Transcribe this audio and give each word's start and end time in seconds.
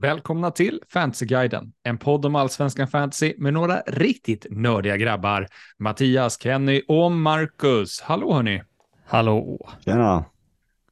Välkomna 0.00 0.50
till 0.50 0.80
Fantasyguiden, 0.88 1.72
en 1.82 1.98
podd 1.98 2.26
om 2.26 2.36
allsvenskan 2.36 2.88
fantasy 2.88 3.34
med 3.38 3.52
några 3.52 3.80
riktigt 3.86 4.46
nördiga 4.50 4.96
grabbar. 4.96 5.46
Mattias, 5.78 6.42
Kenny 6.42 6.82
och 6.88 7.12
Marcus. 7.12 8.00
Hallå 8.00 8.34
hörni! 8.34 8.62
Hallå! 9.06 9.68
Tjena! 9.84 10.24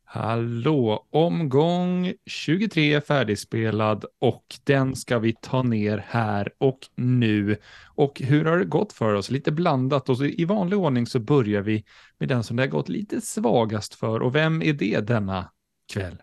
Hallå! 0.05 1.07
Omgång 1.11 2.13
23 2.27 2.95
är 2.95 3.01
färdigspelad 3.01 4.05
och 4.18 4.45
den 4.64 4.96
ska 4.96 5.18
vi 5.18 5.34
ta 5.40 5.62
ner 5.62 6.04
här 6.09 6.52
och 6.59 6.79
nu. 6.95 7.56
Och 7.86 8.20
hur 8.20 8.45
har 8.45 8.59
det 8.59 8.64
gått 8.64 8.93
för 8.93 9.14
oss? 9.14 9.30
Lite 9.30 9.52
blandat 9.52 10.09
och 10.09 10.20
i 10.20 10.45
vanlig 10.45 10.79
ordning 10.79 11.06
så 11.06 11.18
börjar 11.20 11.62
vi 11.62 11.84
med 12.18 12.29
den 12.29 12.45
som 12.45 12.56
det 12.56 12.62
har 12.62 12.68
gått 12.68 12.88
lite 12.88 13.20
svagast 13.20 13.95
för. 13.95 14.22
Och 14.22 14.34
vem 14.34 14.62
är 14.62 14.72
det 14.72 15.00
denna 15.00 15.50
kväll? 15.93 16.22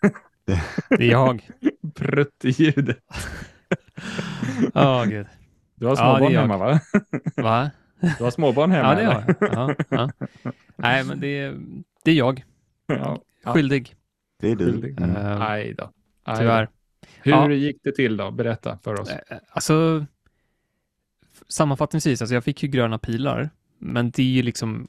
Det 0.88 1.04
är 1.04 1.10
jag. 1.10 1.48
Pruttljudet. 1.94 2.98
Ja, 4.74 5.04
gud. 5.08 5.26
Du 5.74 5.86
har 5.86 5.92
Ja, 5.92 5.96
småbarn 5.96 6.32
jag. 6.32 6.40
hemma 6.40 6.56
va? 6.56 6.80
Va? 7.36 7.70
Du 8.18 8.24
har 8.24 8.30
småbarn 8.30 8.70
hemma? 8.70 8.88
Ja, 8.88 8.94
det 9.00 9.04
har 9.04 9.24
jag. 9.40 9.74
Ja, 9.88 10.10
ja. 10.42 10.52
Nej, 10.76 11.04
men 11.04 11.20
det 11.20 11.26
är, 11.38 11.60
det 12.04 12.10
är 12.10 12.14
jag. 12.14 12.44
Ja, 12.86 13.22
Ja. 13.44 13.52
Skyldig, 13.54 13.94
Det 14.40 14.50
är 14.50 14.56
du. 14.56 14.64
skyldig. 14.64 15.00
Mm. 15.00 15.16
eh, 15.16 15.40
Aj 15.42 15.74
då. 15.74 15.90
Aj 16.24 16.38
tyvärr. 16.38 16.68
Hur 17.22 17.32
Ja. 17.32 17.50
gick 17.52 17.76
det 17.82 17.92
till 17.92 18.16
då? 18.16 18.30
Berätta 18.30 18.78
för 18.84 19.00
oss. 19.00 19.10
Eh, 19.10 19.38
Alltså, 19.50 20.06
f- 21.34 21.42
sammanfattningsvis, 21.48 22.22
alltså 22.22 22.34
jag 22.34 22.44
fick 22.44 22.62
ju 22.62 22.68
gröna 22.68 22.98
pilar, 22.98 23.50
men 23.78 24.10
det 24.10 24.22
är 24.22 24.26
ju 24.26 24.42
liksom 24.42 24.88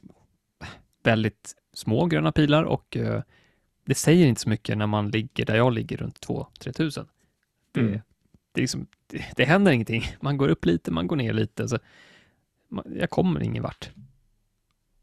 väldigt 1.04 1.54
små 1.74 2.06
gröna 2.06 2.32
pilar 2.32 2.62
och 2.64 2.96
eh, 2.96 3.22
det 3.84 3.94
säger 3.94 4.26
inte 4.26 4.40
så 4.40 4.48
mycket 4.48 4.78
när 4.78 4.86
man 4.86 5.10
ligger 5.10 5.44
där 5.46 5.56
jag 5.56 5.72
ligger 5.72 5.96
runt 5.96 6.26
2-3 6.26 6.72
tusen. 6.72 7.06
Det, 7.72 7.80
Mm. 7.80 8.00
det, 8.52 8.60
liksom, 8.60 8.86
det, 9.06 9.24
det 9.36 9.44
händer 9.44 9.72
ingenting. 9.72 10.02
Man 10.20 10.36
går 10.36 10.48
upp 10.48 10.64
lite, 10.64 10.90
man 10.90 11.06
går 11.06 11.16
ner 11.16 11.32
lite. 11.32 11.68
Så 11.68 11.78
man, 12.68 12.84
jag 12.98 13.10
kommer 13.10 13.42
ingen 13.42 13.62
vart. 13.62 13.90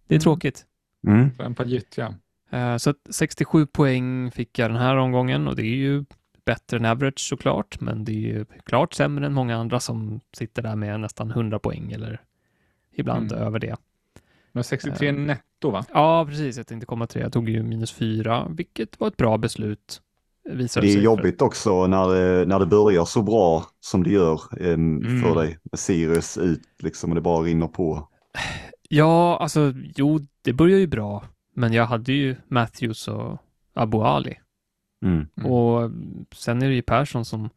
Det 0.07 0.15
är 0.15 0.17
Mm. 0.17 0.21
tråkigt. 0.23 0.65
Mm. 1.07 1.29
En 1.39 1.55
par 1.55 1.65
gyttja. 1.65 2.15
Eh, 2.49 2.77
Så 2.77 2.89
att 2.89 3.07
67 3.09 3.65
poäng 3.65 4.31
fick 4.31 4.59
jag 4.59 4.69
den 4.71 4.77
här 4.81 4.95
omgången 4.95 5.47
och 5.47 5.55
det 5.55 5.61
är 5.63 5.75
ju 5.75 6.05
bättre 6.45 6.77
än 6.77 6.85
average 6.85 7.19
såklart, 7.19 7.81
men 7.81 8.05
det 8.05 8.11
är 8.11 8.15
ju 8.15 8.45
klart 8.63 8.93
sämre 8.93 9.25
än 9.25 9.33
många 9.33 9.57
andra 9.57 9.79
som 9.79 10.19
sitter 10.33 10.61
där 10.61 10.75
med 10.75 10.99
nästan 10.99 11.31
100 11.31 11.59
poäng 11.59 11.91
eller 11.91 12.21
ibland 12.91 13.31
Mm. 13.31 13.43
över 13.43 13.59
det. 13.59 13.75
Men 14.51 14.63
63 14.63 15.11
netto 15.11 15.69
va? 15.71 15.85
Ja, 15.93 16.25
precis. 16.29 16.57
Jag 16.57 16.67
tänkte 16.67 16.85
komma 16.85 17.07
till 17.07 17.19
det. 17.19 17.25
Jag 17.25 17.33
tog 17.33 17.49
ju 17.49 17.63
minus 17.63 17.91
4, 17.91 18.47
vilket 18.49 18.99
var 18.99 19.07
ett 19.07 19.17
bra 19.17 19.37
beslut. 19.37 20.01
Det 20.43 20.63
är 20.63 20.67
sig 20.67 20.93
för- 20.93 21.01
jobbigt 21.01 21.41
också 21.41 21.87
när 21.87 22.07
det, 22.09 22.45
när 22.45 22.59
det 22.59 22.65
börjar 22.65 23.05
så 23.05 23.21
bra 23.21 23.63
som 23.79 24.03
det 24.03 24.09
gör 24.09 24.41
em, 24.61 24.97
Mm. 24.97 25.21
för 25.21 25.35
dig. 25.35 25.57
Med 25.71 25.79
Sirius 25.79 26.37
ut 26.37 26.61
liksom 26.79 27.09
och 27.11 27.15
det 27.15 27.21
bara 27.21 27.41
rinner 27.43 27.67
på. 27.67 28.07
Ja, 28.89 29.37
alltså 29.37 29.73
jo, 29.95 30.19
det 30.41 30.53
börjar 30.53 30.79
ju 30.79 30.87
bra, 30.87 31.23
men 31.55 31.73
jag 31.73 31.85
hade 31.85 32.13
ju 32.13 32.35
Matthews 32.47 33.07
och 33.07 33.37
Abu 33.73 33.97
Ali. 33.97 34.39
Mm. 35.05 35.27
Mm. 35.37 35.51
Och 35.51 35.91
sen 36.35 36.61
är 36.61 36.67
det 36.69 36.75
ju 36.75 36.81
Persson 36.81 37.25
som 37.25 37.49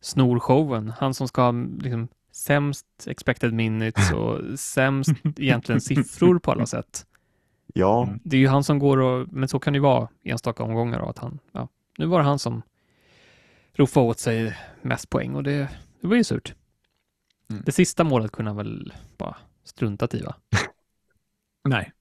snor 0.00 0.38
showen. 0.38 0.92
Han 0.98 1.14
som 1.14 1.28
ska 1.28 1.50
liksom 1.80 2.08
sämst 2.40 2.86
expected 3.06 3.52
minutes 3.52 4.12
och 4.14 4.58
sämst 4.58 5.12
egentligen 5.36 5.80
siffror 5.80 6.38
på 6.38 6.50
alla 6.52 6.66
sätt. 6.66 7.06
Ja, 7.74 8.02
Mm. 8.02 8.20
Det 8.24 8.36
är 8.36 8.40
ju 8.40 8.48
han 8.48 8.64
som 8.64 8.78
går 8.78 8.98
och, 8.98 9.28
men 9.32 9.48
så 9.48 9.58
kan 9.58 9.72
det 9.72 9.76
ju 9.76 9.82
vara 9.82 10.08
i 10.22 10.30
enstaka 10.30 10.62
omgångar 10.62 10.98
då, 10.98 11.08
att 11.08 11.18
han, 11.18 11.38
ja, 11.52 11.68
nu 11.98 12.06
var 12.06 12.18
det 12.18 12.24
han 12.24 12.38
som 12.38 12.62
roffade 13.72 14.06
åt 14.06 14.18
sig 14.18 14.56
mest 14.82 15.10
poäng 15.10 15.34
och 15.34 15.42
det, 15.42 15.68
det 16.00 16.06
var 16.06 16.16
ju 16.16 16.24
surt. 16.24 16.54
Mm. 17.50 17.62
Det 17.66 17.72
sista 17.72 18.04
målet 18.04 18.32
kunde 18.32 18.48
han 18.50 18.56
väl 18.56 18.92
bara 19.18 19.36
struntat 19.64 20.14
i 20.14 20.22
va? 20.22 20.34
Nej. 21.68 21.92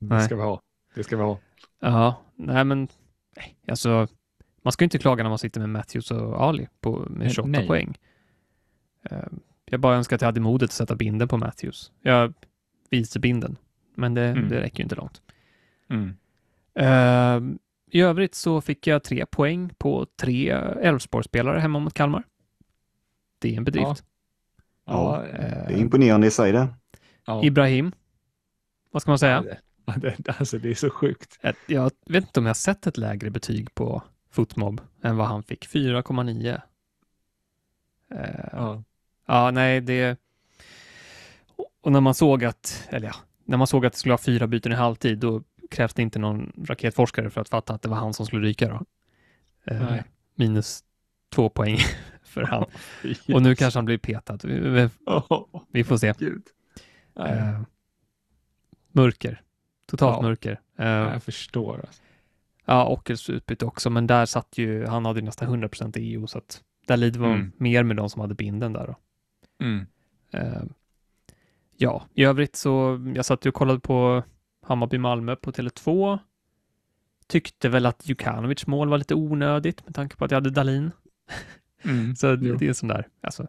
Det 0.00 0.06
Nej. 0.14 0.24
ska 0.24 0.36
vi 0.36 0.42
ha. 0.42 0.60
Det 0.94 1.04
ska 1.04 1.16
vi 1.16 1.22
ha. 1.22 1.38
Ja, 1.80 2.22
nej 2.36 2.64
men 2.64 2.88
nej, 3.36 3.56
alltså 3.68 4.08
man 4.62 4.72
ska 4.72 4.82
ju 4.82 4.86
inte 4.86 4.98
klaga 4.98 5.22
när 5.22 5.30
man 5.30 5.38
sitter 5.38 5.60
med 5.60 5.68
Matthews 5.68 6.10
och 6.10 6.42
Ali 6.42 6.68
på, 6.80 6.98
med 6.98 7.18
Nej, 7.18 7.30
28 7.30 7.48
nej. 7.48 7.66
poäng. 7.66 7.98
Jag 9.70 9.80
bara 9.80 9.96
önskar 9.96 10.16
att 10.16 10.22
jag 10.22 10.28
hade 10.28 10.40
modet 10.40 10.66
att 10.68 10.72
sätta 10.72 10.96
binden 10.96 11.28
på 11.28 11.36
Matthews. 11.36 11.92
Jag 12.02 12.34
visar 12.90 13.20
binden, 13.20 13.56
men 13.94 14.14
det, 14.14 14.24
Mm. 14.24 14.48
det 14.48 14.60
räcker 14.60 14.78
ju 14.78 14.82
inte 14.82 14.94
långt. 14.94 15.22
Mm. 15.90 16.16
Eh, 16.74 17.56
I 17.90 18.00
övrigt 18.00 18.34
så 18.34 18.60
fick 18.60 18.86
jag 18.86 19.02
tre 19.04 19.26
poäng 19.26 19.70
på 19.78 20.06
tre 20.20 20.50
Elfsborgsspelare 20.82 21.58
hemma 21.60 21.78
mot 21.78 21.94
Kalmar. 21.94 22.22
Det 23.38 23.52
är 23.52 23.56
en 23.56 23.64
bedrift. 23.64 23.86
Ja, 23.86 24.02
Ja, 24.84 25.26
eh, 25.26 25.66
det 25.68 25.74
är 25.74 25.78
imponerande 25.78 26.26
i 26.26 26.30
sig 26.30 26.52
det. 26.52 26.68
ja. 27.24 27.44
Ibrahim, 27.44 27.92
vad 28.90 29.02
ska 29.02 29.10
man 29.10 29.18
säga? 29.18 29.44
Ja, 29.84 29.92
det, 29.96 30.14
det, 30.18 30.38
alltså 30.38 30.58
det 30.58 30.70
är 30.70 30.74
så 30.74 30.90
sjukt. 30.90 31.38
Jag 31.66 31.90
vet 32.06 32.24
inte 32.24 32.40
om 32.40 32.46
jag 32.46 32.50
har 32.50 32.54
sett 32.54 32.86
ett 32.86 32.96
lägre 32.98 33.30
betyg 33.30 33.74
på 33.74 34.02
Footmob 34.30 34.80
än 35.02 35.16
vad 35.16 35.26
han 35.26 35.42
fick, 35.42 35.66
4,9. 35.68 36.60
Eh, 38.14 38.48
Ja. 38.52 38.82
Ja, 39.30 39.50
nej, 39.50 39.80
det... 39.80 40.18
Och 41.80 41.92
när 41.92 42.00
man 42.00 42.14
såg 42.14 42.44
att, 42.44 42.88
eller 42.90 43.06
ja, 43.06 43.14
när 43.44 43.56
man 43.56 43.66
såg 43.66 43.86
att 43.86 43.92
det 43.92 43.98
skulle 43.98 44.12
vara 44.12 44.18
fyra 44.22 44.46
byten 44.46 44.72
i 44.72 44.74
halvtid, 44.74 45.18
då 45.18 45.42
krävs 45.70 45.94
det 45.94 46.02
inte 46.02 46.18
någon 46.18 46.52
raketforskare 46.64 47.30
för 47.30 47.40
att 47.40 47.48
fatta 47.48 47.74
att 47.74 47.82
det 47.82 47.88
var 47.88 47.96
han 47.96 48.14
som 48.14 48.26
skulle 48.26 48.46
ryka 48.46 48.68
då. 48.68 48.84
Eh, 49.74 49.94
minus 50.34 50.84
två 51.34 51.48
poäng 51.48 51.78
för 52.22 52.42
han. 52.42 52.64
Och 53.34 53.42
nu 53.42 53.54
kanske 53.54 53.78
han 53.78 53.84
blir 53.84 53.98
petad. 53.98 54.38
Vi, 54.44 54.88
vi 55.72 55.84
får 55.84 55.96
se. 55.96 56.08
Eh, 57.18 57.60
mörker. 58.92 59.42
Totalt 59.86 60.16
Ja. 60.16 60.22
mörker. 60.22 60.60
Eh, 60.78 60.86
jag 60.88 61.22
förstår. 61.22 61.80
Alltså. 61.86 62.02
Ja, 62.64 62.86
Ockels 62.86 63.30
utbyte 63.30 63.64
också, 63.66 63.90
men 63.90 64.06
där 64.06 64.26
satt 64.26 64.58
ju, 64.58 64.86
han 64.86 65.04
hade 65.04 65.20
ju 65.20 65.24
nästan 65.26 65.48
100% 65.64 65.92
EU, 65.98 66.26
så 66.26 66.38
att 66.38 66.60
där 66.86 66.96
lider 66.96 67.20
man 67.20 67.32
Mm. 67.32 67.52
mer 67.56 67.82
med 67.82 67.96
de 67.96 68.10
som 68.10 68.20
hade 68.20 68.34
binden 68.34 68.72
där 68.72 68.86
då. 68.86 68.96
Mm. 69.60 69.86
Eh, 70.32 70.62
ja, 71.76 72.02
i 72.14 72.24
övrigt 72.24 72.56
så, 72.56 73.00
jag 73.14 73.24
satt 73.24 73.46
och 73.46 73.54
kollade 73.54 73.80
på 73.80 74.22
Hammarby-Malmö 74.66 75.36
på 75.36 75.50
Tele2. 75.50 76.18
Tyckte 77.26 77.68
väl 77.68 77.86
att 77.86 78.08
Jukanovic 78.08 78.66
mål 78.66 78.88
var 78.88 78.98
lite 78.98 79.14
onödigt 79.14 79.84
med 79.86 79.94
tanke 79.94 80.16
på 80.16 80.24
att 80.24 80.30
jag 80.30 80.36
hade 80.36 80.50
Dalin. 80.50 80.90
Mm. 81.84 82.16
Så 82.16 82.26
Jo. 82.40 82.56
det 82.56 82.68
är 82.68 82.72
sån 82.72 82.88
där, 82.88 83.08
alltså. 83.20 83.46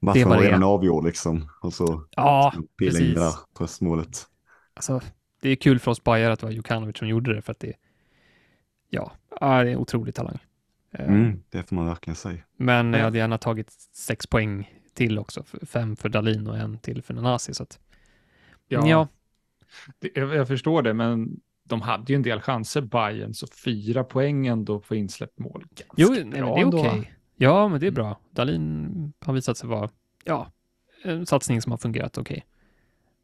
Matchen 0.00 0.28
var 0.28 0.36
var 0.36 0.42
det. 0.42 0.48
redan 0.48 0.62
avgjord 0.62 1.04
liksom. 1.04 1.48
Och 1.60 1.72
så 1.72 2.04
Ja, 2.10 2.52
pilla 2.78 2.90
in 2.90 2.96
precis. 2.96 3.14
det 3.14 3.20
där 3.20 3.32
tröstmålet. 3.58 4.26
Alltså, 4.74 5.00
det 5.40 5.48
är 5.48 5.56
kul 5.56 5.78
för 5.78 5.90
oss 5.90 6.04
bajare 6.04 6.32
att 6.32 6.40
det 6.40 6.46
var 6.46 6.52
Jukanovic 6.52 6.98
som 6.98 7.08
gjorde 7.08 7.34
det 7.34 7.42
för 7.42 7.52
att 7.52 7.58
det, 7.60 7.72
ja, 8.88 9.12
ja, 9.40 9.46
det 9.64 9.68
är 9.70 9.72
en 9.72 9.78
otrolig 9.78 10.14
talang. 10.14 10.38
Eh, 10.92 11.08
Mm, 11.08 11.42
det 11.50 11.62
får 11.68 11.76
man 11.76 11.86
verkligen 11.86 12.16
säga. 12.16 12.38
Men 12.56 12.92
jag 12.92 13.00
Ja. 13.00 13.04
hade 13.04 13.18
gärna 13.18 13.38
tagit 13.38 13.72
sex 13.92 14.26
poäng 14.26 14.70
till 14.94 15.18
också, 15.18 15.44
fem 15.66 15.96
för 15.96 16.08
Dalin 16.08 16.46
och 16.46 16.56
en 16.56 16.78
till 16.78 17.02
för 17.02 17.14
Nanasi. 17.14 17.54
Så 17.54 17.62
att, 17.62 17.78
Ja, 18.68 18.88
ja, 18.88 19.08
Det, 19.98 20.10
jag, 20.14 20.34
jag 20.34 20.48
förstår 20.48 20.82
det, 20.82 20.94
men 20.94 21.40
de 21.64 21.80
hade 21.80 22.12
ju 22.12 22.16
en 22.16 22.22
del 22.22 22.40
chanser, 22.40 22.80
Bayern, 22.80 23.34
så 23.34 23.46
fyra 23.46 24.04
poäng 24.04 24.46
ändå 24.46 24.80
på 24.80 24.94
insläppt 24.94 25.38
mål. 25.38 25.64
Ganska 25.70 25.94
jo, 25.96 26.08
nej, 26.10 26.24
det 26.30 26.38
är 26.38 26.66
okej. 26.68 26.88
Mm. 26.90 27.04
Ja, 27.36 27.68
men 27.68 27.80
det 27.80 27.86
är 27.86 27.90
bra. 27.90 28.18
Dalin 28.30 29.12
har 29.20 29.32
visat 29.34 29.56
sig 29.58 29.68
vara, 29.68 29.88
ja, 30.24 30.50
en 31.04 31.26
satsning 31.26 31.62
som 31.62 31.72
har 31.72 31.78
fungerat 31.78 32.18
okej. 32.18 32.44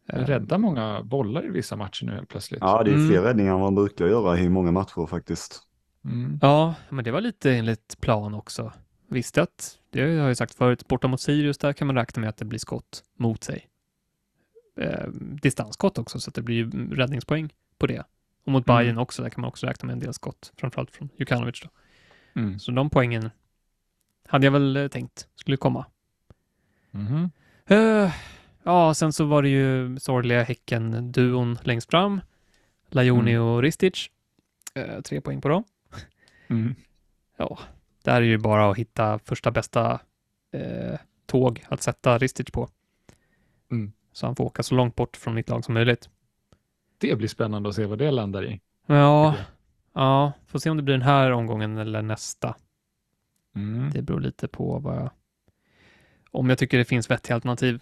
Eh, 0.08 0.24
Rädda 0.24 0.58
många 0.58 1.02
bollar 1.02 1.46
i 1.46 1.50
vissa 1.50 1.76
matcher 1.76 2.06
nu 2.06 2.12
helt 2.12 2.28
plötsligt. 2.28 2.60
Ja, 2.60 2.82
det 2.84 2.90
är 2.90 2.94
Mm. 2.94 3.08
fler 3.08 3.22
räddningar 3.22 3.52
än 3.52 3.60
vad 3.60 3.72
man 3.72 3.74
brukar 3.84 4.06
göra 4.06 4.38
i 4.38 4.48
många 4.48 4.72
matcher 4.72 5.06
faktiskt. 5.06 5.62
Mm. 6.04 6.38
Ja, 6.42 6.74
men 6.88 7.04
det 7.04 7.10
var 7.10 7.20
lite 7.20 7.52
enligt 7.54 8.00
plan 8.00 8.34
också. 8.34 8.72
Visste 9.10 9.42
att, 9.42 9.78
det 9.90 10.00
har 10.00 10.08
jag 10.08 10.36
sagt 10.36 10.54
förut, 10.54 10.88
borta 10.88 11.08
mot 11.08 11.20
Sirius, 11.20 11.58
där 11.58 11.72
kan 11.72 11.86
man 11.86 11.96
räkna 11.96 12.20
med 12.20 12.28
att 12.28 12.36
det 12.36 12.44
blir 12.44 12.58
skott 12.58 13.04
mot 13.16 13.44
sig. 13.44 13.66
Eh, 14.76 15.08
distansskott 15.42 15.98
också, 15.98 16.20
så 16.20 16.30
att 16.30 16.34
det 16.34 16.42
blir 16.42 16.64
räddningspoäng 16.94 17.52
på 17.78 17.86
det. 17.86 18.04
Och 18.44 18.52
mot 18.52 18.68
Mm. 18.68 18.78
Bayern 18.78 18.98
också, 18.98 19.22
där 19.22 19.30
kan 19.30 19.40
man 19.40 19.48
också 19.48 19.66
räkna 19.66 19.86
med 19.86 19.92
en 19.92 19.98
del 20.00 20.14
skott, 20.14 20.52
framförallt 20.56 20.90
från 20.90 21.08
Jukanovic 21.16 21.60
då. 21.62 21.68
Mm. 22.40 22.58
Så 22.58 22.70
de 22.72 22.90
poängen 22.90 23.30
hade 24.28 24.46
jag 24.46 24.52
väl 24.52 24.76
eh, 24.76 24.88
tänkt 24.88 25.28
skulle 25.34 25.56
komma. 25.56 25.86
Mhm. 26.90 27.30
Eh, 27.66 28.14
ja, 28.62 28.94
sen 28.94 29.12
så 29.12 29.24
var 29.24 29.42
det 29.42 29.48
ju 29.48 29.98
sorgliga 29.98 30.42
Häcken-duon 30.42 31.58
längst 31.62 31.90
fram. 31.90 32.20
Lajoni 32.90 33.30
Mm. 33.32 33.42
och 33.42 33.62
Ristic. 33.62 34.10
Eh, 34.74 35.00
tre 35.00 35.20
poäng 35.20 35.40
på 35.40 35.48
dem. 35.48 35.64
Mm. 36.48 36.74
Ja, 37.36 37.58
där 38.02 38.14
är 38.16 38.20
ju 38.20 38.38
bara 38.38 38.70
att 38.70 38.76
hitta 38.76 39.18
första 39.18 39.50
bästa 39.50 40.00
eh, 40.52 40.98
tåg 41.26 41.64
att 41.68 41.82
sätta 41.82 42.18
Ristic 42.18 42.50
på. 42.50 42.68
Mm. 43.70 43.92
Så 44.12 44.26
han 44.26 44.36
får 44.36 44.44
åka 44.44 44.62
så 44.62 44.74
långt 44.74 44.96
bort 44.96 45.16
från 45.16 45.34
mitt 45.34 45.48
lag 45.48 45.64
som 45.64 45.74
möjligt. 45.74 46.08
Det 46.98 47.16
blir 47.18 47.28
spännande 47.28 47.68
att 47.68 47.74
se 47.74 47.86
vad 47.86 47.98
det 47.98 48.10
landar 48.10 48.44
i. 48.44 48.60
Ja, 48.86 49.34
Ja, 49.92 50.32
får 50.46 50.58
se 50.58 50.70
om 50.70 50.76
det 50.76 50.82
blir 50.82 50.94
den 50.94 51.02
här 51.02 51.30
omgången 51.30 51.78
eller 51.78 52.02
nästa. 52.02 52.56
Mm. 53.54 53.90
Det 53.90 54.02
beror 54.02 54.20
lite 54.20 54.48
på 54.48 54.78
vad 54.78 54.96
jag... 54.96 55.10
Om 56.30 56.48
jag 56.48 56.58
tycker 56.58 56.78
det 56.78 56.84
finns 56.84 57.10
vettiga 57.10 57.34
alternativ. 57.34 57.80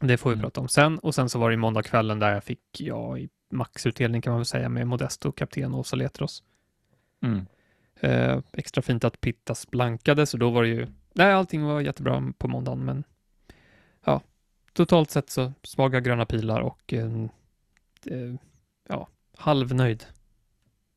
Det 0.00 0.16
får 0.16 0.30
vi 0.30 0.34
Mm. 0.34 0.42
prata 0.42 0.60
om 0.60 0.68
sen. 0.68 0.98
Och 0.98 1.14
sen 1.14 1.28
så 1.28 1.38
var 1.38 1.50
det 1.50 1.54
i 1.54 1.56
måndagskvällen 1.56 2.18
där 2.18 2.34
jag 2.34 2.44
fick, 2.44 2.60
ja, 2.78 3.18
i 3.18 3.28
maxutdelning 3.50 4.22
kan 4.22 4.30
man 4.30 4.38
väl 4.40 4.44
säga, 4.46 4.68
med 4.68 4.86
Modesto, 4.86 5.32
kapten 5.32 5.74
och 5.74 5.86
Saletros. 5.86 6.42
Mm. 7.22 7.46
Eh, 8.00 8.38
extra 8.52 8.82
fint 8.82 9.04
att 9.04 9.20
Pittas 9.20 9.70
blankade, 9.70 10.26
så 10.26 10.36
då 10.36 10.50
var 10.50 10.62
det 10.62 10.68
ju... 10.68 10.86
Nej, 11.14 11.32
allting 11.32 11.62
var 11.64 11.80
jättebra 11.80 12.32
på 12.38 12.48
måndagen, 12.48 12.84
men 12.84 13.04
ja, 14.04 14.20
totalt 14.72 15.10
sett 15.10 15.30
så 15.30 15.52
svaga 15.62 16.00
gröna 16.00 16.26
pilar 16.26 16.60
och 16.60 16.92
eh, 16.92 17.26
ja, 18.88 19.08
halvnöjd. 19.36 20.04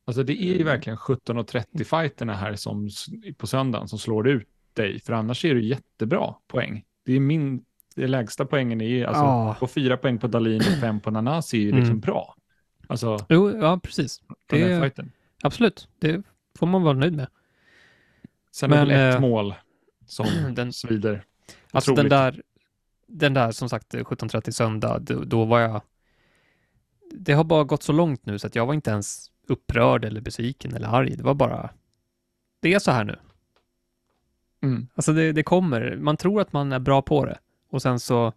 Alltså 0.04 0.22
det 0.22 0.32
är 0.42 0.54
ju 0.58 0.64
verkligen 0.64 0.96
17.30 0.98 1.84
fighterna 1.84 2.34
här 2.34 2.54
som 2.56 2.88
på 3.36 3.46
söndagen 3.46 3.88
som 3.88 3.98
slår 3.98 4.28
ut 4.28 4.48
dig, 4.72 5.00
för 5.00 5.12
annars 5.12 5.44
är 5.44 5.54
det 5.54 5.60
jättebra 5.60 6.34
poäng. 6.46 6.84
Det 7.04 7.12
är 7.12 7.20
min, 7.20 7.64
det 7.94 8.06
lägsta 8.06 8.44
poängen 8.46 8.80
är 8.80 8.88
ju, 8.88 9.04
alltså 9.04 9.22
Ja. 9.22 9.56
på 9.60 9.66
fyra 9.66 9.96
poäng 9.96 10.18
på 10.18 10.26
Dalin 10.26 10.60
och 10.60 10.80
fem 10.80 11.00
på 11.00 11.10
Nanasi 11.10 11.56
är 11.56 11.60
ju 11.60 11.70
liksom 11.70 11.86
Mm. 11.86 12.00
bra. 12.00 12.34
Alltså, 12.86 13.18
Jo, 13.28 13.56
ja, 13.58 13.80
precis. 13.82 14.22
den 14.46 14.60
Det- 14.60 14.74
här 14.74 14.80
fighten. 14.80 15.12
Absolut, 15.42 15.88
det 15.98 16.22
får 16.58 16.66
man 16.66 16.82
vara 16.82 16.94
nöjd 16.94 17.16
med. 17.16 17.28
Sen 18.50 18.72
är 18.72 18.76
men, 18.76 18.88
det 18.88 18.94
väl 18.94 19.08
ett 19.08 19.14
eh, 19.14 19.20
mål 19.20 19.54
som 20.06 20.26
den- 20.54 20.72
svider. 20.72 21.24
Alltså 21.70 21.94
den 21.94 22.06
Otroligt. 22.06 22.10
där, 22.10 22.42
den 23.06 23.34
där 23.34 23.52
som 23.52 23.68
sagt 23.68 23.94
17.30 23.94 24.50
söndag, 24.50 24.98
då, 24.98 25.24
då 25.24 25.44
var 25.44 25.60
jag... 25.60 25.82
Det 27.10 27.32
har 27.32 27.44
bara 27.44 27.64
gått 27.64 27.82
så 27.82 27.92
långt 27.92 28.26
nu 28.26 28.38
så 28.38 28.46
att 28.46 28.54
jag 28.54 28.66
var 28.66 28.74
inte 28.74 28.90
ens 28.90 29.30
upprörd 29.46 30.04
eller 30.04 30.20
besviken 30.20 30.74
eller 30.74 30.88
arg. 30.88 31.16
Det 31.16 31.22
var 31.22 31.34
bara... 31.34 31.70
Det 32.60 32.74
är 32.74 32.78
så 32.78 32.90
här 32.90 33.04
nu. 33.04 33.18
Mm. 34.62 34.88
Alltså 34.94 35.12
det, 35.12 35.32
det 35.32 35.42
kommer. 35.42 35.96
Man 35.96 36.16
tror 36.16 36.40
att 36.40 36.52
man 36.52 36.72
är 36.72 36.78
bra 36.78 37.02
på 37.02 37.24
det 37.24 37.38
och 37.70 37.82
sen 37.82 38.00
så 38.00 38.32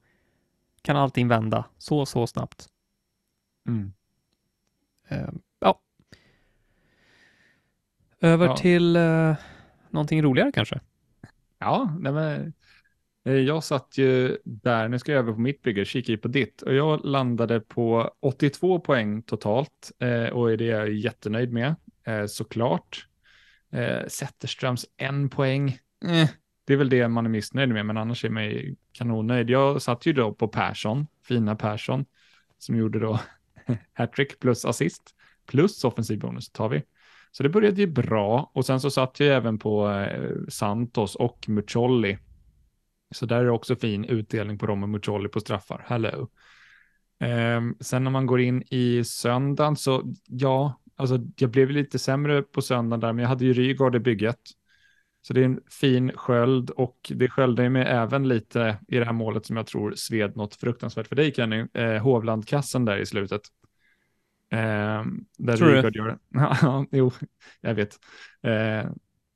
kan 0.82 0.98
allting 0.98 1.28
vända 1.28 1.66
så, 1.78 2.06
så 2.06 2.28
snabbt. 2.28 2.70
Mm. 3.68 3.94
Över 8.22 8.46
Ja. 8.46 8.58
till 8.58 8.96
eh, 8.96 9.36
någonting 9.90 10.22
roligare 10.24 10.52
kanske. 10.52 10.80
Ja, 11.60 11.96
nej 12.00 12.12
men, 12.12 12.54
eh, 13.26 13.34
jag 13.34 13.64
satt 13.64 13.98
ju 13.98 14.38
där, 14.44 14.88
nu 14.88 15.00
ska 15.00 15.12
jag 15.12 15.20
över 15.20 15.34
på 15.34 15.40
mitt 15.40 15.62
bygge, 15.62 15.86
kikar 15.86 16.14
ju 16.14 16.18
på 16.18 16.28
ditt 16.28 16.62
och 16.62 16.74
jag 16.74 17.06
landade 17.06 17.60
på 17.60 18.12
82 18.20 18.80
poäng 18.80 19.22
totalt 19.22 19.92
eh, 20.00 20.26
och 20.26 20.58
det 20.58 20.70
är 20.70 20.80
jag 20.80 20.94
jättenöjd 20.94 21.54
med, 21.54 21.76
eh, 22.04 22.26
såklart. 22.26 23.08
Zetterströms 24.08 24.86
en 24.98 25.30
poäng, 25.30 25.78
det 26.66 26.74
är 26.74 26.78
väl 26.78 26.90
det 26.90 27.08
man 27.08 27.26
är 27.26 27.30
missnöjd 27.30 27.70
med, 27.70 27.86
men 27.86 27.98
annars 27.98 28.26
är 28.26 28.30
man 28.30 28.46
ju 28.46 28.76
kanonnöjd. 28.92 29.50
Jag 29.50 29.82
satt 29.82 30.06
ju 30.06 30.14
då 30.14 30.34
på 30.34 30.48
Persson, 30.48 31.08
fina 31.24 31.56
Persson, 31.56 32.06
som 32.58 32.76
gjorde 32.76 33.00
då 33.00 33.20
hattrick 33.94 34.40
plus 34.40 34.66
assist, 34.66 35.16
plus 35.46 35.84
offensiv 35.84 36.20
bonus 36.20 36.50
tar 36.50 36.70
vi. 36.70 36.84
Så 37.32 37.44
det 37.44 37.50
började 37.50 37.82
ju 37.82 37.88
bra 37.88 38.52
och 38.54 38.66
sen 38.66 38.80
så 38.80 38.92
satt 38.92 39.20
jag 39.20 39.36
även 39.36 39.60
på 39.60 39.90
eh, 39.90 40.32
Santos 40.50 41.16
och 41.16 41.46
Mucolli. 41.48 42.18
Så 43.16 43.26
där 43.26 43.40
är 43.40 43.44
det 43.46 43.52
också 43.52 43.76
fin 43.76 44.06
utdelning 44.06 44.58
på 44.58 44.66
dem 44.66 44.84
och 44.84 44.90
Mucolli 44.90 45.30
på 45.30 45.40
straffar. 45.40 45.86
Hello. 45.88 46.30
Ehm, 47.20 47.76
sen 47.80 48.04
när 48.04 48.12
man 48.12 48.26
går 48.26 48.42
in 48.42 48.64
i 48.70 49.04
söndagen 49.04 49.76
så 49.76 50.14
ja, 50.26 50.82
alltså 50.96 51.20
jag 51.38 51.50
blev 51.50 51.70
lite 51.70 52.00
sämre 52.00 52.42
på 52.42 52.62
söndagen 52.62 53.00
där, 53.00 53.14
men 53.14 53.22
jag 53.22 53.30
hade 53.30 53.46
ju 53.46 53.54
Rygaard 53.54 53.96
i 53.96 54.00
bygget. 54.00 54.40
Så 55.22 55.34
det 55.34 55.42
är 55.42 55.46
en 55.46 55.62
fin 55.70 56.12
sköld 56.16 56.70
och 56.70 57.12
det 57.16 57.30
sköljde 57.30 57.70
mig 57.70 57.84
även 57.88 58.28
lite 58.28 58.78
i 58.88 58.98
det 58.98 59.06
här 59.06 59.14
målet 59.14 59.46
som 59.46 59.58
jag 59.58 59.68
tror 59.68 59.94
sved 59.96 60.36
något 60.36 60.56
fruktansvärt 60.56 61.08
för 61.08 61.16
dig 61.16 61.34
Kenny, 61.34 61.66
eh, 61.74 61.98
Hovlandkassen 61.98 62.86
där 62.86 62.98
i 62.98 63.06
slutet. 63.06 63.42
Ehm, 64.50 65.26
där 65.38 65.58
Tror 65.58 65.68
du? 65.68 65.90
Gör 66.00 66.18
Ja, 66.62 66.86
jo, 66.92 67.12
jag 67.62 67.74
vet. 67.76 68.00
Eh, 68.44 68.90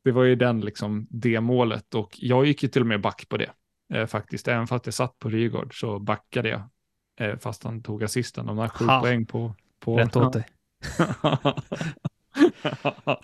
det 0.04 0.12
var 0.12 0.24
ju 0.24 0.36
den 0.36 0.62
liksom, 0.62 1.08
det 1.10 1.42
målet 1.42 1.96
och 1.96 2.16
jag 2.18 2.46
gick 2.46 2.64
ju 2.64 2.70
till 2.70 2.82
och 2.82 2.88
med 2.88 3.02
back 3.02 3.30
på 3.30 3.38
det 3.38 3.52
eh, 3.94 4.06
faktiskt. 4.06 4.48
Även 4.48 4.68
fast 4.68 4.86
jag 4.86 4.94
satt 4.94 5.20
på 5.20 5.30
Rygaard 5.30 5.80
så 5.80 6.00
backade 6.00 6.50
jag 6.50 6.62
eh, 7.20 7.38
fast 7.38 7.64
han 7.64 7.84
tog 7.84 8.04
assisten. 8.04 8.46
De 8.46 8.58
har 8.58 8.68
sju 8.68 8.86
Ha. 8.86 9.02
poäng 9.02 9.26
på... 9.26 9.56
på 9.80 9.98
Rätt 9.98 10.16
åt 10.16 10.34
dig. 10.34 10.46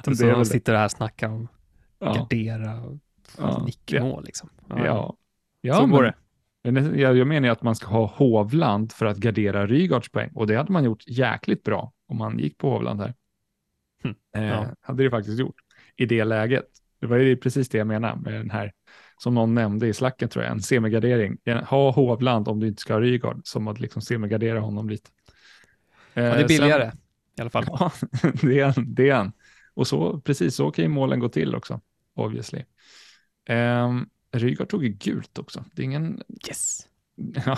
så 0.03 0.09
det. 0.09 0.45
sitter 0.45 0.75
här 0.75 0.85
och 0.85 0.91
snackar 0.91 1.29
om 1.29 1.47
Ja. 1.99 2.13
gardera 2.13 2.81
och 2.81 2.97
Ja. 3.37 3.63
nickmål 3.65 4.23
liksom. 4.25 4.49
Ja. 4.69 5.17
Ja, 5.61 5.75
så 5.75 5.85
går 5.85 6.03
det. 6.03 6.13
Jag, 6.75 7.27
menar 7.27 7.47
ju 7.47 7.51
att 7.51 7.63
man 7.63 7.75
ska 7.75 7.87
ha 7.87 8.05
Hovland 8.05 8.91
för 8.91 9.05
att 9.05 9.17
gardera 9.17 9.67
Rygaards 9.67 10.09
poäng 10.09 10.31
och 10.35 10.47
det 10.47 10.55
hade 10.55 10.71
man 10.71 10.83
gjort 10.83 11.03
jäkligt 11.07 11.63
bra 11.63 11.93
om 12.07 12.17
man 12.17 12.39
gick 12.39 12.57
på 12.57 12.69
Hovland 12.69 13.01
här. 13.01 13.13
Hm, 14.03 14.15
Eh, 14.35 14.43
ja. 14.47 14.67
Hade 14.81 15.03
det 15.03 15.09
faktiskt 15.09 15.39
gjort 15.39 15.55
i 15.95 16.05
det 16.05 16.23
läget. 16.23 16.65
Det 17.01 17.07
var 17.07 17.17
ju 17.17 17.37
precis 17.37 17.69
det 17.69 17.77
jag 17.77 17.87
menar 17.87 18.15
med 18.15 18.33
den 18.33 18.49
här 18.49 18.71
som 19.17 19.35
någon 19.35 19.53
nämnde 19.53 19.87
i 19.87 19.93
slacken 19.93 20.29
tror 20.29 20.43
jag, 20.45 20.51
en 20.51 20.61
semigardering. 20.61 21.37
Ha 21.69 21.91
Hovland 21.91 22.47
om 22.47 22.59
du 22.59 22.67
inte 22.67 22.81
ska 22.81 22.93
ha 22.93 23.01
Rygaard 23.01 23.41
som 23.43 23.67
att 23.67 23.79
liksom 23.79 24.01
semigardera 24.01 24.59
honom 24.59 24.89
lite. 24.89 25.09
Eh, 26.13 26.23
Ja, 26.23 26.33
det 26.33 26.41
är 26.43 26.47
billigare 26.47 26.91
i 27.37 27.41
alla 27.41 27.49
fall. 27.49 27.65
Ja, 27.79 27.91
det 28.41 28.59
är 28.59 28.77
en. 28.77 28.93
Det 28.95 29.09
är 29.09 29.15
en. 29.15 29.31
Och 29.73 29.87
så, 29.87 30.21
precis 30.21 30.55
så 30.55 30.71
kan 30.71 30.85
ju 30.85 30.89
målen 30.89 31.19
gå 31.19 31.29
till 31.29 31.55
också, 31.55 31.81
obviously. 32.15 32.63
Um, 33.49 34.09
Rygaard 34.39 34.69
tog 34.69 34.83
ju 34.83 34.89
gult 34.89 35.37
också. 35.39 35.65
Det 35.73 35.81
är 35.81 35.83
ingen... 35.83 36.21
Yes. 36.49 36.87
Ja, 37.45 37.57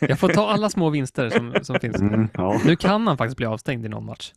Jag 0.00 0.18
får 0.18 0.28
ta 0.28 0.48
alla 0.50 0.70
små 0.70 0.90
vinster 0.90 1.30
som, 1.30 1.54
som 1.62 1.80
finns. 1.80 2.00
Mm, 2.00 2.28
ja. 2.34 2.60
Nu 2.64 2.76
kan 2.76 3.06
han 3.06 3.16
faktiskt 3.18 3.36
bli 3.36 3.46
avstängd 3.46 3.86
i 3.86 3.88
någon 3.88 4.04
match. 4.06 4.32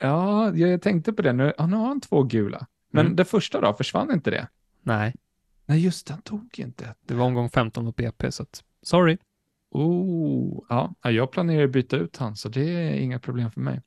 ja, 0.00 0.56
jag 0.56 0.82
tänkte 0.82 1.12
på 1.12 1.22
det. 1.22 1.32
Nu, 1.32 1.52
ja, 1.58 1.66
nu 1.66 1.76
har 1.76 1.86
han 1.86 2.00
två 2.00 2.22
gula. 2.22 2.66
Men 2.92 3.06
Mm. 3.06 3.16
det 3.16 3.24
första 3.24 3.60
då, 3.60 3.74
försvann 3.74 4.12
inte 4.12 4.30
det? 4.30 4.48
Nej, 4.82 5.14
Nej, 5.66 5.80
just 5.84 6.06
det, 6.06 6.12
han 6.12 6.22
tog 6.22 6.54
inte. 6.58 6.94
det 7.06 7.14
var 7.14 7.24
omgång 7.26 7.50
15 7.50 7.84
mot 7.84 7.96
BP, 7.96 8.32
så 8.32 8.42
att, 8.42 8.62
sorry. 8.82 9.18
Oh, 9.70 10.64
ja, 10.68 10.94
ja, 11.02 11.10
jag 11.10 11.30
planerar 11.30 11.64
att 11.64 11.70
byta 11.70 11.96
ut 11.96 12.16
han, 12.16 12.36
så 12.36 12.48
det 12.48 12.60
är 12.70 12.92
inga 12.94 13.18
problem 13.18 13.50
för 13.50 13.60
mig. 13.60 13.82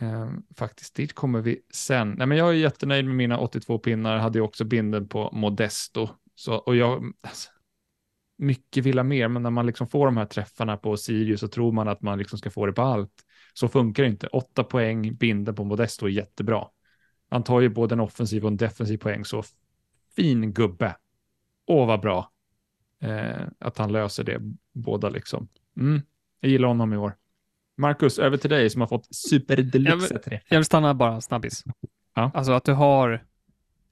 Ehm, 0.00 0.42
faktiskt, 0.56 0.94
dit 0.94 1.12
kommer 1.14 1.40
vi 1.40 1.60
sen. 1.70 2.10
Nej, 2.18 2.26
men 2.26 2.38
jag 2.38 2.48
är 2.48 2.52
jättenöjd 2.52 3.04
med 3.04 3.14
mina 3.14 3.38
82 3.38 3.78
pinnar, 3.78 4.16
hade 4.18 4.38
ju 4.38 4.42
också 4.42 4.64
binden 4.64 5.08
på 5.08 5.30
Modesto. 5.32 6.08
Så, 6.36 6.54
och 6.54 6.76
jag, 6.76 7.12
alltså, 7.20 7.50
mycket 8.38 8.84
vill 8.84 8.98
ha 8.98 9.04
mer, 9.04 9.28
men 9.28 9.42
när 9.42 9.50
man 9.50 9.66
liksom 9.66 9.88
får 9.88 10.06
de 10.06 10.16
här 10.16 10.26
träffarna 10.26 10.76
på 10.76 10.96
Sirius 10.96 11.40
så 11.40 11.48
tror 11.48 11.72
man 11.72 11.88
att 11.88 12.02
man 12.02 12.18
liksom 12.18 12.38
ska 12.38 12.50
få 12.50 12.66
det 12.66 12.72
på 12.72 12.82
allt. 12.82 13.12
Så 13.54 13.68
funkar 13.68 14.02
det 14.02 14.08
inte. 14.08 14.26
Åtta 14.26 14.64
poäng, 14.64 15.16
binden 15.16 15.54
på 15.54 15.64
Modesto 15.64 16.06
är 16.06 16.10
jättebra. 16.10 16.68
Han 17.30 17.44
tar 17.44 17.60
ju 17.60 17.68
både 17.68 17.94
en 17.94 18.00
offensiv 18.00 18.44
och 18.44 18.50
en 18.50 18.56
defensiv 18.56 18.98
poäng, 18.98 19.24
så 19.24 19.42
fin 20.16 20.52
gubbe. 20.52 20.96
Åh, 21.66 21.86
vad 21.86 22.00
bra. 22.00 22.32
Eh, 23.02 23.46
att 23.58 23.78
han 23.78 23.92
löser 23.92 24.24
det 24.24 24.40
båda 24.72 25.08
liksom. 25.08 25.48
Mm, 25.76 26.02
jag 26.40 26.50
gillar 26.50 26.68
honom 26.68 26.92
i 26.92 26.96
år. 26.96 27.16
Marcus, 27.76 28.18
över 28.18 28.36
till 28.36 28.50
dig 28.50 28.70
som 28.70 28.80
har 28.80 28.88
fått 28.88 29.14
super 29.14 29.56
deluxe 29.56 30.18
träff. 30.18 30.42
Jag 30.48 30.58
vill 30.58 30.64
stanna 30.64 30.94
bara 30.94 31.20
snabbis. 31.20 31.64
Ja. 32.14 32.30
Alltså 32.34 32.52
att 32.52 32.64
du 32.64 32.72
har 32.72 33.24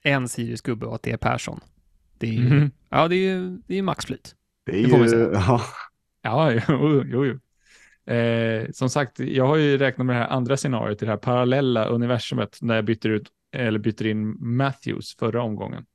en 0.03 0.29
Sirius-gubbe 0.29 0.87
och 0.87 0.95
att 0.95 1.03
det 1.03 1.11
är 1.11 1.17
Persson. 1.17 1.61
Det 2.19 2.27
är 2.27 2.33
ju, 2.33 2.41
Mhm. 2.51 2.71
ja, 2.89 3.09
det 3.09 3.17
är 3.17 3.59
det 3.67 3.79
är 3.79 3.83
maxflyt. 3.83 4.35
Det 4.65 4.83
är 4.85 4.89
Det 4.99 5.11
ju, 5.17 5.33
ja, 5.33 5.61
Ja, 6.23 6.53
jo, 6.69 7.03
jo. 7.07 7.25
jo. 7.27 7.39
Eh, 8.15 8.71
som 8.73 8.91
sagt, 8.91 9.19
jag 9.21 9.47
har 9.47 9.57
ju 9.57 9.79
räknat 9.79 10.07
med 10.07 10.17
det 10.17 10.21
här 10.21 10.29
andra 10.29 10.57
scenariot, 10.57 10.99
det 10.99 11.07
här 11.07 11.17
parallella 11.17 11.85
universumet, 11.87 12.59
när 12.63 12.75
jag 12.75 12.85
byter 12.85 13.09
ut 13.09 13.29
eller 13.53 13.79
byter 13.79 14.07
in 14.07 14.37
Matthews 14.57 15.17
förra 15.17 15.43
omgången. 15.43 15.87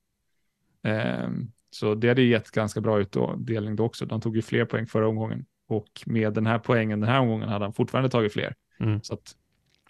Eh, 0.83 1.29
så 1.71 1.95
det 1.95 2.07
hade 2.07 2.21
ju 2.21 2.29
gett 2.29 2.51
ganska 2.51 2.81
bra 2.81 2.99
utdelning 2.99 3.75
då 3.75 3.83
också. 3.85 4.05
De 4.05 4.21
tog 4.21 4.35
ju 4.35 4.41
fler 4.41 4.65
poäng 4.65 4.87
förra 4.87 5.07
omgången 5.07 5.45
och 5.67 6.01
med 6.05 6.33
den 6.33 6.45
här 6.47 6.59
poängen 6.59 6.99
den 6.99 7.09
här 7.09 7.19
omgången 7.19 7.49
hade 7.49 7.65
han 7.65 7.73
fortfarande 7.73 8.09
tagit 8.09 8.33
fler. 8.33 8.55
Mm. 8.79 9.01
Så 9.03 9.13
att, 9.13 9.35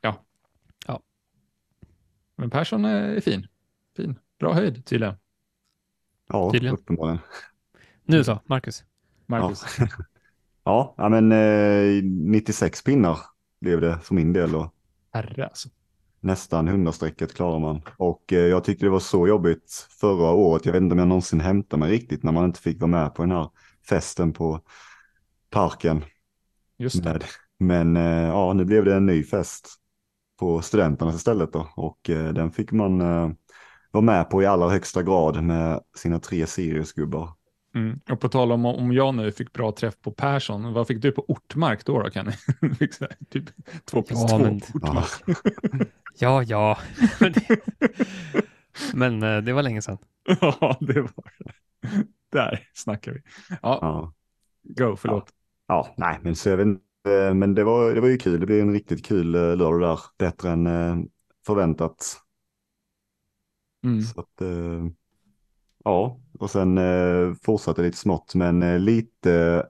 ja. 0.02 0.24
Ja. 0.88 1.02
Men 2.36 2.50
Persson 2.50 2.86
är 2.86 3.20
fin. 3.20 3.48
Fin. 3.98 4.20
Bra 4.40 4.54
höjd 4.54 4.86
tydligen. 4.86 5.16
Ja 6.30 6.52
Tydligen. 6.52 6.76
uppenbarligen. 6.76 7.20
Nu 8.06 8.24
så, 8.24 8.40
Marcus. 8.46 8.84
Marcus. 9.26 9.64
Ja, 10.64 10.94
ja 10.98 11.10
men 11.10 11.32
eh, 11.32 12.04
96 12.04 12.84
pinnar 12.84 13.20
blev 13.62 13.82
det 13.82 14.00
för 14.00 14.16
min 14.16 14.34
del 14.34 14.56
och 14.56 14.74
Herre 15.14 15.46
alltså. 15.46 15.70
nästan 16.20 16.70
100-strecket 16.70 17.34
klarar 17.34 17.60
man. 17.60 17.82
Och 17.98 18.34
eh, 18.34 18.40
jag 18.40 18.64
tyckte 18.64 18.86
det 18.86 18.90
var 18.90 19.00
så 19.00 19.28
jobbigt 19.28 19.88
förra 20.00 20.32
året. 20.32 20.66
Jag 20.66 20.74
vet 20.74 20.82
inte 20.82 20.94
om 20.94 21.00
jag 21.00 21.08
någonsin 21.08 21.40
hämtade 21.42 21.80
mig 21.80 21.92
riktigt 21.92 22.24
när 22.24 22.32
man 22.32 22.46
inte 22.46 22.60
fick 22.60 22.80
vara 22.82 22.92
med 22.92 23.16
på 23.16 23.22
den 23.24 23.32
här 23.32 23.50
festen 23.90 24.34
på 24.34 24.62
parken. 25.50 26.04
Just 26.78 27.04
det. 27.04 27.20
Men 27.58 27.98
eh, 27.98 28.28
ja, 28.28 28.54
nu 28.54 28.66
blev 28.66 28.86
det 28.86 28.96
en 28.96 29.06
ny 29.06 29.24
fest. 29.24 29.76
på 30.40 30.62
studenternas 30.62 31.16
istället 31.16 31.54
då. 31.54 31.68
Och 31.76 32.10
eh, 32.10 32.34
den 32.34 32.52
fick 32.52 32.72
man 32.72 33.02
vara 33.92 34.02
med 34.02 34.30
på 34.30 34.44
i 34.44 34.46
allra 34.46 34.70
högsta 34.70 35.04
grad 35.04 35.44
med 35.44 35.80
sina 35.98 36.20
tre 36.20 36.46
Sirius-gubbar. 36.48 37.30
Mm. 37.76 38.00
Och 38.12 38.20
på 38.20 38.30
tal 38.30 38.52
om 38.52 38.66
om 38.66 38.92
jag 38.94 39.16
nu 39.16 39.32
fick 39.32 39.54
bra 39.54 39.72
träff 39.72 39.94
på 40.02 40.12
Persson, 40.12 40.74
vad 40.74 40.88
fick 40.88 41.02
du 41.02 41.12
på 41.12 41.26
Ortmark 41.28 41.86
då, 41.86 42.00
då 42.04 42.10
Kenny? 42.10 42.32
Fick 42.80 42.94
så 42.94 43.04
här, 43.04 43.16
typ 43.30 43.46
två 43.86 44.02
plus 44.02 44.20
Ja, 44.22 44.28
två 44.28 44.38
men- 44.38 44.60
på 44.60 44.66
Ortmark. 44.78 45.08
Ja, 46.20 46.44
ja. 46.48 46.78
Men 48.94 49.20
det, 49.20 49.36
eh, 49.36 49.42
var 49.54 49.64
länge 49.64 49.82
sedan. 49.82 49.98
Ja, 50.42 50.78
det 50.80 51.02
var 51.02 51.34
det. 51.40 51.52
Där 52.32 52.68
snackar 52.74 53.12
vi. 53.12 53.20
Ja, 53.50 53.58
Ja. 53.82 54.14
go, 54.64 54.96
förlåt. 54.96 55.30
Ja, 55.68 55.94
nej, 55.98 56.20
men 56.22 56.36
så 56.36 56.50
eh, 57.08 57.34
men 57.34 57.56
det 57.56 57.64
var, 57.64 57.94
det 57.96 58.02
var 58.02 58.08
ju 58.08 58.18
kul. 58.18 58.40
Det 58.40 58.46
blev 58.46 58.60
en 58.62 58.74
riktigt 58.74 59.06
kul 59.06 59.36
eh, 59.36 59.56
lördag 59.56 59.82
där. 59.82 60.00
Bättre 60.18 60.50
än 60.50 60.68
eh, 60.68 60.98
förväntat. 61.46 62.18
Mm. 63.84 64.02
Så 64.02 64.20
att, 64.20 64.42
eh, 64.42 64.86
ja, 65.84 66.20
och 66.40 66.50
sen 66.52 66.78
eh, 66.78 67.34
fortsatte 67.44 67.82
lite 67.82 67.98
smått, 67.98 68.36
men 68.36 68.64
eh, 68.64 68.80
lite, 68.80 69.66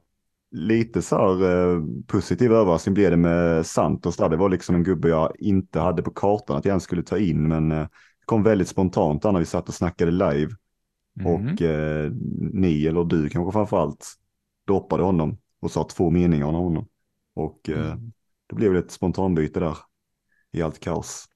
lite 0.52 1.02
så 1.02 1.16
här 1.18 1.52
eh, 1.76 1.84
positiv 2.08 2.52
överraskning 2.54 2.94
blev 2.94 3.12
det 3.12 3.18
med 3.18 3.66
Santos 3.66 4.18
där. 4.18 4.30
Det 4.30 4.38
var 4.38 4.50
liksom 4.50 4.76
en 4.76 4.84
gubbe 4.84 5.10
jag 5.10 5.34
inte 5.40 5.80
hade 5.80 6.02
på 6.04 6.12
kartan 6.12 6.58
att 6.58 6.66
jag 6.66 6.72
ens 6.72 6.84
skulle 6.84 7.04
ta 7.04 7.18
in, 7.18 7.48
men 7.48 7.72
eh, 7.72 7.82
det 8.20 8.26
kom 8.26 8.44
väldigt 8.44 8.68
spontant 8.68 9.22
där 9.22 9.32
när 9.32 9.40
vi 9.40 9.46
satt 9.46 9.68
och 9.70 9.76
snackade 9.76 10.12
live. 10.12 10.52
Mm. 11.20 11.34
Och 11.34 11.62
eh, 11.62 12.12
ni, 12.54 12.86
eller 12.86 13.04
du 13.04 13.30
kanske 13.30 13.52
framförallt, 13.52 14.08
droppade 14.68 15.04
honom 15.04 15.38
och 15.60 15.72
sa 15.72 15.84
två 15.84 16.10
meningar 16.10 16.46
om 16.46 16.56
honom. 16.56 16.88
Och 17.36 17.70
eh, 17.70 17.92
Mm. 17.92 18.12
då 18.48 18.56
blev 18.56 18.74
det 18.74 18.80
ett 18.80 18.92
spontanbyte 18.92 19.60
där 19.60 19.78
i 20.52 20.62
allt 20.62 20.80
kaos. 20.80 21.29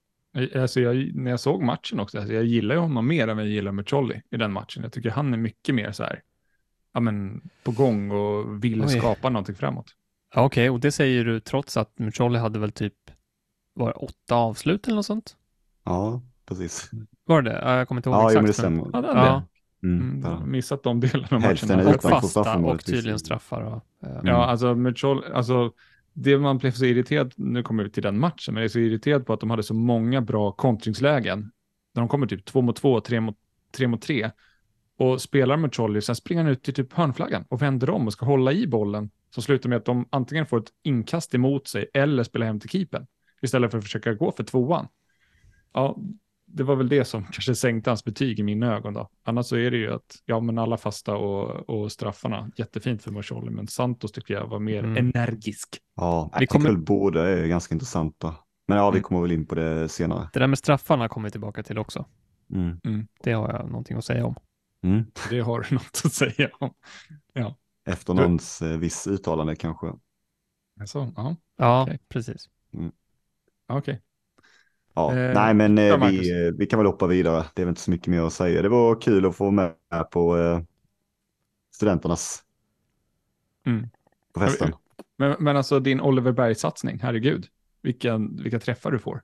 Alltså 0.56 0.80
jag, 0.82 1.16
när 1.16 1.32
jag 1.32 1.40
såg 1.40 1.62
matchen 1.64 2.00
också, 2.00 2.18
alltså 2.18 2.34
jag 2.34 2.44
gillar 2.46 2.76
ju 2.76 2.82
honom 2.82 3.08
mer 3.08 3.28
än 3.28 3.38
vad 3.38 3.46
jag 3.46 3.52
gillar 3.54 3.72
Mucolli 3.72 4.22
i 4.32 4.38
den 4.38 4.54
matchen. 4.54 4.84
Jag 4.84 4.92
tycker 4.94 5.10
han 5.10 5.34
är 5.34 5.38
mycket 5.38 5.76
mer 5.76 5.92
så 5.92 6.04
här, 6.04 6.22
ja 6.94 7.00
men 7.00 7.42
på 7.64 7.72
gång 7.72 8.12
och 8.12 8.64
vill 8.64 8.82
Oj. 8.82 8.90
skapa 9.00 9.30
någonting 9.30 9.56
framåt. 9.56 9.86
Ja, 10.36 10.46
Okej, 10.46 10.70
och 10.70 10.80
det 10.80 10.92
säger 10.92 11.26
du 11.26 11.40
trots 11.40 11.78
att 11.78 12.00
Mucolli 12.00 12.40
hade 12.40 12.60
väl 12.60 12.72
typ 12.72 12.94
var 13.74 14.04
åtta 14.04 14.36
avslut 14.36 14.88
eller 14.88 14.96
något 14.96 15.06
sånt? 15.06 15.36
Ja, 15.86 16.22
precis. 16.46 16.92
Var 17.26 17.42
det 17.42 17.50
det? 17.52 17.60
Ja, 17.62 17.78
Jag 17.78 17.88
kommer 17.88 18.00
inte 18.00 18.10
ihåg 18.10 18.18
Ja, 18.20 18.30
jo, 18.32 18.36
men 18.36 18.44
det 18.44 18.50
exakt. 18.50 18.58
stämmer. 18.60 18.90
Han 18.94 19.04
Ja. 19.04 19.44
det? 19.82 19.88
Mm, 19.88 20.10
Mm, 20.12 20.24
har 20.24 20.46
missat 20.46 20.84
de 20.84 21.00
delarna 21.00 21.28
av 21.36 21.42
matchen. 21.42 21.88
och 21.88 22.02
fasta 22.02 22.58
och 22.58 22.86
tydligen 22.86 23.20
straffar. 23.20 23.62
Och, 23.62 24.08
eh, 24.08 24.20
Ja, 24.24 24.46
alltså 24.46 24.76
Mucolli, 24.76 25.22
alltså 25.34 25.72
det 26.14 26.38
man 26.38 26.58
blev 26.58 26.72
så 26.72 26.86
irriterad, 26.86 27.34
nu 27.38 27.64
kommer 27.64 27.84
vi 27.84 27.90
till 27.90 28.04
den 28.04 28.20
matchen, 28.20 28.54
men 28.54 28.56
jag 28.56 28.64
är 28.64 28.70
så 28.70 28.80
irriterad 28.80 29.26
på 29.26 29.34
att 29.34 29.40
de 29.40 29.50
hade 29.50 29.64
så 29.64 29.74
många 29.74 30.22
bra 30.22 30.52
kontringslägen. 30.52 31.52
När 31.94 32.02
de 32.02 32.10
kommer 32.10 32.28
typ 32.28 32.46
två 32.46 32.62
mot 32.62 32.76
två, 32.76 33.02
tre 33.02 33.20
mot 33.20 33.38
tre, 33.72 33.88
mot 33.88 34.02
tre 34.02 34.32
och 34.98 35.22
spelar 35.22 35.58
med 35.58 35.72
Trolley, 35.72 36.02
sen 36.02 36.16
springer 36.16 36.44
han 36.44 36.52
ut 36.52 36.64
till 36.64 36.74
typ 36.74 36.94
hörnflaggan 36.94 37.46
och 37.50 37.62
vänder 37.62 37.90
om 37.90 38.08
och 38.08 38.14
ska 38.14 38.26
hålla 38.26 38.52
i 38.52 38.68
bollen. 38.68 39.10
Som 39.30 39.44
slutar 39.44 39.70
med 39.70 39.78
att 39.78 39.86
de 39.86 40.08
antingen 40.10 40.46
får 40.46 40.60
ett 40.60 40.72
inkast 40.84 41.36
emot 41.36 41.68
sig 41.68 41.90
eller 41.94 42.24
spelar 42.24 42.46
hem 42.46 42.60
till 42.60 42.70
keepern 42.70 43.06
istället 43.42 43.72
för 43.72 43.78
att 43.78 43.84
försöka 43.84 44.14
gå 44.14 44.32
för 44.32 44.44
tvåan. 44.44 44.88
Ja, 45.74 45.98
det 46.54 46.64
var 46.64 46.76
väl 46.76 46.90
det 46.90 47.06
som 47.06 47.24
kanske 47.32 47.56
sänkte 47.56 47.90
hans 47.90 48.04
betyg 48.04 48.40
i 48.40 48.44
mina 48.44 48.76
ögon 48.76 48.94
då. 48.94 49.10
Annars 49.24 49.46
så 49.46 49.56
är 49.56 49.72
det 49.72 49.78
ju 49.78 49.94
att, 49.94 50.16
ja 50.26 50.40
men 50.40 50.58
alla 50.58 50.78
fasta 50.78 51.16
och, 51.16 51.70
och 51.70 51.92
straffarna, 51.92 52.52
jättefint 52.56 53.04
för 53.04 53.12
Mucolli, 53.12 53.50
men 53.52 53.68
Santos 53.68 54.12
tycker 54.12 54.34
jag 54.34 54.48
var 54.48 54.60
mer 54.60 54.80
Mm. 54.84 54.98
energisk. 54.98 55.78
Ja, 55.96 56.30
jag 56.34 56.40
Vi 56.40 56.46
tycker 56.48 56.54
kommer- 56.60 56.70
väl 56.70 56.78
båda 56.78 57.30
är 57.30 57.48
ganska 57.48 57.76
intressanta. 57.76 58.36
Men 58.68 58.78
ja, 58.78 58.92
vi 58.92 58.98
Mm. 58.98 59.04
kommer 59.04 59.22
väl 59.22 59.32
in 59.32 59.46
på 59.46 59.56
det 59.56 59.90
senare. 59.90 60.30
Det 60.34 60.40
där 60.40 60.48
med 60.48 60.58
straffarna 60.58 61.10
kommer 61.10 61.28
vi 61.28 61.32
tillbaka 61.32 61.64
till 61.64 61.78
också. 61.78 62.06
Mm. 62.54 63.08
Det 63.24 63.32
har 63.32 63.50
jag 63.54 63.66
någonting 63.68 63.98
att 63.98 64.06
säga 64.06 64.26
om. 64.26 64.36
Mm. 64.84 65.04
Det 65.30 65.40
har 65.40 65.60
du 65.60 65.68
något 65.76 66.02
att 66.06 66.14
säga 66.14 66.50
om. 66.60 66.74
Efter 67.86 68.14
Du- 68.14 68.22
någons 68.22 68.62
eh, 68.62 68.78
viss 68.78 69.08
uttalande 69.08 69.56
kanske. 69.56 69.94
Alltså, 70.80 71.12
ja, 71.16 71.36
Ja, 71.58 71.84
Okej. 71.84 72.00
precis. 72.10 72.50
okej. 73.68 74.02
Ja, 74.94 75.12
Eh, 75.16 75.34
nej 75.34 75.54
men 75.54 75.78
eh, 75.78 76.08
vi, 76.10 76.46
eh, 76.48 76.52
vi 76.58 76.66
kan 76.66 76.80
väl 76.80 76.86
hoppa 76.88 77.08
vidare. 77.08 77.46
Det 77.56 77.62
är 77.62 77.66
väl 77.66 77.70
inte 77.72 77.82
så 77.82 77.92
mycket 77.92 78.08
mer 78.08 78.22
att 78.22 78.34
säga. 78.34 78.62
Det 78.62 78.70
var 78.70 79.02
kul 79.02 79.26
att 79.26 79.36
få 79.36 79.52
med 79.52 79.74
på 80.12 80.38
eh, 80.38 80.60
studenternas 81.76 82.44
Mm. 83.66 83.90
på 84.34 84.40
festen. 84.40 84.72
Men, 85.18 85.36
men 85.40 85.58
alltså 85.58 85.80
din 85.80 86.02
Oliver 86.02 86.32
Berg-satsning, 86.32 87.00
herregud, 87.02 87.48
vilka, 87.82 88.18
vilka 88.18 88.60
träffar 88.60 88.92
du 88.92 89.00
får. 89.00 89.22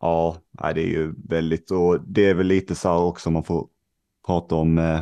Ja, 0.00 0.36
nej, 0.50 0.74
det 0.74 0.80
är 0.82 0.88
ju 0.88 1.14
väldigt 1.28 1.70
och 1.70 2.00
det 2.06 2.30
är 2.30 2.34
väl 2.34 2.46
lite 2.46 2.74
så 2.74 2.88
här 2.88 2.98
också 2.98 3.28
om 3.28 3.32
man 3.32 3.44
får 3.44 3.68
prata 4.26 4.54
om 4.54 4.78
eh, 4.78 5.00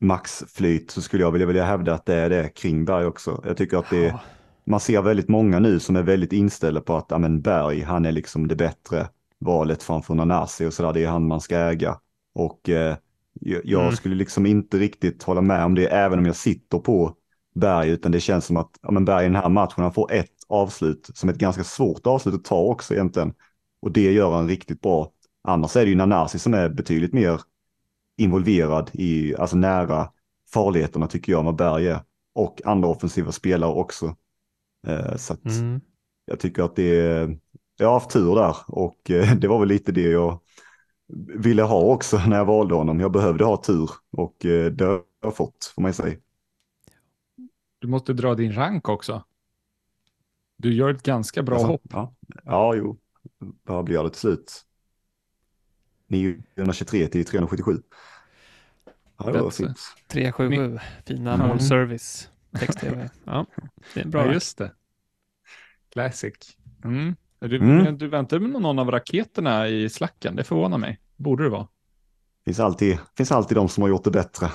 maxflyt 0.00 0.90
så 0.90 1.02
skulle 1.02 1.22
jag 1.22 1.32
vilja, 1.32 1.46
vilja 1.46 1.64
hävda 1.64 1.94
att 1.94 2.06
det 2.06 2.14
är 2.14 2.30
det 2.30 2.48
kring 2.48 2.84
Berg 2.84 3.06
också. 3.06 3.42
Jag 3.46 3.56
tycker 3.56 3.76
att 3.76 3.90
det 3.90 3.96
Ja. 4.06 4.20
man 4.64 4.80
ser 4.80 5.02
väldigt 5.02 5.28
många 5.28 5.58
nu 5.58 5.80
som 5.80 5.96
är 5.96 6.02
väldigt 6.02 6.32
inställda 6.32 6.80
på 6.80 6.96
att 6.96 7.06
ja, 7.08 7.18
men 7.18 7.42
Berg, 7.42 7.80
han 7.82 8.06
är 8.06 8.12
liksom 8.12 8.48
det 8.48 8.56
bättre 8.56 9.08
valet 9.44 9.82
framför 9.82 10.14
Nanasi 10.14 10.66
och 10.66 10.72
sådär. 10.72 10.92
Det 10.92 11.04
är 11.04 11.08
han 11.08 11.26
man 11.26 11.40
ska 11.40 11.56
äga. 11.58 12.00
Och 12.34 12.68
eh, 12.68 12.96
jag, 13.40 13.82
Mm. 13.82 13.96
skulle 13.96 14.14
liksom 14.14 14.46
inte 14.46 14.78
riktigt 14.78 15.22
hålla 15.22 15.40
med 15.40 15.64
om 15.64 15.74
det 15.74 15.86
även 15.86 16.18
om 16.18 16.26
jag 16.26 16.36
sitter 16.36 16.78
på 16.78 17.14
Berg, 17.54 17.88
utan 17.90 18.12
det 18.12 18.20
känns 18.20 18.44
som 18.46 18.56
att 18.56 18.70
ja, 18.82 18.90
men 18.90 19.04
Berg 19.04 19.24
i 19.24 19.28
den 19.28 19.36
här 19.36 19.48
matchen, 19.48 19.82
han 19.82 19.92
får 19.92 20.12
ett 20.12 20.30
avslut 20.48 21.10
som 21.14 21.28
ett 21.28 21.36
ganska 21.38 21.64
svårt 21.64 22.06
avslut 22.06 22.34
att 22.34 22.44
ta 22.44 22.60
också 22.60 22.94
egentligen. 22.94 23.34
Och 23.82 23.92
det 23.92 24.12
gör 24.12 24.32
han 24.32 24.48
riktigt 24.48 24.80
bra. 24.80 25.10
Annars 25.48 25.76
är 25.76 25.84
det 25.84 25.90
ju 25.90 25.96
Nanasi 25.96 26.38
som 26.38 26.54
är 26.54 26.68
betydligt 26.68 27.12
mer 27.12 27.40
involverad 28.16 28.90
i, 28.92 29.36
alltså 29.36 29.56
nära 29.56 30.10
farligheterna 30.52 31.06
tycker 31.06 31.32
jag, 31.32 31.42
vad 31.42 31.56
Berg 31.56 31.88
är. 31.88 32.00
Och 32.34 32.60
andra 32.64 32.88
offensiva 32.88 33.32
spelare 33.32 33.70
också. 33.70 34.16
Eh, 34.86 35.16
så 35.16 35.32
att 35.32 35.44
Mm. 35.46 35.80
jag 36.26 36.40
tycker 36.40 36.62
att 36.62 36.76
det 36.76 37.00
är, 37.00 37.38
jag 37.76 37.86
har 37.86 37.94
haft 37.94 38.10
tur 38.10 38.34
där 38.34 38.56
och 38.66 39.10
eh, 39.10 39.34
det 39.38 39.48
var 39.48 39.58
väl 39.58 39.68
lite 39.68 39.92
det 39.92 40.10
jag 40.10 40.40
ville 41.36 41.62
ha 41.62 41.80
också 41.80 42.18
när 42.18 42.36
jag 42.36 42.44
valde 42.44 42.74
honom. 42.74 43.00
Jag 43.00 43.12
behövde 43.12 43.44
ha 43.44 43.62
tur 43.62 43.90
och 44.10 44.44
eh, 44.46 44.72
det 44.72 44.84
har 44.84 45.02
jag 45.22 45.36
fått, 45.36 45.72
får 45.74 45.82
man 45.82 45.94
säga. 45.94 46.16
Du 47.78 47.88
måste 47.88 48.12
dra 48.12 48.34
din 48.34 48.52
rank 48.52 48.88
också. 48.88 49.24
Du 50.56 50.74
gör 50.74 50.90
ett 50.90 51.02
ganska 51.02 51.42
bra 51.42 51.54
Alltså, 51.54 51.68
hopp. 51.68 51.82
Ja, 51.90 52.14
ja 52.44 52.74
jo. 52.74 52.98
Vad 53.62 53.84
blir 53.84 54.02
det 54.02 54.10
till 54.10 54.20
slut? 54.20 54.64
923 56.06 57.06
till 57.06 57.24
377. 57.24 57.82
Ja, 59.18 59.32
det 59.32 59.42
var 59.42 59.50
fint. 59.50 59.78
377, 60.08 60.78
fina 61.06 61.34
Mm. 61.34 61.48
målservice. 61.48 62.30
Text-tv. 62.58 63.10
Ja, 63.24 63.46
det 63.94 64.00
är 64.00 64.04
en 64.04 64.10
bra 64.10 64.26
ja, 64.26 64.32
just 64.32 64.58
det. 64.58 64.72
Classic. 65.92 66.34
Mm. 66.84 67.16
Du, 67.48 67.56
Mm. 67.56 67.98
du 67.98 68.08
väntar 68.08 68.38
med 68.38 68.62
någon 68.62 68.78
av 68.78 68.90
raketerna 68.90 69.68
i 69.68 69.88
slacken, 69.88 70.36
det 70.36 70.44
förvånar 70.44 70.78
mig. 70.78 71.00
Borde 71.16 71.42
det 71.44 71.50
vara. 71.50 71.68
Finns 72.44 72.60
alltid, 72.60 72.98
finns 73.16 73.32
alltid 73.32 73.56
de 73.56 73.68
som 73.68 73.82
har 73.82 73.88
gjort 73.88 74.04
det 74.04 74.10
bättre. 74.10 74.46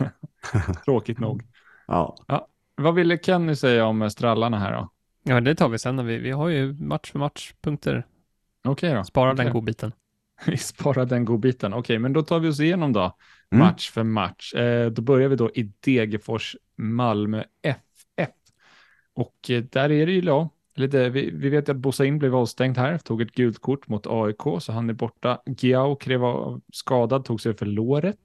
Tråkigt 0.84 1.18
nog. 1.18 1.42
Ja, 1.86 2.16
Vad 2.74 2.94
ville 2.94 3.18
Kenny 3.18 3.56
säga 3.56 3.86
om 3.86 4.10
strallarna 4.10 4.58
här 4.58 4.72
då? 4.72 4.88
Ja, 5.22 5.40
det 5.40 5.54
tar 5.54 5.68
vi 5.68 5.78
sen. 5.78 5.96
När 5.96 6.02
vi, 6.04 6.18
vi 6.18 6.30
har 6.30 6.48
ju 6.48 6.72
match 6.72 7.10
för 7.12 7.18
match-punkter. 7.18 8.06
Okej 8.64 8.94
då. 8.94 9.04
Spara 9.04 9.32
Okej. 9.32 9.44
den 9.44 9.52
godbiten. 9.54 9.92
Vi 10.46 10.56
sparar 10.56 11.04
den 11.06 11.24
godbiten. 11.24 11.72
Okej, 11.74 11.98
men 11.98 12.12
då 12.12 12.22
tar 12.22 12.40
vi 12.40 12.48
oss 12.48 12.60
igenom 12.60 12.92
då. 12.92 13.00
Mm. 13.50 13.66
Match 13.66 13.90
för 13.90 14.02
match. 14.02 14.54
Eh, 14.54 14.90
då 14.90 15.02
börjar 15.02 15.28
vi 15.28 15.36
då 15.36 15.50
i 15.50 15.72
Degerfors 15.80 16.56
Malmö 16.76 17.44
FF. 17.62 18.30
Och 19.14 19.50
eh, 19.50 19.62
där 19.62 19.90
är 19.92 20.06
det 20.06 20.12
ju 20.12 20.20
då, 20.20 20.48
lite, 20.74 21.08
vi, 21.08 21.30
vi 21.30 21.48
vet 21.48 21.68
ju 21.68 21.72
att 21.72 21.78
Bosain 21.78 22.18
blev 22.18 22.36
avstängd 22.36 22.78
här, 22.78 22.98
tog 22.98 23.22
ett 23.22 23.32
gult 23.32 23.58
kort 23.58 23.88
mot 23.88 24.06
AIK, 24.06 24.62
så 24.62 24.72
han 24.72 24.90
är 24.90 24.94
borta. 24.94 25.42
Giao 25.46 25.96
klev 25.96 26.24
av 26.24 26.60
skadad, 26.72 27.24
tog 27.24 27.40
sig 27.40 27.54
för 27.54 27.66
låret, 27.66 28.18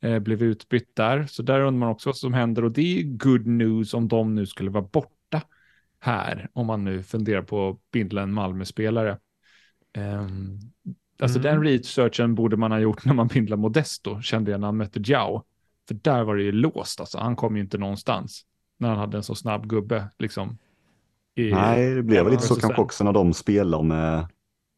eh, 0.00 0.18
blev 0.18 0.42
utbytt 0.42 0.96
där. 0.96 1.26
Så 1.26 1.42
där 1.42 1.60
undrar 1.60 1.78
man 1.80 1.88
också 1.88 2.08
vad 2.08 2.16
som 2.16 2.34
händer 2.34 2.64
och 2.64 2.72
det 2.72 2.98
är 3.00 3.02
good 3.02 3.46
news 3.46 3.94
om 3.94 4.08
de 4.08 4.34
nu 4.34 4.46
skulle 4.46 4.70
vara 4.70 4.88
borta 4.92 5.42
här, 6.00 6.48
om 6.52 6.66
man 6.66 6.84
nu 6.84 7.02
funderar 7.02 7.42
på 7.42 7.68
att 7.68 7.90
bindla 7.90 8.22
en 8.22 8.32
Malmö-spelare. 8.32 9.18
Ehm, 9.92 10.58
alltså 11.20 11.38
Mm. 11.38 11.52
den 11.52 11.64
researchen 11.64 12.34
borde 12.34 12.56
man 12.56 12.72
ha 12.72 12.78
gjort 12.78 13.04
när 13.04 13.14
man 13.14 13.26
bindlade 13.26 13.62
Modesto, 13.62 14.20
kände 14.20 14.50
jag 14.50 14.60
när 14.60 14.68
han 14.68 14.76
mötte 14.76 15.00
Giao. 15.04 15.44
För 15.88 15.94
där 15.94 16.24
var 16.24 16.36
det 16.36 16.42
ju 16.42 16.52
låst, 16.52 17.00
alltså. 17.00 17.18
han 17.18 17.36
kom 17.36 17.56
ju 17.56 17.62
inte 17.62 17.78
någonstans 17.78 18.46
när 18.76 18.88
han 18.88 18.98
hade 18.98 19.16
en 19.16 19.22
så 19.22 19.34
snabb 19.34 19.66
gubbe. 19.68 20.08
Liksom, 20.18 20.58
i, 21.38 21.52
nej, 21.52 21.94
det 21.94 22.02
blev 22.02 22.24
väl 22.24 22.32
lite 22.32 22.46
så 22.46 22.54
kanske 22.56 22.82
också 22.82 23.04
när 23.04 23.12
de 23.12 23.34
spelar 23.34 23.82
med 23.82 24.18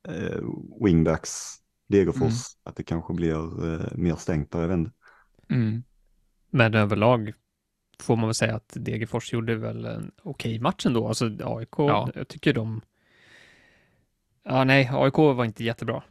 eh, 0.09 0.41
wingbacks, 0.85 1.57
Degerfors, 1.89 2.23
Mm. 2.23 2.35
att 2.65 2.77
det 2.77 2.83
kanske 2.83 3.15
blir 3.15 3.73
eh, 3.75 3.87
mer 3.95 4.17
stängt 4.17 4.51
där, 4.53 4.61
jag 4.61 4.69
vet. 4.69 4.93
Mm. 5.51 5.83
Men 6.51 6.75
överlag 6.75 7.33
får 8.01 8.17
man 8.17 8.27
väl 8.27 8.35
säga 8.35 8.57
att 8.57 8.73
Degerfors 8.77 9.33
gjorde 9.33 9.55
väl 9.57 9.85
en 9.85 10.11
okej 10.23 10.59
match 10.61 10.87
ändå. 10.87 11.09
Alltså 11.09 11.25
AIK, 11.45 11.69
Ja. 11.79 12.11
jag 12.15 12.29
tycker 12.29 12.53
de 12.55 12.81
Ja, 14.43 14.65
nej, 14.65 14.91
AIK 14.93 15.17
var 15.17 15.45
inte 15.45 15.65
jättebra. 15.65 16.03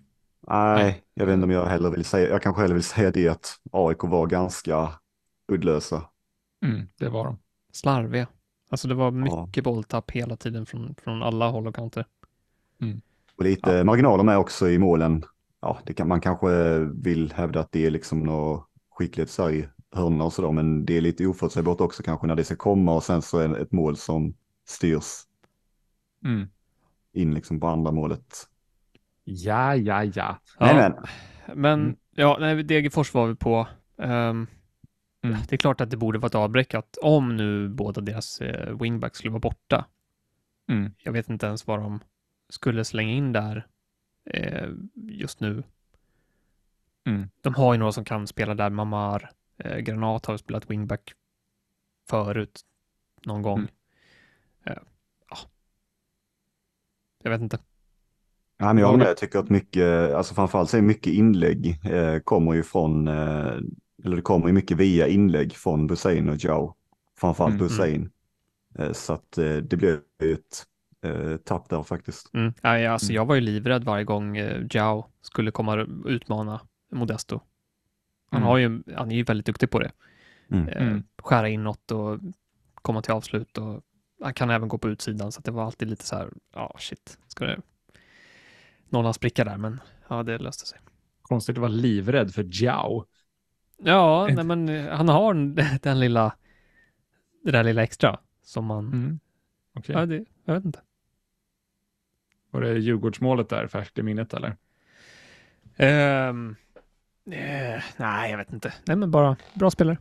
Nej, 0.48 1.04
jag 1.14 1.26
vet 1.26 1.34
inte 1.34 1.44
om 1.44 1.52
jag 1.52 1.66
heller 1.66 1.90
vill 1.90 2.06
säga, 2.06 2.30
jag 2.30 2.42
kanske 2.42 2.62
hellre 2.62 2.74
vill 2.74 2.84
säga 2.84 3.12
det 3.12 3.28
att 3.28 3.56
AIK 3.72 4.04
var 4.04 4.28
ganska 4.28 4.90
uddlösa. 5.52 6.04
Mm, 6.66 6.88
det 7.00 7.10
var 7.10 7.26
de. 7.26 7.38
Slarviga. 7.72 8.28
Alltså 8.70 8.88
det 8.88 8.96
var 8.96 9.12
mycket 9.12 9.64
bolltapp 9.64 10.12
hela 10.12 10.36
tiden 10.36 10.66
från, 10.66 10.96
från 11.04 11.24
alla 11.24 11.50
håll 11.50 11.68
och 11.68 11.76
kanter. 11.76 12.06
Och 13.38 13.44
lite 13.44 13.72
Ja. 13.72 13.84
marginaler 13.84 14.24
med 14.24 14.38
också 14.38 14.70
i 14.70 14.78
målen. 14.78 15.24
Ja, 15.62 15.80
det 15.86 15.94
kan, 15.94 16.08
man 16.08 16.22
kanske 16.22 16.80
vill 16.80 17.34
hävda 17.34 17.60
att 17.60 17.72
det 17.72 17.86
är 17.86 17.90
liksom 17.92 18.20
något 18.20 18.66
skickligt 18.92 19.32
så 19.32 19.50
i 19.50 19.68
hörnorna 19.92 20.24
och 20.24 20.34
sådär, 20.34 20.52
men 20.52 20.86
det 20.86 20.98
är 20.98 21.02
lite 21.02 21.26
oförutsägbart 21.28 21.82
också 21.82 22.04
kanske 22.04 22.28
när 22.28 22.36
det 22.36 22.44
ska 22.44 22.56
komma 22.56 22.96
och 22.96 23.04
sen 23.04 23.22
så 23.22 23.38
är 23.40 23.48
det 23.48 23.58
ett 23.60 23.72
mål 23.72 23.98
som 23.98 24.34
styrs 24.68 25.06
Mm. 26.26 26.48
in 27.14 27.34
liksom 27.34 27.60
på 27.60 27.68
andra 27.68 27.92
målet. 27.92 28.48
Ja, 29.24 29.76
ja, 29.76 30.04
ja. 30.04 30.38
Nej, 30.60 30.76
Ja, 30.76 30.76
men 30.76 30.94
Men 31.58 31.80
Mm. 31.82 31.96
ja, 32.16 32.38
nej, 32.40 32.64
Degerfors 32.64 33.14
var 33.14 33.28
vi 33.28 33.36
på. 33.36 33.68
Ehm, 33.98 34.48
Mm. 35.22 35.38
Det 35.50 35.56
är 35.56 35.58
klart 35.58 35.82
att 35.82 35.90
det 35.90 35.98
borde 35.98 36.20
vara 36.20 36.28
ett 36.28 36.36
avbräck 36.36 36.74
att 36.74 36.98
om 37.02 37.36
nu 37.36 37.70
båda 37.70 38.02
deras 38.02 38.42
eh, 38.42 38.78
wingbacks 38.78 39.18
skulle 39.18 39.32
vara 39.32 39.40
borta. 39.40 39.86
Mm. 40.70 40.92
Jag 40.98 41.12
vet 41.12 41.30
inte 41.30 41.46
ens 41.46 41.68
vad 41.68 41.80
de 41.80 42.00
skulle 42.50 42.86
slänga 42.86 43.12
in 43.12 43.34
där 43.34 43.68
eh, 44.26 44.70
just 44.94 45.40
nu. 45.40 45.64
Mm. 47.08 47.30
De 47.42 47.56
har 47.56 47.74
ju 47.74 47.80
några 47.80 47.92
som 47.92 48.06
kan 48.06 48.28
spela 48.28 48.56
där. 48.56 48.70
Mamar, 48.70 49.30
eh, 49.58 49.78
Granat 49.78 50.26
har 50.26 50.38
spelat 50.38 50.70
wingback 50.70 51.14
förut 52.10 52.62
någon 53.26 53.42
gång. 53.42 53.60
Mm. 53.60 53.70
Eh, 54.66 54.84
ja. 55.30 55.38
Jag 57.24 57.32
vet 57.32 57.42
inte. 57.42 57.60
Ja, 58.58 58.66
men 58.66 58.78
jag 58.78 58.86
håller 58.86 58.98
med, 58.98 59.08
jag 59.08 59.18
tycker 59.18 59.40
att 59.40 59.50
mycket, 59.50 60.14
alltså 60.14 60.34
framförallt 60.34 60.70
så 60.70 60.78
är 60.78 60.82
mycket 60.82 61.14
inlägg 61.14 61.80
eh, 61.86 62.20
kommer 62.20 62.54
ju 62.54 62.64
från, 62.64 63.08
eh, 63.08 63.54
eller 64.06 64.16
det 64.16 64.22
kommer 64.22 64.48
ju 64.48 64.54
mycket 64.54 64.78
via 64.78 65.08
inlägg 65.08 65.54
från 65.56 65.88
Busain 65.88 66.30
och 66.30 66.44
Jao. 66.44 66.76
Framförallt 67.18 67.54
Mm, 67.56 67.68
Busain. 67.68 68.10
Eh, 68.80 68.92
så 68.92 69.14
att 69.14 69.38
eh, 69.38 69.56
det 69.56 69.78
blir 69.78 70.00
ju 70.24 70.34
ett 70.34 70.66
eh, 71.02 71.38
tapp 71.38 71.70
där 71.70 71.84
faktiskt. 71.84 72.34
Mm. 72.34 72.54
Ja, 72.62 72.92
alltså 72.92 73.06
Mm. 73.08 73.16
Jag 73.16 73.26
var 73.26 73.36
ju 73.36 73.42
livrädd 73.42 73.84
varje 73.84 74.04
gång 74.04 74.38
eh, 74.38 74.62
Jao 74.72 75.06
skulle 75.22 75.52
komma 75.52 75.74
och 75.82 76.06
utmana 76.06 76.62
Modesto. 76.92 77.40
Han, 78.32 78.38
Mm. 78.42 78.48
har 78.48 78.58
ju, 78.58 78.84
han 78.96 79.12
är 79.12 79.16
ju 79.16 79.24
väldigt 79.24 79.46
duktig 79.46 79.70
på 79.70 79.80
det. 79.80 79.92
Mm. 80.52 80.68
Eh, 80.68 80.88
Mm. 80.88 81.04
Skära 81.18 81.50
inåt 81.50 81.92
och 81.92 82.20
komma 82.76 83.02
till 83.02 83.14
avslut. 83.14 83.58
Och 83.58 83.82
han 84.24 84.34
kan 84.34 84.50
även 84.50 84.68
gå 84.68 84.78
på 84.78 84.90
utsidan, 84.90 85.32
så 85.32 85.40
att 85.40 85.46
det 85.46 85.52
var 85.52 85.66
alltid 85.66 85.90
lite 85.90 86.06
så 86.06 86.16
här, 86.16 86.30
ja 86.54 86.76
shit, 86.80 87.18
ska 87.28 87.46
det 87.46 87.62
någon 88.90 89.14
spricka 89.14 89.44
där, 89.44 89.58
men 89.58 89.80
ja, 90.08 90.24
det 90.24 90.38
löste 90.38 90.66
sig. 90.66 90.80
Konstigt 91.22 91.56
att 91.58 91.62
vara 91.62 91.72
livrädd 91.72 92.34
för 92.34 92.44
Jiao. 92.44 93.06
Ja, 93.80 94.28
nej, 94.32 94.44
men 94.46 94.70
eh, 94.70 94.90
han 94.96 95.10
har 95.10 95.34
den 95.84 96.00
lilla, 96.00 96.36
det 97.44 97.52
där 97.52 97.64
lilla 97.64 97.84
extra 97.84 98.20
som 98.44 98.66
man, 98.66 98.86
Mm. 98.88 99.20
Okej. 99.76 99.96
ja, 99.96 100.06
det, 100.06 100.26
jag 100.46 100.54
vet 100.54 100.66
inte. 100.66 100.80
Var 102.52 102.62
det 102.62 102.80
Djurgårdsmålet 102.80 103.50
där 103.50 103.68
färskt 103.68 103.98
i 104.00 104.04
minnet 104.04 104.34
eller? 104.34 104.58
Ehm, 105.78 106.56
eh, 107.32 107.84
nej, 107.98 108.32
jag 108.32 108.38
vet 108.38 108.54
inte. 108.54 108.74
Nej, 108.88 108.98
men 108.98 109.12
bara 109.12 109.38
bra 109.54 109.72
spelare. 109.72 109.98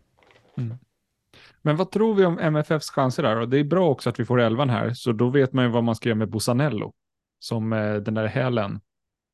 Men 1.63 1.77
vad 1.77 1.91
tror 1.91 2.15
vi 2.15 2.25
om 2.25 2.39
MFFs 2.39 2.91
chanser 2.91 3.23
där? 3.23 3.37
Och 3.41 3.49
det 3.49 3.59
är 3.59 3.65
bra 3.65 3.89
också 3.91 4.11
att 4.11 4.21
vi 4.21 4.25
får 4.25 4.41
elvan 4.41 4.71
här, 4.71 4.93
så 4.93 5.13
då 5.13 5.31
vet 5.31 5.53
man 5.53 5.65
ju 5.65 5.71
vad 5.71 5.85
man 5.85 5.95
ska 5.95 6.09
göra 6.09 6.19
med 6.19 6.31
Bosanello. 6.31 6.93
Som 7.39 7.73
eh, 7.73 7.95
den 7.95 8.15
där 8.15 8.27
hälen 8.27 8.81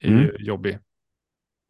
är 0.01 0.09
Mm. 0.09 0.21
ju 0.23 0.37
jobbig. 0.39 0.79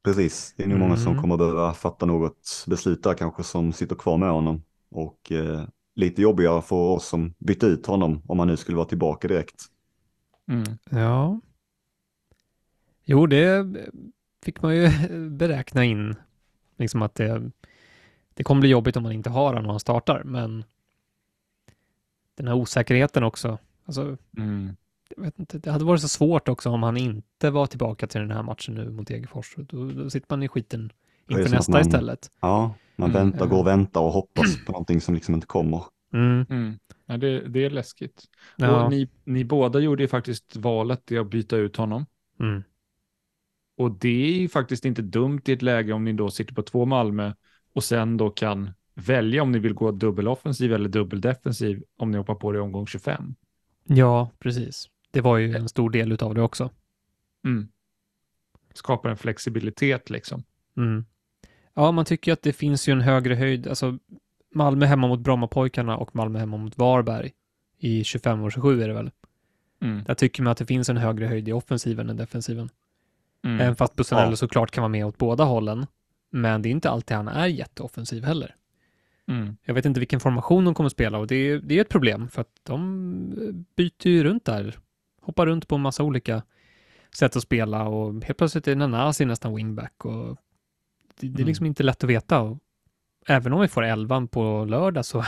Precis, 0.04 0.54
det 0.56 0.62
är 0.62 0.66
nog 0.68 0.78
många 0.78 0.96
som 0.96 1.12
Mm. 1.12 1.20
kommer 1.22 1.36
behöva 1.36 1.74
fatta 1.74 2.06
något 2.06 2.64
beslut 2.66 3.02
där 3.02 3.14
kanske 3.14 3.42
som 3.42 3.72
sitter 3.72 3.96
kvar 3.96 4.16
med 4.16 4.30
honom. 4.30 4.62
Och 4.90 5.32
eh, 5.32 5.64
lite 5.94 6.22
jobbigare 6.22 6.62
för 6.62 6.76
oss 6.76 7.06
som 7.08 7.34
bytte 7.38 7.66
ut 7.66 7.86
honom 7.86 8.22
om 8.26 8.38
han 8.38 8.48
nu 8.48 8.56
skulle 8.56 8.76
vara 8.76 8.88
tillbaka 8.88 9.28
direkt. 9.28 9.64
Mm. 10.48 10.64
Ja. 10.90 11.40
Jo, 13.04 13.26
det 13.26 13.66
fick 14.42 14.62
man 14.62 14.76
ju 14.76 14.88
beräkna 15.30 15.84
in. 15.84 16.14
Liksom 16.76 17.02
att 17.02 17.14
det, 17.14 17.50
det 18.34 18.44
kommer 18.44 18.60
bli 18.60 18.70
jobbigt 18.70 18.96
om 18.96 19.02
man 19.02 19.12
inte 19.12 19.30
har 19.30 19.46
honom 19.46 19.62
när 19.62 19.70
han 19.70 19.80
startar, 19.80 20.22
men 20.24 20.64
den 22.34 22.48
här 22.48 22.54
osäkerheten 22.54 23.24
också. 23.24 23.58
Alltså, 23.84 24.16
Mm. 24.36 24.76
Jag 25.16 25.22
vet 25.24 25.38
inte, 25.38 25.58
det 25.58 25.70
hade 25.70 25.84
varit 25.84 26.00
så 26.00 26.08
svårt 26.08 26.48
också 26.48 26.70
om 26.70 26.82
han 26.82 26.96
inte 26.96 27.50
var 27.50 27.66
tillbaka 27.66 28.06
till 28.06 28.20
den 28.20 28.30
här 28.30 28.42
matchen 28.42 28.74
nu 28.74 28.90
mot 28.90 29.06
Degerfors. 29.08 29.54
Då, 29.56 29.84
då 29.90 30.10
sitter 30.10 30.26
man 30.30 30.42
i 30.42 30.48
skiten 30.48 30.92
inför 31.28 31.48
nästa 31.50 31.72
man- 31.72 31.80
istället. 31.80 32.30
Ja, 32.40 32.74
man 32.96 33.10
Mm. 33.10 33.22
väntar, 33.22 33.46
går 33.46 33.58
och 33.58 33.66
väntar 33.66 34.00
och 34.00 34.12
hoppas 34.12 34.64
på 34.66 34.72
någonting 34.72 35.00
som 35.00 35.14
liksom 35.14 35.34
inte 35.34 35.46
kommer. 35.46 35.84
Mm. 36.12 36.46
Mm. 36.50 36.78
Ja, 37.06 37.16
det, 37.16 37.40
det 37.48 37.64
är 37.64 37.70
läskigt. 37.70 38.24
Ja. 38.56 38.84
Och 38.84 38.90
ni, 38.90 39.08
ni 39.24 39.44
båda 39.44 39.78
gjorde 39.78 40.02
ju 40.02 40.08
faktiskt 40.08 40.56
valet 40.56 41.12
i 41.12 41.18
att 41.18 41.30
byta 41.30 41.56
ut 41.56 41.76
honom. 41.76 42.06
Mm. 42.40 42.62
Och 43.76 43.90
det 43.90 44.34
är 44.34 44.40
ju 44.40 44.48
faktiskt 44.48 44.84
inte 44.84 45.02
dumt 45.02 45.40
i 45.44 45.52
ett 45.52 45.62
läge 45.62 45.92
om 45.92 46.04
ni 46.04 46.12
då 46.12 46.30
sitter 46.30 46.54
på 46.54 46.62
två 46.62 46.84
Malmö 46.84 47.32
och 47.72 47.84
sen 47.84 48.16
då 48.16 48.30
kan 48.30 48.70
välja 48.94 49.42
om 49.42 49.52
ni 49.52 49.58
vill 49.58 49.74
gå 49.74 49.90
dubbeloffensiv 49.90 50.72
eller 50.72 50.88
dubbeldefensiv 50.88 51.82
om 51.98 52.10
ni 52.10 52.18
hoppar 52.18 52.34
på 52.34 52.52
det 52.52 52.58
i 52.58 52.60
omgång 52.60 52.86
25. 52.86 53.34
ja, 53.84 54.30
precis. 54.38 54.86
Det 55.14 55.20
var 55.20 55.36
ju 55.38 55.56
en 55.56 55.68
stor 55.68 55.90
del 55.90 56.12
utav 56.12 56.34
det 56.34 56.42
också. 56.42 56.70
Mm. 57.44 57.68
Skapar 58.74 59.10
en 59.10 59.16
flexibilitet 59.16 60.10
liksom. 60.10 60.42
Mm. 60.76 61.04
Ja, 61.74 61.92
man 61.92 62.04
tycker 62.04 62.32
att 62.32 62.42
det 62.42 62.52
finns 62.52 62.88
ju 62.88 62.92
en 62.92 63.00
högre 63.00 63.34
höjd. 63.34 63.68
Alltså, 63.68 63.98
Malmö 64.54 64.86
hemma 64.86 65.08
mot 65.08 65.20
Brommapojkarna 65.20 65.96
och 65.96 66.16
Malmö 66.16 66.38
hemma 66.38 66.56
mot 66.56 66.78
Varberg 66.78 67.32
i 67.78 68.04
25 68.04 68.42
och 68.42 68.52
27 68.52 68.82
är 68.82 68.88
det 68.88 68.94
väl. 68.94 69.10
Mm. 69.80 70.04
Där 70.04 70.14
tycker 70.14 70.42
man 70.42 70.50
att 70.50 70.58
det 70.58 70.66
finns 70.66 70.88
en 70.88 70.96
högre 70.96 71.26
höjd 71.26 71.48
i 71.48 71.52
offensiven 71.52 72.10
än 72.10 72.16
defensiven. 72.16 72.68
Mm. 73.44 73.60
Även 73.60 73.76
fast 73.76 73.96
Busanello 73.96 74.32
Ja. 74.32 74.36
såklart 74.36 74.70
kan 74.70 74.82
vara 74.82 74.88
med 74.88 75.06
åt 75.06 75.18
båda 75.18 75.44
hållen. 75.44 75.86
Men 76.30 76.62
det 76.62 76.68
är 76.68 76.70
inte 76.70 76.90
alltid 76.90 77.16
han 77.16 77.28
är 77.28 77.46
jätteoffensiv 77.46 78.24
heller. 78.24 78.54
Mm. 79.28 79.56
Jag 79.64 79.74
vet 79.74 79.84
inte 79.84 80.00
vilken 80.00 80.20
formation 80.20 80.64
de 80.64 80.74
kommer 80.74 80.90
spela 80.90 81.18
och 81.18 81.26
det 81.26 81.36
är, 81.36 81.58
det 81.58 81.76
är 81.76 81.80
ett 81.80 81.88
problem 81.88 82.28
för 82.28 82.40
att 82.40 82.52
de 82.62 83.64
byter 83.76 84.06
ju 84.08 84.24
runt 84.24 84.44
där. 84.44 84.78
Hoppar 85.24 85.46
runt 85.46 85.68
på 85.68 85.74
en 85.74 85.80
massa 85.80 86.02
olika 86.02 86.42
sätt 87.16 87.36
att 87.36 87.42
spela 87.42 87.84
och 87.88 88.24
helt 88.24 88.38
plötsligt 88.38 88.68
är 88.68 88.76
Nanasi 88.76 89.24
nästan 89.24 89.54
wingback 89.56 90.04
och 90.04 90.26
det, 90.26 90.36
det 91.20 91.26
är 91.26 91.30
Mm. 91.30 91.46
liksom 91.46 91.66
inte 91.66 91.82
lätt 91.82 92.04
att 92.04 92.10
veta. 92.10 92.40
Och 92.40 92.58
även 93.26 93.52
om 93.52 93.60
vi 93.60 93.68
får 93.68 93.82
elvan 93.82 94.28
på 94.28 94.64
lördag 94.64 95.04
så 95.04 95.24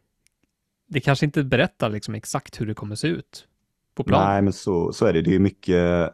det 0.88 1.00
kanske 1.00 1.26
inte 1.26 1.44
berättar 1.44 1.90
liksom 1.90 2.14
exakt 2.14 2.60
hur 2.60 2.66
det 2.66 2.74
kommer 2.74 2.94
se 2.94 3.08
ut 3.08 3.48
på 3.94 4.04
plan. 4.04 4.28
Nej, 4.28 4.42
men 4.42 4.52
så, 4.52 4.92
så 4.92 5.06
är 5.06 5.12
det. 5.12 5.22
Det 5.22 5.34
är 5.34 5.38
mycket, 5.38 6.10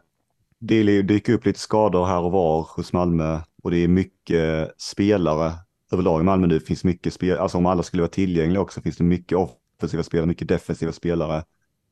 det 0.59 1.01
dyker 1.01 1.33
upp 1.33 1.45
lite 1.45 1.59
skador 1.59 2.05
här 2.05 2.19
och 2.21 2.31
var 2.31 2.67
hos 2.75 2.93
Malmö 2.93 3.39
och 3.63 3.71
det 3.71 3.77
är 3.77 3.87
mycket 3.87 4.81
spelare 4.81 5.53
överlag 5.91 6.21
i 6.21 6.23
Malmö 6.23 6.47
nu. 6.47 6.59
Finns 6.59 6.83
mycket 6.83 7.13
spel, 7.13 7.37
alltså 7.37 7.57
om 7.57 7.65
alla 7.65 7.83
skulle 7.83 8.01
vara 8.01 8.11
tillgängliga 8.11 8.61
också 8.61 8.81
finns 8.81 8.97
det 8.97 9.03
mycket 9.03 9.37
offensiva 9.37 10.03
spelare, 10.03 10.27
mycket 10.27 10.47
defensiva 10.47 10.91
spelare. 10.91 11.43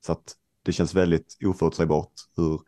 Så 0.06 0.12
att 0.12 0.36
det 0.66 0.72
känns 0.72 0.96
väldigt 0.96 1.38
oförutsägbart 1.46 2.12
hur, 2.38 2.60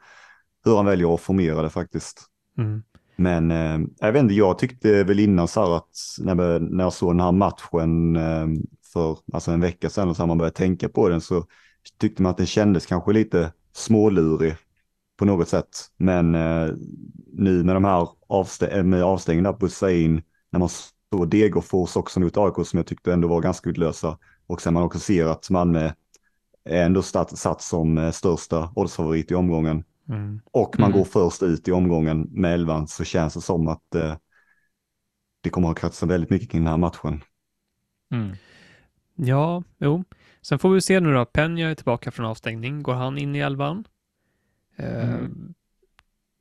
hur 0.65 0.75
han 0.75 0.85
väljer 0.85 1.13
att 1.13 1.21
formera 1.21 1.61
det 1.61 1.69
faktiskt. 1.69 2.21
Mm. 2.57 2.83
Men 3.15 3.51
eh, 3.51 3.79
jag 3.99 4.11
vet 4.11 4.19
inte, 4.19 4.33
jag 4.33 4.59
tyckte 4.59 5.03
väl 5.03 5.19
innan 5.19 5.47
så 5.47 5.61
här 5.61 5.77
att 5.77 5.89
när, 6.19 6.59
när 6.59 6.83
jag 6.83 6.93
såg 6.93 7.09
den 7.11 7.19
här 7.19 7.31
matchen 7.31 8.15
eh, 8.15 8.47
för 8.93 9.17
alltså 9.33 9.51
en 9.51 9.61
vecka 9.61 9.89
sedan 9.89 10.09
och 10.09 10.15
så 10.15 10.25
man 10.25 10.37
började 10.37 10.55
tänka 10.55 10.89
på 10.89 11.09
den 11.09 11.21
så 11.21 11.45
tyckte 11.99 12.21
man 12.21 12.29
att 12.29 12.37
den 12.37 12.45
kändes 12.45 12.85
kanske 12.85 13.13
lite 13.13 13.53
smålurig 13.73 14.55
på 15.17 15.25
något 15.25 15.47
sätt. 15.49 15.67
Men 15.97 16.35
eh, 16.35 16.73
nu 17.33 17.63
med 17.63 17.75
de 17.75 17.83
här 17.83 18.07
avstä 18.27 18.83
med 18.83 19.03
avstängningarna 19.03 19.53
på 19.53 19.65
Hussein, 19.65 20.21
när 20.51 20.59
man 20.59 20.69
såg 20.69 21.29
Degerfors 21.29 21.95
också 21.95 22.19
mot 22.19 22.37
AIK 22.37 22.67
som 22.67 22.77
jag 22.77 22.87
tyckte 22.87 23.13
ändå 23.13 23.27
var 23.27 23.41
ganska 23.41 23.69
uddlösa 23.69 24.17
och 24.47 24.61
sen 24.61 24.73
man 24.73 24.83
också 24.83 24.99
ser 24.99 25.25
att 25.25 25.49
Malmö 25.49 25.91
ändå 26.65 27.01
satt, 27.01 27.37
satt 27.37 27.61
som 27.61 27.97
eh, 27.97 28.11
största 28.11 28.71
oddsfavorit 28.75 29.31
i 29.31 29.35
omgången 29.35 29.83
Mm. 30.09 30.41
och 30.51 30.79
man 30.79 30.89
Mm. 30.91 30.97
går 30.99 31.05
först 31.05 31.43
ut 31.43 31.67
i 31.67 31.71
omgången 31.71 32.21
med 32.31 32.53
elvan 32.53 32.87
så 32.87 33.03
känns 33.03 33.33
det 33.33 33.41
som 33.41 33.67
att 33.67 33.95
eh, 33.95 34.15
det 35.41 35.49
kommer 35.49 35.71
att 35.71 35.79
kretsa 35.79 36.05
väldigt 36.05 36.29
mycket 36.29 36.51
kring 36.51 36.61
den 36.61 36.71
här 36.71 36.77
matchen. 36.77 37.21
Mm. 38.11 38.35
Ja, 39.15 39.63
jo. 39.77 40.03
Sen 40.41 40.59
får 40.59 40.69
vi 40.69 40.81
se 40.81 40.99
nu 40.99 41.13
då. 41.13 41.25
Penja 41.25 41.69
är 41.69 41.75
tillbaka 41.75 42.11
från 42.11 42.25
avstängning. 42.25 42.83
Går 42.83 42.93
han 42.93 43.17
in 43.17 43.35
i 43.35 43.39
elvan? 43.39 43.83
Eh, 44.75 45.09
Mm. 45.13 45.53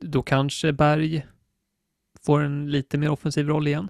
Då 0.01 0.23
kanske 0.23 0.73
Berg 0.73 1.27
får 2.21 2.41
en 2.41 2.71
lite 2.71 2.99
mer 2.99 3.11
offensiv 3.11 3.47
roll 3.49 3.67
igen. 3.69 3.89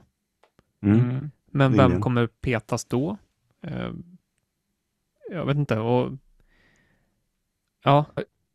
Mm. 0.82 1.00
Mm. 1.00 1.30
Men 1.50 1.72
vem 1.76 1.90
Ingen. 1.90 2.00
kommer 2.02 2.26
petas 2.26 2.84
då? 2.84 3.16
Eh, 3.62 3.90
jag 5.32 5.46
vet 5.46 5.56
inte. 5.56 5.78
Och, 5.78 6.10
ja, 7.84 8.04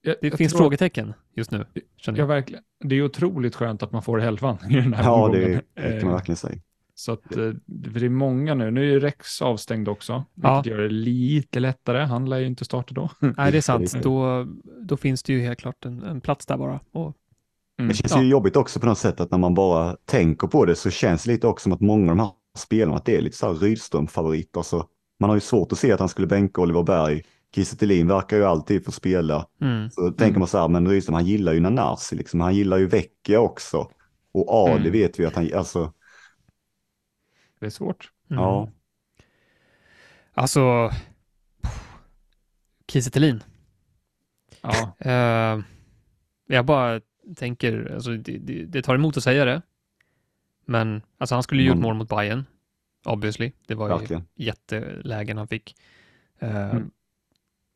Jag, 0.01 0.15
Det 0.21 0.27
jag 0.27 0.37
finns 0.37 0.51
tror- 0.53 0.59
frågetecken 0.59 1.13
just 1.35 1.51
nu, 1.51 1.65
känner 1.97 2.17
Ja, 2.19 2.21
jag. 2.23 2.27
verkligen. 2.27 2.63
Det 2.83 2.95
är 2.95 3.01
otroligt 3.01 3.55
skönt 3.55 3.83
att 3.83 3.91
man 3.91 4.01
får 4.01 4.21
elvan 4.21 4.57
i 4.69 4.73
den 4.73 4.93
här 4.93 5.03
Ja, 5.03 5.25
omgången. 5.25 5.41
det, 5.51 5.81
det 5.81 5.81
kan 5.81 5.93
man 5.93 6.07
Eh, 6.09 6.13
verkligen 6.13 6.37
säga. 6.37 6.59
Så 6.95 7.11
att 7.11 7.37
eh, 7.37 7.51
det 7.65 8.05
är 8.05 8.09
många 8.09 8.53
nu. 8.55 8.71
Nu 8.71 8.81
är 8.81 8.85
ju 8.85 8.99
Rex 8.99 9.41
avstängd 9.41 9.87
också, 9.89 10.23
vilket 10.33 10.51
Ja. 10.51 10.63
gör 10.65 10.77
det 10.77 10.89
lite 10.89 11.59
lättare. 11.59 12.03
Han 12.03 12.29
lär 12.29 12.37
ju 12.39 12.45
inte 12.45 12.65
starta 12.65 12.93
då. 12.93 13.09
Nej, 13.19 13.51
det 13.51 13.57
är 13.57 13.61
sant. 13.61 13.93
Då, 14.03 14.47
då 14.81 14.97
finns 14.97 15.23
det 15.23 15.33
ju 15.33 15.41
helt 15.41 15.59
klart 15.59 15.85
en, 15.85 16.03
en 16.03 16.21
plats 16.21 16.45
där 16.45 16.57
bara. 16.57 16.79
Och, 16.91 17.15
Mm. 17.79 17.89
Det 17.89 17.93
känns 17.95 18.11
Ja. 18.11 18.21
ju 18.23 18.29
jobbigt 18.29 18.55
också 18.55 18.79
på 18.79 18.85
något 18.85 18.97
sätt 18.97 19.19
att 19.19 19.31
när 19.31 19.37
man 19.37 19.53
bara 19.53 19.95
tänker 20.05 20.47
på 20.47 20.65
det 20.65 20.75
så 20.75 20.89
känns 20.89 21.23
det 21.23 21.31
lite 21.31 21.47
också 21.47 21.63
som 21.63 21.71
att 21.71 21.81
många 21.81 22.11
av 22.11 22.17
de 22.17 22.23
här 22.23 22.31
spelarna, 22.57 22.97
att 22.97 23.05
det 23.05 23.15
är 23.17 23.21
lite 23.21 23.37
så 23.37 23.47
här 23.47 23.53
Rydström-favoriter. 23.53 24.61
Så 24.61 24.85
man 25.19 25.29
har 25.29 25.37
ju 25.37 25.41
svårt 25.41 25.71
att 25.71 25.77
se 25.79 25.91
att 25.91 25.99
han 25.99 26.09
skulle 26.09 26.27
bänka 26.27 26.61
Oliver 26.61 26.83
Berg. 26.83 27.23
Kiese 27.55 27.75
Thelin 27.77 28.07
verkar 28.07 28.37
ju 28.37 28.45
alltid 28.45 28.85
få 28.85 28.91
spela. 28.91 29.47
mm, 29.61 29.89
Så 29.91 30.11
tänker 30.11 30.39
man 30.39 30.47
så 30.47 30.57
här, 30.57 30.67
men 30.67 30.87
Rydström 30.89 31.13
han 31.13 31.25
gillar 31.25 31.53
ju 31.53 31.59
Nanasi, 31.59 32.15
liksom. 32.15 32.39
han 32.41 32.55
gillar 32.55 32.77
ju 32.77 32.87
Vecchia 32.87 33.39
också. 33.39 33.91
Och 34.31 34.53
Ali 34.69 34.79
Mm. 34.79 34.91
vet 34.91 35.19
vi 35.19 35.25
att 35.25 35.35
han, 35.35 35.53
alltså, 35.53 35.93
Det 37.59 37.65
är 37.65 37.69
svårt. 37.69 38.11
mm. 38.29 38.43
ja. 38.43 38.69
Alltså, 40.33 40.91
Kiese. 42.87 43.39
Ja. 44.61 44.95
Eh, 44.99 45.59
jag 46.47 46.65
bara 46.65 47.01
tänker, 47.35 47.91
alltså, 47.95 48.11
det, 48.11 48.37
det, 48.37 48.65
det 48.65 48.81
tar 48.81 48.95
emot 48.95 49.17
att 49.17 49.23
säga 49.23 49.45
det. 49.45 49.61
Men 50.65 51.01
alltså, 51.17 51.35
han 51.35 51.43
skulle 51.43 51.61
ju 51.61 51.67
gjort 51.67 51.75
Mm. 51.75 51.83
mål 51.83 51.95
mot 51.95 52.09
Bayern 52.09 52.45
obviously. 53.07 53.51
Det 53.67 53.75
var 53.75 53.89
ju 53.89 53.97
verkligen. 53.97 54.27
jättelägen 54.35 55.37
han 55.37 55.47
fick. 55.47 55.75
Eh, 56.39 56.69
Mm. 56.69 56.91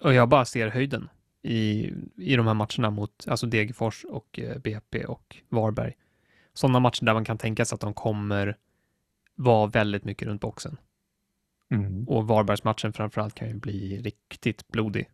Och 0.03 0.13
jag 0.13 0.29
bara 0.29 0.45
ser 0.45 0.67
höjden 0.67 1.09
i, 1.41 1.91
i 2.15 2.35
de 2.35 2.47
här 2.47 2.53
matcherna 2.53 2.89
mot 2.89 3.27
alltså 3.27 3.47
Degerfors 3.47 4.03
och 4.03 4.39
eh, 4.39 4.57
BP 4.57 5.05
och 5.05 5.37
Varberg. 5.49 5.93
Sådana 6.53 6.79
matcher 6.79 7.05
där 7.05 7.13
man 7.13 7.25
kan 7.25 7.37
tänka 7.37 7.65
sig 7.65 7.75
att 7.75 7.81
de 7.81 7.93
kommer 7.93 8.57
vara 9.35 9.67
väldigt 9.67 10.03
mycket 10.05 10.27
runt 10.27 10.41
boxen. 10.41 10.77
Mm. 11.71 12.07
Och 12.07 12.27
Varbergsmatchen 12.27 12.93
framförallt 12.93 13.35
kan 13.35 13.47
ju 13.47 13.53
bli 13.53 14.01
riktigt 14.01 14.67
blodig. 14.67 15.09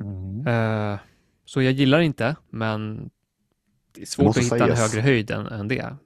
Mm. 0.00 0.46
Eh, 0.46 0.98
så 1.44 1.62
jag 1.62 1.72
gillar 1.72 2.00
inte, 2.00 2.36
men 2.50 3.10
det 3.92 4.02
är 4.02 4.06
svårt 4.06 4.36
att 4.36 4.42
hitta 4.42 4.68
en 4.68 4.76
högre 4.76 5.00
höjd 5.00 5.30
än, 5.30 5.46
än 5.46 5.68
det. 5.68 5.96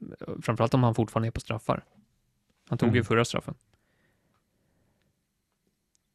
Framförallt 0.42 0.74
om 0.74 0.82
han 0.82 0.94
fortfarande 0.94 1.28
är 1.28 1.30
på 1.30 1.40
straffar. 1.40 1.84
Han 2.68 2.78
tog 2.78 2.88
ju 2.88 2.98
Mm. 2.98 3.04
förra 3.04 3.24
straffen. 3.24 3.54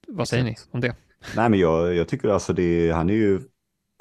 Vad 0.07 0.27
säger 0.27 0.43
ni 0.43 0.55
om 0.71 0.81
det? 0.81 0.95
Nej, 1.35 1.49
men 1.49 1.59
jag, 1.59 1.95
jag 1.95 2.07
tycker 2.07 2.29
alltså 2.29 2.53
det, 2.53 2.91
han 2.91 3.09
är 3.09 3.13
ju 3.13 3.41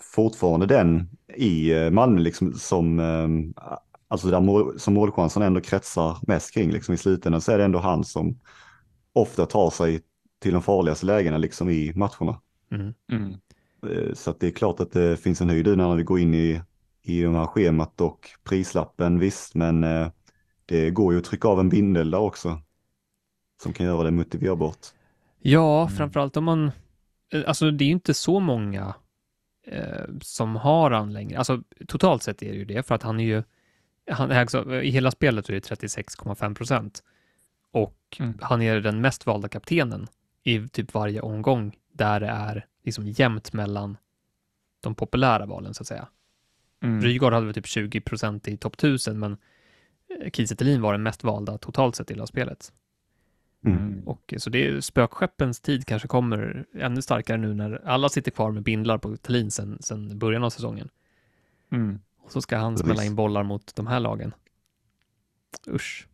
fortfarande 0.02 0.66
den 0.66 1.08
i 1.36 1.72
eh, 1.72 1.90
Malmö 1.90 2.20
liksom 2.20 2.52
som, 2.54 2.98
eh, 3.00 3.62
alltså 4.08 4.28
där 4.30 4.40
mål, 4.40 4.80
som 4.80 4.94
målchansen 4.94 5.42
ändå 5.42 5.60
kretsar 5.60 6.18
mest 6.26 6.54
kring 6.54 6.70
liksom 6.72 6.94
i 6.94 6.98
slutändan 6.98 7.40
så 7.40 7.52
är 7.52 7.58
det 7.58 7.64
ändå 7.64 7.78
han 7.78 8.04
som 8.04 8.40
ofta 9.12 9.46
tar 9.46 9.70
sig 9.70 10.02
till 10.38 10.52
de 10.52 10.62
farligaste 10.62 11.06
lägena 11.06 11.38
liksom 11.38 11.70
i 11.70 11.92
matcherna. 11.94 12.40
Mm. 12.72 12.94
Mm. 13.12 13.32
Eh, 13.86 14.14
Så 14.14 14.30
att 14.30 14.40
det 14.40 14.46
är 14.46 14.50
klart 14.50 14.80
att 14.80 14.92
det 14.92 15.16
finns 15.16 15.40
en 15.40 15.48
höjd 15.50 15.76
när 15.78 15.94
vi 15.96 16.02
går 16.02 16.18
in 16.20 16.34
i, 16.34 16.62
i 17.02 17.22
de 17.22 17.34
här 17.34 17.46
schemat 17.46 18.00
och 18.00 18.30
prislappen 18.44 19.18
visst, 19.18 19.54
men 19.54 19.84
eh, 19.84 20.08
det 20.70 20.90
går 20.90 21.12
ju 21.12 21.18
att 21.18 21.24
trycka 21.24 21.48
av 21.48 21.60
en 21.60 21.68
bindel 21.68 22.10
där 22.10 22.18
också. 22.18 22.60
Som 23.62 23.72
kan 23.72 23.86
göra 23.86 24.02
det 24.02 24.10
motiverbart. 24.10 24.86
Ja, 25.38 25.82
Mm. 25.82 25.96
framförallt 25.96 26.36
om 26.36 26.44
man... 26.44 26.70
eh, 27.32 27.42
Alltså 27.46 27.70
det 27.70 27.84
är 27.84 27.86
ju 27.86 27.92
inte 27.92 28.14
så 28.14 28.40
många 28.40 28.94
eh, 29.66 30.04
som 30.22 30.56
har 30.56 30.90
han 30.90 31.12
längre. 31.12 31.38
Alltså 31.38 31.62
totalt 31.88 32.22
sett 32.22 32.42
är 32.42 32.50
det 32.52 32.56
ju 32.58 32.64
det, 32.64 32.86
för 32.86 32.94
att 32.94 33.02
han 33.02 33.20
är 33.20 33.24
ju... 33.24 33.42
Han 34.10 34.30
är 34.30 34.40
alltså, 34.40 34.74
I 34.82 34.90
hela 34.90 35.10
spelet 35.10 35.48
är 35.48 35.52
det 35.52 35.60
36,5 35.70 36.54
procent. 36.54 37.02
Och 37.72 37.96
Mm. 38.20 38.38
han 38.40 38.62
är 38.62 38.80
den 38.80 39.00
mest 39.00 39.26
valda 39.26 39.48
kaptenen 39.48 40.06
i 40.42 40.68
typ 40.68 40.94
varje 40.94 41.20
omgång 41.20 41.76
där 41.92 42.20
det 42.20 42.26
är 42.28 42.66
liksom 42.84 43.06
jämnt 43.08 43.52
mellan 43.52 43.96
de 44.80 44.94
populära 44.94 45.46
valen 45.46 45.74
så 45.74 45.82
att 45.82 45.86
säga. 45.86 46.08
Mm. 46.82 47.00
Rygaard 47.02 47.32
hade 47.32 47.46
väl 47.46 47.54
typ 47.54 47.66
20 47.66 48.00
procent 48.00 48.48
i 48.48 48.56
topp 48.56 48.74
1000 48.74 49.18
men 49.18 49.36
Kiese 50.32 50.78
var 50.78 50.92
den 50.92 51.02
mest 51.02 51.24
valda 51.24 51.58
totalt 51.58 51.96
sett 51.96 52.10
i 52.10 52.14
hela 52.14 52.26
spelet. 52.26 52.72
Mm. 53.64 54.02
Och 54.08 54.34
så 54.36 54.50
det 54.50 54.66
är 54.66 54.80
spökskeppens 54.80 55.60
tid 55.60 55.86
kanske 55.86 56.08
kommer 56.08 56.66
ännu 56.74 57.02
starkare 57.02 57.36
nu 57.36 57.54
när 57.54 57.88
alla 57.88 58.08
sitter 58.08 58.30
kvar 58.30 58.50
med 58.50 58.62
bindlar 58.62 58.98
på 58.98 59.16
Thelin 59.16 59.50
sen, 59.50 59.78
sen 59.80 60.18
början 60.18 60.44
av 60.44 60.50
säsongen. 60.50 60.88
Mm. 61.72 61.98
Och 62.18 62.32
så 62.32 62.42
ska 62.42 62.56
han 62.56 62.72
Precis. 62.72 62.86
smälla 62.86 63.04
in 63.04 63.14
bollar 63.14 63.42
mot 63.42 63.76
de 63.76 63.86
här 63.86 64.00
lagen. 64.00 64.34
Usch. 65.68 66.08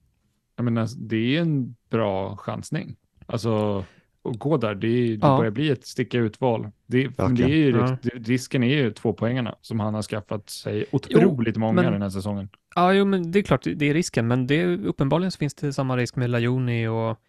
Jag 0.56 0.64
menar, 0.64 0.88
det 0.96 1.36
är 1.36 1.40
en 1.40 1.76
bra 1.90 2.36
chansning. 2.36 2.96
Alltså, 3.26 3.84
att 4.30 4.38
gå 4.38 4.56
där, 4.56 4.74
det, 4.74 4.86
är, 4.88 5.08
det 5.16 5.18
Ja. 5.26 5.36
börjar 5.36 5.50
bli 5.50 5.70
ett 5.70 5.86
sticka 5.86 6.18
ut-val. 6.18 6.70
Det, 6.86 7.08
det 7.36 7.42
är 7.44 7.48
ju, 7.48 7.70
Ja. 7.76 7.96
det- 8.02 8.10
risken 8.10 8.62
är 8.62 8.76
ju 8.76 8.92
två 8.92 9.12
poängarna 9.12 9.54
som 9.60 9.80
han 9.80 9.94
har 9.94 10.02
skaffat 10.02 10.50
sig 10.50 10.84
otroligt 10.92 11.56
många 11.56 11.82
men- 11.82 11.92
den 11.92 12.02
här 12.02 12.10
säsongen. 12.10 12.48
Ja, 12.74 12.92
jo, 12.92 13.04
men 13.04 13.32
det 13.32 13.38
är 13.38 13.42
klart, 13.42 13.66
det 13.76 13.90
är 13.90 13.94
risken, 13.94 14.26
men 14.28 14.46
det 14.46 14.60
är, 14.60 14.86
uppenbarligen 14.86 15.30
så 15.32 15.38
finns 15.38 15.54
det 15.54 15.72
samma 15.72 15.96
risk 15.96 16.16
med 16.16 16.30
Lajoni 16.30 16.86
och 16.88 17.20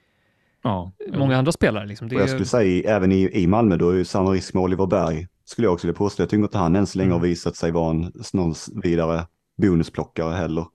Ja, 0.61 0.91
många 1.13 1.37
andra 1.37 1.51
spelare. 1.51 1.85
Liksom. 1.85 2.07
Det 2.07 2.15
Och 2.15 2.21
jag 2.21 2.29
skulle 2.29 2.45
säga 2.45 2.95
även 2.95 3.11
i, 3.11 3.29
i 3.33 3.47
Malmö 3.47 3.77
då 3.77 3.89
är 3.89 3.95
ju 3.95 4.05
samma 4.05 4.31
risk 4.31 4.53
med 4.53 4.63
Oliver 4.63 4.85
Berg. 4.87 5.27
Skulle 5.45 5.65
jag 5.67 5.73
också 5.73 5.87
vilja 5.87 5.97
påstå. 5.97 6.21
Jag 6.23 6.29
tycker 6.29 6.43
inte 6.43 6.57
att 6.57 6.61
han 6.63 6.75
än 6.75 6.87
så 6.87 6.97
länge 6.97 7.07
Mm. 7.11 7.19
har 7.21 7.27
visat 7.27 7.55
sig 7.55 7.71
vara 7.71 7.89
en 7.91 8.11
någon 8.33 8.53
vidare 8.83 9.25
bonusplockare 9.57 10.33
heller. 10.35 10.65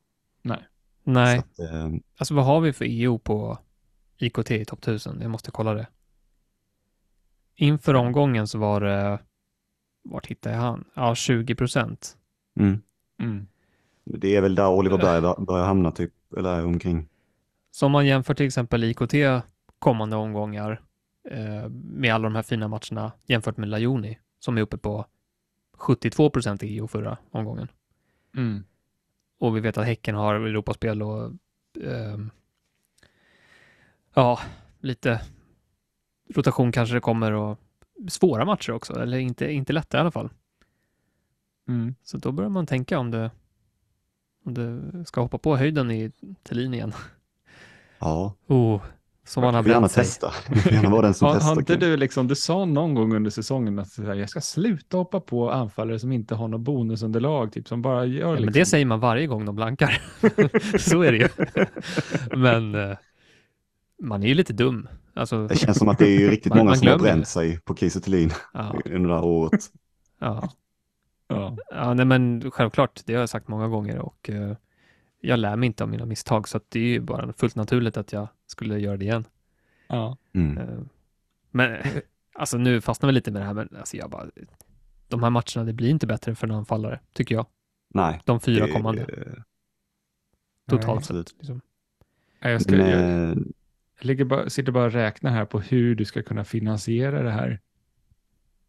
nej, 1.04 1.38
Så 1.56 1.62
att, 1.62 1.70
eh, 1.72 1.88
alltså 2.18 2.34
vad 2.34 2.44
har 2.44 2.60
vi 2.60 2.72
för 2.72 2.84
EO 2.84 3.18
på 3.18 3.58
IKT 4.18 4.50
i 4.50 4.64
topp 4.64 4.80
1000? 4.80 5.18
Jag 5.20 5.30
måste 5.30 5.50
kolla 5.50 5.74
det. 5.74 5.86
Inför 7.62 7.94
omgången 7.94 8.46
så 8.46 8.58
var 8.58 8.80
det, 8.80 9.18
vart 10.04 10.26
hittade 10.26 10.54
jag 10.54 10.62
han? 10.62 10.84
Ja, 10.94 11.14
20 11.14 11.54
procent. 11.54 12.16
mm. 12.60 12.82
Mm. 13.18 13.46
Det 14.04 14.36
är 14.36 14.40
väl 14.40 14.54
där 14.54 14.68
Oliver 14.68 14.98
Berg 14.98 15.20
bör- 15.22 15.44
börjar 15.46 15.64
hamna 15.66 15.90
typ, 15.90 16.12
eller 16.36 16.64
omkring. 16.66 17.08
Så 17.70 17.86
om 17.86 17.92
man 17.92 18.06
jämför 18.06 18.34
till 18.34 18.46
exempel 18.46 18.84
IKT 18.84 19.14
kommande 19.78 20.16
omgångar 20.16 20.80
eh, 21.30 21.68
med 21.68 22.14
alla 22.14 22.24
de 22.24 22.34
här 22.34 22.42
fina 22.42 22.68
matcherna 22.68 23.12
jämfört 23.26 23.56
med 23.56 23.68
Lajoni 23.68 24.18
som 24.38 24.58
är 24.58 24.62
uppe 24.62 24.76
på 24.78 25.06
72 25.76 26.30
procent 26.30 26.62
i 26.62 26.76
EO 26.76 26.86
förra 26.86 27.18
omgången. 27.30 27.68
Mm. 28.36 28.64
Och 29.38 29.56
vi 29.56 29.60
vet 29.60 29.78
att 29.78 29.86
Häcken 29.86 30.14
har 30.14 30.34
Europaspel 30.34 31.02
och 31.02 31.30
ehm, 31.84 32.30
ja, 34.14 34.38
lite 34.80 35.20
rotation 36.36 36.72
kanske 36.72 36.94
det 36.94 37.00
kommer 37.00 37.32
och 37.32 37.58
svåra 38.08 38.44
matcher 38.44 38.72
också, 38.72 39.00
eller 39.00 39.18
inte, 39.18 39.52
inte 39.52 39.72
lätta 39.72 39.96
i 39.96 40.00
alla 40.00 40.10
fall. 40.10 40.30
Mm. 41.68 41.94
Så 42.02 42.16
då 42.18 42.32
börjar 42.32 42.50
man 42.50 42.66
tänka 42.66 42.98
om 42.98 43.10
det, 43.10 43.30
om 44.44 44.54
det 44.54 45.04
ska 45.04 45.20
hoppa 45.20 45.38
på 45.38 45.56
höjden 45.56 45.90
i 45.90 46.12
Thelin 46.48 46.74
igen. 46.74 46.92
Ja, 47.98 48.34
Oh, 48.46 48.80
som 49.24 49.42
han 49.42 49.54
har 49.54 49.62
gärna 49.64 49.80
vänt 49.80 49.92
sig. 49.92 50.04
testa. 50.04 50.32
Gärna 50.70 50.90
vara 50.90 51.02
den 51.02 51.14
som 51.14 51.26
Har, 51.28 51.34
har 51.34 51.40
testar. 51.40 51.58
inte 51.60 51.76
du 51.76 51.96
liksom, 51.96 52.28
du 52.28 52.34
sa 52.34 52.64
någon 52.64 52.94
gång 52.94 53.14
under 53.16 53.30
säsongen 53.30 53.78
att 53.78 53.98
jag 53.98 54.28
ska 54.30 54.40
sluta 54.40 54.96
hoppa 54.96 55.20
på 55.20 55.50
anfallare 55.50 55.98
som 55.98 56.12
inte 56.12 56.34
har 56.34 56.48
något 56.48 56.60
bonusunderlag, 56.60 57.52
typ 57.52 57.68
som 57.68 57.82
bara 57.82 58.04
gör 58.06 58.20
Ja, 58.20 58.30
liksom. 58.32 58.44
men 58.44 58.52
det 58.54 58.66
säger 58.66 58.86
man 58.86 59.00
varje 59.00 59.26
gång 59.26 59.44
de 59.44 59.56
blankar. 59.56 60.02
Så 60.78 61.02
är 61.02 61.12
det 61.12 61.18
ju. 61.18 61.28
Men 62.38 62.74
eh, 62.74 62.96
man 64.02 64.22
är 64.22 64.26
ju 64.28 64.34
lite 64.34 64.52
dum. 64.52 64.88
Alltså, 65.14 65.46
Det 65.46 65.56
känns 65.56 65.78
som 65.78 65.88
att 65.88 65.98
det 65.98 66.06
är 66.08 66.18
ju 66.20 66.30
riktigt 66.30 66.50
Man- 66.54 66.58
många 66.58 66.70
man 66.70 66.76
som 66.78 66.88
har 66.88 66.98
bränt 66.98 67.28
sig 67.28 67.60
på 67.60 67.74
Kiese 67.76 68.00
ja, 68.52 68.74
under 68.84 69.08
det 69.08 69.14
här 69.16 69.24
året. 69.24 69.60
ja. 70.18 70.50
Ja. 71.28 71.56
ja 71.70 71.94
nej, 71.94 72.04
men 72.06 72.50
självklart, 72.50 73.00
det 73.06 73.12
har 73.14 73.20
jag 73.20 73.28
sagt 73.28 73.48
många 73.48 73.68
gånger 73.68 73.98
och 73.98 74.30
eh, 74.30 74.56
jag 75.20 75.38
lär 75.38 75.56
mig 75.56 75.66
inte 75.66 75.84
av 75.84 75.90
mina 75.90 76.06
misstag 76.06 76.48
så 76.48 76.56
att 76.56 76.64
det 76.68 76.80
är 76.80 76.84
ju 76.84 77.00
bara 77.00 77.32
fullt 77.32 77.54
naturligt 77.56 77.96
att 77.96 78.12
jag 78.12 78.28
skulle 78.46 78.78
göra 78.78 78.96
det 78.96 79.04
igen. 79.04 79.24
Ja. 79.88 80.16
Mm. 80.34 80.58
Eh, 80.58 80.78
men 81.50 81.76
alltså 82.34 82.58
nu 82.58 82.80
fastnar 82.80 83.06
vi 83.06 83.12
lite 83.12 83.30
med 83.30 83.42
det 83.42 83.46
här, 83.46 83.54
men 83.54 83.68
alltså 83.78 83.96
jag 83.96 84.10
bara, 84.10 84.26
de 85.08 85.22
här 85.22 85.30
matcherna, 85.30 85.64
det 85.64 85.72
blir 85.72 85.88
inte 85.90 86.06
bättre 86.06 86.34
för 86.34 86.46
en 86.46 86.54
anfallare, 86.54 87.00
tycker 87.12 87.34
jag. 87.34 87.46
Nej. 87.94 88.20
De 88.24 88.40
fyra 88.40 88.66
det- 88.66 88.72
kommande, 88.72 89.06
Nej. 89.08 89.42
totalt 90.70 91.04
sett. 91.04 91.32
Liksom. 91.38 91.60
Jag, 92.40 92.62
ska, 92.62 92.72
Men, 92.76 92.90
jag, 92.90 93.30
eh, 93.30 93.34
jag 94.00 94.28
bara, 94.28 94.50
sitter 94.50 94.72
bara 94.72 94.84
och 94.84 94.92
räknar 94.92 95.30
här 95.30 95.44
på 95.44 95.60
hur 95.60 95.94
du 95.94 96.04
ska 96.04 96.22
kunna 96.22 96.44
finansiera 96.44 97.22
det 97.22 97.30
här. 97.30 97.60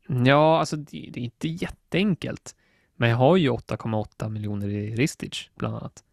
Ja, 0.07 0.59
alltså 0.59 0.75
det, 0.75 1.09
det 1.13 1.19
är 1.19 1.23
inte 1.23 1.47
jätteenkelt. 1.47 2.55
Men 2.95 3.09
jag 3.09 3.17
har 3.17 3.38
ju 3.38 3.49
8,8 3.49 4.29
miljoner 4.29 4.67
i 4.69 4.95
Ristage 4.95 5.51
bland 5.55 5.75
annat. 5.75 6.03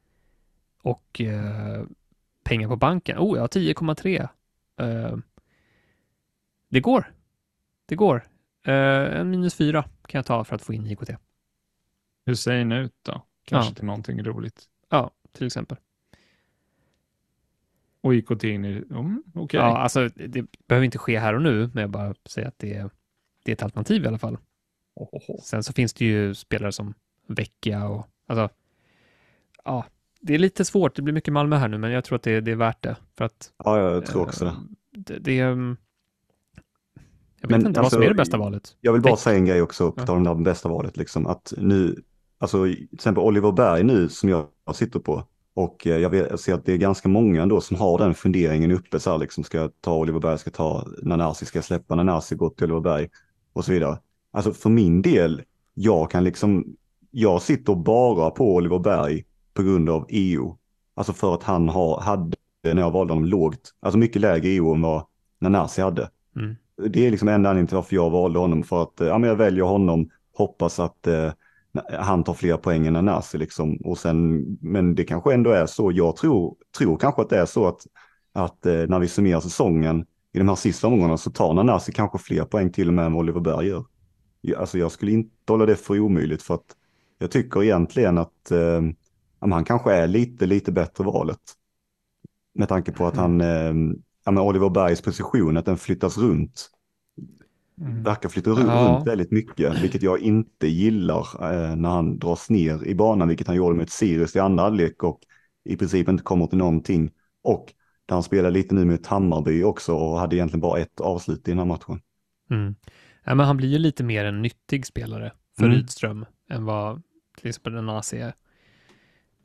Och 0.82 1.20
eh, 1.20 1.84
pengar 2.44 2.68
på 2.68 2.76
banken. 2.76 3.18
Oh, 3.18 3.36
jag 3.36 3.42
har 3.42 3.48
10,3. 3.48 4.28
Eh, 4.80 5.16
det 6.68 6.80
går. 6.80 7.12
Det 7.86 7.94
går. 7.94 8.26
Eh, 8.66 8.74
en 9.20 9.30
minus 9.30 9.54
fyra 9.54 9.82
kan 9.82 10.18
jag 10.18 10.26
ta 10.26 10.44
för 10.44 10.56
att 10.56 10.62
få 10.62 10.72
in 10.74 10.86
IKT. 10.86 11.10
Hussein 12.26 12.72
ut 12.72 12.94
då? 13.02 13.26
Kanske 13.44 13.70
Ja. 13.70 13.74
till 13.74 13.84
någonting 13.84 14.22
roligt. 14.24 14.64
Ja, 14.88 15.10
till 15.32 15.46
exempel. 15.46 15.76
Och 18.02 18.14
IKT 18.14 18.44
in 18.44 18.64
i... 18.64 18.84
Mm, 18.90 19.22
Okej. 19.34 19.60
Ja, 19.60 19.76
alltså 19.78 20.08
det 20.08 20.44
behöver 20.68 20.84
inte 20.84 20.98
ske 20.98 21.18
här 21.18 21.34
och 21.34 21.42
nu, 21.42 21.70
men 21.74 21.80
jag 21.80 21.90
bara 21.90 22.14
säger 22.26 22.48
att 22.48 22.58
det 22.58 22.74
är, 22.74 22.90
det 23.44 23.50
är 23.50 23.52
ett 23.52 23.62
alternativ 23.62 24.04
i 24.04 24.06
alla 24.06 24.18
fall. 24.18 24.38
Ohoho. 24.94 25.40
Sen 25.42 25.62
så 25.62 25.72
finns 25.72 25.92
det 25.94 26.04
ju 26.04 26.34
spelare 26.34 26.72
som 26.72 26.94
Vecchia 27.26 27.88
och 27.88 28.06
alltså, 28.26 28.48
ja, 29.64 29.84
det 30.20 30.34
är 30.34 30.38
lite 30.38 30.64
svårt. 30.64 30.96
Det 30.96 31.02
blir 31.02 31.14
mycket 31.14 31.32
Malmö 31.32 31.56
här 31.56 31.68
nu, 31.68 31.78
men 31.78 31.90
jag 31.90 32.04
tror 32.04 32.16
att 32.16 32.22
det, 32.22 32.40
det 32.40 32.50
är 32.50 32.56
värt 32.56 32.82
det 32.82 32.96
för 33.16 33.24
att 33.24 33.52
Ja, 33.64 33.78
jag 33.92 34.06
tror 34.06 34.22
också 34.22 34.44
det. 34.44 34.50
eh, 34.50 34.56
det, 34.92 35.18
det 35.18 35.38
är, 35.40 35.46
mm, 35.52 35.76
jag 37.40 37.48
vet 37.48 37.50
Men 37.50 37.60
inte 37.66 37.70
vad 37.80 37.84
alltså, 37.84 37.94
som 37.96 38.02
är 38.02 38.08
det 38.08 38.14
bästa 38.14 38.36
valet. 38.36 38.76
Jag 38.80 38.92
vill 38.92 39.02
bara 39.02 39.12
Veck- 39.14 39.18
säga 39.18 39.36
en 39.38 39.44
grej 39.46 39.62
också, 39.62 39.92
på 39.92 40.00
Ja. 40.00 40.06
tal 40.06 40.28
om 40.28 40.38
det 40.38 40.50
bästa 40.50 40.68
valet, 40.68 40.96
liksom, 40.96 41.26
att 41.26 41.52
nu, 41.58 42.02
alltså 42.38 42.64
till 42.64 42.88
exempel 42.92 43.22
Oliver 43.24 43.52
Berg 43.52 43.82
nu 43.84 44.08
som 44.08 44.28
jag 44.28 44.48
sitter 44.74 45.00
på, 45.00 45.24
och 45.54 45.86
eh, 45.86 45.98
jag, 45.98 46.10
vet, 46.10 46.30
jag 46.30 46.40
ser 46.40 46.54
att 46.54 46.64
det 46.64 46.72
är 46.72 46.76
ganska 46.76 47.08
många 47.08 47.42
ändå 47.42 47.60
som 47.60 47.76
har 47.76 47.98
den 47.98 48.14
funderingen 48.14 48.70
uppe, 48.70 49.00
så 49.00 49.10
här, 49.10 49.18
liksom, 49.18 49.44
ska 49.44 49.58
jag 49.58 49.70
ta 49.80 49.96
Oliver 49.96 50.20
Berg, 50.20 50.38
ska 50.38 50.48
jag 50.48 50.54
ta 50.54 50.86
Nanasi, 51.02 51.46
ska 51.46 51.58
jag 51.58 51.64
släppa 51.64 51.94
Nanasi, 51.94 52.34
gå 52.34 52.50
till 52.50 52.64
Oliver 52.64 52.80
Berg 52.80 53.08
och 53.52 53.64
så 53.64 53.72
vidare. 53.72 53.98
Alltså 54.30 54.52
för 54.52 54.70
min 54.70 55.02
del, 55.02 55.42
jag 55.74 56.10
kan 56.10 56.24
liksom, 56.24 56.64
jag 57.10 57.42
sitter 57.42 57.74
bara 57.74 58.30
på 58.30 58.54
Oliver 58.54 58.78
Berg 58.78 59.24
på 59.54 59.62
grund 59.62 59.90
av 59.90 60.06
EO. 60.08 60.58
Alltså 60.94 61.12
för 61.12 61.34
att 61.34 61.42
han 61.42 61.68
har, 61.68 62.00
hade, 62.00 62.36
när 62.62 62.82
jag 62.82 62.90
valde 62.90 63.12
honom, 63.12 63.28
lågt, 63.28 63.74
alltså 63.80 63.98
mycket 63.98 64.22
lägre 64.22 64.48
EO 64.48 64.74
än 64.74 64.82
vad 64.82 65.04
Nanasi 65.40 65.82
hade 65.82 66.10
Mm. 66.36 66.56
det 66.88 67.06
är 67.06 67.10
liksom 67.10 67.28
enda 67.28 67.50
anledningen 67.50 67.66
till 67.66 67.76
varför 67.76 67.96
jag 67.96 68.10
valde 68.10 68.38
honom. 68.38 68.62
För 68.62 68.82
att 68.82 69.00
eh, 69.00 69.06
ja, 69.06 69.18
men 69.18 69.28
jag 69.28 69.36
väljer 69.36 69.64
honom, 69.64 70.10
hoppas 70.36 70.80
att 70.80 71.06
eh, 71.06 71.32
han 71.98 72.24
tar 72.24 72.34
fler 72.34 72.56
poäng 72.56 72.86
än 72.86 72.92
Nanasi. 72.92 73.38
Liksom. 73.38 73.76
Och 73.76 73.98
sen, 73.98 74.44
men 74.60 74.94
det 74.94 75.04
kanske 75.04 75.34
ändå 75.34 75.50
är 75.50 75.66
så. 75.66 75.92
Jag 75.92 76.16
tror, 76.16 76.56
tror 76.78 76.96
kanske 76.96 77.22
att 77.22 77.28
det 77.28 77.38
är 77.38 77.46
så 77.46 77.68
att, 77.68 77.86
att 78.32 78.66
eh, 78.66 78.72
när 78.72 78.98
vi 78.98 79.08
summerar 79.08 79.40
säsongen 79.40 80.06
i 80.32 80.38
de 80.38 80.48
här 80.48 80.56
sista 80.56 80.86
omgångarna 80.86 81.16
så 81.16 81.30
tar 81.30 81.54
Nanasi 81.54 81.92
kanske 81.92 82.18
fler 82.18 82.44
poäng 82.44 82.72
till 82.72 82.88
och 82.88 82.94
med 82.94 83.06
än 83.06 83.12
vad 83.12 83.20
Oliver 83.20 83.40
Berg 83.40 83.66
gör. 83.66 83.84
Jag, 84.40 84.60
alltså 84.60 84.78
jag 84.78 84.92
skulle 84.92 85.12
inte 85.12 85.52
hålla 85.52 85.66
det 85.66 85.76
för 85.76 86.00
omöjligt 86.00 86.42
för 86.42 86.54
att 86.54 86.76
jag 87.18 87.30
tycker 87.30 87.62
egentligen 87.62 88.18
att 88.18 88.50
eh, 88.50 88.82
han 89.40 89.64
kanske 89.64 89.92
är 89.92 90.06
lite, 90.06 90.46
lite 90.46 90.72
bättre 90.72 91.04
valet. 91.04 91.40
Med 92.54 92.68
tanke 92.68 92.92
på 92.92 93.06
att 93.06 93.16
han, 93.16 93.40
eh, 93.40 94.42
Oliver 94.42 94.70
Bergs 94.70 95.02
position, 95.02 95.56
att 95.56 95.66
den 95.66 95.76
flyttas 95.76 96.18
runt 96.18 96.70
verkar 97.80 98.28
flytta 98.28 98.50
runt, 98.50 98.66
Ja. 98.66 98.94
runt 98.96 99.08
väldigt 99.08 99.30
mycket, 99.30 99.82
vilket 99.82 100.02
jag 100.02 100.20
inte 100.20 100.66
gillar 100.68 101.52
eh, 101.52 101.76
när 101.76 101.88
han 101.88 102.18
dras 102.18 102.50
ner 102.50 102.84
i 102.84 102.94
banan, 102.94 103.28
vilket 103.28 103.46
han 103.46 103.56
gjorde 103.56 103.76
med 103.76 103.90
Sirius 103.90 104.36
i 104.36 104.38
andra 104.38 104.64
halvlek 104.64 105.02
och 105.02 105.20
i 105.64 105.76
princip 105.76 106.08
inte 106.08 106.22
kommer 106.22 106.46
till 106.46 106.58
någonting. 106.58 107.10
Och 107.42 107.72
där 108.06 108.14
han 108.14 108.22
spelar 108.22 108.50
lite 108.50 108.74
nu 108.74 108.84
med 108.84 109.06
Hammarby 109.06 109.62
också 109.62 109.94
och 109.94 110.18
hade 110.18 110.36
egentligen 110.36 110.60
bara 110.60 110.80
ett 110.80 111.00
avslut 111.00 111.48
i 111.48 111.50
den 111.50 111.58
här 111.58 111.64
matchen. 111.64 112.00
Mm. 112.50 112.74
Ja, 113.24 113.34
men 113.34 113.46
han 113.46 113.56
blir 113.56 113.68
ju 113.68 113.78
lite 113.78 114.04
mer 114.04 114.24
en 114.24 114.42
nyttig 114.42 114.86
spelare 114.86 115.32
för 115.56 115.64
Mm. 115.64 115.76
Rydström 115.76 116.26
än 116.50 116.64
vad 116.64 117.02
till 117.38 117.48
exempel 117.48 117.72
Nanasi 117.72 118.18
är. 118.18 118.34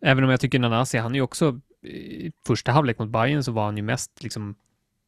Även 0.01 0.23
om 0.23 0.29
jag 0.29 0.39
tycker 0.39 0.59
Nanasi, 0.59 0.97
han 0.97 1.11
är 1.11 1.15
ju 1.15 1.21
också 1.21 1.59
i 1.83 2.31
första 2.47 2.71
halvlek 2.71 2.99
mot 2.99 3.09
Bayern 3.09 3.43
så 3.43 3.51
var 3.51 3.65
han 3.65 3.77
ju 3.77 3.83
mest 3.83 4.23
liksom 4.23 4.55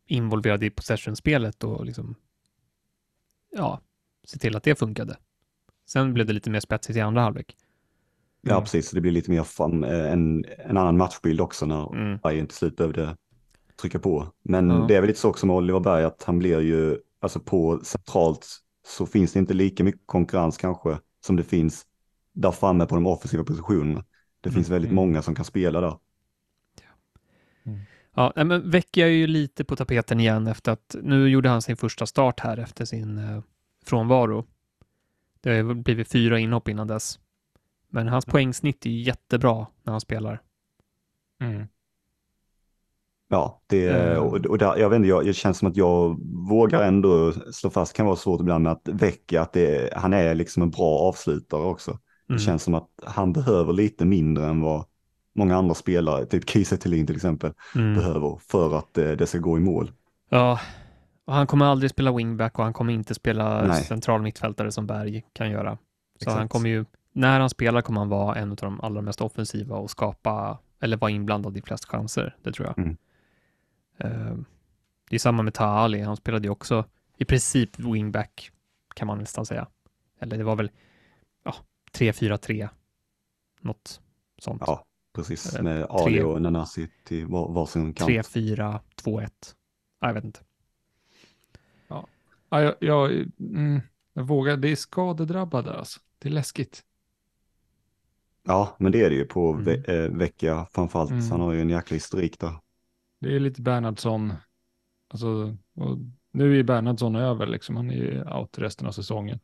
involverad 0.07 0.63
i 0.63 0.69
possession-spelet 0.69 1.63
och 1.63 1.85
liksom 1.85 2.15
ja, 3.57 3.81
se 4.27 4.39
till 4.39 4.55
att 4.55 4.63
det 4.63 4.75
funkade. 4.79 5.17
Sen 5.89 6.13
blev 6.13 6.25
det 6.27 6.33
lite 6.33 6.49
mer 6.49 6.59
spetsigt 6.59 6.97
i 6.97 7.01
andra 7.01 7.21
halvlek. 7.21 7.57
Ja, 8.41 8.51
Mm. 8.51 8.63
precis. 8.63 8.89
Så 8.89 8.95
det 8.95 9.01
blir 9.01 9.11
lite 9.11 9.31
mer 9.31 9.43
fram, 9.43 9.83
eh, 9.83 10.11
en, 10.11 10.45
en 10.57 10.77
annan 10.77 10.97
matchbild 10.97 11.41
också 11.41 11.65
när 11.65 11.95
Mm. 11.95 12.17
Bayern 12.23 12.47
till 12.47 12.57
slut 12.57 12.75
behövde 12.75 13.17
trycka 13.81 13.99
på. 13.99 14.27
Men 14.43 14.69
Ja. 14.69 14.85
det 14.87 14.95
är 14.95 15.01
väl 15.01 15.07
lite 15.07 15.19
så 15.19 15.29
också 15.29 15.45
med 15.45 15.55
Oliver 15.55 15.79
Berg 15.79 16.03
att 16.03 16.23
han 16.23 16.39
blir 16.39 16.59
ju, 16.59 16.97
alltså 17.19 17.39
på 17.39 17.79
centralt 17.83 18.47
så 18.87 19.05
finns 19.05 19.33
det 19.33 19.39
inte 19.39 19.53
lika 19.53 19.83
mycket 19.83 20.01
konkurrens 20.05 20.57
kanske 20.57 20.97
som 21.25 21.35
det 21.35 21.43
finns 21.43 21.85
där 22.33 22.51
framme 22.51 22.85
på 22.85 22.95
de 22.95 23.07
offensiva 23.07 23.43
positionerna. 23.43 24.03
Det 24.41 24.51
finns 24.51 24.69
väldigt 24.69 24.91
Mm. 24.91 24.95
många 24.95 25.21
som 25.21 25.35
kan 25.35 25.45
spela 25.45 25.81
där. 25.81 25.97
Ja, 28.17 28.33
nej, 28.35 28.45
men 28.45 28.69
Vecchia 28.71 29.05
är 29.07 29.11
ju 29.11 29.27
lite 29.27 29.63
på 29.63 29.75
tapeten 29.75 30.19
igen 30.19 30.47
efter 30.47 30.71
att 30.71 30.95
nu 31.03 31.29
gjorde 31.29 31.49
han 31.49 31.61
sin 31.61 31.77
första 31.77 32.05
start 32.05 32.39
här 32.39 32.57
efter 32.57 32.85
sin 32.85 33.17
eh, 33.17 33.41
frånvaro. 33.85 34.45
Det 35.41 35.49
har 35.49 35.55
ju 35.57 35.73
blivit 35.73 36.07
fyra 36.11 36.39
inhopp 36.39 36.67
innan 36.69 36.87
dess. 36.87 37.19
Men 37.89 38.07
hans 38.07 38.25
poängsnitt 38.25 38.85
är 38.85 38.89
ju 38.89 39.01
jättebra 39.01 39.67
när 39.83 39.91
han 39.91 40.01
spelar. 40.01 40.41
Mm. 41.41 41.67
Ja, 43.29 43.61
det, 43.67 43.89
Mm. 43.89 44.23
och, 44.23 44.45
och 44.45 44.57
där, 44.57 44.77
jag 44.77 44.89
vet 44.89 44.97
inte, 44.97 45.07
jag, 45.09 45.25
det 45.25 45.33
känns 45.33 45.57
som 45.57 45.67
att 45.67 45.77
jag 45.77 46.17
vågar 46.49 46.81
ändå 46.83 47.33
slå 47.51 47.69
fast, 47.69 47.93
kan 47.95 48.05
vara 48.05 48.15
svårt 48.15 48.41
ibland 48.41 48.63
med 48.63 48.71
att 48.71 48.87
väcka 48.87 49.41
att 49.41 49.53
det, 49.53 49.93
han 49.95 50.13
är 50.13 50.35
liksom 50.35 50.63
en 50.63 50.69
bra 50.71 50.99
avslutare 50.99 51.61
också. 51.61 51.91
Det 52.27 52.33
Mm. 52.33 52.39
känns 52.39 52.63
som 52.63 52.73
att 52.73 52.89
han 53.05 53.33
behöver 53.33 53.73
lite 53.73 54.05
mindre 54.05 54.45
än 54.47 54.61
vad 54.61 54.85
många 55.37 55.57
andra 55.57 55.73
spelare, 55.75 56.25
typ 56.25 56.49
Kiese 56.49 56.77
till 56.77 57.15
exempel, 57.15 57.53
Mm. 57.75 57.95
behöver 57.95 58.39
för 58.47 58.77
att 58.77 58.97
eh, 58.97 59.11
det 59.11 59.27
ska 59.27 59.37
gå 59.37 59.57
i 59.57 59.59
mål. 59.59 59.91
Ja, 60.29 60.59
och 61.25 61.33
han 61.33 61.47
kommer 61.47 61.65
aldrig 61.65 61.91
spela 61.91 62.11
wingback 62.11 62.57
och 62.59 62.63
han 62.63 62.73
kommer 62.73 62.93
inte 62.93 63.13
spela 63.13 63.67
Nej. 63.67 63.83
central 63.83 64.21
mittfältare 64.21 64.71
som 64.71 64.87
Berg 64.87 65.25
kan 65.33 65.51
göra. 65.51 65.75
Så 65.75 65.79
Exakt. 66.15 66.37
han 66.37 66.49
kommer 66.49 66.69
ju, 66.69 66.85
när 67.11 67.39
han 67.39 67.49
spelar 67.49 67.81
kommer 67.81 67.99
han 68.01 68.09
vara 68.09 68.35
en 68.35 68.49
av 68.51 68.55
de 68.55 68.81
allra 68.81 69.01
mest 69.01 69.21
offensiva 69.21 69.75
och 69.75 69.89
skapa, 69.89 70.57
eller 70.79 70.97
vara 70.97 71.11
inblandad 71.11 71.57
i 71.57 71.61
flest 71.61 71.85
chanser, 71.85 72.35
det 72.43 72.51
tror 72.51 72.67
jag. 72.67 72.77
Mm. 72.77 72.97
Eh, 73.97 74.37
det 75.09 75.15
är 75.15 75.19
samma 75.19 75.43
med 75.43 75.53
Taha 75.53 75.79
Ali, 75.79 76.01
han 76.01 76.17
spelade 76.17 76.47
ju 76.47 76.51
också 76.51 76.85
i 77.17 77.25
princip 77.25 77.79
wingback, 77.79 78.51
kan 78.95 79.07
man 79.07 79.17
nästan 79.17 79.45
säga. 79.45 79.67
Eller 80.19 80.37
det 80.37 80.43
var 80.43 80.55
väl, 80.55 80.71
ja, 81.43 81.55
3-4-3, 81.93 82.69
något 83.61 84.01
sånt. 84.39 84.63
Ja, 84.65 84.83
precis. 85.17 85.55
Eh, 85.55 85.63
Med 85.63 85.83
Ali 85.89 86.13
tre- 86.13 86.23
och 86.23 86.41
Nanasi 86.41 86.87
till 87.03 87.25
var, 87.25 87.53
varsin 87.53 87.93
kant. 87.93 88.09
3-4-2-1. 88.09 89.29
Ja, 89.99 90.07
jag 90.07 90.13
vet 90.13 90.23
inte. 90.23 90.39
Ja, 92.49 92.61
jag, 92.61 92.75
jag, 92.79 93.11
mm, 93.39 93.81
jag 94.13 94.23
vågar, 94.23 94.57
det 94.57 94.67
är 94.71 94.75
skadedrabbade 94.75 95.73
alltså. 95.73 95.99
Det 96.19 96.29
är 96.29 96.33
läskigt. 96.33 96.83
Ja, 98.43 98.75
men 98.79 98.91
det 98.91 99.01
är 99.01 99.09
det 99.09 99.15
ju 99.15 99.25
på 99.25 99.51
Mm. 99.51 99.63
ve 99.63 99.73
eh, 99.75 100.11
vecka 100.11 100.67
framförallt. 100.71 101.11
Mm. 101.11 101.31
Han 101.31 101.41
har 101.41 101.53
ju 101.53 101.61
en 101.61 101.69
jäkla 101.69 101.95
historik 101.95 102.39
där. 102.39 102.53
Det 103.19 103.35
är 103.35 103.39
lite 103.39 103.61
Bernhardsson. 103.61 104.33
Alltså, 105.07 105.57
och 105.75 105.97
nu 106.31 106.59
är 106.59 106.63
Bernhardsson 106.63 107.15
över, 107.15 107.47
liksom. 107.47 107.75
han 107.75 107.89
är 107.91 107.95
ju 107.95 108.23
out 108.23 108.57
resten 108.57 108.87
av 108.87 108.91
säsongen. 108.91 109.39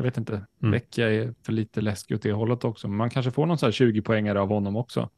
Jag 0.00 0.04
vet 0.04 0.16
inte, 0.18 0.46
Mm. 0.62 0.72
Vecchia 0.72 1.10
är 1.10 1.34
för 1.42 1.52
lite 1.52 1.80
läskig 1.80 2.14
åt 2.14 2.22
det 2.22 2.32
hållet 2.32 2.64
också. 2.64 2.88
Man 2.88 3.10
kanske 3.10 3.30
får 3.30 3.46
någon 3.46 3.58
så 3.58 3.66
här 3.66 3.72
20 3.72 4.02
poängare 4.02 4.40
av 4.40 4.48
honom 4.48 4.76
också. 4.76 5.10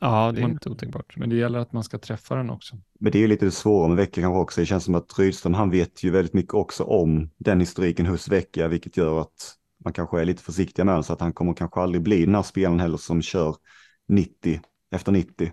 Ja, 0.00 0.32
det 0.32 0.38
är 0.40 0.42
Man- 0.42 0.50
inte 0.50 0.68
otänkbart. 0.70 1.16
Men 1.16 1.28
det 1.30 1.36
gäller 1.36 1.58
att 1.58 1.72
man 1.72 1.84
ska 1.84 1.98
träffa 1.98 2.34
den 2.34 2.50
också. 2.50 2.76
Men 3.00 3.12
det 3.12 3.18
är 3.18 3.20
ju 3.20 3.26
lite 3.26 3.44
det 3.44 3.50
svåra 3.50 3.88
med 3.88 3.96
Vecchia 3.96 4.22
kanske 4.24 4.38
också. 4.38 4.60
Det 4.60 4.66
känns 4.66 4.84
som 4.84 4.94
att 4.94 5.18
Rydström, 5.18 5.54
han 5.54 5.70
vet 5.70 6.04
ju 6.04 6.10
väldigt 6.10 6.34
mycket 6.34 6.54
också 6.54 6.84
om 6.84 7.30
den 7.38 7.60
historiken 7.60 8.06
hos 8.06 8.28
Vecchia, 8.28 8.68
vilket 8.68 8.96
gör 8.96 9.20
att 9.20 9.54
man 9.84 9.92
kanske 9.92 10.20
är 10.20 10.24
lite 10.24 10.42
försiktiga 10.42 10.84
med 10.84 10.92
honom, 10.94 11.04
så 11.04 11.12
att 11.12 11.20
han 11.20 11.32
kommer 11.32 11.54
kanske 11.54 11.80
aldrig 11.80 12.02
bli 12.02 12.24
den 12.24 12.34
här 12.34 12.42
spelaren 12.42 12.80
heller 12.80 12.96
som 12.96 13.22
kör 13.22 13.56
90 14.08 14.60
efter 14.90 15.12
90 15.12 15.52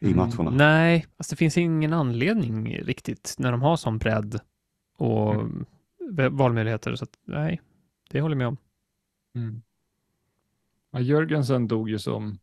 i 0.00 0.06
Mm. 0.12 0.16
matcherna. 0.16 0.50
Nej, 0.50 1.06
alltså 1.16 1.30
det 1.32 1.36
finns 1.36 1.58
ingen 1.58 1.92
anledning 1.92 2.76
riktigt 2.78 3.34
när 3.38 3.52
de 3.52 3.62
har 3.62 3.76
sån 3.76 3.98
bredd 3.98 4.40
och 4.98 5.34
Mm. 5.34 5.64
Valmöjligheter. 6.30 6.94
Så 6.96 7.04
att, 7.04 7.10
nej, 7.26 7.60
det 8.10 8.20
håller 8.20 8.34
jag 8.34 8.38
med 8.38 8.46
om. 8.48 8.56
Mm. 9.34 9.62
Ja, 10.90 11.00
Jörgensen 11.00 11.68
dog 11.68 11.90
ju 11.90 11.98
som 11.98 12.38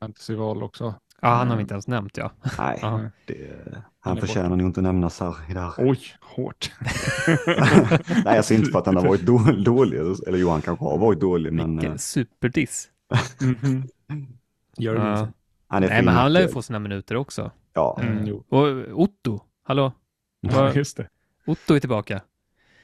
fantasyval 0.00 0.62
också. 0.62 0.94
Ja, 1.20 1.28
han 1.28 1.48
har 1.48 1.56
vi 1.56 1.60
inte 1.62 1.74
ens 1.74 1.88
nämnt, 1.88 2.16
ja. 2.16 2.32
Nej, 2.58 2.78
Ja. 2.82 3.10
det, 3.26 3.34
Han 3.72 3.82
han 4.00 4.16
förtjänar 4.16 4.48
nog 4.56 4.60
inte 4.60 4.80
nämnas 4.80 5.20
här 5.20 5.50
i 5.50 5.54
det 5.54 5.60
här. 5.60 5.72
Oj, 5.78 6.00
hårt. 6.20 6.72
Nej, 8.24 8.36
alltså 8.36 8.54
inte 8.54 8.70
för 8.70 8.78
att 8.78 8.86
han 8.86 8.96
har 8.96 9.06
varit 9.08 9.26
då, 9.26 9.38
dålig, 9.64 9.98
eller 9.98 10.38
jo, 10.38 10.48
han 10.48 10.62
kanske 10.62 10.84
har 10.84 10.98
varit 10.98 11.20
dålig, 11.20 11.52
men 11.52 11.70
Vilken 11.72 11.92
eh, 11.92 11.96
superdiss. 11.98 12.90
Mhm. 13.40 13.82
Jörgensen. 14.78 15.32
han 15.66 15.84
är 15.84 15.88
Nej, 15.88 16.02
men 16.02 16.14
han 16.14 16.32
lär 16.32 16.40
ju 16.40 16.48
få 16.48 16.62
sina 16.62 16.78
minuter 16.78 17.16
också. 17.16 17.50
Ja, 17.72 17.98
Mm, 18.02 18.28
Eh. 18.28 18.34
Och 18.48 19.02
Otto, 19.02 19.40
hallå? 19.62 19.92
Just 20.74 20.96
det. 20.96 21.08
Otto 21.46 21.74
är 21.74 21.80
tillbaka. 21.80 22.20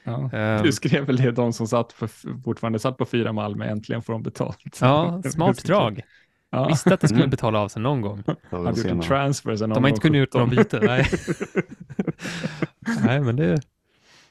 Ja. 0.05 0.31
Eh, 0.33 0.63
Du 0.63 0.71
skrev 0.71 1.05
väl 1.05 1.15
det, 1.17 1.31
de 1.31 1.53
som 1.53 1.67
satt 1.67 1.93
för, 1.93 2.07
fortfarande 2.43 2.79
satt 2.79 2.97
på 2.97 3.05
fyra 3.05 3.33
Malmö, 3.33 3.65
äntligen 3.65 4.01
får 4.01 4.13
de 4.13 4.23
betalt. 4.23 4.77
ja, 4.81 5.21
smart 5.31 5.63
drag. 5.63 6.01
Ja. 6.49 6.67
Visste 6.67 6.93
att 6.93 7.01
det 7.01 7.07
skulle 7.07 7.21
Mm. 7.23 7.29
betala 7.29 7.59
av 7.59 7.67
sig 7.67 7.81
någon 7.81 8.01
gång. 8.01 8.23
Hade 8.49 8.69
gjort 8.81 8.85
en 8.91 9.01
transfer 9.01 9.55
sen 9.55 9.69
De 9.69 9.83
har 9.83 9.89
inte 9.89 10.01
kunnat 10.01 10.17
gjort 10.19 10.33
någon 10.33 10.49
byte. 10.49 10.79
Nej. 10.79 11.05
Nej, 13.05 13.21
men 13.21 13.35
det... 13.35 13.61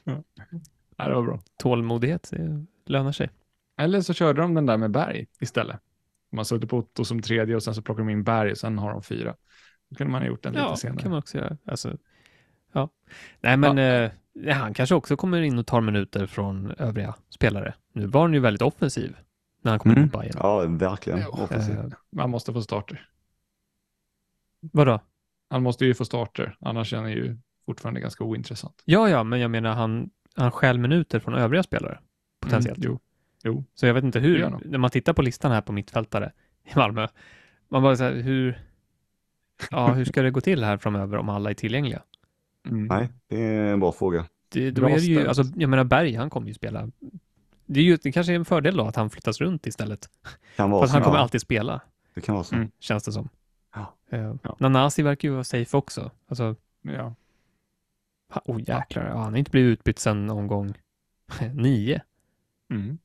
Ja. 0.03 0.23
Ja, 0.97 1.07
det 1.07 1.15
var 1.15 1.23
bra. 1.23 1.39
Tålmodighet 1.57 2.29
det 2.31 2.65
lönar 2.85 3.11
sig. 3.11 3.29
Eller 3.77 4.01
så 4.01 4.13
körde 4.13 4.41
de 4.41 4.53
den 4.53 4.65
där 4.65 4.77
med 4.77 4.91
berg 4.91 5.25
istället. 5.39 5.79
Man 6.31 6.45
satte 6.45 6.67
på 6.67 6.77
Otto 6.77 7.05
som 7.05 7.21
tredje 7.21 7.55
och 7.55 7.63
sen 7.63 7.75
så 7.75 7.81
plockar 7.81 8.03
de 8.03 8.09
in 8.09 8.23
berg 8.23 8.51
och 8.51 8.57
sen 8.57 8.77
har 8.77 8.91
de 8.91 9.03
fyra. 9.03 9.35
Då 9.89 9.95
kunde 9.95 10.11
man 10.11 10.21
ha 10.21 10.27
gjort 10.27 10.43
den 10.43 10.53
Ja, 10.53 10.67
lite 10.69 10.81
senare. 10.81 11.01
kan 11.01 11.11
man 11.11 11.17
också 11.19 11.37
göra. 11.37 11.57
Alltså, 11.65 11.97
ja. 12.73 12.89
Nej, 13.41 13.57
men 13.57 13.77
eh, 13.77 14.11
han 14.53 14.73
kanske 14.73 14.95
också 14.95 15.15
kommer 15.17 15.41
in 15.41 15.59
och 15.59 15.67
tar 15.67 15.81
minuter 15.81 16.25
från 16.25 16.71
övriga 16.77 17.15
spelare. 17.29 17.73
Nu 17.93 18.05
var 18.07 18.21
han 18.21 18.33
ju 18.33 18.39
väldigt 18.39 18.61
offensiv 18.61 19.15
när 19.61 19.71
han 19.71 19.79
kom 19.79 19.91
in 19.91 19.97
Mm. 19.97 20.09
på 20.09 20.19
Bayern. 20.19 20.35
Ja, 20.39 20.65
verkligen. 20.67 21.19
Ja, 21.19 21.27
Offensivt. 21.27 21.77
Eh, 21.77 21.85
Man 22.11 22.29
måste 22.29 22.53
få 22.53 22.61
starter. 22.61 23.09
vadå? 24.61 24.99
Han 25.49 25.63
måste 25.63 25.85
ju 25.85 25.93
få 25.93 26.05
starter, 26.05 26.57
annars 26.59 26.93
är 26.93 26.97
han 26.97 27.11
ju 27.11 27.37
fortfarande 27.65 27.99
ganska 27.99 28.23
ointressant. 28.23 28.81
Ja, 28.85 29.09
ja, 29.09 29.23
men 29.23 29.39
jag 29.39 29.51
menar 29.51 29.73
han, 29.73 30.09
han 30.35 30.51
stjäl 30.51 30.77
minuter 30.77 31.19
från 31.19 31.33
övriga 31.33 31.63
spelare 31.63 31.99
potentiellt. 32.39 32.85
Mm, 32.85 32.97
jo. 33.43 33.63
Så 33.75 33.85
jag 33.85 33.93
vet 33.93 34.03
inte 34.03 34.19
hur, 34.19 34.43
han. 34.43 34.61
när 34.65 34.77
man 34.77 34.89
tittar 34.89 35.13
på 35.13 35.21
listan 35.21 35.51
här 35.51 35.61
på 35.61 35.71
mittfältare 35.71 36.31
i 36.63 36.75
Malmö, 36.75 37.07
man 37.69 37.83
bara 37.83 37.95
så 37.95 38.03
här, 38.03 38.13
hur, 38.13 38.59
ja, 39.71 39.93
hur 39.93 40.05
ska 40.05 40.21
det 40.21 40.31
gå 40.31 40.41
till 40.41 40.63
här 40.63 40.77
framöver 40.77 41.17
om 41.17 41.29
alla 41.29 41.49
är 41.49 41.53
tillgängliga? 41.53 42.01
Mm. 42.65 42.85
Nej, 42.87 43.09
det 43.27 43.43
är 43.43 43.73
en 43.73 43.79
bra 43.79 43.91
fråga. 43.91 44.25
Det, 44.49 44.71
då 44.71 44.81
Bra 44.81 44.89
är 44.89 44.95
det 44.95 45.01
ju, 45.01 45.27
alltså, 45.27 45.43
jag 45.55 45.69
menar 45.69 45.83
Berg, 45.83 46.15
han 46.15 46.29
kommer 46.29 46.47
ju 46.47 46.53
spela. 46.53 46.89
Det, 47.65 47.79
är 47.79 47.83
ju, 47.83 47.97
det 48.03 48.11
kanske 48.11 48.33
är 48.33 48.35
en 48.35 48.45
fördel 48.45 48.77
då 48.77 48.83
att 48.87 48.95
han 48.95 49.09
flyttas 49.09 49.41
runt 49.41 49.67
istället. 49.67 50.09
Kan 50.55 50.69
För 50.69 50.71
vara 50.71 50.83
att 50.85 50.91
han 50.91 51.01
kommer 51.03 51.17
Ja, 51.17 51.21
alltid 51.23 51.41
spela, 51.41 51.81
det 52.13 52.21
kan 52.21 52.35
vara 52.35 52.43
så. 52.43 52.55
Mm. 52.55 52.71
känns 52.79 53.03
det 53.03 53.11
som. 53.11 53.29
Ja. 53.75 53.95
Eh, 54.09 54.35
Ja. 54.43 54.55
Nanasi 54.59 55.03
verkar 55.03 55.27
ju 55.27 55.33
vara 55.33 55.43
safe 55.43 55.77
också. 55.77 56.11
Alltså, 56.27 56.55
Ja. 56.81 57.15
ha- 58.33 58.41
oh 58.45 58.59
jäklar, 58.59 59.05
ja, 59.07 59.17
han 59.17 59.33
har 59.33 59.37
inte 59.37 59.51
blivit 59.51 59.79
utbytt 59.79 59.99
sedan 59.99 60.29
omgång 60.29 60.73
nio. 61.53 62.01
Mm. 62.69 62.97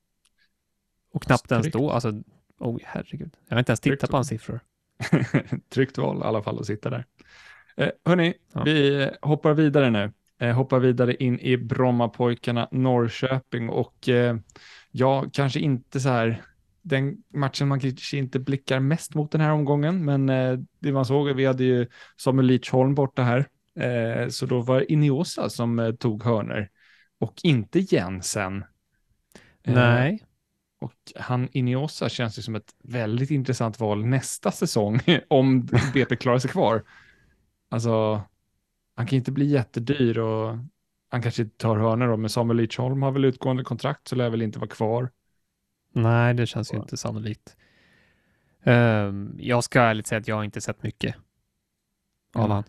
Och 1.13 1.23
knappt 1.23 1.51
ens 1.53 1.65
Strikt. 1.65 1.77
då, 1.77 1.91
alltså, 1.91 2.23
oh 2.59 2.79
herregud. 2.85 3.37
Jag 3.49 3.55
har 3.57 3.59
inte 3.59 3.71
ens 3.71 3.81
tittat 3.81 3.99
Strikt. 3.99 4.11
på 4.11 4.17
hans 4.17 4.29
siffror. 4.29 4.61
Tryggt 5.69 5.99
val 5.99 6.19
i 6.19 6.23
alla 6.23 6.43
fall 6.43 6.59
att 6.61 6.67
sitta 6.67 6.91
där. 6.91 7.05
Eh, 7.81 7.91
hörni, 8.05 8.35
Ja. 8.53 8.63
vi 8.63 9.09
hoppar 9.23 9.55
vidare 9.55 9.91
nu. 9.91 10.13
Eh, 10.39 10.55
hoppar 10.57 10.79
vidare 10.79 11.15
in 11.15 11.41
i 11.41 11.57
Brommapojkarna 11.57 12.69
Norrköping 12.73 13.69
och 13.69 14.09
eh, 14.09 14.37
ja, 14.91 15.25
kanske 15.33 15.61
inte 15.61 16.01
så 16.01 16.09
här 16.09 16.43
den 16.83 17.17
matchen 17.35 17.69
man 17.69 17.81
kanske 17.81 18.17
inte 18.17 18.39
blickar 18.39 18.81
mest 18.81 19.15
mot 19.15 19.33
den 19.33 19.41
här 19.41 19.53
omgången, 19.53 20.05
men 20.05 20.29
eh, 20.29 20.59
det 20.79 20.93
man 20.93 21.05
såg, 21.05 21.29
vi 21.33 21.47
hade 21.47 21.65
ju 21.65 21.87
Samuel 22.17 22.47
Lidsholm 22.47 22.95
borta 22.95 23.23
här, 23.23 23.47
eh, 23.75 24.29
så 24.29 24.47
då 24.47 24.61
var 24.61 24.79
det 24.79 24.93
Iniosa 24.93 25.51
som 25.51 25.79
eh, 25.79 25.93
tog 25.93 26.23
hörner 26.23 26.71
och 27.19 27.35
inte 27.43 27.79
Jensen. 27.79 28.65
Eh, 29.63 29.75
Nej. 29.75 30.23
och 30.81 30.95
han 31.17 31.49
Iniosa 31.53 32.09
känns 32.09 32.39
ju 32.39 32.43
som 32.43 32.55
ett 32.55 32.75
väldigt 32.85 33.31
intressant 33.31 33.81
val 33.81 34.07
nästa 34.07 34.51
säsong 34.51 35.01
om 35.29 35.67
BP 35.95 36.17
klarar 36.17 36.39
sig 36.39 36.51
kvar. 36.51 36.83
Alltså, 37.71 38.23
han 38.95 39.07
kan 39.07 39.17
inte 39.17 39.33
bli 39.33 39.47
jättedyr 39.47 40.19
och 40.19 40.57
han 41.09 41.23
kanske 41.23 41.43
inte 41.43 41.57
tar 41.57 41.77
hörnor 41.79 42.09
då, 42.09 42.17
men 42.17 42.31
Samuel 42.31 42.57
Lidsholm 42.57 43.03
har 43.03 43.13
väl 43.13 43.25
utgående 43.25 43.65
kontrakt 43.65 44.09
så 44.09 44.17
lär 44.17 44.31
väl 44.31 44.43
inte 44.43 44.59
vara 44.59 44.69
kvar. 44.69 45.11
Nej, 45.93 46.35
det 46.35 46.47
känns 46.47 46.73
ju 46.73 46.77
inte 46.77 46.97
sannolikt. 46.97 47.57
Ehm, 48.63 49.37
jag 49.39 49.65
ska 49.65 49.81
ärligt 49.81 50.07
säga 50.07 50.19
att 50.21 50.29
jag 50.29 50.37
har 50.37 50.45
inte 50.45 50.61
sett 50.61 50.83
mycket 50.83 51.17
av 52.35 52.45
Mm. 52.45 52.51
han. 52.51 52.65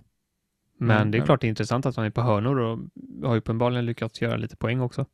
Men 0.77 0.97
Mm, 0.97 1.11
det 1.11 1.17
är 1.17 1.25
klart 1.25 1.41
det 1.41 1.47
är 1.47 1.49
intressant 1.49 1.85
att 1.85 1.95
han 1.95 2.05
är 2.05 2.09
på 2.09 2.21
hörnor 2.21 2.59
och 2.59 2.79
har 3.23 3.37
uppenbarligen 3.37 3.85
lyckats 3.85 4.21
göra 4.21 4.35
lite 4.37 4.55
poäng 4.55 4.81
också. 4.81 5.05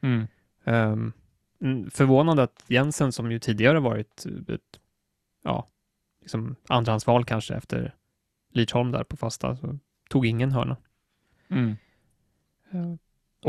Mm. 0.00 0.26
Um, 0.64 1.12
förvånande 1.90 2.42
att 2.42 2.64
Jensen 2.66 3.12
som 3.12 3.32
ju 3.32 3.38
tidigare 3.38 3.80
varit 3.80 4.26
ett, 4.48 4.80
ja, 5.42 5.68
liksom 6.20 6.56
andrahandsval 6.68 7.24
kanske 7.24 7.54
efter 7.54 7.94
Lidsholm 8.52 8.90
där 8.92 9.04
på 9.04 9.16
fasta, 9.16 9.56
så 9.56 9.78
tog 10.10 10.26
ingen 10.26 10.52
hörna. 10.52 10.76
Mm. 11.48 11.76
Eh, 12.72 12.94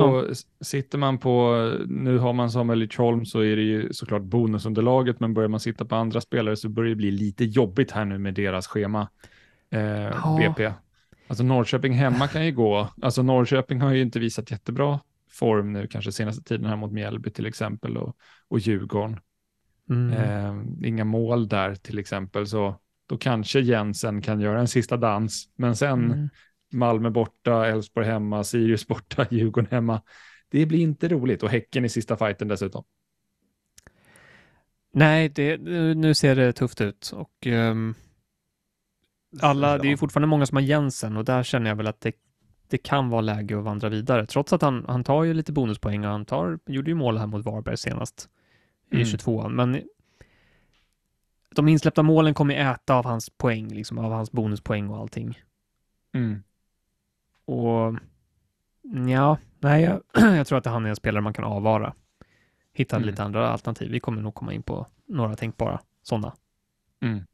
Och 0.03 0.29
s- 0.31 0.45
sitter 0.61 0.97
man 0.97 1.17
på, 1.17 1.55
nu 1.87 2.17
har 2.17 2.33
man 2.33 2.51
Samuel 2.51 2.79
Lidsholm 2.79 3.25
så 3.25 3.39
är 3.39 3.55
det 3.55 3.61
ju 3.61 3.93
såklart 3.93 4.21
bonusunderlaget, 4.21 5.19
men 5.19 5.33
börjar 5.33 5.49
man 5.49 5.59
sitta 5.59 5.85
på 5.85 5.95
andra 5.95 6.21
spelare 6.21 6.55
så 6.55 6.69
börjar 6.69 6.89
det 6.89 6.95
bli 6.95 7.11
lite 7.11 7.45
jobbigt 7.45 7.91
här 7.91 8.05
nu 8.05 8.17
med 8.17 8.33
deras 8.33 8.67
schema. 8.67 9.09
Eh, 9.69 9.81
Ja. 9.81 10.37
BP. 10.55 10.73
Alltså 11.27 11.43
Norrköping 11.43 11.93
hemma 11.93 12.27
kan 12.27 12.45
ju 12.45 12.51
gå, 12.51 12.89
alltså 13.01 13.23
Norrköping 13.23 13.81
har 13.81 13.93
ju 13.93 14.01
inte 14.01 14.19
visat 14.19 14.51
jättebra 14.51 14.99
form 15.29 15.73
nu, 15.73 15.87
kanske 15.87 16.11
senaste 16.11 16.43
tiden 16.43 16.65
här 16.65 16.75
mot 16.75 16.91
Mjällby 16.91 17.29
till 17.31 17.45
exempel 17.45 17.97
och, 17.97 18.15
och 18.47 18.59
Djurgården. 18.59 19.19
mm. 19.89 20.13
Eh, 20.13 20.87
inga 20.87 21.03
mål 21.05 21.47
där 21.47 21.75
till 21.75 21.99
exempel, 21.99 22.47
så 22.47 22.75
då 23.11 23.17
kanske 23.17 23.59
Jensen 23.59 24.21
kan 24.21 24.39
göra 24.41 24.59
en 24.59 24.67
sista 24.67 24.97
dans, 24.97 25.49
men 25.55 25.75
sen 25.75 26.11
Mm. 26.11 26.29
Malmö 26.73 27.09
borta, 27.09 27.67
Elfsborg 27.67 28.05
hemma, 28.07 28.43
Sirius 28.43 28.87
borta, 28.87 29.25
Djurgården 29.31 29.71
hemma. 29.71 30.01
Det 30.49 30.65
blir 30.65 30.79
inte 30.79 31.07
roligt 31.07 31.43
och 31.43 31.49
Häcken 31.49 31.85
i 31.85 31.89
sista 31.89 32.17
fighten 32.17 32.47
dessutom. 32.47 32.83
Nej, 34.93 35.29
det, 35.29 35.57
nu 35.95 36.13
ser 36.13 36.35
det 36.35 36.53
tufft 36.53 36.81
ut 36.81 37.11
och 37.15 37.47
ehm, 37.47 37.93
alla, 39.41 39.77
det 39.77 39.87
är 39.87 39.89
ju 39.89 39.97
fortfarande 39.97 40.27
många 40.27 40.45
som 40.45 40.55
har 40.55 40.63
Jensen 40.63 41.17
och 41.17 41.25
där 41.25 41.43
känner 41.43 41.69
jag 41.69 41.75
väl 41.75 41.87
att 41.87 42.01
det, 42.01 42.15
det 42.69 42.77
kan 42.77 43.09
vara 43.09 43.21
läge 43.21 43.57
att 43.57 43.63
vandra 43.63 43.89
vidare. 43.89 44.25
Trots 44.25 44.53
att 44.53 44.61
han, 44.61 44.85
han 44.87 45.03
tar 45.03 45.23
ju 45.23 45.33
lite 45.33 45.51
bonuspoäng 45.51 46.05
och 46.05 46.11
han 46.11 46.25
tar, 46.25 46.59
gjorde 46.65 46.91
ju 46.91 46.95
mål 46.95 47.17
här 47.17 47.27
mot 47.27 47.45
Varberg 47.45 47.77
senast 47.77 48.29
i 48.91 48.95
Mm. 48.95 49.05
22 49.05 49.49
Men 49.49 49.81
de 51.55 51.67
insläppta 51.67 52.03
målen 52.03 52.33
kommer 52.33 52.55
äta 52.55 52.95
av 52.95 53.05
hans 53.05 53.29
poäng, 53.29 53.67
liksom 53.67 53.97
av 53.97 54.11
hans 54.11 54.31
bonuspoäng 54.31 54.89
och 54.89 54.97
allting. 54.97 55.39
Mm. 56.13 56.43
Och 57.45 57.95
ja, 59.09 59.37
nej, 59.59 59.83
jag, 59.83 60.01
jag 60.37 60.47
tror 60.47 60.57
att 60.57 60.65
han 60.65 60.85
är 60.85 60.89
en 60.89 60.95
spelare 60.95 61.21
man 61.21 61.33
kan 61.33 61.45
avvara. 61.45 61.93
Hitta 62.73 62.95
Mm. 62.95 63.09
lite 63.09 63.23
andra 63.23 63.49
alternativ. 63.49 63.91
Vi 63.91 63.99
kommer 63.99 64.21
nog 64.21 64.35
komma 64.35 64.53
in 64.53 64.63
på 64.63 64.87
några 65.05 65.35
tänkbara 65.35 65.81
sådana. 66.03 66.33
Mm. 67.01 67.25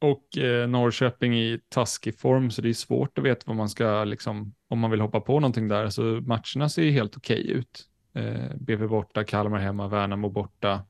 Och 0.00 0.38
eh, 0.38 0.68
Norrköping 0.68 1.34
i 1.34 1.60
taskig 1.68 2.18
form, 2.18 2.50
så 2.50 2.62
det 2.62 2.68
är 2.68 2.74
svårt 2.74 3.18
att 3.18 3.24
veta 3.24 3.42
vad 3.46 3.56
man 3.56 3.68
ska, 3.68 4.04
liksom, 4.04 4.54
om 4.68 4.78
man 4.78 4.90
vill 4.90 5.00
hoppa 5.00 5.20
på 5.20 5.40
någonting 5.40 5.68
där. 5.68 5.88
Så 5.88 6.02
matcherna 6.02 6.68
ser 6.68 6.82
ju 6.82 6.90
helt 6.90 7.16
okej 7.16 7.50
ut. 7.50 7.88
Eh, 8.12 8.56
BV 8.60 8.86
borta, 8.88 9.24
Kalmar 9.24 9.58
hemma, 9.58 9.88
Värnamo 9.88 10.30
borta. 10.30 10.82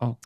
Ja. 0.00 0.16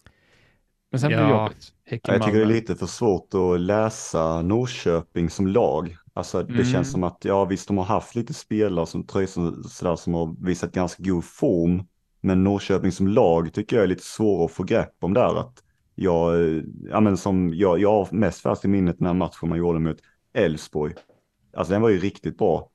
Men 0.91 1.01
sen 1.01 1.09
blir 1.09 1.19
det 1.19 1.23
Ja. 1.29 1.43
jobbigt. 1.43 1.73
Häcken, 1.85 2.15
Jag 2.15 2.23
tycker 2.23 2.39
det 2.39 2.45
är 2.45 2.47
lite 2.47 2.77
för 2.77 2.87
svårt 2.87 3.35
att 3.35 3.61
läsa 3.61 4.43
Norrköping 4.43 5.31
som 5.31 5.47
lag. 5.47 5.97
Alltså 6.15 6.43
det 6.43 6.53
Mm. 6.53 6.65
känns 6.65 6.91
som 6.93 7.05
att, 7.05 7.19
ja 7.25 7.45
visst 7.45 7.69
de 7.69 7.79
har 7.79 7.85
haft 7.85 8.15
lite 8.15 8.35
spelare 8.35 8.87
som 8.87 9.07
Tröjsen 9.07 9.65
sådär 9.65 9.97
som 9.97 10.15
har 10.15 10.37
visat 10.47 10.73
ganska 10.73 11.03
god 11.03 11.25
form. 11.25 11.83
Men 12.21 12.45
Norrköping 12.45 12.93
som 12.93 13.09
lag 13.09 13.53
tycker 13.53 13.77
jag 13.77 13.85
är 13.85 13.89
lite 13.89 14.05
svår 14.05 14.45
att 14.45 14.51
få 14.53 14.63
grepp 14.63 14.95
om 15.01 15.15
där. 15.15 15.41
Att 15.41 15.63
jag, 15.95 16.35
ja 16.91 17.01
men 17.01 17.17
som, 17.17 17.55
jag, 17.55 17.79
jag 17.81 17.93
har 17.93 18.09
mest 18.13 18.41
fast 18.41 18.65
i 18.65 18.69
minnet 18.69 18.99
den 18.99 19.07
här 19.07 19.15
matchen 19.15 19.49
man 19.49 19.59
gjorde 19.59 19.79
mot 19.79 19.97
Elfsborg. 20.33 20.95
Alltså 21.57 21.73
den 21.73 21.83
var 21.83 21.89
ju 21.89 21.99
riktigt 21.99 22.39
bra. 22.39 22.69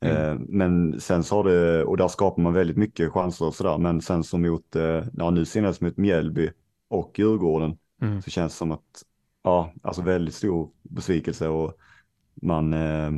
Mm. 0.00 0.16
Eh, 0.16 0.38
men 0.48 1.00
sen 1.00 1.24
så 1.24 1.34
har 1.36 1.44
det, 1.44 1.84
och 1.84 1.96
där 1.96 2.08
skapar 2.08 2.42
man 2.42 2.52
väldigt 2.52 2.76
mycket 2.76 3.12
chanser 3.12 3.46
och 3.46 3.54
sådär. 3.54 3.78
Men 3.78 4.00
sen 4.00 4.24
som 4.24 4.42
mot, 4.42 4.76
eh, 4.76 5.04
ja 5.16 5.30
nu 5.30 5.44
senast 5.44 5.80
mot 5.80 5.96
Mjällby 5.96 6.50
och 6.88 7.18
Djurgården 7.18 7.78
Mm. 8.02 8.22
så 8.22 8.30
känns 8.30 8.52
det 8.52 8.56
som 8.56 8.72
att, 8.72 9.02
ja, 9.42 9.72
alltså 9.82 10.02
väldigt 10.02 10.34
stor 10.34 10.70
besvikelse 10.82 11.48
och 11.48 11.76
man, 12.42 12.72
eh, 12.72 13.10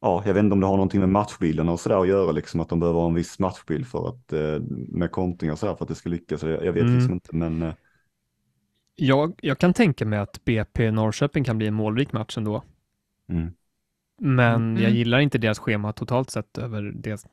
ja, 0.00 0.22
jag 0.26 0.34
vet 0.34 0.42
inte 0.44 0.52
om 0.54 0.60
det 0.60 0.66
har 0.66 0.76
någonting 0.76 1.00
med 1.00 1.08
matchbilden 1.08 1.68
och 1.68 1.80
sådär 1.80 2.00
att 2.00 2.08
göra, 2.08 2.32
liksom 2.32 2.60
att 2.60 2.68
de 2.68 2.80
behöver 2.80 3.00
ha 3.00 3.08
en 3.08 3.14
viss 3.14 3.38
matchbild 3.38 3.86
för 3.86 4.08
att, 4.08 4.32
med 4.88 5.10
kontringar 5.10 5.52
och 5.52 5.58
sådär 5.58 5.74
för 5.74 5.84
att 5.84 5.88
det 5.88 5.94
ska 5.94 6.08
lyckas. 6.08 6.42
Jag, 6.42 6.72
vet 6.72 6.82
Mm. 6.82 6.94
liksom 6.94 7.12
inte, 7.14 7.36
men 7.36 7.72
Jag, 8.96 9.34
jag 9.42 9.58
kan 9.58 9.74
tänka 9.74 10.06
mig 10.06 10.18
att 10.18 10.44
BP 10.44 10.90
Norrköping 10.90 11.44
kan 11.44 11.58
bli 11.58 11.66
en 11.66 11.74
målrik 11.74 12.12
match 12.12 12.38
ändå. 12.38 12.62
mm, 13.28 13.54
Men 14.18 14.54
Mm. 14.70 14.82
jag 14.82 14.90
gillar 14.92 15.18
inte 15.18 15.38
deras 15.38 15.58
schema 15.58 15.92
totalt 15.92 16.30
sett 16.30 16.58
över 16.58 16.82
det, 16.82 17.24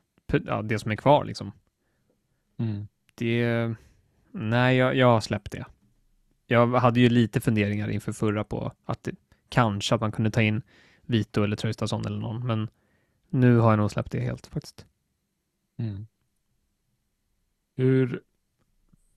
ja, 0.45 0.61
det 0.61 0.79
som 0.79 0.91
är 0.91 0.95
kvar 0.95 1.25
liksom. 1.25 1.51
Mm. 2.57 2.87
Det, 3.15 3.75
nej, 4.31 4.77
jag, 4.77 4.95
jag 4.95 5.07
har 5.07 5.21
släppt 5.21 5.51
det. 5.51 5.65
Jag 6.47 6.67
hade 6.67 6.99
ju 6.99 7.09
lite 7.09 7.41
funderingar 7.41 7.89
inför 7.89 8.11
förra 8.11 8.43
på 8.43 8.71
att 8.85 9.03
det, 9.03 9.15
kanske 9.49 9.95
att 9.95 10.01
man 10.01 10.11
kunde 10.11 10.31
ta 10.31 10.41
in 10.41 10.61
Vito 11.01 11.43
eller 11.43 11.55
Traustason 11.55 12.05
eller 12.05 12.19
någon, 12.19 12.47
men 12.47 12.69
nu 13.29 13.57
har 13.57 13.69
jag 13.71 13.77
nog 13.79 13.91
släppt 13.91 14.11
det 14.11 14.19
helt 14.19 14.47
faktiskt. 14.47 14.85
Mm. 15.77 16.07
Hur 17.75 18.21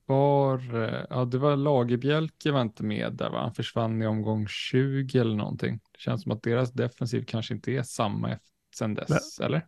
var, 0.08 0.74
eh, 0.84 1.04
ja 1.10 1.24
det 1.24 1.38
var 1.38 1.56
Lagerbjälke 1.56 2.52
var 2.52 2.62
inte 2.62 2.84
med 2.84 3.12
där 3.12 3.30
va? 3.30 3.40
Han 3.40 3.54
försvann 3.54 4.02
i 4.02 4.06
omgång 4.06 4.46
20 4.48 5.18
eller 5.18 5.36
någonting. 5.36 5.80
Det 5.92 6.00
känns 6.00 6.22
som 6.22 6.32
att 6.32 6.42
deras 6.42 6.72
defensiv 6.72 7.24
kanske 7.24 7.54
inte 7.54 7.72
är 7.72 7.82
samma 7.82 8.32
efter, 8.32 8.48
sen 8.74 8.94
dess, 8.94 9.40
eller? 9.40 9.66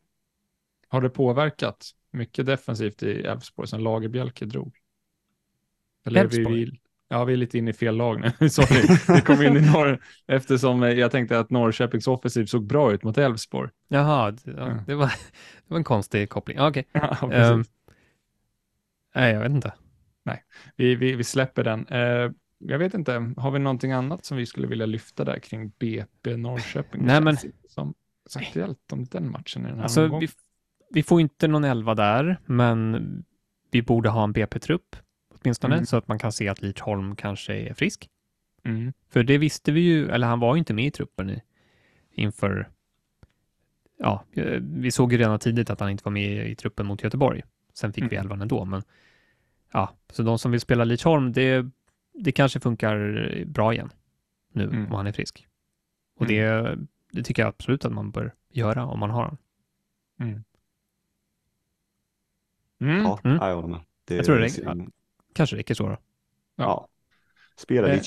Har 0.88 1.00
det 1.00 1.10
påverkat 1.10 1.90
mycket 2.10 2.46
defensivt 2.46 3.02
i 3.02 3.20
Elfsborg 3.20 3.68
sen 3.68 3.82
Lagerbjälke 3.82 4.44
drog? 4.44 4.76
Eller 6.06 6.20
är 6.20 6.26
vi, 6.28 6.36
Elfsborg? 6.36 6.64
vi, 6.64 6.80
ja, 7.08 7.24
vi 7.24 7.32
är 7.32 7.36
lite 7.36 7.58
inne 7.58 7.70
i 7.70 7.74
fel 7.74 7.96
lag 7.96 8.20
nu. 8.40 8.48
Sorry, 8.50 8.88
vi 9.08 9.20
kom 9.20 9.42
in 9.42 9.56
i 9.56 9.60
norr 9.60 10.02
eftersom 10.26 10.82
eh, 10.82 10.90
jag 10.90 11.10
tänkte 11.10 11.38
att 11.38 11.50
Norrköpings 11.50 12.06
offensiv 12.06 12.46
såg 12.46 12.66
bra 12.66 12.92
ut 12.92 13.02
mot 13.04 13.18
Elfsborg. 13.18 13.70
Jaha, 13.88 14.30
det, 14.30 14.50
ja, 14.50 14.68
Ja. 14.68 14.84
det, 14.86 14.94
var, 14.94 15.06
det 15.66 15.68
var 15.68 15.76
en 15.78 15.84
konstig 15.84 16.28
koppling. 16.30 16.56
Ja, 16.56 16.68
Okej. 16.68 16.84
Ja, 16.92 17.16
precis. 17.32 17.34
Ehm, 17.34 17.64
nej, 19.14 19.32
jag 19.32 19.40
vet 19.40 19.50
inte. 19.50 19.72
Vi, 20.76 20.94
vi, 20.94 21.14
vi 21.16 21.24
släpper 21.24 21.64
den. 21.64 21.86
Eh, 21.86 22.30
jag 22.58 22.78
vet 22.78 22.94
inte, 22.94 23.32
har 23.36 23.50
vi 23.50 23.58
någonting 23.58 23.92
annat 23.92 24.24
som 24.24 24.36
vi 24.36 24.46
skulle 24.46 24.66
vilja 24.66 24.86
lyfta 24.86 25.24
där 25.24 25.38
kring 25.38 25.68
BP 25.78 26.36
Norrköping? 26.36 27.04
Nej, 27.04 27.20
men- 27.20 27.36
som 27.68 27.94
så 28.26 28.38
aktuellt 28.38 28.92
om 28.92 29.04
den 29.04 29.30
matchen 29.30 29.62
i 29.64 29.68
den 29.68 29.76
här 29.76 29.82
Alltså, 29.82 30.04
omgången. 30.04 30.20
vi, 30.20 30.28
vi 30.90 31.02
får 31.02 31.20
inte 31.20 31.48
någon 31.48 31.64
elva 31.64 31.94
där, 31.94 32.40
men 32.46 33.24
vi 33.70 33.82
borde 33.82 34.08
ha 34.08 34.24
en 34.24 34.32
BP-trupp 34.32 34.96
åtminstone, 35.34 35.74
Mm. 35.74 35.86
så 35.86 35.96
att 35.96 36.08
man 36.08 36.18
kan 36.18 36.32
se 36.32 36.48
att 36.48 36.62
Lidsholm 36.62 37.16
kanske 37.16 37.54
är 37.54 37.74
frisk. 37.74 38.08
Mm. 38.64 38.92
För 39.08 39.22
det 39.22 39.38
visste 39.38 39.72
vi 39.72 39.80
ju, 39.80 40.08
eller 40.10 40.26
han 40.26 40.40
var 40.40 40.54
ju 40.54 40.58
inte 40.58 40.74
med 40.74 40.86
i 40.86 40.90
truppen 40.90 41.30
i, 41.30 41.42
inför... 42.12 42.68
Ja, 43.98 44.24
eh, 44.32 44.60
vi 44.62 44.90
såg 44.90 45.12
ju 45.12 45.18
redan 45.18 45.38
tidigt 45.38 45.70
att 45.70 45.80
han 45.80 45.90
inte 45.90 46.04
var 46.04 46.12
med 46.12 46.50
i, 46.50 46.54
truppen 46.54 46.86
mot 46.86 47.02
Göteborg. 47.02 47.42
Sen 47.74 47.92
fick 47.92 48.04
vi 48.04 48.16
Mm. 48.16 48.20
elvan 48.20 48.42
ändå, 48.42 48.64
men 48.64 48.82
ja, 49.72 49.94
så 50.10 50.22
de 50.22 50.38
som 50.38 50.50
vill 50.50 50.60
spela 50.60 50.84
Lidsholm, 50.84 51.32
det, 51.32 51.66
det 52.14 52.32
kanske 52.32 52.60
funkar 52.60 53.44
bra 53.46 53.72
igen 53.74 53.90
nu 54.52 54.64
Mm. 54.64 54.86
om 54.86 54.92
han 54.92 55.06
är 55.06 55.12
frisk. 55.12 55.46
Och 56.16 56.26
det, 56.26 56.78
det 57.12 57.22
tycker 57.22 57.42
jag 57.42 57.48
absolut 57.48 57.84
att 57.84 57.92
man 57.92 58.10
bör 58.10 58.34
göra 58.52 58.86
om 58.86 58.98
man 59.00 59.10
har 59.10 59.22
honom. 59.22 59.38
Mm. 60.20 60.44
Mm. 62.80 63.02
Ja, 63.02 63.20
Mm. 63.24 63.36
ja, 63.36 63.48
jag 63.48 63.54
håller 63.54 63.68
med. 63.68 63.80
Det, 64.04 64.14
Jag 64.16 64.24
tror 64.24 64.36
det 64.36 64.42
räcker. 64.44 64.86
Kanske 65.32 65.56
räcker 65.56 65.74
så 65.74 65.88
då. 65.88 65.96
Ja. 66.56 66.88
Spela 67.56 67.88
Eh. 67.88 67.94
ditt 67.94 68.04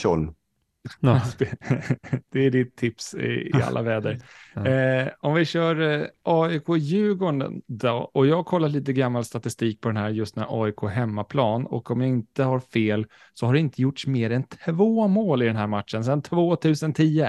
Ja. 0.99 1.21
Det 2.29 2.45
är 2.45 2.51
ditt 2.51 2.75
tips 2.75 3.13
i, 3.13 3.51
i 3.55 3.61
alla 3.63 3.81
väder. 3.81 4.19
Ja. 4.53 4.67
Eh, 4.67 5.09
om 5.19 5.33
vi 5.33 5.45
kör 5.45 6.01
eh, 6.01 6.07
AIK-Djurgården 6.23 7.61
då, 7.67 8.11
och 8.13 8.27
jag 8.27 8.45
kollar 8.45 8.69
lite 8.69 8.93
gammal 8.93 9.25
statistik 9.25 9.81
på 9.81 9.89
den 9.89 9.97
här 9.97 10.09
just 10.09 10.35
när 10.35 10.63
AIK 10.63 10.81
hemmaplan 10.81 11.65
och 11.65 11.91
om 11.91 12.01
jag 12.01 12.09
inte 12.09 12.43
har 12.43 12.59
fel 12.59 13.05
så 13.33 13.45
har 13.45 13.53
det 13.53 13.59
inte 13.59 13.81
gjorts 13.81 14.07
mer 14.07 14.29
än 14.29 14.43
två 14.43 15.07
mål 15.07 15.41
i 15.41 15.45
den 15.45 15.55
här 15.55 15.67
matchen 15.67 16.03
sedan 16.03 16.21
2010. 16.21 17.27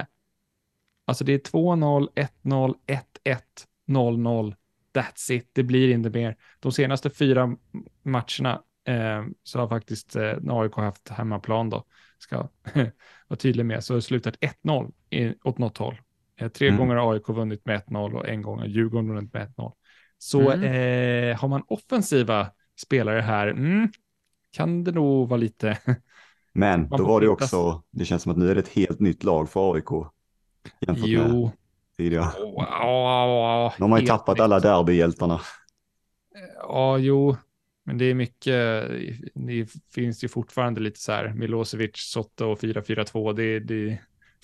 Alltså 1.06 1.24
det 1.24 1.32
är 1.32 1.38
2-0, 1.38 2.08
1-0, 2.44 2.74
1-1, 3.24 3.38
0-0. 3.88 4.54
That's 4.94 5.32
it, 5.32 5.50
det 5.52 5.62
blir 5.62 5.94
inte 5.94 6.10
mer. 6.10 6.36
De 6.60 6.72
senaste 6.72 7.10
fyra 7.10 7.56
matcherna 8.02 8.62
eh, 8.88 9.24
så 9.42 9.58
har 9.58 9.68
faktiskt 9.68 10.16
eh, 10.16 10.32
AIK 10.48 10.74
haft 10.74 11.08
hemmaplan 11.08 11.70
då, 11.70 11.84
ska 12.18 12.36
vara 13.28 13.38
tydlig 13.38 13.66
med, 13.66 13.84
så 13.84 13.92
har 13.92 13.96
det 13.96 14.02
slutat 14.02 14.36
1-0 14.40 14.92
i- 15.10 15.34
åt 15.44 15.58
något 15.58 15.78
håll. 15.78 15.96
Eh, 16.40 16.48
Tre 16.48 16.68
Mm. 16.68 16.78
gånger 16.78 16.94
har 16.96 17.12
AIK 17.14 17.28
vunnit 17.28 17.64
med 17.66 17.76
1-0 17.76 18.14
och 18.14 18.28
en 18.28 18.42
gång 18.42 18.58
har 18.58 18.66
Djurgården 18.66 19.08
vunnit 19.14 19.32
med 19.32 19.42
1-0. 19.42 19.72
Så 20.18 20.50
Mm. 20.50 20.62
eh, 21.30 21.36
har 21.40 21.48
man 21.48 21.62
offensiva 21.66 22.50
spelare 22.82 23.20
här, 23.20 23.46
mm, 23.48 23.88
kan 24.52 24.84
det 24.84 24.92
nog 24.92 25.28
vara 25.28 25.38
lite... 25.40 25.78
Men 26.52 26.88
då 26.88 27.04
var 27.06 27.20
det 27.20 27.28
också, 27.28 27.82
det 27.90 28.04
känns 28.04 28.22
som 28.22 28.32
att 28.32 28.38
nu 28.38 28.50
är 28.50 28.54
det 28.54 28.60
ett 28.60 28.68
helt 28.68 29.00
nytt 29.00 29.24
lag 29.24 29.50
för 29.50 29.74
AIK. 29.74 29.90
Jämfört 30.80 31.02
med 31.02 31.10
jo, 31.10 31.50
tidigare. 31.96 32.26
wow, 32.40 33.72
De 33.78 33.92
har 33.92 33.98
ju 34.00 34.06
tappat 34.06 34.36
nytt. 34.36 34.42
alla 34.42 34.60
derbyhjältarna. 34.60 35.40
Ja, 36.68 36.98
jo, 36.98 37.36
men 37.84 37.98
det 37.98 38.04
är 38.04 38.14
mycket, 38.14 38.88
det 39.34 39.68
finns 39.94 40.24
ju 40.24 40.28
fortfarande 40.28 40.80
lite 40.80 41.00
så 41.00 41.12
här 41.12 41.32
Milosevic, 41.34 41.96
Soto 41.96 42.44
och 42.44 42.60
4-4-2, 42.60 43.32
det, 43.32 43.60
det, 43.60 43.98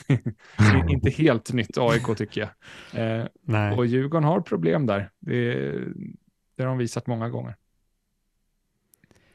det 0.07 0.15
är 0.59 0.91
inte 0.91 1.11
helt 1.11 1.53
nytt 1.53 1.79
AIK 1.79 2.17
tycker 2.17 2.41
jag. 2.41 3.21
Eh, 3.21 3.27
Nej. 3.43 3.77
och 3.77 3.87
Djurgården 3.87 4.25
har 4.25 4.41
problem 4.41 4.87
där, 4.87 5.11
det, 5.19 5.55
det 6.57 6.63
har 6.63 6.67
de 6.67 6.79
visat 6.79 7.07
många 7.07 7.29
gånger. 7.29 7.57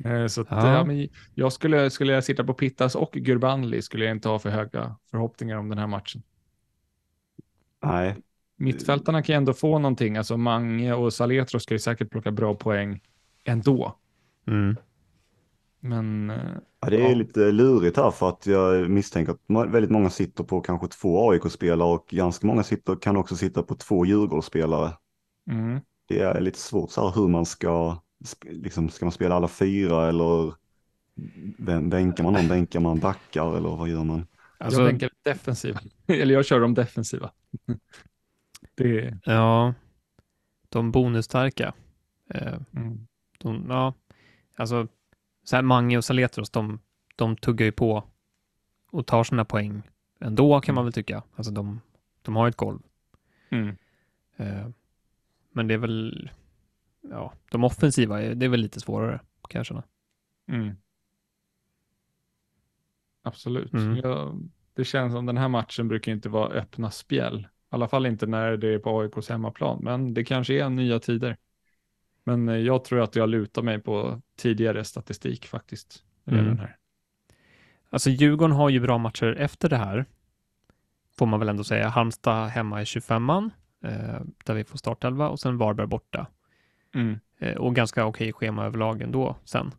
Eh, 0.06 0.28
så 0.28 0.42
att, 0.42 0.48
Ja. 0.52 0.74
ja. 0.74 0.86
men 0.86 1.10
jag 1.34 1.54
skulle, 1.54 1.90
skulle 1.90 2.14
jag 2.14 2.24
sitta 2.24 2.44
på 2.44 2.54
Pittas 2.54 2.96
och 2.96 3.12
Gurbanli 3.12 3.82
skulle 3.82 4.06
jag 4.06 4.12
inte 4.12 4.30
ha 4.30 4.40
för 4.40 4.50
höga 4.50 4.96
förhoppningar 5.12 5.58
om 5.58 5.70
den 5.70 5.78
här 5.78 5.88
matchen. 5.88 6.24
Nej, 7.84 8.16
Mittfältarna 8.58 9.24
kan 9.24 9.34
ju 9.34 9.38
ändå 9.38 9.54
få 9.54 9.80
någonting, 9.80 10.18
alltså 10.18 10.38
Mange 10.38 10.94
och 10.94 11.14
Saletros 11.14 11.64
ska 11.64 11.74
ju 11.74 11.80
säkert 11.80 12.10
plocka 12.10 12.32
bra 12.32 12.56
poäng 12.56 13.02
ändå. 13.46 13.96
Mm. 14.48 14.76
Men 15.80 16.32
ja, 16.80 16.90
det 16.90 16.98
är 16.98 17.10
Ja. 17.10 17.16
lite 17.16 17.52
lurigt 17.52 17.98
här 17.98 18.12
för 18.12 18.30
att 18.30 18.46
jag 18.48 18.90
misstänker 18.90 19.34
att 19.34 19.70
väldigt 19.72 19.92
många 19.92 20.10
sitter 20.10 20.44
på 20.44 20.62
kanske 20.62 20.88
två 20.88 21.32
AIK-spelare 21.32 21.90
och 21.90 22.08
ganska 22.12 22.48
många 22.48 22.64
sitter, 22.64 22.96
kan 22.96 23.18
också 23.18 23.36
sitta 23.36 23.64
på 23.64 23.76
två 23.76 24.06
Djurgårdsspelare. 24.06 24.92
mm, 25.52 25.80
Det 26.08 26.20
är 26.20 26.42
lite 26.42 26.60
svårt 26.60 26.92
så 26.92 27.02
här 27.10 27.16
hur 27.22 27.28
man 27.28 27.46
ska, 27.46 27.98
liksom, 28.42 28.90
ska 28.90 29.06
man 29.06 29.12
spela 29.12 29.36
alla 29.36 29.48
fyra 29.48 30.10
eller 30.10 30.54
bänkar 31.90 32.24
man 32.24 32.34
någon, 32.34 32.48
bänkar 32.48 32.80
man 32.80 33.00
backar 33.00 33.58
eller 33.58 33.70
vad 33.70 33.90
gör 33.90 34.04
man? 34.04 34.28
Alltså, 34.58 34.82
jag 34.82 34.90
tänker 34.90 35.10
defensiva. 35.24 35.80
Eller 36.08 36.34
jag 36.34 36.46
kör 36.46 36.60
de 36.60 36.74
defensiva. 36.74 37.32
det, 38.76 39.20
ja, 39.26 39.74
de 40.70 40.92
bonusstarka. 40.92 41.74
Eh, 42.34 42.54
mm, 42.76 43.08
de, 43.54 43.66
ja, 43.70 43.94
alltså, 44.56 44.88
så 45.44 45.56
här 45.56 45.64
Mange 45.64 45.98
och 45.98 46.06
Saletros, 46.06 46.50
de, 46.50 46.80
de 47.16 47.38
tuggar 47.38 47.66
ju 47.66 47.72
på 47.72 48.04
och 48.92 49.08
tar 49.08 49.24
sina 49.24 49.46
poäng 49.46 49.82
ändå 50.20 50.62
kan 50.62 50.76
man 50.76 50.84
väl 50.84 50.94
tycka. 50.94 51.24
Alltså 51.36 51.52
de, 51.52 51.82
de 52.22 52.36
har 52.36 52.48
ett 52.48 52.56
golv. 52.56 52.80
mm, 53.50 53.76
Eh, 54.38 54.68
men 55.52 55.68
det 55.68 55.74
är 55.74 55.78
väl, 55.78 56.30
ja, 57.02 57.34
de 57.52 57.64
offensiva, 57.64 58.22
är- 58.22 58.36
det 58.36 58.46
är 58.46 58.50
väl 58.50 58.60
lite 58.60 58.80
svårare 58.80 59.20
kan 59.50 59.60
jag 59.60 59.66
känna. 59.66 59.84
mm. 60.48 60.76
Absolut. 63.22 63.74
Mm. 63.74 63.96
Jag, 63.98 64.50
det 64.74 64.84
känns 64.86 65.14
som 65.14 65.26
den 65.26 65.38
här 65.38 65.48
matchen 65.48 65.88
brukar 65.88 66.12
inte 66.12 66.30
vara 66.30 66.50
öppna 66.50 66.92
spjäll. 66.92 67.40
I 67.40 67.46
alla 67.70 67.88
fall 67.88 68.06
inte 68.06 68.26
när 68.28 68.58
det 68.58 68.68
är 68.74 68.80
på 68.80 69.00
AIKs 69.02 69.30
hemmaplan, 69.30 69.80
men 69.84 70.14
det 70.14 70.24
kanske 70.24 70.54
är 70.54 70.70
nya 70.70 71.00
tider. 71.00 71.38
Men 72.28 72.50
eh, 72.50 72.56
jag 72.56 72.84
tror 72.84 73.02
att 73.02 73.16
jag 73.16 73.30
lutar 73.30 73.62
mig 73.62 73.80
på 73.80 74.22
tidigare 74.38 74.84
statistik 74.84 75.46
faktiskt. 75.46 76.04
gäller 76.26 76.40
Mm. 76.40 76.50
Den 76.56 76.60
här. 76.60 76.78
Alltså 77.90 78.10
Djurgården 78.10 78.56
har 78.56 78.70
ju 78.70 78.80
bra 78.80 78.98
matcher 78.98 79.36
efter 79.40 79.70
det 79.70 79.78
här. 79.78 80.06
Får 81.18 81.26
man 81.26 81.40
väl 81.40 81.50
ändå 81.50 81.64
säga. 81.64 81.88
Halmstad 81.88 82.50
hemma 82.50 82.82
i 82.82 82.84
25an. 82.86 83.52
Eh, 83.84 84.22
där 84.46 84.54
vi 84.54 84.64
får 84.64 84.78
startelva 84.78 85.30
och 85.30 85.40
sen 85.40 85.58
Varberg 85.58 85.88
borta. 85.88 86.28
Mm. 86.96 87.20
Eh, 87.40 87.56
och 87.56 87.76
ganska 87.76 88.06
okej 88.06 88.34
schema 88.34 88.66
överlag 88.66 89.02
ändå 89.02 89.36
sen. 89.46 89.72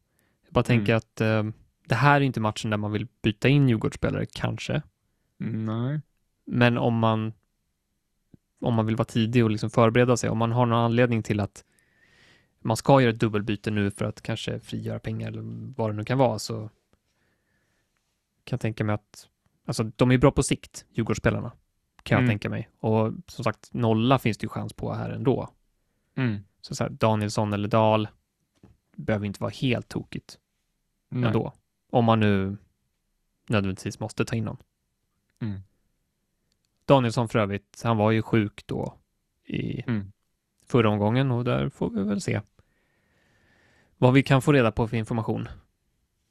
Jag 0.44 0.52
bara 0.52 0.60
Mm. 0.60 0.78
tänker 0.78 0.94
att 0.94 1.20
eh, 1.20 1.42
det 1.88 1.94
här 1.94 2.20
är 2.20 2.24
inte 2.24 2.40
matchen 2.40 2.70
där 2.70 2.76
man 2.78 2.92
vill 2.92 3.08
byta 3.22 3.48
in 3.48 3.68
Djurgårdsspelare, 3.68 4.26
kanske. 4.32 4.82
Nej. 5.38 6.00
Men 6.46 6.78
om 6.78 6.98
man 6.98 7.32
om 8.60 8.74
man 8.74 8.86
vill 8.86 8.96
vara 8.96 9.04
tidig 9.06 9.44
och 9.44 9.50
liksom 9.50 9.70
förbereda 9.70 10.16
sig, 10.16 10.30
om 10.30 10.38
man 10.38 10.52
har 10.52 10.66
någon 10.66 10.78
anledning 10.78 11.22
till 11.22 11.40
att 11.40 11.64
man 12.60 12.76
ska 12.76 13.00
göra 13.00 13.10
ett 13.12 13.20
dubbelbyte 13.20 13.70
nu 13.70 13.90
för 13.90 14.04
att 14.04 14.22
kanske 14.22 14.60
frigöra 14.60 14.98
pengar 14.98 15.28
eller 15.28 15.42
vad 15.76 15.90
det 15.90 15.94
nu 15.94 16.04
kan 16.04 16.18
vara, 16.18 16.38
så 16.38 16.58
kan 18.44 18.56
jag 18.56 18.60
tänka 18.60 18.84
mig 18.84 18.94
att 18.94 19.28
alltså, 19.64 19.84
de 19.84 20.10
är 20.10 20.18
bra 20.18 20.30
på 20.30 20.42
sikt, 20.42 20.86
Djurgårdsspelarna, 20.90 21.52
kan 22.02 22.14
jag 22.16 22.22
Mm. 22.22 22.28
tänka 22.30 22.50
mig. 22.50 22.68
Och 22.78 23.12
som 23.26 23.44
sagt, 23.44 23.68
nolla 23.74 24.18
finns 24.18 24.38
det 24.38 24.44
ju 24.44 24.48
chans 24.48 24.72
på 24.72 24.92
här 24.94 25.10
ändå. 25.10 25.50
Mm. 26.14 26.44
Så, 26.60 26.74
så 26.74 26.84
här, 26.84 26.90
Danielsson 26.90 27.52
eller 27.52 27.68
Dahl 27.68 28.08
behöver 28.96 29.26
inte 29.26 29.40
vara 29.42 29.50
helt 29.50 29.88
tokigt 29.88 30.38
Nej. 31.08 31.24
ändå. 31.24 31.52
Om 31.90 32.04
man 32.04 32.20
nu 32.20 32.56
nödvändigtvis 33.48 34.00
måste 34.00 34.24
ta 34.24 34.36
in 34.36 34.44
någon. 34.44 34.56
Mm. 35.40 35.60
Danielsson 36.84 37.28
för 37.28 37.38
övrigt, 37.38 37.80
han 37.84 37.96
var 37.96 38.10
ju 38.10 38.22
sjuk 38.22 38.66
då 38.66 38.98
i 39.44 39.82
Mm. 39.86 40.12
Förra 40.66 40.90
omgången 40.90 41.30
och 41.30 41.44
där 41.44 41.68
får 41.68 41.90
vi 41.90 42.02
väl 42.02 42.20
se 42.20 42.40
vad 43.98 44.12
vi 44.12 44.22
kan 44.22 44.42
få 44.42 44.52
reda 44.52 44.72
på 44.72 44.88
för 44.88 44.96
information 44.96 45.48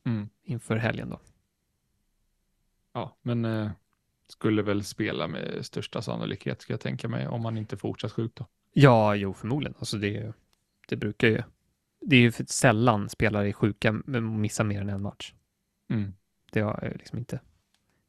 Mm. 0.05 0.29
inför 0.43 0.75
helgen 0.75 1.09
då. 1.09 1.19
Ja, 2.93 3.17
men 3.21 3.45
eh, 3.45 3.71
skulle 4.27 4.61
väl 4.61 4.83
spela 4.83 5.27
med 5.27 5.65
största 5.65 6.01
sannolikhet 6.01 6.61
ska 6.61 6.73
jag 6.73 6.79
tänka 6.79 7.07
mig 7.07 7.27
om 7.27 7.41
man 7.41 7.57
inte 7.57 7.77
fortsatt 7.77 8.11
sjuk 8.11 8.31
då. 8.35 8.45
Ja, 8.73 9.15
jo, 9.15 9.33
förmodligen. 9.33 9.75
Alltså 9.79 9.97
det, 9.97 10.33
det 10.87 10.95
brukar 10.95 11.27
ju. 11.27 11.41
Det 12.01 12.15
är 12.15 12.19
ju 12.19 12.31
för 12.31 12.45
sällan 12.47 13.09
spelare 13.09 13.49
är 13.49 13.53
sjuka 13.53 13.91
men 13.91 14.41
missar 14.41 14.63
mer 14.63 14.81
än 14.81 14.89
en 14.89 15.01
match. 15.01 15.33
Mm. 15.89 16.13
Det 16.51 16.59
är 16.59 16.87
ju 16.91 16.97
liksom 16.97 17.17
inte, 17.17 17.39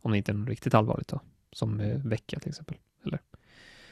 om 0.01 0.11
det 0.11 0.17
inte 0.19 0.33
är 0.33 0.35
något 0.35 0.49
riktigt 0.49 0.75
allvarligt 0.75 1.09
då, 1.09 1.21
som 1.53 1.81
eh, 1.81 1.99
vecka 1.99 2.41
till 2.41 2.49
exempel. 2.49 2.77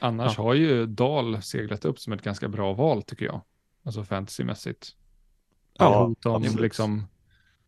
Annars 0.04 0.38
Ja. 0.38 0.42
har 0.44 0.54
ju 0.54 0.86
Dal 0.86 1.42
seglat 1.42 1.84
upp 1.84 1.98
som 1.98 2.12
ett 2.12 2.22
ganska 2.22 2.48
bra 2.48 2.72
val 2.72 3.02
tycker 3.02 3.26
jag. 3.26 3.40
alltså 3.82 4.04
fantasymässigt. 4.04 4.88
Ja, 5.78 6.14
absolut. 6.24 6.60
liksom 6.60 7.06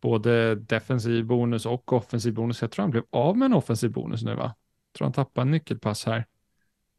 både 0.01 0.55
defensiv 0.55 1.25
bonus 1.25 1.65
och 1.65 1.93
offensiv 1.93 2.33
bonus. 2.33 2.61
Jag 2.61 2.71
tror 2.71 2.83
han 2.83 2.91
blev 2.91 3.03
av 3.09 3.37
med 3.37 3.45
en 3.45 3.53
offensiv 3.53 3.91
bonus 3.91 4.23
nu 4.23 4.35
va? 4.35 4.43
Jag 4.91 4.97
tror 4.97 5.05
han 5.05 5.13
tappade 5.13 5.41
en 5.41 5.51
nyckelpass 5.51 6.05
här. 6.05 6.25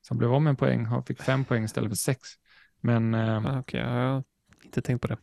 Så 0.03 0.15
han 0.15 0.19
blev 0.19 0.35
av 0.35 0.43
med 0.43 0.51
en 0.51 0.57
poäng, 0.57 0.85
han 0.85 1.05
fick 1.05 1.23
fem 1.23 1.45
poäng 1.45 1.65
istället 1.65 1.91
för 1.91 1.97
sex. 1.97 2.29
Men 2.81 3.15
eh, 3.15 3.47
Ah, 3.47 3.59
Okej, 3.61 3.81
jag 3.81 3.89
har 3.89 4.23
inte 4.65 4.83
tänkt 4.83 5.01
på 5.03 5.09
det. 5.09 5.17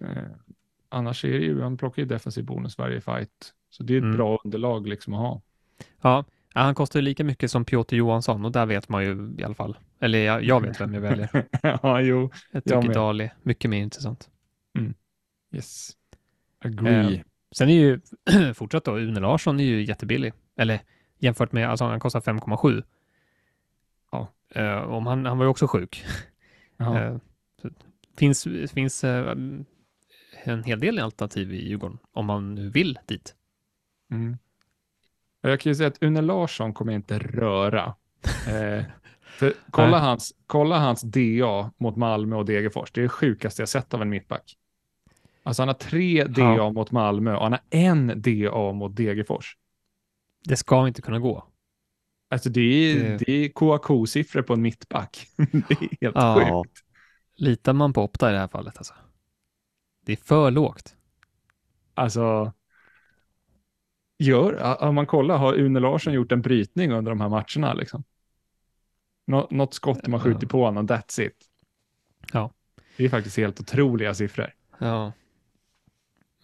eh, 0.00 0.22
annars 0.88 1.24
är 1.24 1.28
det 1.32 1.44
ju, 1.44 1.60
han 1.62 1.76
plockar 1.76 2.02
ju 2.02 2.08
defensiv 2.08 2.44
bonus 2.44 2.78
varje 2.78 3.00
fight. 3.00 3.54
Så 3.70 3.82
det 3.82 3.94
är 3.94 3.98
ett 3.98 4.02
Mm. 4.04 4.16
bra 4.16 4.38
underlag 4.44 4.86
liksom 4.88 5.14
att 5.14 5.20
ha. 5.20 5.42
Ja, 6.00 6.24
ja, 6.58 6.64
han 6.64 6.74
kostar 6.74 7.00
ju 7.00 7.04
lika 7.04 7.24
mycket 7.24 7.50
som 7.50 7.64
Piotr 7.64 7.94
Johansson 7.96 8.44
och 8.44 8.52
där 8.52 8.66
vet 8.66 8.88
man 8.88 9.04
ju 9.04 9.34
i 9.38 9.44
alla 9.44 9.54
fall. 9.54 9.78
Eller 10.00 10.18
jag, 10.18 10.44
jag 10.44 10.60
vet 10.60 10.80
vem 10.80 10.94
jag 10.94 11.00
väljer. 11.00 11.28
ja, 11.62 12.00
jo. 12.00 12.20
Jag 12.20 12.30
Jag 12.52 12.64
tycker 12.64 12.82
med. 12.82 12.96
Dali 12.96 13.30
mycket 13.42 13.70
mer 13.70 13.78
intressant. 13.78 14.28
Yes. 15.52 15.90
Agree. 16.64 17.14
Eh, 17.14 17.20
Sen 17.52 17.68
är 17.68 17.74
ju 17.74 18.00
fortsatt 18.54 18.84
då, 18.84 18.98
Une 18.98 19.20
Larsson 19.20 19.60
är 19.60 19.64
ju 19.64 19.84
jättebillig. 19.84 20.32
Eller 20.56 20.80
jämfört 21.18 21.52
med, 21.52 21.68
alltså 21.68 21.84
han 21.84 22.00
kostar 22.00 22.20
5,7. 22.20 22.82
Ja. 24.12 24.32
Eh, 24.54 24.78
om 24.78 25.06
han, 25.06 25.26
han 25.26 25.38
var 25.38 25.44
ju 25.44 25.50
också 25.50 25.66
sjuk. 25.66 26.04
Eh, 26.80 27.16
finns 28.16 28.48
finns 28.74 29.04
eh, 29.04 29.36
en 30.44 30.64
hel 30.64 30.80
del 30.80 30.98
alternativ 30.98 31.52
i 31.52 31.68
Djurgården 31.68 31.98
om 32.12 32.26
man 32.26 32.54
nu 32.54 32.70
vill 32.70 32.98
dit. 33.06 33.34
Mm. 34.10 34.36
Jag 35.40 35.60
kan 35.60 35.70
ju 35.70 35.74
säga 35.76 35.86
att 35.88 36.02
Une 36.02 36.20
Larsson 36.20 36.74
kommer 36.74 36.92
jag 36.92 36.98
inte 36.98 37.18
röra. 37.18 37.94
Eh, 38.48 38.84
kolla, 39.70 39.98
hans, 39.98 40.32
kolla 40.46 40.78
hans 40.78 41.02
DA 41.02 41.70
mot 41.78 41.96
Malmö 41.96 42.36
och 42.36 42.44
Degerfors. 42.44 42.92
Det 42.92 43.00
är 43.00 43.02
det 43.02 43.08
sjukaste 43.08 43.62
jag 43.62 43.68
sett 43.68 43.94
av 43.94 44.02
en 44.02 44.08
mittback. 44.08 44.56
Alltså 45.42 45.62
han 45.62 45.68
har 45.68 45.74
tre 45.74 46.24
DA 46.24 46.40
Ja. 46.56 46.72
mot 46.72 46.90
Malmö 46.90 47.34
och 47.36 47.42
han 47.42 47.52
har 47.52 47.60
en 47.70 48.22
DA 48.22 48.72
mot 48.72 48.96
Degerfors. 48.96 49.56
Det 50.44 50.56
ska 50.56 50.88
inte 50.88 51.02
kunna 51.02 51.18
gå. 51.18 51.44
Alltså 52.30 52.50
det 52.50 52.60
är, 52.60 52.94
Det- 53.08 53.16
det 53.18 53.32
är 53.44 53.48
KAK-siffror 53.48 54.42
på 54.42 54.52
en 54.52 54.62
mittback. 54.62 55.26
det 55.36 55.70
är 55.74 55.88
helt 56.00 56.16
Ja. 56.16 56.62
sjukt. 56.64 56.78
Litar 57.36 57.72
man 57.72 57.92
på 57.92 58.02
Opta 58.02 58.30
i 58.30 58.32
det 58.32 58.38
här 58.38 58.48
fallet 58.48 58.76
alltså? 58.78 58.94
Det 60.06 60.12
är 60.12 60.16
för 60.16 60.50
lågt. 60.50 60.96
Alltså, 61.94 62.52
gör, 64.18 64.82
om 64.82 64.94
man 64.94 65.06
kollar, 65.06 65.38
har 65.38 65.54
Une 65.54 65.80
Larsson 65.80 66.12
gjort 66.12 66.32
en 66.32 66.42
brytning 66.42 66.92
under 66.92 67.10
de 67.12 67.20
här 67.20 67.28
matcherna? 67.28 67.74
Liksom? 67.74 68.04
Nå, 69.26 69.48
något 69.50 69.74
skott 69.74 70.00
Ja. 70.02 70.18
skjutit 70.20 70.48
på 70.48 70.64
honom, 70.64 70.86
that's 70.88 71.20
it. 71.20 71.36
Ja. 72.32 72.50
Det 72.96 73.04
är 73.04 73.08
faktiskt 73.08 73.36
helt 73.36 73.60
otroliga 73.60 74.14
siffror. 74.14 74.54
Ja. 74.78 75.12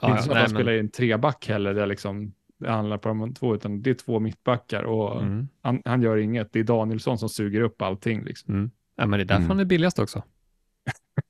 det 0.01 0.07
är 0.07 0.11
inte 0.11 0.23
så 0.23 0.31
att 0.33 0.39
han 0.39 0.49
spelar 0.49 0.73
i 0.73 0.79
en 0.81 0.89
treback 0.91 1.49
heller, 1.49 1.75
där 1.75 1.87
liksom 1.87 2.33
det 2.59 2.71
handlar 2.71 2.99
på 2.99 3.09
de 3.09 3.35
två, 3.35 3.55
utan 3.55 3.83
det 3.83 3.91
är 3.91 3.95
två 3.95 4.21
mittbackar 4.21 4.83
och 4.83 5.23
Mm. 5.23 5.49
han, 5.63 5.83
han 5.85 6.03
gör 6.03 6.17
inget. 6.17 6.53
Det 6.53 6.59
är 6.61 6.65
Danielsson 6.65 7.19
som 7.19 7.29
suger 7.29 7.61
upp 7.61 7.83
allting. 7.83 8.25
Liksom. 8.25 8.55
Mm. 8.55 8.71
Ja, 8.97 9.07
men 9.07 9.19
det 9.19 9.23
är 9.23 9.25
därför 9.25 9.39
Mm. 9.41 9.51
han 9.51 9.61
är 9.61 9.65
billigast 9.65 9.99
också. 9.99 10.23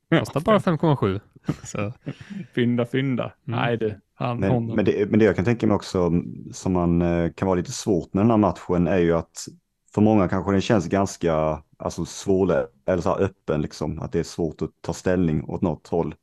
Kostar 0.19 0.41
bara 0.41 0.59
5,7. 0.59 1.21
Så, 1.65 1.93
Fynda, 2.55 2.87
fynda. 2.87 3.25
Mm. 3.25 3.61
Nej, 3.61 3.77
det, 3.77 4.01
han, 4.15 4.41
men, 4.41 4.51
honom. 4.51 4.77
men, 4.77 4.85
det, 4.85 5.11
men 5.11 5.19
det 5.19 5.25
jag 5.25 5.37
kan 5.37 5.45
tänka 5.45 5.67
mig 5.67 5.75
också 5.75 6.13
som 6.53 6.73
man 6.73 7.03
eh, 7.03 7.33
kan 7.33 7.47
vara 7.49 7.59
lite 7.59 7.73
svårt 7.73 8.15
med 8.15 8.23
den 8.23 8.31
här 8.31 8.37
matchen 8.37 8.87
är 8.87 8.99
ju 8.99 9.13
att 9.13 9.47
för 9.95 10.01
många 10.01 10.29
kanske 10.29 10.53
den 10.53 10.61
känns 10.61 10.87
ganska 10.89 11.63
alltså, 11.77 12.05
svår 12.05 12.67
eller 12.87 13.03
så 13.03 13.09
här 13.09 13.23
öppen 13.23 13.63
liksom. 13.63 13.99
Att 13.99 14.13
det 14.13 14.19
är 14.19 14.23
svårt 14.23 14.63
att 14.63 14.71
ta 14.81 14.93
ställning 14.93 15.45
åt 15.45 15.63
något 15.63 15.89
håll. 15.89 16.15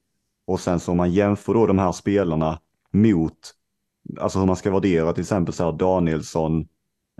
Och 0.48 0.60
sen 0.60 0.80
så 0.80 0.92
om 0.92 0.98
man 0.98 1.12
jämför 1.12 1.54
då 1.54 1.66
de 1.66 1.80
här 1.80 1.92
spelarna 1.92 2.60
mot, 2.92 3.38
alltså 4.20 4.40
hur 4.40 4.46
man 4.46 4.56
ska 4.56 4.72
värdera 4.72 5.14
till 5.14 5.22
exempel 5.22 5.54
så 5.54 5.64
här 5.64 5.72
Danielsson, 5.72 6.68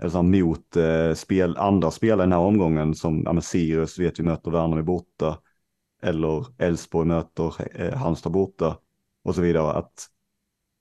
eller 0.02 0.10
så 0.10 0.16
här 0.16 0.22
mot 0.22 0.76
eh, 0.76 1.14
spel, 1.14 1.56
andra 1.56 1.90
spelare 1.90 2.22
i 2.22 2.26
den 2.26 2.32
här 2.32 2.38
omgången 2.38 2.94
som 2.94 3.22
ja, 3.24 3.32
men 3.32 3.42
Sirius 3.42 3.98
vet 3.98 4.18
vi 4.18 4.22
möter 4.22 4.50
Värnamo 4.50 4.82
borta. 4.82 5.38
Eller 6.02 6.46
Elfsborg 6.58 7.08
möter 7.08 7.80
eh, 7.80 7.94
Halmstad 7.98 8.32
borta. 8.32 8.78
Och 9.24 9.34
så 9.34 9.40
vidare. 9.40 9.72
Att, 9.72 10.06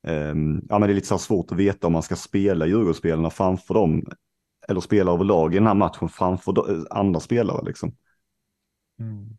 ehm, 0.07 0.61
ja, 0.69 0.79
men 0.79 0.87
det 0.87 0.93
är 0.93 0.95
lite 0.95 1.07
så 1.07 1.17
svårt 1.17 1.51
att 1.51 1.57
veta 1.57 1.87
om 1.87 1.93
man 1.93 2.03
ska 2.03 2.15
spela 2.15 2.65
Djurgårdsspelarna 2.65 3.29
framför 3.29 3.73
dem. 3.73 4.05
Eller 4.67 4.81
spela 4.81 5.11
överlag 5.11 5.53
i 5.53 5.57
den 5.57 5.67
här 5.67 5.73
matchen 5.73 6.09
framför 6.09 6.51
do- 6.51 6.85
andra 6.89 7.19
spelare 7.19 7.65
liksom. 7.65 7.95
Mm. 8.99 9.37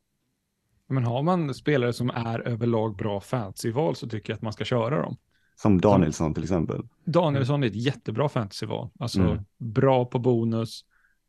Men 0.87 1.05
har 1.05 1.23
man 1.23 1.55
spelare 1.55 1.93
som 1.93 2.11
är 2.11 2.41
överlag 2.41 2.97
bra 2.97 3.21
fantasyval 3.21 3.97
så 3.97 4.09
tycker 4.09 4.33
jag 4.33 4.37
att 4.37 4.43
man 4.43 4.53
ska 4.53 4.65
köra 4.65 5.03
dem. 5.03 5.17
Som 5.57 5.81
Danielsson 5.81 6.35
till 6.35 6.43
exempel. 6.43 6.89
Danielsson 7.05 7.63
är 7.63 7.67
ett 7.67 7.75
jättebra 7.75 8.29
fantasyval. 8.29 8.91
Alltså 8.99 9.21
Mm. 9.21 9.45
bra 9.59 10.05
på 10.05 10.19
bonus, 10.19 10.85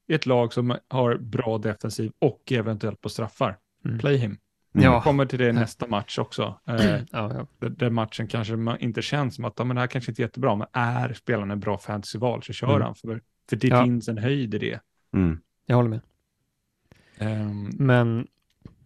ett 0.08 0.26
lag 0.26 0.54
som 0.54 0.78
har 0.88 1.18
bra 1.18 1.58
defensiv 1.58 2.12
och 2.20 2.52
eventuellt 2.52 3.02
på 3.02 3.10
straffar. 3.10 3.58
Mm. 3.86 4.00
Play 4.00 4.18
him. 4.18 4.38
Mm. 4.76 4.86
Ja. 4.86 5.02
Kommer 5.02 5.26
till 5.26 5.40
det 5.40 5.52
nästa 5.52 5.88
match 5.88 6.20
också. 6.20 6.60
Eh, 6.68 6.76
ja, 6.86 7.04
ja. 7.12 7.48
där, 7.60 7.70
där 7.70 7.90
matchen 7.90 8.28
kanske 8.28 8.56
man 8.56 8.80
inte 8.80 9.02
känns 9.02 9.36
som 9.36 9.46
att 9.46 9.54
ja, 9.58 9.64
men 9.64 9.76
det 9.76 9.80
här 9.82 9.88
kanske 9.88 10.12
inte 10.12 10.22
är 10.22 10.24
jättebra, 10.24 10.56
men 10.56 10.68
är 10.74 11.14
spelaren 11.14 11.52
en 11.52 11.60
bra 11.60 11.78
fantasyval 11.78 12.44
så 12.44 12.54
kör 12.54 12.68
Mm. 12.70 12.82
han. 12.82 12.96
För, 12.96 13.22
för 13.50 13.56
det 13.56 13.68
Ja. 13.68 13.84
finns 13.84 14.08
en 14.08 14.18
höjd 14.18 14.54
i 14.54 14.58
det. 14.58 14.80
Mm. 15.14 15.40
Jag 15.66 15.76
håller 15.76 15.90
med. 15.90 16.02
Ehm, 17.18 17.70
Men 17.78 18.28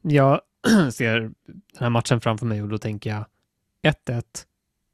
jag 0.02 0.41
ser 0.93 1.20
den 1.20 1.34
här 1.80 1.89
matchen 1.89 2.22
framför 2.22 2.45
mig 2.45 2.62
och 2.62 2.70
då 2.70 2.78
tänker 2.78 3.10
jag 3.10 3.26
1-1, 3.82 4.24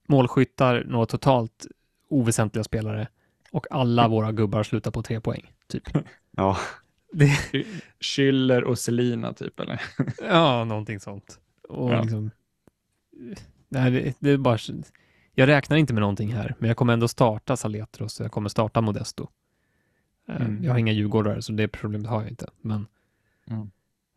målskyttar, 0.08 0.84
några 0.88 1.06
totalt 1.06 1.68
oväsentliga 2.10 2.64
spelare 2.64 3.08
och 3.52 3.66
alla 3.72 4.08
våra 4.08 4.32
gubbar 4.32 4.64
slutar 4.64 4.92
på 4.92 5.04
tre 5.04 5.22
poäng. 5.22 5.52
Typ. 5.68 5.84
Ja, 6.32 6.58
Det, 7.14 7.38
Schüller 8.00 8.62
och 8.62 8.80
Selina 8.80 9.34
typ, 9.34 9.60
eller? 9.60 9.82
ja, 10.22 10.64
någonting 10.64 11.00
sånt. 11.00 11.40
Och 11.70 11.92
Ja. 11.94 12.02
liksom, 12.02 12.32
nej, 13.70 13.92
det, 13.92 14.16
det 14.20 14.30
är 14.30 14.38
bara, 14.38 14.58
jag 15.36 15.48
räknar 15.48 15.78
inte 15.78 15.94
med 15.94 16.02
någonting 16.02 16.34
här, 16.34 16.56
men 16.60 16.68
jag 16.68 16.78
kommer 16.78 16.94
ändå 16.94 17.08
starta 17.08 17.58
Saletros 17.58 18.20
och 18.20 18.24
jag 18.24 18.32
kommer 18.32 18.50
starta 18.50 18.82
Modesto. 18.82 19.28
Eh, 20.30 20.36
Mm. 20.36 20.64
Jag 20.64 20.72
har 20.72 20.80
inga 20.80 20.92
djurgårdare, 20.92 21.42
så 21.42 21.52
det 21.54 21.68
problemet 21.68 22.10
har 22.10 22.22
jag 22.22 22.30
inte. 22.32 22.50
Men, 22.62 22.88
Mm. 23.48 23.60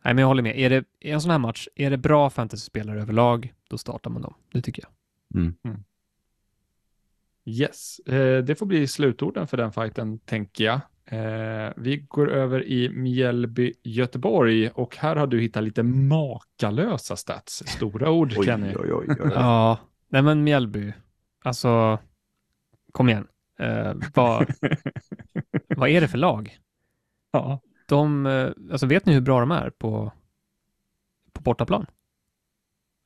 nej, 0.05 0.14
men 0.14 0.18
jag 0.18 0.26
håller 0.26 0.42
med. 0.42 0.59
Är 0.59 0.70
det 0.70 0.84
i 1.01 1.11
en 1.11 1.20
sån 1.20 1.30
här 1.30 1.38
match, 1.38 1.68
är 1.74 1.90
det 1.90 1.97
bra 1.99 2.30
fantasyspelare 2.30 3.01
överlag, 3.03 3.55
då 3.68 3.78
startar 3.78 4.11
man 4.11 4.22
dem. 4.22 4.34
Det 4.53 4.62
tycker 4.62 4.82
jag. 4.82 4.92
mm. 5.42 5.55
Yes, 7.44 7.99
eh, 7.99 8.44
det 8.44 8.55
får 8.55 8.66
bli 8.66 8.86
slutorden 8.86 9.47
för 9.47 9.57
den 9.57 9.72
fighten 9.72 10.18
tänker 10.18 10.64
jag. 10.64 10.80
Eh, 11.11 11.72
vi 11.76 11.96
går 12.09 12.30
över 12.30 12.64
i 12.64 12.88
Mjällby, 12.88 13.72
Göteborg 13.82 14.68
och 14.68 14.96
här 14.96 15.16
har 15.16 15.26
du 15.26 15.40
hittat 15.40 15.62
lite 15.64 15.82
makalösa 15.82 17.16
stats. 17.16 17.62
Stora 17.66 18.11
ord 18.11 18.34
Oj, 18.36 18.46
Kenny. 18.46 18.74
oj, 18.76 18.92
oj, 18.92 19.07
oj. 19.20 19.30
Ja, 19.34 19.78
nej 20.09 20.22
men 20.22 20.44
Mjällby, 20.44 20.92
alltså, 21.42 21.98
kom 22.92 23.09
igen. 23.09 23.26
Eh, 23.59 23.94
vad, 24.14 24.46
vad 25.76 25.88
är 25.88 26.00
det 26.00 26.09
för 26.09 26.18
lag? 26.18 26.59
ja. 27.32 27.61
De, 27.88 28.26
eh, 28.26 28.48
alltså 28.70 28.86
vet 28.86 29.07
ni 29.07 29.14
hur 29.14 29.20
bra 29.20 29.40
de 29.40 29.50
är 29.50 29.70
på, 29.70 30.12
på 31.32 31.40
bortaplan? 31.42 31.86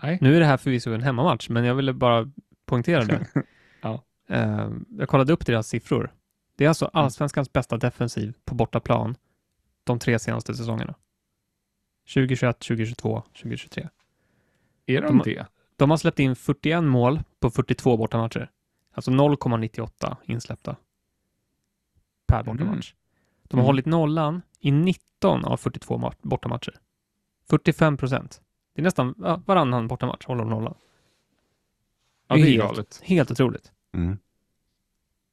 Nej. 0.02 0.18
Nu 0.20 0.36
är 0.36 0.40
det 0.40 0.46
här 0.46 0.56
förvisso 0.56 0.92
en 0.92 1.02
hemmamatch, 1.02 1.48
men 1.48 1.64
jag 1.64 1.74
ville 1.74 1.92
bara 1.92 2.32
poängtera 2.66 3.04
det. 3.04 3.26
Ja. 3.82 4.04
Eh, 4.28 4.70
jag 4.88 5.08
kollade 5.08 5.32
upp 5.32 5.46
deras 5.46 5.68
siffror. 5.68 6.12
Det 6.60 6.64
är 6.64 6.68
alltså 6.68 6.90
allsvenskans 6.92 7.52
bästa 7.52 7.76
defensiv 7.76 8.34
på 8.44 8.54
bortaplan 8.54 9.16
de 9.84 9.98
tre 9.98 10.18
senaste 10.18 10.54
säsongerna. 10.54 10.94
2021, 12.14 12.58
2022, 12.58 13.22
2023. 13.32 13.88
Är 14.86 15.02
de 15.02 15.18
De- 15.18 15.34
det? 15.34 15.46
De 15.76 15.90
har 15.90 15.96
släppt 15.96 16.18
in 16.18 16.36
41 16.36 16.84
mål 16.84 17.20
på 17.38 17.50
42 17.50 17.96
bortamatcher. 17.96 18.50
Alltså 18.92 19.10
0,98 19.10 20.16
insläppta 20.24 20.76
per 22.26 22.42
bortamatch. 22.42 22.94
De 23.42 23.56
har 23.56 23.62
Mm. 23.62 23.66
hållit 23.66 23.86
nollan 23.86 24.42
i 24.58 24.70
19 24.70 25.44
av 25.44 25.56
42 25.56 25.98
ma- 25.98 26.14
bortamatcher. 26.22 26.74
45 27.50 27.96
procent. 27.96 28.42
Det 28.74 28.80
är 28.80 28.84
nästan 28.84 29.14
ja, 29.18 29.42
varannan 29.46 29.88
bortamatch 29.88 30.26
håller 30.26 30.40
de 30.44 30.50
nollan. 30.50 30.74
Ja, 32.28 32.36
det 32.36 32.42
är 32.42 32.46
helt, 32.46 32.62
galet. 32.62 33.00
Helt 33.04 33.30
otroligt. 33.30 33.72
Mm. 33.92 34.18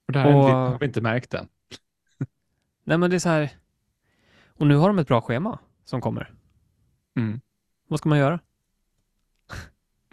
Och 0.08 0.14
det 0.14 0.20
här 0.20 0.36
Och- 0.36 0.43
har 0.43 0.80
vi 0.80 0.86
inte 0.86 1.01
märkt 1.01 1.34
än. 1.34 1.47
Nej, 2.84 2.97
men 2.97 3.10
det 3.10 3.16
är 3.16 3.20
så 3.20 3.30
här. 3.30 3.49
Och 4.47 4.68
nu 4.68 4.76
har 4.76 4.88
de 4.88 4.99
ett 4.99 5.08
bra 5.08 5.22
schema 5.22 5.60
som 5.86 6.01
kommer. 6.01 6.34
Mm. 7.16 7.41
Vad 7.88 7.99
ska 7.99 8.10
man 8.10 8.18
göra? 8.18 8.39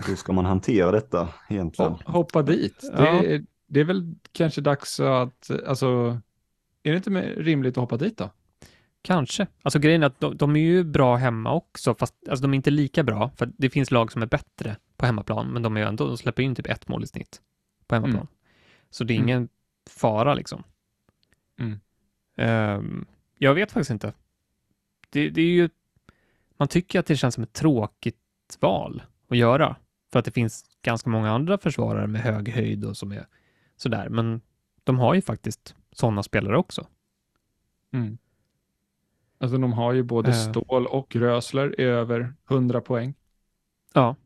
Hur 0.06 0.16
ska 0.16 0.32
man 0.32 0.44
hantera 0.44 0.90
detta 0.90 1.28
egentligen? 1.48 1.92
Ho- 1.92 2.10
Hoppa 2.10 2.42
dit. 2.42 2.78
Ja. 2.92 2.98
Det, 3.00 3.34
är, 3.34 3.44
det 3.66 3.80
är 3.80 3.84
väl 3.84 4.14
kanske 4.32 4.60
dags 4.60 5.00
att, 5.00 5.50
alltså, 5.66 6.20
är 6.82 6.90
det 6.90 6.96
inte 6.96 7.10
mer 7.10 7.22
rimligt 7.36 7.76
att 7.76 7.80
hoppa 7.80 7.96
dit 7.96 8.18
då? 8.18 8.30
kanske. 9.02 9.46
Alltså 9.62 9.78
grejen 9.78 10.02
är 10.02 10.06
att 10.06 10.20
de, 10.20 10.36
de, 10.36 10.56
är 10.56 10.60
ju 10.60 10.84
bra 10.84 11.16
hemma 11.16 11.52
också, 11.52 11.94
fast 11.94 12.14
alltså, 12.28 12.42
de 12.42 12.52
är 12.52 12.56
inte 12.56 12.70
lika 12.70 13.02
bra, 13.02 13.30
för 13.36 13.52
det 13.58 13.70
finns 13.70 13.90
lag 13.90 14.12
som 14.12 14.22
är 14.22 14.26
bättre 14.26 14.76
på 14.96 15.06
hemmaplan, 15.06 15.52
men 15.52 15.62
de 15.62 15.76
är 15.76 15.80
ändå, 15.86 16.06
de 16.06 16.16
släpper 16.16 16.42
in 16.42 16.54
typ 16.54 16.66
ett 16.66 16.88
mål 16.88 17.04
i 17.04 17.06
snitt 17.06 17.40
på 17.86 17.94
hemmaplan. 17.94 18.16
Mm. 18.16 18.26
Så 18.90 19.04
det 19.04 19.14
är 19.14 19.16
ingen 19.16 19.36
mm. 19.36 19.48
Fara 19.96 20.34
liksom. 20.34 20.62
Mm. 21.58 21.80
Um, 22.78 23.06
jag 23.38 23.54
vet 23.54 23.72
faktiskt 23.72 23.90
inte. 23.90 24.12
Det, 25.10 25.30
det, 25.30 25.42
är 25.42 25.50
ju, 25.50 25.68
man 26.56 26.68
tycker 26.68 27.00
att 27.00 27.06
det 27.06 27.16
känns 27.16 27.34
som 27.34 27.44
ett 27.44 27.52
tråkigt 27.52 28.58
val 28.60 29.02
att 29.28 29.36
göra, 29.36 29.76
för 30.12 30.18
att 30.18 30.24
det 30.24 30.30
finns 30.30 30.64
ganska 30.82 31.10
många 31.10 31.30
andra 31.30 31.58
försvarare 31.58 32.06
med 32.06 32.20
hög 32.20 32.48
höjd 32.48 32.84
och 32.84 32.96
som 32.96 33.12
är 33.12 33.26
sådär, 33.76 34.08
men 34.08 34.40
de 34.84 34.98
har 34.98 35.14
ju 35.14 35.22
faktiskt 35.22 35.74
sådana 35.92 36.22
spelare 36.22 36.58
också. 36.58 36.86
Mm. 37.92 38.18
Alltså 39.38 39.58
de 39.58 39.72
har 39.72 39.92
ju 39.92 40.02
både 40.02 40.28
uh. 40.28 40.34
Stål 40.34 40.86
och 40.86 41.16
Rösler 41.16 41.80
över 41.80 42.34
100 42.50 42.80
poäng. 42.80 43.14
Ja. 43.92 44.16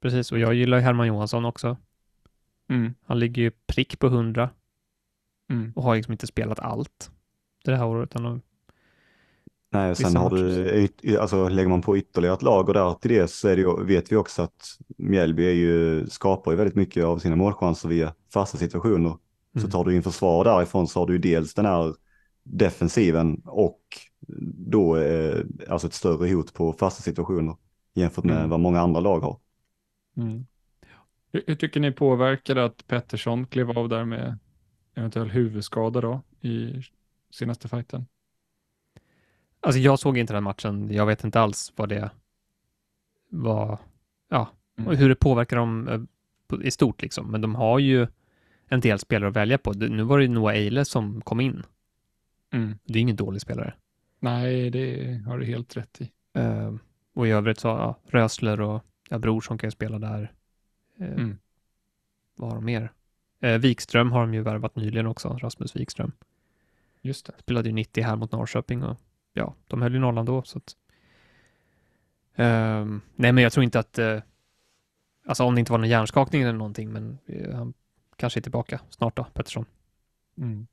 Precis, 0.00 0.32
och 0.32 0.38
jag 0.38 0.54
gillar 0.54 0.78
Herman 0.78 1.06
Johansson 1.06 1.44
också. 1.44 1.76
Mm. 2.68 2.94
Han 3.06 3.18
ligger 3.18 3.42
ju 3.42 3.50
prick 3.66 3.98
på 3.98 4.06
100 4.06 4.50
mm. 5.50 5.72
och 5.76 5.82
har 5.82 5.96
liksom 5.96 6.12
inte 6.12 6.26
spelat 6.26 6.60
allt 6.60 7.10
det 7.64 7.76
här 7.76 7.86
året. 7.86 8.14
Han 8.14 8.42
Nej, 9.74 9.90
och 9.90 9.96
sen 9.96 10.16
har 10.16 10.30
du, 10.30 11.18
alltså 11.18 11.48
lägger 11.48 11.68
man 11.68 11.82
på 11.82 11.98
ytterligare 11.98 12.34
ett 12.34 12.42
lager 12.42 12.74
där 12.74 12.94
till 12.94 13.10
det 13.10 13.28
så 13.28 13.48
är 13.48 13.56
det 13.56 13.62
ju, 13.62 13.84
vet 13.84 14.12
vi 14.12 14.16
också 14.16 14.42
att 14.42 14.78
Mjällby 14.96 15.44
är 15.46 15.52
ju, 15.52 16.06
skapar 16.06 16.50
ju 16.50 16.56
väldigt 16.56 16.74
mycket 16.74 17.04
av 17.04 17.18
sina 17.18 17.36
målchanser 17.36 17.88
via 17.88 18.14
fasta 18.32 18.58
situationer. 18.58 19.08
Mm. 19.08 19.62
Så 19.62 19.68
tar 19.68 19.84
du 19.84 19.96
in 19.96 20.02
försvar 20.02 20.44
därifrån 20.44 20.88
så 20.88 21.00
har 21.00 21.06
du 21.06 21.12
ju 21.12 21.18
dels 21.18 21.54
den 21.54 21.66
här 21.66 21.94
defensiven 22.42 23.42
och 23.44 23.80
då 24.56 24.96
eh, 24.96 25.40
alltså 25.68 25.86
ett 25.86 25.94
större 25.94 26.34
hot 26.34 26.54
på 26.54 26.72
fasta 26.72 27.02
situationer 27.02 27.56
jämfört 27.94 28.24
med 28.24 28.36
mm. 28.36 28.50
vad 28.50 28.60
många 28.60 28.80
andra 28.80 29.00
lag 29.00 29.20
har. 29.20 29.38
Mm. 30.16 30.46
Hur, 31.34 31.42
hur, 31.46 31.54
tycker 31.54 31.80
ni 31.80 31.92
påverkade 31.92 32.64
att 32.64 32.86
Pettersson 32.86 33.46
klev 33.46 33.78
av 33.78 33.88
där 33.88 34.04
med 34.04 34.38
eventuell 34.94 35.30
huvudskada 35.30 36.00
då 36.00 36.20
i 36.40 36.82
senaste 37.30 37.68
fighten? 37.68 38.06
Alltså 39.60 39.80
jag 39.80 39.98
såg 39.98 40.18
inte 40.18 40.32
den 40.32 40.42
matchen. 40.42 40.92
Jag 40.92 41.06
vet 41.06 41.24
inte 41.24 41.40
alls 41.40 41.72
vad 41.76 41.88
det 41.88 42.10
var, 43.28 43.78
ja, 44.28 44.48
mm. 44.78 44.96
hur 44.96 45.08
det 45.08 45.14
påverkar 45.14 45.56
dem 45.56 45.88
eh, 45.88 46.66
i 46.66 46.70
stort 46.70 47.02
liksom. 47.02 47.30
Men 47.30 47.40
de 47.40 47.54
har 47.54 47.78
ju 47.78 48.06
en 48.68 48.80
del 48.80 48.98
spelare 48.98 49.28
att 49.28 49.36
välja 49.36 49.58
på. 49.58 49.72
Nu 49.72 50.02
var 50.02 50.18
det 50.18 50.28
Noah 50.28 50.54
Eile 50.54 50.84
som 50.84 51.20
kom 51.20 51.40
in. 51.40 51.62
Mm. 52.52 52.78
Det 52.84 52.98
är 52.98 53.00
ingen 53.00 53.16
dålig 53.16 53.40
spelare. 53.40 53.74
Nej, 54.20 54.70
det 54.70 55.14
har 55.26 55.38
du 55.38 55.44
helt 55.44 55.76
rätt 55.76 56.00
i. 56.00 56.10
Uh, 56.38 56.76
och 57.14 57.26
i 57.26 57.30
övrigt 57.30 57.58
så, 57.58 57.68
ja, 57.68 57.98
Rösler 58.06 58.60
och 58.60 58.84
ja, 59.08 59.18
Bror 59.18 59.40
som 59.40 59.58
kan 59.58 59.70
spela 59.70 59.98
där. 59.98 60.32
Uh, 61.00 61.12
mm. 61.12 61.38
Vad 62.34 62.50
har 62.50 62.56
de 62.56 62.64
mer? 62.64 62.92
Uh, 63.44 63.58
Wikström 63.58 64.12
har 64.12 64.20
de 64.20 64.34
ju 64.34 64.42
värvat 64.42 64.76
nyligen 64.76 65.06
också, 65.06 65.28
Rasmus 65.28 65.76
Wikström. 65.76 66.12
Just 67.00 67.26
det. 67.26 67.32
Spelade 67.38 67.68
ju 67.68 67.74
90 67.74 68.04
här 68.04 68.16
mot 68.16 68.32
Norrköping 68.32 68.82
och 68.82 69.00
ja, 69.32 69.54
de 69.66 69.82
höll 69.82 69.94
ju 69.94 69.98
nollan 70.00 70.24
då. 70.24 70.42
Så 70.42 70.58
att, 70.58 70.76
um, 72.36 73.00
nej, 73.14 73.32
men 73.32 73.44
jag 73.44 73.52
tror 73.52 73.64
inte 73.64 73.78
att, 73.78 73.98
uh, 73.98 74.20
alltså 75.26 75.44
om 75.44 75.54
det 75.54 75.58
inte 75.58 75.72
var 75.72 75.78
någon 75.78 75.88
hjärnskakning 75.88 76.42
eller 76.42 76.52
någonting, 76.52 76.92
men 76.92 77.18
uh, 77.30 77.54
han 77.54 77.74
kanske 78.16 78.40
är 78.40 78.42
tillbaka 78.42 78.80
snart 78.90 79.16
då, 79.16 79.24
Pettersson. 79.24 79.64
Mm. 80.38 80.66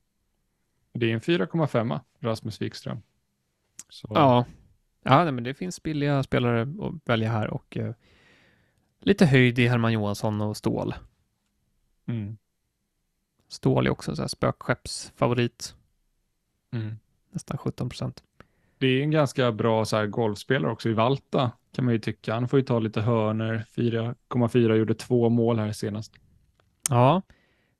Det 0.94 1.06
är 1.06 1.14
en 1.14 1.22
4,5 1.22 2.00
Rasmus 2.20 2.62
Wikström. 2.62 3.02
Så. 3.90 4.08
Ja, 4.14 4.46
ja 5.04 5.24
nej, 5.24 5.34
men 5.34 5.44
det 5.44 5.54
finns 5.54 5.84
billiga 5.84 6.24
spelare 6.24 6.62
att 6.62 7.10
välja 7.10 7.32
här 7.32 7.48
och 7.48 7.78
uh, 7.80 7.94
lite 9.02 9.26
höjd 9.26 9.60
i 9.60 9.68
Herman 9.68 9.94
Johansson 9.94 10.42
och 10.42 10.58
Stål. 10.58 10.94
Mm. 12.08 12.38
Stål 13.48 13.88
är 13.88 13.92
också 13.92 14.22
en 14.22 14.30
spökskeppsfavorit. 14.30 15.76
Mm. 16.74 16.96
Nästan 17.32 17.58
17 17.58 17.90
procent 17.90 18.24
det 18.82 18.88
är 18.88 19.04
en 19.04 19.12
ganska 19.12 19.52
bra 19.52 19.86
så 19.86 19.98
här, 19.98 20.08
golfspelare 20.08 20.72
också 20.72 20.90
i 20.90 20.94
Valta 20.94 21.52
kan 21.76 21.86
man 21.86 21.94
ju 21.94 22.00
tycka. 22.00 22.34
Han 22.34 22.48
får 22.48 22.60
ju 22.60 22.66
ta 22.66 22.80
lite 22.80 23.02
hörner. 23.02 23.66
4,4 23.76 24.76
gjorde 24.76 24.94
två 24.94 25.30
mål 25.30 25.60
här 25.60 25.72
senast. 25.72 26.14
Ja. 26.90 27.22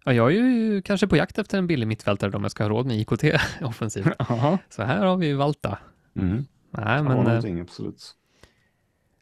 ja, 0.06 0.14
jag 0.14 0.32
är 0.32 0.36
ju 0.36 0.82
kanske 0.82 1.08
på 1.08 1.18
jakt 1.18 1.38
efter 1.38 1.58
en 1.58 1.68
billig 1.68 1.88
mittfältare 1.88 2.32
om 2.32 2.42
jag 2.42 2.52
ska 2.52 2.64
ha 2.64 2.70
råd 2.70 2.86
med 2.86 2.98
IKT 2.98 3.24
offensivt. 3.62 4.08
Så 4.70 4.84
här 4.84 5.06
har 5.06 5.18
vi 5.18 5.34
Valta. 5.34 5.78
Mm. 6.16 6.46
Nej, 6.72 7.04
men, 7.04 7.26
ja, 7.28 7.48
eh, 7.48 7.62
absolut. 7.62 8.16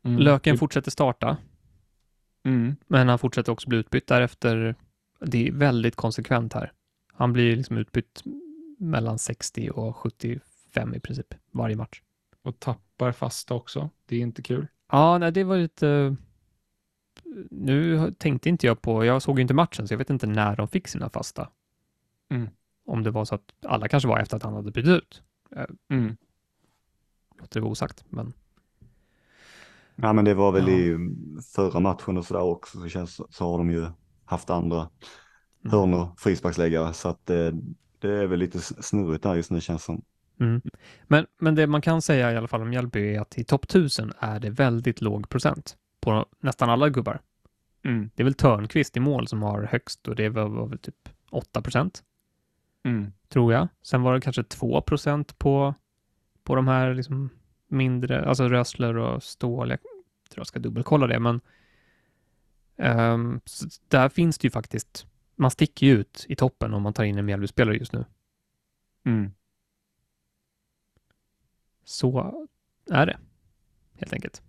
Mm. 0.04 0.20
Löken 0.20 0.58
fortsätter 0.58 0.92
starta. 0.92 1.38
Mm. 2.44 2.76
Men 2.88 3.10
han 3.10 3.20
fortsätter 3.20 3.52
också 3.52 3.70
bli 3.70 3.78
utbytt 3.78 4.08
därefter. 4.08 4.76
Det 5.20 5.48
är 5.48 5.52
väldigt 5.52 5.96
konsekvent 5.96 6.54
här. 6.54 6.72
Han 7.14 7.34
blir 7.34 7.56
liksom 7.56 7.78
utbytt 7.78 8.24
mellan 8.78 9.20
60 9.20 9.70
och 9.70 9.98
70 9.98 10.40
fem 10.74 10.94
i 10.94 11.00
princip 11.00 11.34
varje 11.52 11.76
match. 11.76 12.02
Och 12.42 12.60
tappar 12.60 13.12
fasta 13.12 13.54
också. 13.54 13.90
Det 14.06 14.16
är 14.16 14.20
inte 14.20 14.42
kul. 14.42 14.68
Ja, 14.92 15.18
nej, 15.18 15.32
det 15.32 15.44
var 15.44 15.58
lite... 15.58 16.16
Nu 17.52 18.12
tänkte 18.18 18.50
inte 18.50 18.68
jag 18.68 18.82
på, 18.82 19.06
jag 19.06 19.22
såg 19.22 19.40
inte 19.40 19.54
matchen 19.54 19.88
så 19.88 19.94
jag 19.94 19.98
vet 19.98 20.10
inte 20.10 20.28
när 20.28 20.56
de 20.56 20.68
fick 20.68 20.88
sina 20.88 21.10
fasta. 21.10 21.50
Mm. 22.30 22.50
Om 22.86 23.04
det 23.04 23.12
var 23.12 23.26
så 23.26 23.36
att 23.36 23.54
alla 23.66 23.88
kanske 23.88 24.10
var 24.10 24.20
efter 24.20 24.38
att 24.38 24.44
han 24.44 24.54
hade 24.54 24.72
bytt 24.72 24.88
ut. 24.88 25.24
Eh, 25.56 25.66
mm. 25.90 26.18
Låter 27.40 27.60
det 27.60 27.62
vara 27.62 27.72
osagt, 27.72 28.06
men. 28.10 28.34
Ja, 30.02 30.14
men 30.14 30.26
det 30.26 30.34
var 30.34 30.52
väl 30.52 30.68
ja. 30.68 30.74
i 30.74 30.98
förra 31.56 31.80
matchen 31.80 32.18
och 32.18 32.26
sådär 32.26 32.42
också 32.42 32.80
så 32.80 32.88
känns 32.88 33.22
så 33.30 33.52
har 33.52 33.58
de 33.58 33.70
ju 33.70 33.86
haft 34.26 34.50
andra 34.50 34.78
mm. 34.78 35.72
hörnor, 35.72 36.08
frisparksläggare 36.18 36.94
så 36.94 37.10
att 37.10 37.26
det, 37.26 37.54
det 38.00 38.10
är 38.10 38.28
väl 38.28 38.40
lite 38.40 38.60
snurrigt 38.60 39.24
där 39.24 39.36
just 39.36 39.52
nu 39.52 39.62
känns 39.62 39.84
som. 39.84 40.02
Mm. 40.40 40.62
Men, 41.08 41.26
men 41.40 41.56
det 41.56 41.68
man 41.68 41.82
kan 41.82 42.02
säga 42.02 42.32
i 42.34 42.38
alla 42.38 42.48
fall 42.48 42.62
om 42.62 42.70
Mjällby 42.70 43.16
är 43.16 43.22
att 43.22 43.38
i 43.38 43.44
topp 43.44 43.64
1000 43.64 44.14
är 44.20 44.40
det 44.40 44.50
väldigt 44.50 45.02
låg 45.02 45.30
procent 45.30 45.78
på 46.02 46.26
nästan 46.40 46.70
alla 46.70 46.90
gubbar. 46.90 47.20
Mm. 47.84 48.10
Det 48.16 48.24
är 48.24 48.26
väl 48.26 48.34
Törnqvist 48.34 48.98
i 48.98 49.00
mål 49.00 49.28
som 49.28 49.42
har 49.42 49.64
högst 49.64 50.08
och 50.08 50.16
det 50.16 50.30
var, 50.30 50.50
var 50.50 50.68
väl 50.68 50.80
typ 50.80 51.10
8 51.32 51.62
procent. 51.62 52.04
Mm. 52.86 53.12
Tror 53.30 53.54
jag. 53.54 53.68
Sen 53.82 54.02
var 54.02 54.14
det 54.14 54.22
kanske 54.22 54.44
2 54.44 54.82
procent 54.82 55.40
på, 55.40 55.74
på 56.44 56.56
de 56.56 56.68
här 56.68 56.94
liksom 56.94 57.30
mindre, 57.70 58.26
alltså 58.26 58.48
Rösler 58.48 58.98
och 58.98 59.24
Stål. 59.24 59.70
Jag 59.70 59.80
tror 60.30 60.40
jag 60.40 60.48
ska 60.48 60.60
dubbelkolla 60.60 61.08
det, 61.08 61.20
men 61.20 61.42
um, 62.78 63.42
där 63.88 64.10
finns 64.10 64.38
det 64.38 64.46
ju 64.46 64.52
faktiskt, 64.52 65.08
man 65.36 65.52
sticker 65.52 65.88
ju 65.88 65.94
ut 65.94 66.26
i 66.30 66.36
toppen 66.36 66.74
om 66.74 66.82
man 66.82 66.94
tar 66.94 67.04
in 67.04 67.18
en 67.18 67.26
Mjällby-spelare 67.26 67.76
just 67.76 67.94
nu. 67.94 68.06
Mm. 69.06 69.32
Så 71.84 72.48
är 72.92 73.06
det, 73.06 73.18
helt 73.98 74.14
enkelt. 74.14 74.42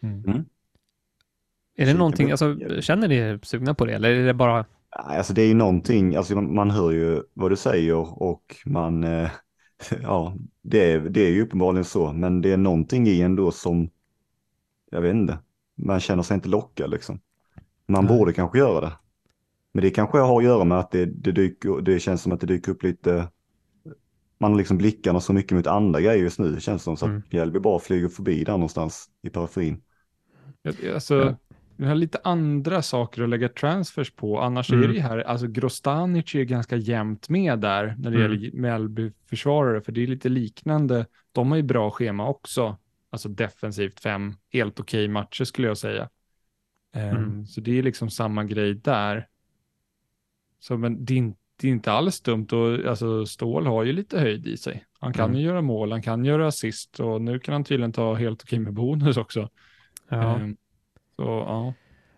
Mm. 0.00 0.24
mm. 0.24 0.44
Är 1.74 1.86
det 1.86 1.94
någonting, 1.94 2.30
alltså, 2.30 2.56
känner 2.80 3.08
ni 3.08 3.14
er 3.14 3.40
sugna 3.42 3.74
på 3.74 3.86
det 3.86 3.94
eller 3.94 4.10
är 4.10 4.26
det 4.26 4.34
bara? 4.34 4.64
Alltså 4.90 5.32
det 5.32 5.42
är 5.42 5.46
ju 5.46 5.54
någonting, 5.54 6.16
alltså 6.16 6.40
man 6.40 6.70
hör 6.70 6.90
ju 6.90 7.22
vad 7.34 7.50
du 7.50 7.56
säger 7.56 8.22
och 8.22 8.56
man, 8.66 9.04
eh, 9.04 9.30
ja, 10.02 10.36
det 10.62 10.92
är, 10.92 11.00
det 11.00 11.20
är 11.20 11.30
ju 11.30 11.42
uppenbarligen 11.42 11.84
så, 11.84 12.12
men 12.12 12.40
det 12.40 12.52
är 12.52 12.56
någonting 12.56 13.06
i 13.06 13.20
ändå 13.20 13.50
som, 13.50 13.90
jag 14.90 15.00
vet 15.00 15.14
inte, 15.14 15.38
man 15.74 16.00
känner 16.00 16.22
sig 16.22 16.34
inte 16.34 16.48
lockad 16.48 16.90
liksom. 16.90 17.20
Man 17.86 18.04
Nej. 18.04 18.18
borde 18.18 18.32
kanske 18.32 18.58
göra 18.58 18.80
det. 18.80 18.92
Men 19.72 19.82
det 19.82 19.90
kanske 19.90 20.18
har 20.18 20.38
att 20.38 20.44
göra 20.44 20.64
med 20.64 20.78
att 20.78 20.90
det, 20.90 21.06
det, 21.06 21.32
dyker, 21.32 21.80
det 21.80 22.00
känns 22.00 22.22
som 22.22 22.32
att 22.32 22.40
det 22.40 22.46
dyker 22.46 22.72
upp 22.72 22.82
lite 22.82 23.28
man 24.42 24.56
liksom 24.56 24.78
blickarna 24.78 25.20
så 25.20 25.32
mycket 25.32 25.56
mot 25.56 25.66
andra 25.66 26.00
grejer 26.00 26.22
just 26.22 26.38
nu. 26.38 26.50
Det 26.50 26.60
känns 26.60 26.82
som 26.82 26.96
så 26.96 27.04
att 27.04 27.10
mm. 27.10 27.22
Mjällby 27.30 27.58
bara 27.58 27.78
flyger 27.78 28.08
förbi 28.08 28.44
där 28.44 28.52
någonstans 28.52 29.08
i 29.22 29.30
periferin. 29.30 29.82
Alltså, 30.94 31.14
ja. 31.14 31.36
Vi 31.76 31.86
har 31.86 31.94
lite 31.94 32.18
andra 32.24 32.82
saker 32.82 33.22
att 33.22 33.28
lägga 33.28 33.48
transfers 33.48 34.10
på. 34.10 34.40
Annars 34.40 34.70
mm. 34.70 34.84
är 34.84 34.88
det 34.88 34.94
ju 34.94 35.00
här, 35.00 35.18
alltså 35.18 35.46
Grostanic 35.46 36.34
är 36.34 36.42
ganska 36.42 36.76
jämnt 36.76 37.28
med 37.28 37.58
där 37.58 37.94
när 37.98 38.10
det 38.10 38.24
mm. 38.24 38.32
gäller 38.32 38.56
Mjällby-försvarare, 38.56 39.80
för 39.80 39.92
det 39.92 40.02
är 40.02 40.06
lite 40.06 40.28
liknande. 40.28 41.06
De 41.32 41.50
har 41.50 41.56
ju 41.56 41.62
bra 41.62 41.90
schema 41.90 42.28
också, 42.28 42.76
alltså 43.10 43.28
defensivt 43.28 44.00
fem 44.00 44.34
helt 44.52 44.80
okej 44.80 45.04
okay 45.04 45.12
matcher 45.12 45.44
skulle 45.44 45.68
jag 45.68 45.78
säga. 45.78 46.08
Um, 46.96 47.46
så 47.46 47.60
det 47.60 47.78
är 47.78 47.82
liksom 47.82 48.10
samma 48.10 48.44
grej 48.44 48.74
där. 48.74 49.28
Så 50.60 50.76
men 50.76 51.04
det 51.04 51.14
är 51.14 51.18
inte 51.18 51.42
det 51.62 51.68
är 51.68 51.72
inte 51.72 51.92
alls 51.92 52.20
dumt 52.20 52.46
och 52.52 52.90
alltså 52.90 53.26
Stål 53.26 53.66
har 53.66 53.84
ju 53.84 53.92
lite 53.92 54.20
höjd 54.20 54.46
i 54.46 54.56
sig. 54.56 54.84
Han 55.00 55.12
kan 55.12 55.24
mm. 55.24 55.40
ju 55.40 55.46
göra 55.46 55.62
mål, 55.62 55.92
han 55.92 56.02
kan 56.02 56.24
göra 56.24 56.46
assist 56.46 57.00
och 57.00 57.22
nu 57.22 57.38
kan 57.38 57.52
han 57.52 57.64
tydligen 57.64 57.92
ta 57.92 58.14
helt 58.14 58.42
okej 58.42 58.58
med 58.58 58.72
bonus 58.72 59.16
också. 59.16 59.48
Ja. 60.08 60.34
Um, 60.34 60.56
så 61.16 61.22
ja. 61.22 61.74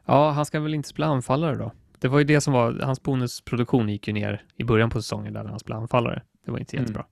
Ja, 0.07 0.31
han 0.31 0.47
ska 0.47 0.61
väl 0.61 0.75
inte 0.75 0.89
spela 0.89 1.07
anfallare 1.07 1.55
då? 1.57 1.73
Det 1.99 2.09
var 2.09 2.19
ju 2.19 2.25
det 2.25 2.41
som 2.41 2.53
var, 2.53 2.73
hans 2.73 3.03
bonusproduktion 3.03 3.89
gick 3.89 4.07
ju 4.09 4.13
ner 4.15 4.45
i 4.57 4.65
början 4.65 4.91
på 4.91 5.03
säsongen 5.03 5.33
där 5.33 5.45
han 5.45 5.59
spelade 5.59 5.83
anfallare. 5.83 6.23
Det 6.45 6.51
var 6.51 6.59
inte 6.59 6.77
mm. 6.77 6.83
jättebra. 6.85 7.07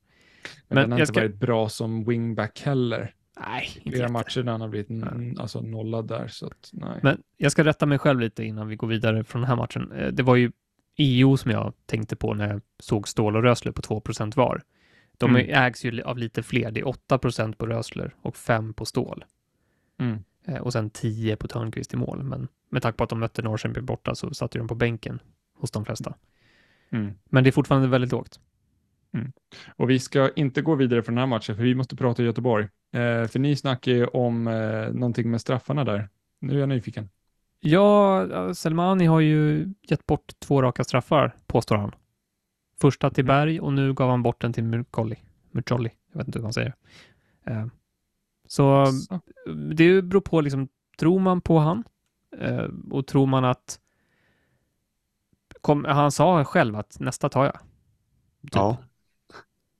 Men, 0.69 0.75
Men 0.77 0.83
den 0.83 0.93
har 0.93 0.99
inte 0.99 1.07
ska- 1.13 1.21
varit 1.21 1.35
bra 1.35 1.69
som 1.69 2.05
wingback 2.05 2.61
heller. 2.65 3.15
Nej, 3.41 3.69
inte 3.77 3.91
Flera 3.91 4.03
jätte. 4.03 4.13
matcher 4.13 4.43
där 4.43 4.53
han 4.53 4.61
har 4.61 4.69
blivit 4.69 4.91
mm, 4.91 5.37
alltså, 5.41 5.61
nollad 5.61 6.09
där. 6.09 6.29
Så 6.29 6.47
att, 6.47 6.71
nej. 6.73 7.01
Men 7.03 7.23
jag 7.37 7.53
ska 7.53 7.65
rätta 7.65 7.87
mig 7.87 7.99
själv 7.99 8.21
lite 8.21 8.45
innan 8.45 8.69
vi 8.69 8.77
går 8.77 8.89
vidare 8.89 9.25
från 9.25 9.43
den 9.43 9.49
här 9.49 9.57
matchen. 9.57 9.93
Eh, 9.93 10.09
Det 10.13 10.23
var 10.23 10.37
ju 10.37 10.53
EO 10.97 11.37
som 11.37 11.51
jag 11.51 11.73
tänkte 11.87 12.17
på 12.17 12.35
när 12.35 12.49
jag 12.49 12.61
såg 12.79 13.09
Stål 13.09 13.37
och 13.37 13.43
Rösler 13.43 13.73
på 13.73 13.83
2% 13.83 14.37
var. 14.37 14.63
De 15.19 15.31
Mm. 15.37 15.51
ägs 15.51 15.85
ju 15.85 16.03
av 16.03 16.19
lite 16.19 16.43
fler. 16.43 16.71
Det 16.71 16.81
är 16.81 16.89
8 16.89 17.19
på 17.59 17.67
Rösler 17.67 18.15
och 18.23 18.37
5 18.37 18.75
på 18.75 18.85
Stål. 18.85 19.25
Mm. 20.01 20.25
Eh, 20.45 20.57
Och 20.57 20.73
sen 20.73 20.91
10 20.91 21.37
på 21.37 21.49
Törnqvist 21.49 21.95
i 21.95 21.97
mål. 21.97 22.23
Men 22.23 22.49
med 22.71 22.83
tanke 22.83 22.97
på 22.97 23.05
att 23.05 23.11
de 23.11 23.21
mötte 23.21 23.43
Norrköping 23.43 23.85
borta 23.87 24.15
så 24.15 24.35
satt 24.35 24.55
ju 24.55 24.59
de 24.59 24.69
på 24.69 24.75
bänken 24.75 25.21
hos 25.59 25.71
de 25.71 25.85
flesta. 25.85 26.15
Mm. 26.91 27.13
Men 27.25 27.45
det 27.45 27.51
är 27.51 27.53
fortfarande 27.53 27.89
väldigt 27.89 28.13
lågt. 28.13 28.41
Och 29.77 29.91
vi 29.91 29.99
ska 29.99 30.31
inte 30.37 30.63
gå 30.63 30.75
vidare 30.75 31.03
från 31.03 31.15
den 31.15 31.23
här 31.23 31.27
matchen, 31.27 31.57
för 31.57 31.63
vi 31.63 31.75
måste 31.75 31.97
prata 31.97 32.23
Göteborg. 32.23 32.65
Eh, 32.93 33.27
för 33.27 33.39
ni 33.39 33.57
snackar 33.57 33.93
ju 33.93 34.07
om 34.07 34.47
eh, 34.47 34.93
någonting 34.93 35.31
med 35.31 35.41
straffarna 35.41 35.85
där. 35.85 36.09
Nu 36.41 36.55
är 36.55 36.61
jag 36.61 36.69
nyfiken. 36.69 37.09
Ja, 37.61 38.55
Selmani 38.55 39.07
har 39.07 39.21
ju 39.21 39.69
gett 39.83 40.07
bort 40.07 40.33
två 40.39 40.63
raka 40.63 40.85
straffar, 40.85 41.37
påstår 41.47 41.77
han. 41.77 41.93
Första 42.81 43.11
till 43.11 43.25
Mm. 43.25 43.37
Berg 43.37 43.61
och 43.61 43.73
nu 43.73 43.95
gav 43.95 44.11
han 44.11 44.23
bort 44.23 44.41
den 44.41 44.53
till 44.53 44.65
Murkolli. 44.65 45.17
Murcolli, 45.51 45.91
jag 46.13 46.19
vet 46.19 46.27
inte 46.29 46.39
hur 46.39 46.43
man 46.43 46.53
säger. 46.53 46.75
Eh, 47.47 47.67
Så 48.53 48.87
Så. 48.87 49.21
det 49.75 50.03
beror 50.03 50.21
på, 50.21 50.41
liksom, 50.41 50.69
tror 50.99 51.21
man 51.21 51.41
på 51.41 51.59
han? 51.59 51.85
Eh, 52.39 52.69
och 52.91 53.07
tror 53.07 53.27
man 53.27 53.45
att... 53.45 53.81
Kom, 55.61 55.85
han 55.85 56.13
sa 56.13 56.45
själv 56.45 56.77
att 56.77 57.01
nästa 57.01 57.29
tar 57.29 57.45
jag. 57.45 57.55
Typ. 58.43 58.55
Ja, 58.55 58.77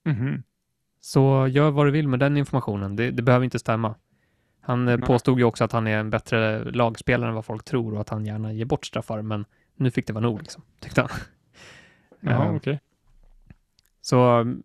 Mhm. 0.05 0.43
Så 1.01 1.47
gör 1.47 1.71
vad 1.71 1.87
du 1.87 1.91
vill 1.91 2.07
med 2.07 2.19
den 2.19 2.37
informationen. 2.37 2.95
Det, 2.95 3.11
det 3.11 3.21
behöver 3.21 3.43
inte 3.43 3.59
stämma. 3.59 3.95
Han 4.61 4.87
eh, 4.87 4.97
Nej. 4.97 5.07
påstod 5.07 5.39
ju 5.39 5.43
också 5.45 5.63
att 5.63 5.71
han 5.71 5.87
är 5.87 5.97
en 5.97 6.09
bättre 6.09 6.71
lagspelare 6.71 7.29
än 7.29 7.35
vad 7.35 7.45
folk 7.45 7.65
tror 7.65 7.93
och 7.93 8.01
att 8.01 8.09
han 8.09 8.25
gärna 8.25 8.53
ger 8.53 8.65
bort 8.65 8.85
straffar, 8.85 9.21
men 9.21 9.45
nu 9.75 9.91
fick 9.91 10.07
det 10.07 10.13
vara 10.13 10.23
nog, 10.23 10.39
liksom, 10.39 10.63
tyckte 10.79 11.01
han. 11.01 11.09
Jaha, 12.19 12.45
Eh, 12.45 12.55
okej. 12.55 12.79
Så 14.01 14.39
um, 14.39 14.63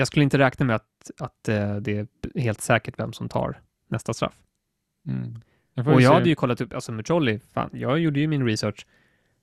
jag 0.00 0.06
skulle 0.06 0.22
inte 0.24 0.38
räkna 0.38 0.66
med 0.66 0.76
att, 0.76 1.10
att 1.20 1.48
eh, 1.48 1.76
det 1.76 1.98
är 1.98 2.06
helt 2.40 2.60
säkert 2.60 2.98
vem 2.98 3.12
som 3.12 3.28
tar 3.28 3.60
nästa 3.88 4.14
straff. 4.14 4.34
Mm. 5.06 5.34
Jag 5.74 5.86
Och 5.88 5.92
jag 6.02 6.02
se- 6.10 6.14
hade 6.14 6.28
ju 6.28 6.34
kollat 6.34 6.60
upp, 6.60 6.72
alltså 6.74 6.92
Mucolli, 6.92 7.38
fan, 7.52 7.70
jag 7.72 7.98
gjorde 7.98 8.20
ju 8.20 8.26
min 8.26 8.46
research. 8.46 8.86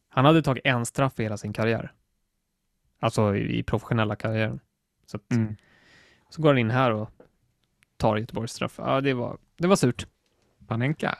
Han 0.09 0.25
hade 0.25 0.41
tagit 0.41 0.65
en 0.65 0.85
straff 0.85 1.19
i 1.19 1.23
hela 1.23 1.37
sin 1.37 1.53
karriär. 1.53 1.93
Alltså 2.99 3.35
i, 3.35 3.59
i 3.59 3.63
professionella 3.63 4.15
karriären. 4.15 4.59
Så, 5.05 5.17
att, 5.17 5.31
Mm. 5.31 5.55
så 6.29 6.41
går 6.41 6.49
han 6.49 6.57
in 6.57 6.69
här 6.71 6.91
och 6.91 7.09
tar 7.97 8.17
Göteborgs 8.17 8.51
straff. 8.51 8.75
Ja, 8.77 9.01
det 9.01 9.13
var, 9.13 9.37
det 9.57 9.67
var 9.67 9.75
surt. 9.75 10.07
Panenka. 10.67 11.17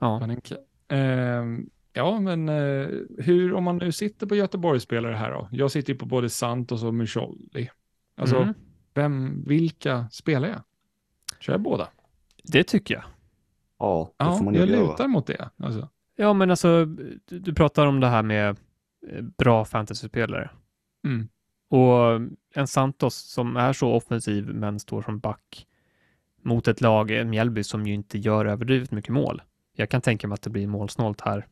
Ja. 0.00 0.18
Panenka. 0.20 0.56
Ehm, 0.88 1.70
ja, 1.92 2.20
men 2.20 2.48
eh, 2.48 2.88
hur, 3.18 3.54
om 3.54 3.64
man 3.64 3.76
nu 3.76 3.92
sitter 3.92 4.26
på 4.26 4.34
Göteborgsspelare 4.36 5.14
här 5.14 5.30
då? 5.30 5.48
Jag 5.52 5.70
sitter 5.70 5.92
ju 5.92 5.98
på 5.98 6.06
både 6.06 6.30
Santos 6.30 6.84
och 6.84 6.94
Mucholli. 6.94 7.70
Alltså, 8.16 8.44
Mhm. 8.44 8.54
vem, 8.94 9.44
vilka 9.46 10.08
spelar 10.10 10.48
jag? 10.48 10.62
Kör 11.40 11.52
jag 11.52 11.60
båda? 11.60 11.88
Det 12.44 12.64
tycker 12.64 12.94
jag. 12.94 13.04
ja 13.78 14.10
det 14.18 14.24
Ja, 14.24 14.36
får 14.36 14.44
man 14.44 14.54
jag 14.54 14.66
ju 14.66 14.72
lutar 14.76 14.98
göra. 14.98 15.08
mot 15.08 15.26
det. 15.26 15.50
Alltså. 15.56 15.88
Ja, 16.16 16.32
men 16.32 16.50
alltså, 16.50 16.84
du, 16.84 17.20
du 17.38 17.54
pratar 17.54 17.86
om 17.86 18.00
det 18.00 18.06
här 18.08 18.22
med 18.22 18.56
eh, 19.08 19.22
bra 19.22 19.64
fantasyspelare. 19.64 20.50
Mm. 21.04 21.28
Och 21.68 22.20
en 22.54 22.66
Santos 22.66 23.14
som 23.16 23.56
är 23.56 23.72
så 23.72 23.92
offensiv 23.92 24.46
men 24.48 24.78
står 24.80 25.02
som 25.02 25.18
back 25.18 25.66
mot 26.42 26.68
ett 26.68 26.80
lag, 26.80 27.10
en 27.10 27.30
Mjällby, 27.30 27.64
som 27.64 27.86
ju 27.86 27.94
inte 27.94 28.18
gör 28.18 28.44
överdrivet 28.46 28.90
mycket 28.90 29.12
mål. 29.12 29.42
Jag 29.72 29.90
kan 29.90 30.00
tänka 30.00 30.28
mig 30.28 30.34
att 30.34 30.42
det 30.42 30.50
blir 30.50 30.66
målsnålt 30.66 31.20
här 31.20 31.46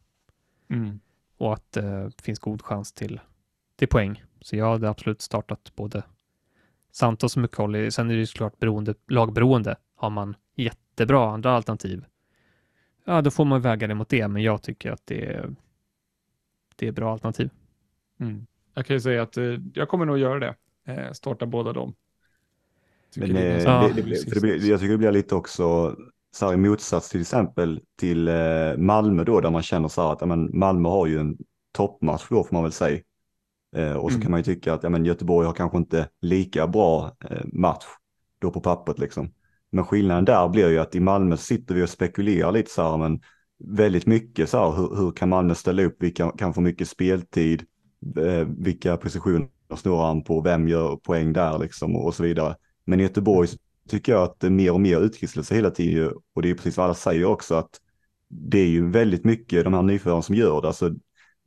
Mm. 0.68 1.00
och 1.36 1.52
att 1.52 1.72
det 1.72 2.12
finns 2.22 2.38
god 2.38 2.62
chans 2.62 2.92
till, 2.92 3.20
till 3.76 3.88
poäng. 3.88 4.22
Så 4.40 4.56
jag 4.56 4.70
hade 4.72 4.88
absolut 4.88 5.20
startat 5.22 5.72
både 5.76 6.02
Santos 6.94 7.36
och 7.36 7.42
Mukolli. 7.42 7.90
Sen 7.90 8.10
är 8.10 8.14
det 8.14 8.20
ju 8.20 8.26
såklart 8.26 8.58
beroende, 8.58 8.94
lagberoende. 9.08 9.76
Har 9.96 10.10
man 10.10 10.36
jättebra 10.54 11.30
andra 11.30 11.50
alternativ, 11.50 12.04
ja 13.04 13.22
då 13.22 13.30
får 13.30 13.44
man 13.44 13.60
väga 13.60 13.86
det 13.86 13.94
mot 13.94 14.08
det. 14.08 14.28
Men 14.28 14.42
jag 14.42 14.62
tycker 14.62 14.90
att 14.90 15.02
det 15.04 15.26
är, 15.26 15.54
det 16.76 16.88
är 16.88 16.92
bra 16.92 17.12
alternativ. 17.12 17.50
Mm. 18.20 18.46
Jag 18.74 18.86
kan 18.86 18.96
ju 18.96 19.00
säga 19.00 19.22
att 19.22 19.36
eh, 19.36 19.44
jag 19.74 19.88
kommer 19.88 20.04
nog 20.04 20.18
göra 20.18 20.38
det. 20.38 20.54
Eh, 20.86 21.12
starta 21.12 21.46
båda 21.46 21.72
dem. 21.72 21.94
Men 23.16 23.34
det 23.34 23.52
eh, 23.52 23.62
Ja. 23.62 23.90
det, 23.94 24.02
det, 24.02 24.16
för 24.16 24.34
det 24.34 24.40
blir, 24.40 24.70
jag 24.70 24.80
tycker 24.80 24.92
det 24.92 24.98
blir 24.98 25.12
lite 25.12 25.34
också 25.34 25.96
så 26.30 26.46
här 26.46 26.54
i 26.54 26.56
motsats 26.56 27.08
till 27.08 27.20
exempel 27.20 27.80
till 27.98 28.28
eh, 28.28 28.76
Malmö 28.76 29.24
då, 29.24 29.40
där 29.40 29.50
man 29.50 29.62
känner 29.62 29.88
så 29.88 30.02
här 30.02 30.12
att 30.12 30.20
ja, 30.20 30.26
men 30.26 30.58
Malmö 30.58 30.88
har 30.88 31.06
ju 31.06 31.18
en 31.18 31.38
toppmatch 31.72 32.28
då 32.28 32.44
får 32.44 32.54
man 32.56 32.62
väl 32.62 32.72
säga. 32.72 33.00
Eh, 33.74 33.92
och 33.92 34.10
så 34.10 34.14
Mm. 34.16 34.22
kan 34.22 34.30
man 34.30 34.40
ju 34.40 34.44
tycka 34.44 34.74
att 34.74 34.82
ja, 34.82 34.88
men 34.88 35.04
Göteborg 35.04 35.46
har 35.46 35.54
kanske 35.54 35.78
inte 35.78 36.08
lika 36.20 36.66
bra 36.66 37.16
eh, 37.30 37.42
match 37.52 37.84
då 38.38 38.50
på 38.50 38.60
pappret 38.60 38.98
liksom. 38.98 39.32
Men 39.72 39.84
skillnaden 39.84 40.24
där 40.24 40.48
blir 40.48 40.70
ju 40.70 40.78
att 40.78 40.94
i 40.94 41.00
Malmö 41.00 41.36
sitter 41.36 41.74
vi 41.74 41.84
och 41.84 41.88
spekulerar 41.88 42.52
lite 42.52 42.70
så 42.70 42.82
här, 42.82 42.96
men 42.96 43.20
väldigt 43.64 44.06
mycket 44.06 44.48
så 44.48 44.58
här, 44.58 44.76
hur, 44.76 44.96
hur 44.96 45.10
kan 45.12 45.28
Malmö 45.28 45.54
ställa 45.54 45.82
upp, 45.82 45.96
vilka 46.02 46.30
kan 46.30 46.54
få 46.54 46.60
mycket 46.60 46.88
speltid, 46.88 47.62
eh, 48.18 48.48
vilka 48.58 48.96
positioner 48.96 49.48
snurrar 49.76 50.06
han 50.06 50.24
på, 50.24 50.40
vem 50.40 50.68
gör 50.68 50.96
poäng 50.96 51.32
där 51.32 51.58
liksom 51.58 51.96
och, 51.96 52.06
och 52.06 52.14
så 52.14 52.22
vidare. 52.22 52.56
Men 52.84 53.00
i 53.00 53.02
Göteborg 53.02 53.48
så 53.48 53.56
tycker 53.88 54.12
jag 54.12 54.22
att 54.22 54.40
det 54.40 54.50
mer 54.50 54.72
och 54.72 54.80
mer 54.80 55.00
utkristalliserar 55.00 55.44
sig 55.44 55.56
hela 55.56 55.70
tiden 55.70 56.12
och 56.34 56.42
det 56.42 56.50
är 56.50 56.54
precis 56.54 56.76
vad 56.76 56.84
alla 56.84 56.94
säger 56.94 57.24
också 57.24 57.54
att 57.54 57.70
det 58.28 58.58
är 58.58 58.68
ju 58.68 58.90
väldigt 58.90 59.24
mycket 59.24 59.64
de 59.64 59.74
här 59.74 59.82
nyförvärven 59.82 60.22
som 60.22 60.34
gör 60.34 60.60
det. 60.62 60.68
Alltså, 60.68 60.94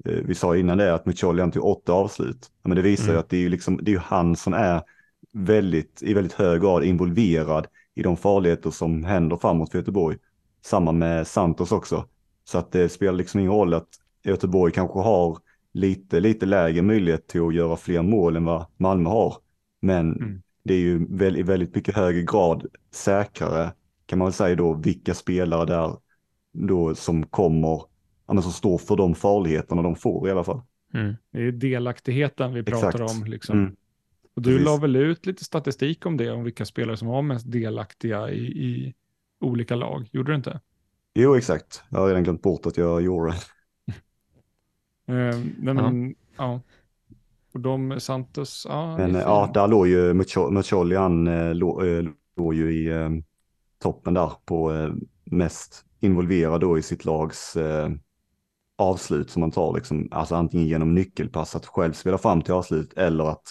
vi 0.06 0.36
sa 0.36 0.58
innan 0.58 0.78
det 0.78 0.94
att 0.94 1.06
han 1.24 1.52
tog 1.52 1.66
åtta 1.66 1.94
avslut. 1.94 2.52
Men 2.64 2.76
det 2.76 2.82
visar 2.82 3.04
ju 3.06 3.10
Mm. 3.10 3.20
att 3.20 3.30
det 3.30 3.38
är 3.38 3.42
ju 3.42 3.50
liksom, 3.50 3.80
det 3.82 3.92
är 3.92 3.94
ju 3.94 4.00
han 4.00 4.36
som 4.36 4.54
är 4.54 4.82
väldigt, 5.34 6.04
i 6.04 6.14
väldigt 6.14 6.34
hög 6.34 6.62
grad 6.62 6.84
involverad 6.84 7.68
i 7.96 8.04
de 8.04 8.18
farligheter 8.18 8.70
som 8.70 9.04
händer 9.04 9.38
framåt 9.38 9.72
för 9.72 9.78
Göteborg. 9.78 10.18
Samma 10.66 10.92
med 10.92 11.28
Santos 11.28 11.72
också. 11.72 12.06
Så 12.44 12.58
att 12.58 12.72
det 12.72 12.90
spelar 12.90 13.14
liksom 13.14 13.40
ingen 13.40 13.52
roll 13.52 13.74
att 13.74 13.88
Göteborg 14.24 14.74
kanske 14.74 15.00
har 15.00 15.38
lite, 15.74 16.20
lite 16.20 16.46
lägre 16.46 16.82
möjlighet 16.82 17.28
till 17.28 17.42
att 17.42 17.56
göra 17.56 17.76
fler 17.76 18.02
mål 18.02 18.36
än 18.36 18.46
vad 18.46 18.66
Malmö 18.78 19.10
har. 19.10 19.36
Men 19.82 20.16
Mm. 20.16 20.42
det 20.64 20.74
är 20.74 20.80
ju 20.80 21.06
väl, 21.10 21.38
i 21.38 21.44
väldigt 21.44 21.76
mycket 21.76 21.96
högre 21.96 22.22
grad 22.22 22.66
säkrare 22.92 23.72
kan 24.06 24.20
man 24.20 24.26
väl 24.26 24.34
säga 24.34 24.56
då 24.56 24.74
vilka 24.74 25.14
spelare 25.14 25.66
där 25.66 25.96
då 26.54 26.96
som 26.96 27.26
kommer, 27.26 27.82
men 28.34 28.44
som 28.44 28.52
står 28.52 28.78
för 28.78 28.96
de 28.96 29.16
farligheterna 29.16 29.82
de 29.82 29.96
får 29.96 30.28
i 30.28 30.32
alla 30.32 30.44
fall. 30.44 30.62
Mm. 30.94 31.16
Det 31.32 31.40
är 31.40 31.52
delaktigheten 31.52 32.54
vi 32.54 32.64
pratar 32.64 32.88
Exakt. 32.88 33.12
om. 33.12 33.26
Liksom. 33.26 33.60
Mm. 33.60 33.76
Och 34.36 34.42
du 34.42 34.50
precis. 34.50 34.66
la 34.66 34.78
väl 34.78 34.96
ut 34.96 35.26
lite 35.26 35.44
statistik 35.44 36.06
om 36.06 36.18
det, 36.18 36.32
om 36.32 36.44
vilka 36.44 36.66
spelare 36.66 36.98
som 36.98 37.08
var 37.08 37.22
mest 37.22 37.52
delaktiga 37.52 38.30
i, 38.30 38.46
i 38.46 38.94
olika 39.40 39.76
lag. 39.76 40.10
Gjorde 40.12 40.32
du 40.32 40.36
inte? 40.36 40.60
Jo, 41.14 41.36
exakt. 41.36 41.84
Jag 41.90 42.00
har 42.00 42.08
redan 42.08 42.24
glömt 42.24 42.42
bort 42.42 42.66
att 42.66 42.78
jag 42.78 43.02
gjorde 43.02 43.32
det. 43.32 43.38
Nej, 45.14 45.56
men, 45.58 46.16
ja. 46.38 46.62
Och 47.54 47.60
de, 47.60 48.00
Santos, 48.00 48.66
ja. 48.70 48.98
Men 48.98 49.14
ja, 49.14 49.52
där 49.54 49.68
låg 49.68 49.88
ju 49.88 50.14
Muccioli, 50.52 50.96
han 50.96 51.28
eh, 51.28 51.56
låg, 51.56 51.84
låg 52.38 52.54
ju 52.54 52.74
i 52.74 52.88
eh, 52.88 53.10
toppen 53.80 54.14
där 54.14 54.32
på 54.46 54.74
eh, 54.74 54.94
mest 55.24 55.86
involverad 56.00 56.62
då 56.62 56.78
i 56.78 56.82
sitt 56.82 57.06
lags 57.06 57.56
eh, 57.56 57.90
avslut 58.78 59.30
som 59.30 59.40
man 59.40 59.52
tar 59.52 59.74
liksom, 59.74 60.08
alltså 60.12 60.36
antingen 60.36 60.68
genom 60.68 60.96
nyckelpass 60.96 61.56
att 61.56 61.66
själv 61.66 61.94
spela 61.94 62.18
fram 62.18 62.42
till 62.42 62.54
avslut 62.54 62.94
eller 62.94 63.24
att 63.24 63.44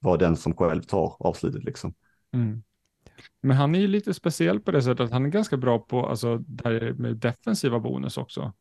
vara 0.00 0.16
den 0.16 0.36
som 0.36 0.54
själv 0.54 0.82
tar 0.82 1.16
avslutet 1.18 1.64
liksom. 1.64 1.94
Mm. 2.32 2.62
Men 3.42 3.56
han 3.56 3.74
är 3.74 3.78
ju 3.78 3.86
lite 3.86 4.14
speciell 4.14 4.60
på 4.60 4.70
det 4.70 4.82
sättet 4.82 5.00
att 5.00 5.12
han 5.12 5.24
är 5.24 5.30
ganska 5.30 5.56
bra 5.56 5.78
på, 5.78 6.06
alltså, 6.06 6.38
där 6.38 6.92
med 6.92 7.16
defensiva 7.16 7.80
bonus 7.80 8.18
också. 8.18 8.52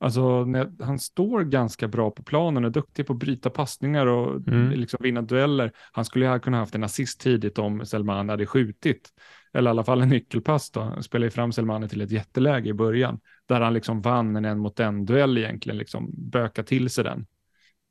Alltså, 0.00 0.44
när, 0.44 0.84
han 0.84 0.98
står 0.98 1.42
ganska 1.42 1.88
bra 1.88 2.10
på 2.10 2.22
planen 2.22 2.64
och 2.64 2.68
är 2.68 2.72
duktig 2.72 3.06
på 3.06 3.12
att 3.12 3.18
bryta 3.18 3.50
passningar 3.50 4.06
och 4.06 4.48
Mm. 4.48 4.70
liksom 4.70 4.98
vinna 5.02 5.22
dueller. 5.22 5.72
Han 5.92 6.04
skulle 6.04 6.24
ju 6.24 6.30
ha 6.30 6.38
kunnat 6.38 6.60
haft 6.60 6.74
en 6.74 6.84
assist 6.84 7.20
tidigt 7.20 7.58
om 7.58 7.86
Selman 7.86 8.28
hade 8.28 8.46
skjutit. 8.46 9.10
Eller 9.52 9.70
i 9.70 9.72
alla 9.72 9.84
fall 9.84 10.02
en 10.02 10.08
nyckelpass 10.08 10.70
då. 10.70 10.80
Han 10.80 11.02
spelade 11.02 11.26
ju 11.26 11.30
fram 11.30 11.52
Selmani 11.52 11.88
till 11.88 12.00
ett 12.00 12.10
jätteläge 12.10 12.68
i 12.68 12.74
början. 12.74 13.20
Där 13.48 13.60
han 13.60 13.74
liksom 13.74 14.00
vann 14.00 14.36
en 14.36 14.44
en 14.44 14.58
mot 14.58 14.80
en 14.80 15.04
duell 15.04 15.38
egentligen, 15.38 15.76
liksom 15.78 16.10
böka 16.30 16.62
till 16.62 16.90
sig 16.90 17.04
den. 17.04 17.26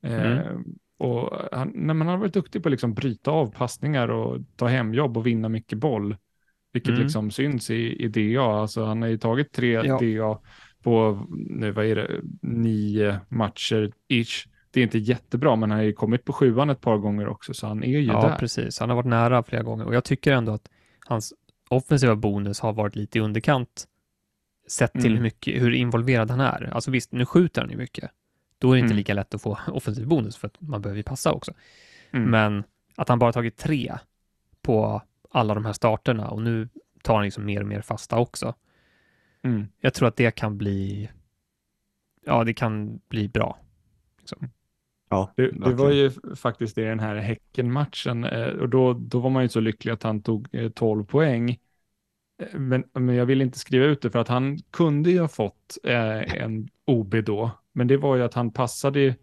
Mm. 0.04 0.38
Eh, 0.38 0.46
och 0.98 1.38
han, 1.52 1.72
nej, 1.76 1.98
han 1.98 2.08
har 2.08 2.18
varit 2.18 2.34
duktig 2.34 2.64
på 2.64 2.70
att 2.70 2.72
liksom 2.72 2.94
bryta 2.94 3.32
av 3.32 3.52
passningar 3.54 4.08
och 4.08 4.38
ta 4.56 4.68
hemjobb 4.68 5.18
och 5.18 5.28
vinna 5.28 5.50
mycket 5.50 5.78
boll. 5.78 6.18
Vilket 6.74 6.90
Mm. 6.90 7.02
liksom 7.04 7.32
syns 7.32 7.70
i, 7.70 8.04
i 8.04 8.08
DA. 8.08 8.42
Alltså 8.62 8.84
han 8.86 9.02
har 9.02 9.10
ju 9.10 9.18
tagit 9.18 9.52
tre 9.52 9.72
Ja. 9.72 10.00
DA 10.02 10.40
på, 10.84 11.26
nu 11.50 11.72
vad 11.72 11.86
är 11.86 11.96
det, 11.96 12.22
nio 12.42 13.20
matcher 13.30 13.92
ish. 14.08 14.48
det 14.72 14.80
är 14.80 14.84
inte 14.84 14.98
jättebra, 14.98 15.56
men 15.56 15.70
han 15.72 15.80
har 15.80 15.86
ju 15.86 15.94
kommit 15.94 16.26
på 16.26 16.34
sjuan 16.34 16.70
ett 16.70 16.82
par 16.82 16.98
gånger 16.98 17.28
också, 17.28 17.54
så 17.54 17.68
han 17.68 17.84
är 17.84 17.88
ju 17.88 18.02
Ja, 18.02 18.22
där. 18.22 18.36
precis. 18.38 18.80
Han 18.80 18.90
har 18.90 18.96
varit 18.96 19.06
nära 19.10 19.44
flera 19.44 19.64
gånger 19.64 19.86
och 19.86 19.96
jag 19.96 20.04
tycker 20.04 20.32
ändå 20.34 20.52
att 20.52 20.70
hans 21.08 21.34
offensiva 21.70 22.16
bonus 22.16 22.60
har 22.60 22.74
varit 22.74 22.96
lite 22.96 23.18
i 23.18 23.22
underkant 23.22 23.86
sett 24.72 24.92
till 24.92 25.02
Mm. 25.06 25.14
hur, 25.16 25.22
mycket, 25.24 25.62
hur 25.62 25.72
involverad 25.72 26.32
han 26.32 26.40
är. 26.40 26.70
Alltså 26.74 26.92
visst, 26.92 27.12
nu 27.12 27.26
skjuter 27.26 27.62
han 27.62 27.70
ju 27.72 27.78
mycket. 27.78 28.12
Då 28.58 28.72
är 28.72 28.74
det 28.76 28.80
inte 28.80 28.86
Mm. 28.86 28.98
lika 28.98 29.14
lätt 29.14 29.34
att 29.34 29.42
få 29.42 29.58
offensiv 29.68 30.08
bonus 30.08 30.38
för 30.38 30.48
att 30.48 30.62
man 30.62 30.82
behöver 30.82 30.98
ju 30.98 31.04
passa 31.04 31.32
också. 31.32 31.54
Mm. 32.12 32.30
Men 32.32 32.64
att 32.96 33.10
han 33.10 33.20
bara 33.20 33.32
tagit 33.34 33.58
tre 33.58 33.94
på 34.62 35.02
alla 35.30 35.54
de 35.54 35.66
här 35.66 35.74
starterna 35.74 36.30
och 36.30 36.42
nu 36.42 36.70
tar 37.04 37.16
han 37.16 37.24
liksom 37.24 37.46
mer 37.46 37.62
och 37.62 37.68
mer 37.68 37.82
fasta 37.82 38.18
också. 38.18 38.56
Mm. 39.44 39.68
Jag 39.80 39.94
tror 39.94 40.08
att 40.08 40.16
det 40.16 40.32
kan 40.36 40.58
bli, 40.58 41.10
ja, 42.26 42.44
det 42.44 42.54
kan 42.54 43.00
bli 43.10 43.28
bra. 43.28 43.58
Ja, 45.10 45.34
Det, 45.36 45.52
det 45.52 45.74
var 45.74 45.92
ju 45.92 46.12
faktiskt 46.36 46.76
det 46.76 46.82
i 46.82 46.86
den 46.86 47.00
här 47.00 47.16
Häcken-matchen 47.16 48.24
eh, 48.24 48.48
och 48.48 48.70
då, 48.70 48.94
då 48.94 49.20
var 49.20 49.30
man 49.30 49.44
ju 49.44 49.50
så 49.50 49.60
lycklig 49.60 49.92
att 49.92 50.04
han 50.04 50.22
tog 50.22 50.48
eh, 50.52 50.70
12 50.70 51.06
poäng. 51.06 51.60
Men, 52.54 52.84
men 52.94 53.16
jag 53.16 53.26
vill 53.26 53.42
inte 53.42 53.60
skriva 53.60 53.86
ut 53.86 54.02
det 54.02 54.12
för 54.12 54.20
att 54.20 54.28
han 54.28 54.60
kunde 54.60 55.12
ju 55.12 55.20
ha 55.20 55.28
fått 55.28 55.78
eh, 55.84 56.44
en 56.44 56.70
OB 56.86 57.16
då, 57.24 57.52
men 57.74 57.88
det 57.88 57.98
var 57.98 58.16
ju 58.16 58.24
att 58.24 58.34
han 58.34 58.54
passade, 58.54 59.00
ju 59.00 59.14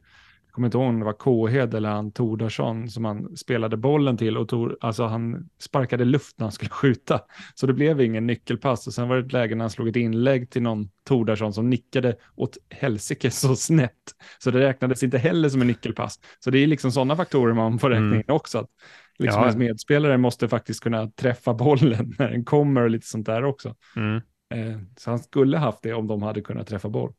kommer 0.59 0.67
inte 0.69 0.79
ihåg 0.79 0.89
om 0.89 0.99
det 0.99 1.05
var 1.05 1.13
Kåhed 1.13 1.75
eller 1.75 1.89
han 1.89 2.13
Tordarsson 2.13 2.89
som 2.91 3.05
han 3.05 3.37
spelade 3.37 3.77
bollen 3.77 4.17
till 4.17 4.37
och 4.37 4.49
tog, 4.49 4.75
alltså 4.81 5.05
han 5.05 5.49
sparkade 5.61 6.05
luft 6.05 6.39
när 6.39 6.45
han 6.45 6.53
skulle 6.53 6.71
skjuta. 6.71 7.21
Så 7.55 7.67
det 7.67 7.73
blev 7.73 8.01
ingen 8.01 8.27
nyckelpass 8.27 8.87
och 8.87 8.95
sen 8.95 9.09
var 9.09 9.17
det 9.17 9.27
ett 9.27 9.33
läge 9.33 9.55
när 9.55 9.65
han 9.65 9.71
slog 9.71 9.89
ett 9.89 9.97
inlägg 9.97 10.51
till 10.51 10.63
någon 10.63 10.89
Tordarsson 11.05 11.53
som 11.53 11.71
nickade 11.71 12.17
åt 12.35 12.57
helsike 12.71 13.31
så 13.31 13.57
snett. 13.57 13.93
Så 14.39 14.51
det 14.51 14.59
räknades 14.61 15.03
inte 15.03 15.19
heller 15.19 15.49
som 15.49 15.61
en 15.61 15.67
nyckelpass. 15.67 16.21
Så 16.45 16.51
det 16.51 16.59
är 16.59 16.67
liksom 16.67 16.93
sådana 16.93 17.17
faktorer 17.17 17.55
man 17.55 17.79
får 17.79 17.91
räkna 17.91 18.07
Mm. 18.07 18.19
in 18.19 18.25
också. 18.31 18.59
Att 18.59 18.71
liksom 19.19 19.41
Ja. 19.41 19.45
ens 19.47 19.57
medspelare 19.57 20.19
måste 20.19 20.49
faktiskt 20.49 20.81
kunna 20.83 21.07
träffa 21.11 21.55
bollen 21.55 22.15
när 22.19 22.31
den 22.31 22.45
kommer 22.45 22.83
och 22.83 22.91
lite 22.91 23.07
sånt 23.07 23.27
där 23.27 23.45
också. 23.45 23.75
Mm. 23.97 24.17
Eh, 24.55 24.81
så 24.97 25.11
han 25.11 25.19
skulle 25.19 25.59
haft 25.59 25.83
det 25.83 25.93
om 25.95 26.07
de 26.07 26.23
hade 26.23 26.41
kunnat 26.41 26.67
träffa 26.67 26.89
boll. 26.89 27.13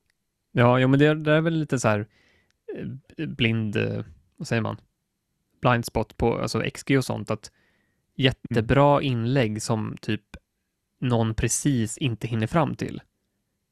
Ja, 0.52 0.80
ja, 0.80 0.88
men 0.88 1.00
det, 1.00 1.16
det 1.16 1.32
är 1.34 1.42
väl 1.42 1.54
lite 1.54 1.80
så 1.80 1.88
här 1.88 2.08
blind, 3.18 3.76
eh, 3.76 4.06
vad 4.38 4.48
säger 4.48 4.62
man, 4.62 4.78
blind 5.62 5.86
spot 5.86 6.18
på 6.18 6.38
alltså 6.38 6.64
XG 6.74 6.98
och 6.98 7.06
sånt, 7.06 7.32
att 7.32 7.52
jättebra 8.16 9.02
inlägg 9.02 9.62
som 9.62 9.98
typ 10.02 10.24
någon 11.00 11.34
precis 11.34 11.98
inte 11.98 12.28
hinner 12.28 12.48
fram 12.48 12.76
till. 12.76 13.02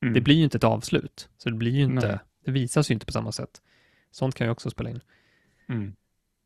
Mm. 0.01 0.13
Det 0.13 0.21
blir 0.21 0.35
ju 0.35 0.43
inte 0.43 0.57
ett 0.57 0.63
avslut, 0.63 1.29
så 1.37 1.49
det 1.49 1.55
blir 1.55 1.71
ju 1.71 1.83
inte, 1.83 2.07
Nej. 2.07 2.19
det 2.45 2.51
visas 2.51 2.91
ju 2.91 2.93
inte 2.93 3.05
på 3.05 3.11
samma 3.11 3.31
sätt. 3.31 3.61
Sånt 4.11 4.35
kan 4.35 4.47
ju 4.47 4.51
också 4.51 4.69
spela 4.69 4.89
in. 4.89 5.01
Mm. 5.69 5.95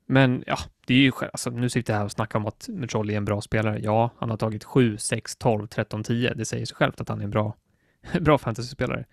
Men 0.06 0.43
ja, 0.47 0.58
det 0.86 0.93
är 0.93 0.97
ju 0.97 1.12
alltså, 1.34 1.49
nu 1.49 1.70
sitter 1.70 1.93
jag 1.93 1.97
här 1.97 2.06
och 2.06 2.12
snackar 2.12 2.39
om 2.39 2.45
att 2.45 2.68
Mucolli 2.70 3.14
är 3.14 3.18
en 3.18 3.26
bra 3.26 3.41
spelare. 3.41 3.80
Ja, 3.80 4.12
han 4.18 4.30
har 4.30 4.38
tagit 4.38 4.64
7, 4.64 4.97
6, 4.97 5.36
12, 5.36 5.68
13, 5.68 6.04
10. 6.04 6.34
Det 6.34 6.45
säger 6.45 6.66
sig 6.66 6.76
självt 6.76 7.02
att 7.02 7.10
han 7.10 7.20
är 7.20 7.24
en 7.24 7.30
bra, 7.30 7.56
bra 8.22 8.38
fantasyspelare. 8.38 9.06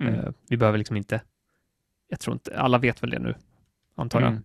Mm. 0.00 0.14
Eh, 0.14 0.30
vi 0.48 0.56
behöver 0.56 0.78
liksom 0.78 0.96
inte, 0.96 1.20
jag 2.14 2.20
tror 2.20 2.34
inte, 2.34 2.58
alla 2.60 2.78
vet 2.78 3.02
väl 3.02 3.10
det 3.10 3.18
nu, 3.18 3.34
antar 3.96 4.20
jag. 4.20 4.30
Mm. 4.30 4.42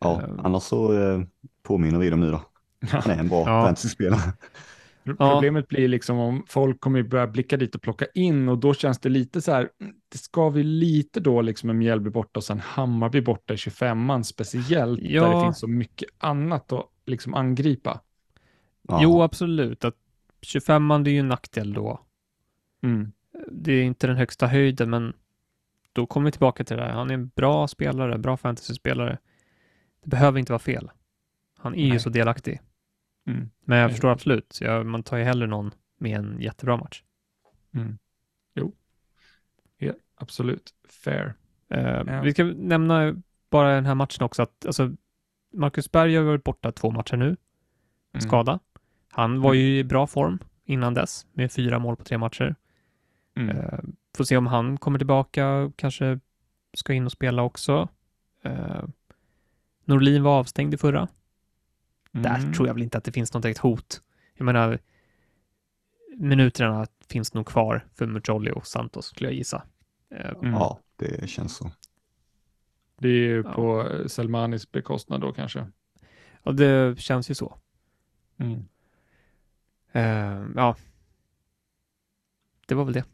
Ja, 0.00 0.22
Eh, 0.22 0.28
annars 0.44 0.62
så 0.62 0.92
eh, 1.00 1.20
påminner 1.62 1.98
vi 1.98 2.10
dem 2.10 2.20
nu 2.20 2.30
då. 2.30 2.40
Han 2.90 3.10
är 3.10 3.18
en 3.18 3.28
bra 3.28 3.38
Ja. 3.38 3.64
fantasyspelare. 3.64 4.32
Problemet 5.18 5.68
blir 5.68 5.88
liksom 5.88 6.18
om 6.18 6.44
folk 6.48 6.80
kommer 6.80 7.02
börja 7.02 7.26
blicka 7.26 7.56
dit 7.56 7.74
och 7.74 7.82
plocka 7.82 8.06
in 8.14 8.48
och 8.48 8.58
då 8.58 8.74
känns 8.74 8.98
det 8.98 9.08
lite 9.08 9.42
så 9.42 9.52
här, 9.52 9.68
det 10.08 10.18
ska 10.18 10.48
vi 10.50 10.62
lite 10.62 11.20
då 11.20 11.42
liksom 11.42 11.70
en 11.70 11.78
Mjällby 11.78 12.10
borta 12.10 12.38
och 12.40 12.44
sen 12.44 12.60
Hammarby 12.60 13.20
borta 13.20 13.54
i 13.54 13.56
25an 13.56 14.22
speciellt 14.22 15.00
där 15.00 15.08
Ja. 15.10 15.34
det 15.38 15.44
finns 15.44 15.58
så 15.58 15.66
mycket 15.68 16.08
annat 16.18 16.72
att 16.72 16.86
liksom 17.06 17.34
angripa. 17.34 18.00
Ja. 18.88 18.98
Jo, 19.02 19.22
absolut. 19.22 19.84
Att 19.84 19.96
25an 20.46 21.04
det 21.04 21.10
är 21.10 21.12
ju 21.12 21.18
en 21.20 21.28
nackdel 21.28 21.72
då. 21.72 22.00
Mm. 22.82 23.12
Det 23.50 23.72
är 23.72 23.82
inte 23.82 24.06
den 24.06 24.16
högsta 24.16 24.46
höjden, 24.46 24.90
men 24.90 25.12
då 25.92 26.06
kommer 26.06 26.24
vi 26.24 26.32
tillbaka 26.32 26.64
till 26.64 26.76
det 26.76 26.82
här. 26.82 26.90
Han 26.90 27.10
är 27.10 27.14
en 27.14 27.28
bra 27.28 27.68
spelare, 27.68 28.18
bra 28.18 28.36
fantasyspelare. 28.36 29.18
Det 30.02 30.08
behöver 30.08 30.38
inte 30.38 30.52
vara 30.52 30.58
fel. 30.58 30.90
Han 31.58 31.74
är 31.74 31.84
ju 31.84 31.88
Nej. 31.90 32.00
så 32.00 32.10
delaktig. 32.10 32.60
Mm. 33.26 33.50
Men 33.64 33.78
jag 33.78 33.86
Nej. 33.86 33.92
förstår 33.94 34.08
absolut. 34.10 34.58
Ja, 34.60 34.84
man 34.84 35.02
tar 35.02 35.16
ju 35.16 35.24
hellre 35.24 35.46
någon 35.46 35.70
med 35.98 36.18
en 36.18 36.40
jättebra 36.40 36.76
match. 36.76 37.02
Mm. 37.74 37.98
Jo, 38.54 38.72
ja, 39.78 39.92
absolut. 40.14 40.74
Fair. 40.88 41.34
Eh, 41.70 42.02
Ja. 42.06 42.22
Vi 42.22 42.32
ska 42.32 42.44
nämna 42.44 43.14
bara 43.50 43.74
den 43.74 43.86
här 43.86 43.94
matchen 43.94 44.24
också 44.24 44.42
att 44.42 44.66
alltså, 44.66 44.90
Marcus 45.52 45.92
Berg 45.92 46.16
har 46.16 46.24
varit 46.24 46.44
borta 46.44 46.72
två 46.72 46.90
matcher 46.90 47.16
nu. 47.16 47.26
Mm. 47.26 48.20
Skada. 48.20 48.58
Han 49.10 49.40
var 49.40 49.54
ju 49.54 49.78
i 49.78 49.84
bra 49.84 50.06
form 50.06 50.38
innan 50.64 50.94
dess 50.94 51.26
med 51.32 51.52
fyra 51.52 51.78
mål 51.78 51.96
på 51.96 52.04
tre 52.04 52.18
matcher. 52.18 52.54
Mm. 53.36 53.56
Eh, 53.56 53.78
får 54.18 54.24
se 54.24 54.36
om 54.36 54.46
han 54.46 54.78
kommer 54.78 54.98
tillbaka, 54.98 55.72
kanske 55.76 56.20
ska 56.74 56.92
in 56.92 57.04
och 57.04 57.12
spela 57.12 57.42
också. 57.42 57.88
Eh, 58.42 58.84
Norlin 59.84 60.22
var 60.22 60.38
avstängd 60.38 60.74
i 60.74 60.76
förra. 60.76 61.08
Där 62.12 62.38
Mm. 62.38 62.52
tror 62.52 62.66
jag 62.68 62.74
väl 62.74 62.82
inte 62.82 62.98
att 62.98 63.04
det 63.04 63.12
finns 63.12 63.34
något 63.34 63.42
direkt 63.42 63.58
hot. 63.60 64.02
Jag 64.34 64.44
menar, 64.44 64.78
minuterna 66.16 66.86
finns 67.08 67.34
nog 67.34 67.46
kvar 67.46 67.86
för 67.94 68.06
Mucolli 68.06 68.50
och 68.54 68.66
Santos 68.66 69.06
skulle 69.06 69.28
jag 69.28 69.34
gissa. 69.36 69.62
Eh, 70.10 70.28
Mm. 70.30 70.52
Ja, 70.52 70.80
det 70.96 71.30
känns 71.30 71.56
så. 71.56 71.70
Det 72.98 73.08
är 73.08 73.12
ju 73.12 73.42
Ja. 73.46 73.52
på 73.52 73.88
Selmanis 74.08 74.72
bekostnad 74.72 75.20
då 75.20 75.32
kanske. 75.32 75.66
Och 76.42 76.54
det 76.54 76.98
känns 77.00 77.30
ju 77.30 77.34
så. 77.34 77.58
Mm. 78.38 78.64
Eh, 79.92 80.46
ja. 80.56 80.76
Det 82.66 82.74
var 82.74 82.84
väl 82.84 82.94
det. 82.94 83.04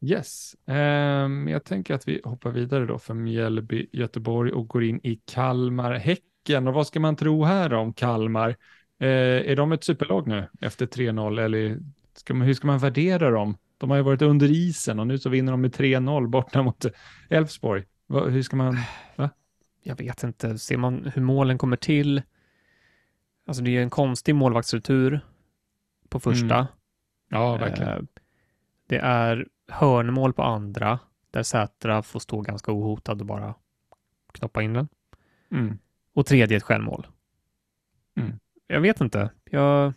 Yes, 0.00 0.56
Ehm, 0.66 1.48
jag 1.48 1.64
tänker 1.64 1.94
att 1.94 2.08
vi 2.08 2.20
hoppar 2.24 2.50
vidare 2.50 2.86
då 2.86 2.98
för 2.98 3.14
Mjällby, 3.14 3.86
Göteborg 3.92 4.52
och 4.52 4.68
går 4.68 4.84
in 4.84 5.00
i 5.02 5.16
Kalmar, 5.16 5.92
Häcken. 5.94 6.68
Och 6.68 6.74
vad 6.74 6.86
ska 6.86 7.00
man 7.00 7.16
tro 7.16 7.44
här 7.44 7.74
om 7.74 7.92
Kalmar? 7.92 8.48
Eh, 9.00 9.08
är 9.50 9.56
de 9.56 9.72
ett 9.72 9.84
superlag 9.84 10.26
nu 10.26 10.48
efter 10.60 10.86
3-0 10.86 11.38
eller 11.38 11.78
ska 12.16 12.34
man, 12.34 12.46
hur 12.46 12.54
ska 12.54 12.66
man 12.66 12.78
värdera 12.78 13.30
dem? 13.30 13.56
De 13.78 13.90
har 13.90 13.96
ju 13.96 14.02
varit 14.02 14.22
under 14.22 14.50
isen 14.50 15.00
och 15.00 15.06
nu 15.06 15.18
så 15.18 15.28
vinner 15.30 15.52
de 15.52 15.60
med 15.60 15.72
3-0 15.72 16.28
borta 16.28 16.62
mot 16.62 16.86
Elfsborg. 17.30 17.84
Hur 18.08 18.42
ska 18.42 18.56
man? 18.56 18.76
Jag 19.82 19.98
vet 19.98 20.22
inte. 20.22 20.58
Ser 20.58 20.76
man 20.76 21.12
hur 21.14 21.22
målen 21.22 21.58
kommer 21.58 21.76
till? 21.76 22.22
Alltså 23.46 23.62
det 23.62 23.76
är 23.76 23.82
en 23.82 23.90
konstig 23.90 24.34
målvaktsretur 24.34 25.20
på 26.08 26.20
första. 26.20 26.54
Mm. 26.54 26.66
Ja, 27.28 27.56
verkligen. 27.56 27.92
Eh, 27.92 28.02
Det 28.88 28.98
är 28.98 29.46
hörnmål 29.68 30.32
på 30.32 30.42
andra, 30.42 30.98
där 31.30 31.42
Sätra 31.42 32.02
får 32.02 32.20
stå 32.20 32.40
ganska 32.40 32.72
ohotad 32.72 33.20
och 33.20 33.26
bara 33.26 33.54
knoppa 34.32 34.62
in 34.62 34.72
den. 34.72 34.88
Mm. 35.50 35.78
Och 36.12 36.26
tredje 36.26 36.56
ett 36.56 36.62
självmål. 36.62 37.06
Mm. 38.16 38.38
Jag 38.66 38.80
vet 38.80 39.00
inte. 39.00 39.30
Jag, 39.44 39.92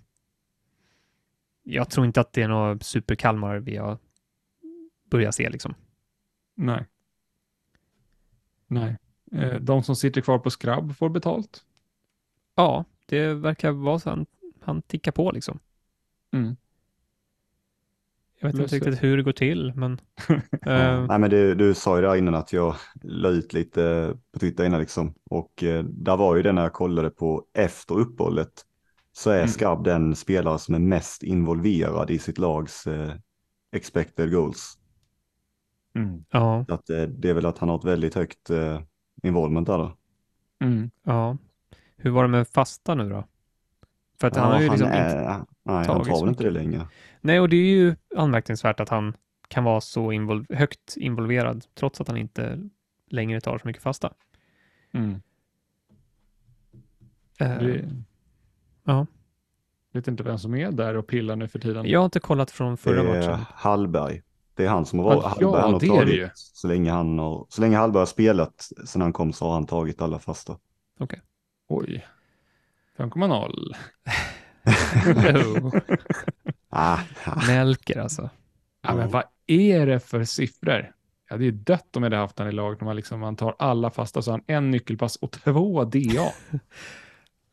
jag 1.64 1.90
tror 1.90 2.06
inte 2.06 2.22
att 2.22 2.34
det 2.34 2.42
är 2.42 2.48
något 2.48 2.84
super-Kalmar 2.84 3.58
vi 3.58 3.78
har 3.78 3.98
börjat 5.10 5.36
se 5.36 5.50
liksom. 5.50 5.74
Nej. 6.56 6.86
Nej. 8.68 8.98
Eh, 9.32 9.56
de 9.62 9.84
som 9.84 9.96
sitter 9.96 10.22
kvar 10.22 10.40
på 10.40 10.50
skrabb 10.50 10.96
får 10.96 11.10
betalt. 11.10 11.66
Ja, 12.56 12.86
det 13.06 13.34
verkar 13.34 13.72
vara 13.72 14.00
så. 14.00 14.10
Han, 14.10 14.26
han 14.62 14.82
tickar 14.82 15.12
på 15.12 15.32
liksom. 15.32 15.60
Mm. 16.32 16.56
Jag 18.42 18.52
vet 18.52 18.62
inte 18.62 18.76
riktigt 18.76 19.04
hur 19.04 19.18
det 19.18 19.24
går 19.24 19.32
till, 19.32 19.74
men 19.76 19.94
eh, 20.66 21.06
Nej, 21.08 21.20
men 21.20 21.30
du, 21.30 21.56
du 21.56 21.74
sa 21.74 21.96
ju 21.96 22.02
där 22.02 22.16
innan 22.16 22.36
att 22.36 22.54
jag 22.54 22.76
la 23.04 23.30
ut 23.30 23.54
lite 23.54 24.14
på 24.34 24.40
Twitter 24.40 24.66
innan 24.66 24.80
liksom. 24.80 25.14
Och 25.30 25.64
eh, 25.64 25.84
där 25.84 26.18
var 26.18 26.36
ju 26.36 26.42
det 26.42 26.52
när 26.52 26.62
jag 26.62 26.74
kollade 26.74 27.10
på 27.10 27.46
efter 27.54 27.96
uppehållet. 28.00 28.66
Så 29.12 29.30
är 29.30 29.38
Mm. 29.38 29.48
Skarb 29.48 29.84
den 29.84 30.16
spelare 30.16 30.60
som 30.60 30.76
är 30.76 30.80
mest 30.80 31.24
involverad 31.24 32.12
i 32.12 32.20
sitt 32.20 32.38
lags 32.38 32.88
eh, 32.88 33.14
expected 33.72 34.32
goals. 34.32 34.78
Mm. 35.96 36.24
ja, 36.30 36.66
att, 36.68 36.90
eh, 36.90 37.02
det 37.02 37.30
är 37.30 37.34
väl 37.34 37.46
att 37.46 37.58
han 37.58 37.70
har 37.70 37.78
ett 37.78 37.84
väldigt 37.86 38.16
högt 38.16 38.50
eh, 38.50 38.82
involvement 39.24 39.68
där 39.68 39.78
då. 39.78 39.98
Mm. 40.64 40.92
ja. 41.04 41.38
Hur 41.98 42.12
var 42.12 42.24
det 42.24 42.30
med 42.30 42.48
fasta 42.48 42.96
nu 42.96 43.10
då? 43.10 43.24
För 44.22 44.28
att 44.28 44.36
Ja, 44.36 44.42
han 44.42 44.52
har 44.52 44.60
ju 44.62 44.68
han, 44.68 44.78
liksom 44.78 44.88
inte... 44.94 45.00
är, 45.00 45.26
nej, 45.28 45.46
han 45.64 45.86
tagit 45.86 46.08
tar 46.08 46.20
väl 46.20 46.30
inte 46.30 46.44
det 46.44 46.50
längre. 46.50 46.88
Nej, 47.22 47.40
och 47.40 47.50
det 47.50 47.56
är 47.56 47.66
ju 47.76 47.96
anmärkningsvärt 48.18 48.80
att 48.80 48.90
han 48.90 49.14
kan 49.48 49.64
vara 49.64 49.82
så 49.82 50.12
invol... 50.12 50.46
högt 50.50 50.98
involverad 50.98 51.66
trots 51.76 52.02
att 52.02 52.08
han 52.08 52.18
inte 52.18 52.60
längre 53.10 53.42
tar 53.42 53.58
så 53.58 53.68
mycket 53.68 53.84
fasta. 53.84 54.14
Mm. 54.94 55.22
Eh, 57.40 57.58
Det, 57.58 57.90
ja. 58.84 59.06
vet 59.94 60.08
inte 60.08 60.24
vem 60.24 60.38
som 60.38 60.56
är 60.56 60.72
där 60.72 60.96
och 60.98 61.08
pillar 61.08 61.36
nu 61.36 61.48
för 61.48 61.60
tiden. 61.60 61.86
Jag 61.90 62.00
har 62.00 62.06
inte 62.06 62.20
kollat 62.20 62.52
från 62.52 62.78
förra 62.78 63.04
det 63.04 63.10
är 63.10 63.30
matchen. 63.30 63.46
Hallberg. 63.54 64.22
Det 64.56 64.66
är 64.66 64.70
han 64.70 64.86
som 64.86 65.00
har 65.00 65.06
varit, 65.06 65.24
Ja, 65.24 65.28
Hallberg 65.30 65.62
han 65.62 65.74
har 65.74 65.80
det 65.80 65.88
är 65.88 66.06
det 66.06 66.12
ju. 66.12 66.30
så 66.34 66.68
länge 66.68 66.92
han 66.92 67.20
har, 67.20 67.46
så 67.50 67.62
länge 67.62 67.78
Hallberg 67.78 68.02
har 68.02 68.06
spelat 68.06 68.70
sen 68.86 69.02
han 69.02 69.14
kom 69.14 69.34
så 69.34 69.46
har 69.46 69.54
han 69.54 69.66
tagit 69.66 70.02
alla 70.02 70.20
fasta. 70.20 70.58
Oj. 71.70 72.06
5,0. 73.02 73.76
Oh, 75.64 75.76
Ah, 76.74 77.00
ah. 77.26 77.48
Melker 77.48 78.00
alltså. 78.00 78.30
Ja, 78.82 78.96
men 78.96 79.10
vad 79.10 79.24
är 79.48 79.86
det 79.86 80.00
för 80.00 80.24
siffror? 80.24 80.92
Ja, 81.30 81.38
det 81.38 81.46
är 81.48 81.52
dött 81.52 81.96
om 81.96 82.04
jag 82.04 82.10
hade 82.12 82.22
haft 82.22 82.40
han 82.40 82.48
i 82.48 82.52
lag 82.52 82.78
när 82.82 82.86
man, 82.86 82.96
liksom, 82.96 83.20
man 83.20 83.36
tar 83.36 83.56
alla 83.60 83.90
fasta 83.92 84.22
så 84.22 84.32
har 84.32 84.38
han 84.38 84.56
en 84.56 84.72
nyckelpass 84.72 85.16
och 85.16 85.32
två 85.32 85.84
DA. 85.86 86.32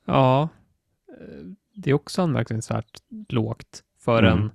Ja, 0.05 0.49
eh, 1.21 1.45
det 1.75 1.91
är 1.91 1.95
också 1.95 2.23
anmärkningsvärt 2.23 2.99
lågt 3.29 3.83
för 3.99 4.23
Mm. 4.23 4.39
en 4.39 4.51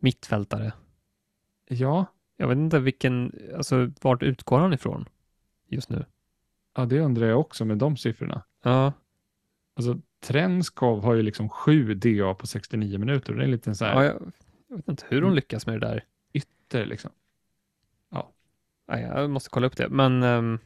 mittfältare. 0.00 0.72
Ja, 1.68 2.06
Jag 2.36 2.48
vet 2.48 2.56
inte 2.58 2.78
vilken, 2.78 3.32
alltså 3.56 3.90
vart 4.02 4.22
utgår 4.22 4.58
han 4.58 4.72
ifrån 4.72 5.08
just 5.68 5.90
nu? 5.90 6.04
ja, 6.76 6.84
det 6.84 7.00
undrar 7.00 7.26
jag 7.26 7.40
också 7.40 7.64
med 7.64 7.78
de 7.78 7.96
siffrorna. 7.96 8.42
Ja, 8.64 8.92
Alltså, 9.78 9.98
Trenskov 10.20 11.02
har 11.04 11.14
ju 11.14 11.22
liksom 11.22 11.48
sju 11.48 11.94
DA 11.94 12.34
på 12.34 12.46
69 12.46 12.98
minuter. 12.98 13.32
Det 13.34 13.40
är 13.40 13.44
en 13.44 13.50
liten 13.50 13.76
så 13.76 13.84
här 13.84 13.94
ja 13.94 14.04
jag, 14.04 14.32
jag 14.68 14.76
vet 14.76 14.88
inte 14.88 15.04
hur 15.08 15.20
de 15.20 15.34
lyckas 15.34 15.66
med 15.66 15.80
det 15.80 15.86
där. 15.86 16.04
ytter 16.32 16.86
liksom. 16.86 17.10
Nej, 18.90 19.02
jag 19.02 19.30
måste 19.30 19.50
kolla 19.50 19.66
upp 19.66 19.76
det, 19.76 19.88
men 19.88 20.22
ehm, 20.22 20.58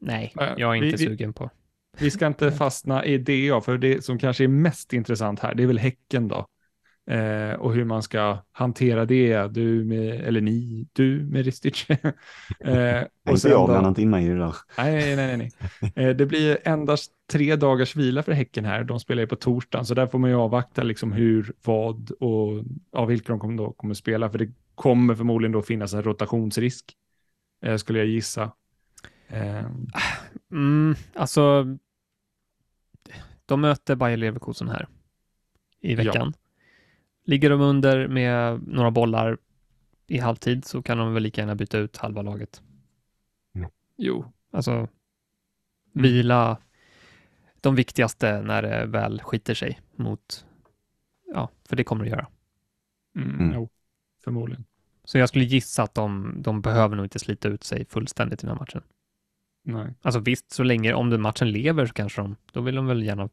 nej, 0.00 0.32
Ja, 0.34 0.54
jag 0.58 0.76
är 0.76 0.80
vi- 0.80 0.86
inte 0.86 1.02
vi- 1.02 1.06
sugen 1.06 1.32
på. 1.32 1.50
Vi 1.98 2.10
ska 2.10 2.26
inte 2.26 2.52
fastna 2.52 3.04
i 3.04 3.18
DA, 3.18 3.60
för 3.60 3.78
det 3.78 4.04
som 4.04 4.18
kanske 4.18 4.44
är 4.44 4.48
mest 4.48 4.92
intressant 4.92 5.40
här, 5.40 5.54
det 5.54 5.62
är 5.62 5.66
väl 5.66 5.78
Häcken 5.78 6.28
då. 6.28 6.46
Eh, 7.10 7.52
och 7.52 7.74
hur 7.74 7.84
man 7.84 8.02
ska 8.02 8.38
hantera 8.52 9.04
det, 9.04 9.46
du 9.54 9.84
med, 9.84 10.20
eller 10.20 10.40
ni, 10.40 10.86
du 10.92 11.24
med 11.24 11.44
Ristic. 11.44 11.86
eh, 11.90 11.98
Inte 12.00 13.08
och 13.30 13.38
sen 13.40 13.50
jag, 13.50 13.60
då- 13.60 13.66
blandar 13.66 13.88
inte 13.88 14.02
in 14.02 14.10
mig 14.10 14.26
i 14.26 14.28
det 14.28 14.38
där. 14.38 14.54
Nej, 14.78 15.16
nej, 15.16 15.36
nej. 15.36 15.50
nej. 15.80 15.92
Eh, 16.08 16.16
det 16.16 16.26
blir 16.26 16.58
endast 16.64 17.12
tre 17.32 17.56
dagars 17.56 17.96
vila 17.96 18.22
för 18.22 18.32
Häcken 18.32 18.64
här. 18.64 18.84
De 18.84 19.00
spelar 19.00 19.20
ju 19.22 19.26
på 19.26 19.36
torsdagen, 19.36 19.86
så 19.86 19.94
där 19.94 20.06
får 20.06 20.18
man 20.18 20.30
ju 20.30 20.36
avvakta 20.36 20.82
liksom 20.82 21.12
hur, 21.12 21.52
vad 21.64 22.10
och 22.10 22.64
ja, 22.92 23.04
vilka 23.04 23.32
de 23.32 23.40
kommer, 23.40 23.56
då 23.56 23.72
kommer 23.72 23.94
spela. 23.94 24.30
För 24.30 24.38
det 24.38 24.50
kommer 24.74 25.14
förmodligen 25.14 25.52
då 25.52 25.62
finnas 25.62 25.94
en 25.94 26.02
rotationsrisk, 26.02 26.96
eh, 27.64 27.76
skulle 27.76 27.98
jag 27.98 28.08
gissa. 28.08 28.52
Eh, 29.28 29.64
Mm, 30.52 30.94
alltså, 31.14 31.64
de 33.46 33.60
möter 33.60 33.94
Bayer 33.96 34.16
Leverkusen 34.16 34.68
här 34.68 34.88
i 35.80 35.94
Ja. 35.94 36.32
Ligger 37.24 37.50
de 37.50 37.60
under 37.60 38.08
med 38.08 38.62
några 38.68 38.90
bollar 38.90 39.38
i 40.06 40.18
halvtid 40.18 40.64
så 40.64 40.82
kan 40.82 40.98
de 40.98 41.14
väl 41.14 41.22
lika 41.22 41.40
gärna 41.40 41.54
byta 41.54 41.78
ut 41.78 41.96
halva 41.96 42.22
laget. 42.22 42.62
jo, 43.96 44.24
Alltså, 44.50 44.88
vila 45.92 46.58
de 47.60 47.74
viktigaste 47.74 48.42
när 48.42 48.62
det 48.62 48.86
väl 48.86 49.20
skiter 49.22 49.54
sig 49.54 49.80
mot, 49.96 50.46
ja, 51.34 51.48
för 51.68 51.76
det 51.76 51.84
kommer 51.84 52.04
det 52.04 52.10
göra. 52.10 52.26
mm, 53.16 53.40
Mm. 53.40 53.52
jo, 53.54 53.68
förmodligen. 54.24 54.64
Så 55.04 55.18
jag 55.18 55.28
skulle 55.28 55.44
gissa 55.44 55.82
att 55.82 55.94
de, 55.94 56.34
de 56.42 56.60
behöver 56.60 56.96
nog 56.96 57.04
inte 57.06 57.18
slita 57.18 57.48
ut 57.48 57.64
sig 57.64 57.84
fullständigt 57.84 58.44
i 58.44 58.46
den 58.46 58.56
här 58.56 58.60
matchen. 58.60 58.82
Nej. 59.64 59.94
Alltså 60.02 60.20
visst, 60.20 60.50
så 60.52 60.62
länge 60.62 60.92
om 60.94 61.10
den 61.10 61.20
matchen 61.22 61.50
lever 61.50 61.86
så 61.86 61.92
kanske 61.92 62.20
de, 62.22 62.36
då 62.52 62.60
vill 62.60 62.74
de 62.74 62.86
väl 62.86 63.02
gärna 63.02 63.28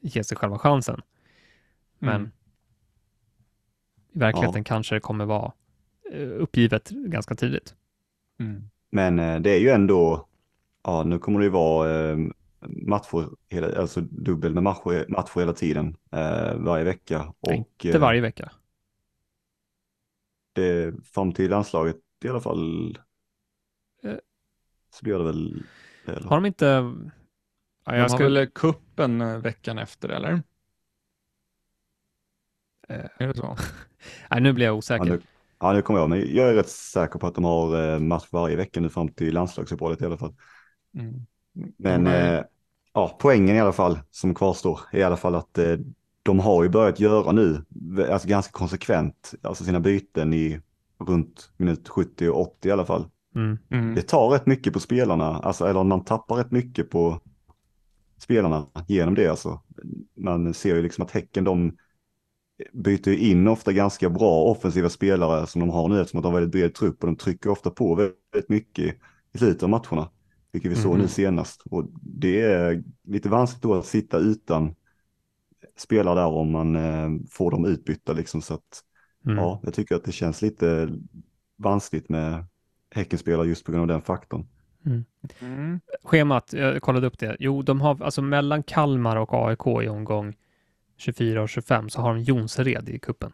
ge 0.00 0.24
sig 0.24 0.36
själva 0.36 0.58
chansen. 0.58 1.00
Men 1.98 2.16
Mm. 2.20 2.30
I 4.16 4.18
verkligheten 4.18 4.64
kanske 4.64 4.94
det 4.94 5.00
kommer 5.00 5.24
vara 5.24 5.52
eh, 6.12 6.28
uppgivet 6.28 6.90
ganska 6.90 7.34
tidigt. 7.34 7.74
Mm. 8.40 8.70
Men 8.90 9.18
eh, 9.18 9.40
det 9.40 9.50
är 9.50 9.58
ju 9.58 9.68
ändå, 9.68 10.28
ja 10.84 11.02
nu 11.02 11.18
kommer 11.18 11.38
det 11.38 11.44
ju 11.44 11.50
vara 11.50 12.10
eh, 12.10 12.18
matcher, 12.60 13.28
hela, 13.48 13.80
alltså 13.80 14.00
dubbel 14.00 14.54
med 14.54 14.62
matcher, 14.62 15.06
matcher 15.08 15.40
hela 15.40 15.52
tiden, 15.52 15.96
varje 16.56 16.84
vecka. 16.84 17.34
Och 17.40 17.52
Inte 17.52 17.98
varje 17.98 18.20
vecka. 18.20 18.52
det, 20.52 20.94
fram 21.04 21.32
till 21.32 21.50
landslaget 21.50 21.96
i 22.24 22.28
alla 22.28 22.40
fall, 22.40 22.98
så 24.90 25.04
blir 25.04 25.18
det 25.18 25.24
väl. 25.24 25.62
Eller? 26.06 26.28
Har 26.28 26.36
de 26.36 26.46
inte... 26.46 26.66
Ja, 26.66 27.92
De 27.92 27.96
jag 27.96 28.00
har 28.00 28.08
ska, 28.08 28.24
väl 28.24 28.46
kuppen 28.46 29.40
veckan 29.40 29.78
efter, 29.78 30.08
eller? 30.08 30.42
Eh. 32.88 33.06
Är 33.18 33.26
det 33.26 33.34
så? 33.34 33.56
nej, 34.30 34.40
nu 34.40 34.52
blir 34.52 34.66
jag 34.66 34.76
Ja, 34.96 35.04
osäker. 35.04 35.04
nu, 35.04 35.22
ja, 35.60 35.72
nu 35.72 35.82
kommer 35.82 36.00
jag, 36.00 36.10
men 36.10 36.34
jag 36.34 36.48
är 36.50 36.54
rätt 36.54 36.68
säker 36.68 37.18
på 37.18 37.26
att 37.26 37.34
de 37.34 37.44
har 37.44 37.92
eh, 37.94 37.98
match 38.00 38.26
varje 38.30 38.56
vecka 38.56 38.80
nu 38.80 38.88
fram 38.88 39.08
till 39.08 39.34
landslagsuppehållet 39.34 40.02
i 40.02 40.04
alla 40.06 40.18
fall. 40.18 40.34
Mm. 40.94 41.26
Men 41.76 42.06
ju- 42.06 42.12
eh, 42.12 42.44
ja, 42.94 43.16
poängen 43.20 43.56
i 43.56 43.60
alla 43.60 43.72
fall 43.72 43.98
som 44.10 44.34
kvarstår 44.34 44.80
är 44.92 44.98
i 44.98 45.02
alla 45.02 45.16
fall 45.16 45.34
att 45.34 45.58
eh, 45.58 45.76
de 46.22 46.38
har 46.40 46.62
ju 46.62 46.68
börjat 46.68 47.00
göra 47.00 47.32
nu, 47.32 47.64
alltså 48.10 48.28
ganska 48.28 48.52
konsekvent, 48.52 49.34
alltså 49.42 49.64
sina 49.64 49.80
byten 49.80 50.34
i 50.34 50.60
runt 50.98 51.50
minut 51.56 51.88
70 51.88 52.28
och 52.28 52.40
80 52.40 52.68
i 52.68 52.72
alla 52.72 52.86
fall. 52.86 53.04
Mm. 53.34 53.58
Mm. 53.70 53.94
Det 53.94 54.02
tar 54.02 54.28
rätt 54.28 54.46
mycket 54.46 54.72
på 54.72 54.80
spelarna, 54.80 55.24
alltså, 55.38 55.66
eller 55.66 55.84
man 55.84 56.04
tappar 56.04 56.36
rätt 56.36 56.50
mycket 56.50 56.90
på 56.90 57.20
spelarna 58.18 58.66
genom 58.88 59.14
det. 59.14 59.28
Alltså. 59.28 59.60
Man 60.16 60.54
ser 60.54 60.76
ju 60.76 60.82
liksom 60.82 61.04
att 61.04 61.10
Häcken, 61.10 61.44
de 61.44 61.76
byter 62.72 63.08
ju 63.08 63.18
in 63.18 63.48
ofta 63.48 63.72
ganska 63.72 64.10
bra 64.10 64.42
offensiva 64.42 64.88
spelare 64.88 65.46
som 65.46 65.60
de 65.60 65.70
har 65.70 65.88
nu 65.88 66.00
eftersom 66.00 66.18
att 66.18 66.22
de 66.22 66.32
har 66.32 66.40
väldigt 66.40 66.52
bred 66.60 66.74
trupp 66.74 67.02
och 67.02 67.06
de 67.06 67.16
trycker 67.16 67.50
ofta 67.50 67.70
på 67.70 67.94
väldigt 67.94 68.48
mycket 68.48 68.96
i 69.32 69.38
slutet 69.38 69.62
av 69.62 69.68
matcherna. 69.68 70.10
Vilket 70.52 70.70
vi 70.72 70.76
såg 70.76 70.92
Mhm. 70.92 71.00
nu 71.00 71.08
senast. 71.08 71.62
Och 71.70 71.84
det 72.02 72.40
är 72.40 72.82
lite 73.04 73.28
vanskligt 73.28 73.62
då 73.62 73.74
att 73.74 73.86
sitta 73.86 74.18
utan 74.18 74.74
spelare 75.78 76.14
där 76.20 76.26
om 76.26 76.50
man 76.50 76.76
eh, 76.76 77.10
får 77.30 77.50
dem 77.50 77.64
utbytta 77.64 78.12
liksom. 78.12 78.42
Så 78.42 78.54
att 78.54 78.82
Mm. 79.26 79.38
ja, 79.38 79.60
jag 79.62 79.74
tycker 79.74 79.94
att 79.94 80.04
det 80.04 80.12
känns 80.12 80.42
lite 80.42 80.88
vanskligt 81.56 82.08
med 82.08 82.44
Häckenspelare 82.90 83.46
just 83.48 83.64
på 83.64 83.72
grund 83.72 83.82
av 83.82 83.88
den 83.88 84.02
faktorn. 84.02 84.46
Mm. 85.40 85.80
Schemat, 86.04 86.52
jag 86.52 86.82
kollade 86.82 87.06
upp 87.06 87.18
det. 87.18 87.36
Jo, 87.40 87.62
de 87.62 87.80
har 87.80 88.02
alltså 88.02 88.22
mellan 88.22 88.62
Kalmar 88.62 89.16
och 89.16 89.34
AIK 89.48 89.66
i 89.84 89.88
omgång 89.88 90.34
24 90.96 91.42
och 91.42 91.48
25 91.48 91.88
så 91.90 92.00
har 92.00 92.14
de 92.14 92.22
Jonsered 92.22 92.88
i 92.88 92.98
kuppen. 92.98 93.32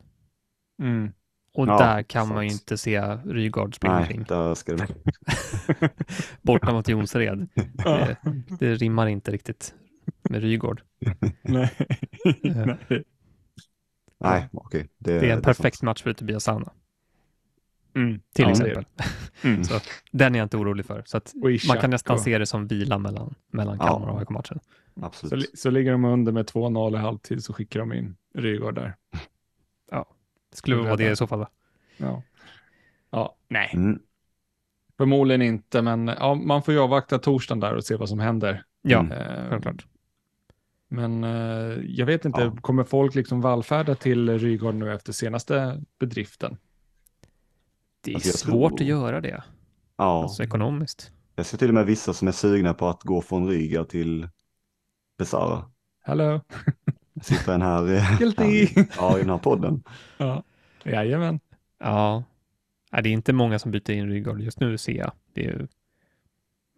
Mm. 0.82 1.12
Och 1.54 1.66
Ja, 1.68 1.78
där 1.78 2.02
kan 2.02 2.28
man 2.28 2.44
ju 2.44 2.50
sant. 2.50 2.60
inte 2.62 2.78
se 2.78 3.00
Rygaard 3.24 3.74
springa 3.74 3.94
Nej, 3.94 4.02
omkring. 4.02 4.24
där 4.28 4.54
ska 4.54 4.74
det 4.76 4.86
Borta 6.42 6.72
mot 6.72 6.88
Jonsered. 6.88 7.48
Det, 7.54 8.16
det 8.58 8.74
rimmar 8.74 9.06
inte 9.06 9.30
riktigt 9.30 9.74
med 10.30 10.40
Rygaard. 10.42 10.82
Nej. 11.42 11.70
Eh, 12.44 12.66
Nej. 12.66 13.04
Nej, 14.20 14.48
okej. 14.52 14.88
Det 14.98 15.12
är 15.30 15.36
en 15.36 15.42
perfekt 15.42 15.82
match 15.82 16.02
för 16.02 16.12
Tobias 16.12 16.44
Sana, 16.44 16.72
Mm. 17.94 18.20
till 18.34 18.44
Ja, 18.44 18.50
exempel. 18.50 18.84
Mm. 19.42 19.64
Så 19.64 19.80
den 20.12 20.34
är 20.34 20.38
jag 20.38 20.44
inte 20.46 20.56
orolig 20.56 20.86
för. 20.86 21.02
Så 21.06 21.20
man 21.68 21.78
kan 21.80 21.90
nästan 21.90 22.18
se 22.18 22.38
det 22.38 22.46
som 22.46 22.66
vila 22.66 22.98
mellan, 22.98 23.34
mellan 23.50 23.76
Ja. 23.80 23.86
Kalmar 23.86 24.08
och 24.08 24.18
AIK-matchen. 24.20 24.60
Så, 25.00 25.04
Absolut. 25.06 25.32
li- 25.50 25.56
så 25.56 25.70
ligger 25.70 25.92
de 25.92 26.04
under 26.04 26.32
med 26.32 26.46
2-0 26.50 26.94
i 26.94 26.98
halvtid 26.98 27.44
så 27.44 27.52
skickar 27.52 27.80
de 27.80 27.92
in 27.92 28.16
Rygaard 28.34 28.74
där. 28.74 28.96
Det 30.50 30.56
skulle 30.56 30.76
vara 30.76 30.96
det 30.96 31.10
i 31.10 31.16
så 31.16 31.26
fall. 31.26 31.38
va? 31.38 31.48
Ja. 31.96 32.22
Ja, 33.10 33.36
nej. 33.48 33.70
Mm. 33.74 33.98
Förmodligen 34.96 35.42
inte, 35.42 35.82
men 35.82 36.06
ja, 36.08 36.34
man 36.34 36.62
får 36.62 36.74
ju 36.74 36.80
avvakta 36.80 37.18
torsdagen 37.18 37.60
där 37.60 37.74
och 37.74 37.84
se 37.84 37.96
vad 37.96 38.08
som 38.08 38.18
händer. 38.20 38.64
Ja, 38.82 38.98
Mm. 39.00 39.48
Självklart. 39.50 39.86
Men 40.88 41.24
eh, 41.24 41.78
jag 41.86 42.06
vet 42.06 42.24
inte, 42.24 42.40
Ja. 42.42 42.56
kommer 42.60 42.84
folk 42.84 43.14
liksom 43.14 43.40
vallfärda 43.40 43.94
till 43.94 44.38
Rygaard 44.38 44.74
nu 44.74 44.92
efter 44.94 45.12
senaste 45.12 45.82
bedriften? 45.98 46.56
Det 48.00 48.10
är 48.10 48.14
Alltså, 48.14 48.38
svårt 48.38 48.70
tror- 48.70 48.80
att 48.80 48.86
göra 48.88 49.20
det, 49.20 49.42
Ja, 49.96 50.22
alltså 50.22 50.42
ekonomiskt. 50.42 51.12
jag 51.34 51.46
ser 51.46 51.58
till 51.58 51.68
och 51.68 51.74
med 51.74 51.86
vissa 51.86 52.12
som 52.12 52.28
är 52.28 52.32
sugna 52.32 52.74
på 52.74 52.88
att 52.88 53.02
gå 53.02 53.22
från 53.22 53.48
Ryga 53.48 53.84
till 53.84 54.28
Besara. 55.22 55.64
Hello? 56.04 56.40
Jag 57.14 57.24
sitter 57.24 57.54
en 57.54 57.62
här, 57.62 57.88
eh, 57.94 58.18
Guilty! 58.18 58.66
här, 58.66 58.86
ja, 58.96 59.16
i 59.18 59.20
den 59.20 59.30
här 59.30 59.38
podden. 59.38 59.82
ja, 60.18 60.42
jajamän. 60.84 61.40
Ja, 61.78 62.24
Nej, 62.92 63.02
det 63.02 63.08
är 63.08 63.12
inte 63.12 63.32
många 63.32 63.58
som 63.58 63.70
byter 63.70 63.90
in 63.90 64.08
Rygaard 64.08 64.40
just 64.40 64.60
nu 64.60 64.78
ser 64.78 64.92
jag. 64.92 65.12
Det 65.34 65.40
är 65.46 65.50
ju, 65.50 65.66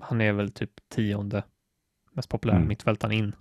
han 0.01 0.21
är 0.21 0.33
väl 0.33 0.51
typ 0.53 0.71
tionde 0.95 1.43
mest 2.13 2.29
populära 2.29 2.57
Mm. 2.57 2.69
mittfältaren 2.69 3.13
in. 3.13 3.33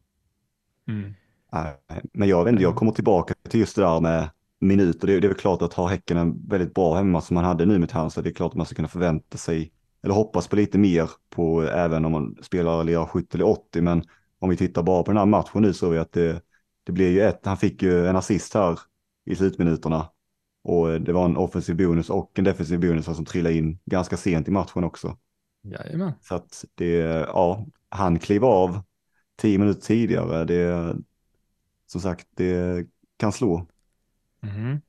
Mm. 0.87 1.13
Nej, 1.51 1.73
Men 2.13 2.27
jag 2.29 2.43
vet 2.43 2.51
inte, 2.51 2.63
jag 2.63 2.75
kommer 2.75 2.91
tillbaka 2.91 3.33
till 3.49 3.59
just 3.59 3.75
det 3.75 3.81
där 3.81 3.99
med 3.99 4.29
minuter. 4.59 5.07
Det 5.07 5.13
är, 5.13 5.21
det 5.21 5.27
är 5.27 5.29
väl 5.29 5.37
klart 5.37 5.61
att 5.61 5.73
ha 5.73 5.87
Häcken 5.87 6.17
en 6.17 6.47
väldigt 6.47 6.73
bra 6.73 6.95
hemma 6.95 7.21
som 7.21 7.35
man 7.35 7.43
hade 7.45 7.65
nu 7.65 7.79
med 7.79 7.91
Halmstad. 7.91 8.23
Det 8.23 8.29
är 8.29 8.33
klart 8.33 8.51
att 8.51 8.57
man 8.57 8.65
ska 8.65 8.75
kunna 8.75 8.87
förvänta 8.87 9.37
sig 9.37 9.71
eller 10.03 10.13
hoppas 10.15 10.47
på 10.47 10.55
lite 10.55 10.77
mer 10.77 11.09
på 11.29 11.61
även 11.63 12.05
om 12.05 12.11
man 12.11 12.37
spelar 12.41 12.81
eller 12.81 12.93
gör 12.93 13.05
70 13.05 13.27
eller 13.37 13.47
80. 13.47 13.81
Men 13.81 14.03
om 14.43 14.49
vi 14.49 14.57
tittar 14.57 14.83
bara 14.83 15.03
på 15.03 15.11
den 15.11 15.17
här 15.17 15.25
matchen 15.25 15.61
nu 15.61 15.73
så 15.73 15.87
är 15.87 15.91
vi 15.91 15.97
att 15.97 16.11
det, 16.11 16.41
det 16.83 16.91
blir 16.91 17.11
ju 17.11 17.21
ett, 17.21 17.45
han 17.45 17.57
fick 17.57 17.81
ju 17.81 18.07
en 18.07 18.15
assist 18.15 18.53
här 18.53 18.79
i 19.25 19.35
slutminuterna. 19.35 20.09
Och 20.63 21.01
det 21.01 21.13
var 21.13 21.25
en 21.25 21.37
offensiv 21.37 21.77
bonus 21.77 22.09
och 22.09 22.39
en 22.39 22.43
defensiv 22.43 22.79
bonus 22.79 23.05
som 23.05 23.25
trillade 23.25 23.55
in 23.55 23.79
ganska 23.85 24.17
sent 24.17 24.47
i 24.47 24.51
matchen 24.51 24.83
också. 24.83 25.17
Jajamän. 25.61 26.11
Så 26.21 26.35
att 26.35 26.65
det, 26.75 26.95
ja, 27.27 27.65
han 27.89 28.19
klev 28.19 28.45
av 28.45 28.81
tio 29.35 29.57
minuter 29.57 29.81
tidigare. 29.81 30.45
Det, 30.45 30.95
som 31.85 32.01
sagt, 32.01 32.27
det 32.35 32.87
kan 33.17 33.31
slå. 33.31 33.67
Mhm. 34.41 34.81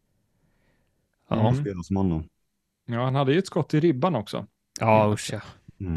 Ja, 1.28 1.48
Mm. 1.48 1.60
Spelare 1.60 1.84
som 1.84 1.96
honom. 1.96 2.28
Ja, 2.86 3.04
han 3.04 3.14
hade 3.14 3.32
ju 3.32 3.38
ett 3.38 3.46
skott 3.46 3.74
i 3.74 3.80
ribban 3.80 4.14
också. 4.14 4.46
ja 4.80 5.12
usch 5.12 5.30
ja. 5.32 5.40
Mm. 5.80 5.94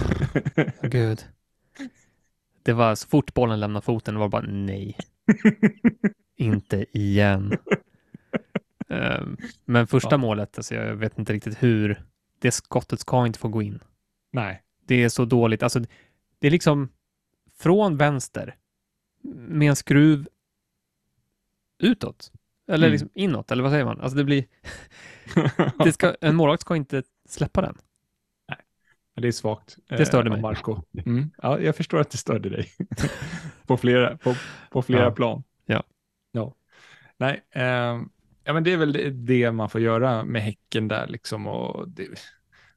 Gud. 0.81 1.25
Det 2.67 2.73
var 2.73 2.95
så 2.95 3.07
fort 3.07 3.33
bollen 3.33 3.59
lämnade 3.59 3.83
foten, 3.85 4.13
det 4.13 4.19
var 4.19 4.29
bara 4.29 4.45
nej. 4.47 4.97
Inte 6.37 6.85
igen. 6.97 7.57
Ehm, 8.89 9.37
men 9.65 9.87
första 9.87 10.09
Ja. 10.11 10.17
målet, 10.17 10.57
alltså 10.57 10.75
jag 10.75 10.95
vet 10.95 11.19
inte 11.19 11.33
riktigt 11.33 11.63
hur. 11.63 12.01
Det 12.39 12.51
skottet 12.51 12.99
ska 12.99 13.25
inte 13.25 13.39
få 13.39 13.47
gå 13.47 13.61
in. 13.61 13.79
Nej. 14.31 14.63
Det 14.85 15.03
är 15.03 15.09
så 15.09 15.25
dåligt. 15.25 15.63
Alltså, 15.63 15.79
det 16.39 16.47
är 16.47 16.51
liksom 16.51 16.89
från 17.57 17.97
vänster 17.97 18.55
med 19.37 19.69
en 19.69 19.75
skruv 19.75 20.27
utåt. 21.79 22.31
Eller 22.67 22.87
Mm. 22.87 22.91
liksom 22.91 23.09
inåt, 23.13 23.51
eller 23.51 23.63
vad 23.63 23.71
säger 23.71 23.85
man? 23.85 24.01
Alltså 24.01 24.17
det 24.17 24.23
blir, 24.23 24.45
det 25.83 25.93
ska, 25.93 26.15
en 26.21 26.35
målvakt 26.35 26.61
ska 26.61 26.75
inte 26.75 27.03
släppa 27.29 27.61
den. 27.61 27.77
Det 29.21 29.27
är 29.27 29.31
svagt. 29.31 29.77
Det 29.89 30.05
störde 30.05 30.27
eh, 30.27 30.31
mig. 30.33 30.41
Marco. 30.41 30.81
Mm. 31.05 31.31
Ja, 31.41 31.59
jag 31.59 31.75
förstår 31.75 31.99
att 31.99 32.09
det 32.11 32.17
störde 32.17 32.49
dig. 32.49 32.67
på 33.67 33.77
flera, 33.77 34.17
på, 34.17 34.35
på 34.71 34.81
flera 34.81 35.03
Ja. 35.03 35.11
plan. 35.11 35.43
Ja. 35.65 35.83
ja. 36.31 36.53
Nej, 37.17 37.41
ehm, 37.51 38.09
ja, 38.43 38.53
men 38.53 38.63
det 38.63 38.73
är 38.73 38.77
väl 38.77 38.93
det, 38.93 39.09
det 39.09 39.51
man 39.51 39.69
får 39.69 39.81
göra 39.81 40.23
med 40.23 40.41
Häcken 40.41 40.87
där 40.87 41.07
liksom. 41.07 41.47
Och 41.47 41.89
det, 41.89 42.07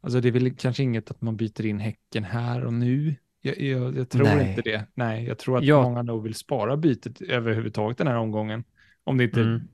alltså 0.00 0.20
det 0.20 0.28
är 0.28 0.32
väl 0.32 0.56
kanske 0.56 0.82
inget 0.82 1.10
att 1.10 1.20
man 1.20 1.36
byter 1.36 1.66
in 1.66 1.78
Häcken 1.78 2.24
här 2.24 2.64
och 2.64 2.72
nu. 2.72 3.14
Jag, 3.40 3.60
jag, 3.60 3.96
jag 3.98 4.08
tror 4.08 4.24
Nej. 4.24 4.48
inte 4.50 4.62
det. 4.62 4.86
Nej, 4.94 5.24
jag 5.24 5.38
tror 5.38 5.58
att 5.58 5.64
Ja. 5.64 5.82
många 5.82 6.02
nog 6.02 6.22
vill 6.22 6.34
spara 6.34 6.76
bytet 6.76 7.20
överhuvudtaget 7.20 7.98
den 7.98 8.06
här 8.06 8.16
omgången. 8.16 8.64
Om 9.04 9.16
det 9.18 9.24
inte 9.24 9.40
Mm. 9.40 9.68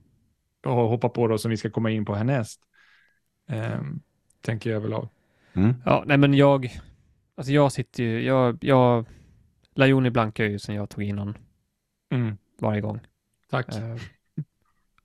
och 0.66 0.72
hoppa 0.88 1.08
på 1.08 1.28
då 1.28 1.38
som 1.38 1.50
vi 1.50 1.56
ska 1.56 1.70
komma 1.70 1.90
in 1.90 2.04
på 2.04 2.14
härnäst. 2.14 2.60
Um, 3.50 4.00
tänker 4.40 4.70
jag 4.70 4.92
av. 4.92 5.08
Mm. 5.56 5.74
Ja, 5.84 6.04
nej 6.06 6.16
men 6.16 6.34
jag, 6.34 6.70
alltså 7.34 7.52
jag 7.52 7.72
sitter 7.72 8.02
ju, 8.02 8.22
jag, 8.22 8.58
jag, 8.64 9.06
Lajoni 9.74 10.10
blankar 10.10 10.44
ju 10.44 10.58
sen 10.58 10.74
jag 10.74 10.90
tog 10.90 11.04
in 11.04 11.18
honom 11.18 11.34
Mm. 12.10 12.36
varje 12.58 12.80
gång. 12.80 13.00
Tack. 13.50 13.76
Eh, 13.76 13.96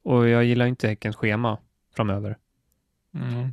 och 0.04 0.28
jag 0.28 0.44
gillar 0.44 0.66
inte 0.66 0.88
Häckens 0.88 1.16
schema 1.16 1.58
framöver. 1.96 2.38
Mm. 3.14 3.50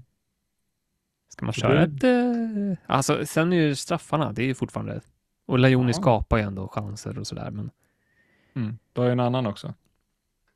Ska 1.29 1.45
man 1.45 1.53
köra 1.53 1.83
ett... 1.83 2.05
Eh, 2.05 2.79
alltså, 2.87 3.27
sen 3.27 3.53
är 3.53 3.57
ju 3.57 3.75
straffarna, 3.75 4.33
det 4.33 4.43
är 4.43 4.47
ju 4.47 4.55
fortfarande... 4.55 5.01
Och 5.47 5.59
Lajoni 5.59 5.89
Ja. 5.89 5.93
skapar 5.93 6.37
ju 6.37 6.43
ändå 6.43 6.69
chanser 6.69 7.19
och 7.19 7.27
sådär, 7.27 7.51
men... 7.51 7.71
Mm. 8.55 8.79
Du 8.93 9.01
har 9.01 9.07
ju 9.09 9.13
en 9.13 9.21
annan 9.21 9.47
också. 9.47 9.75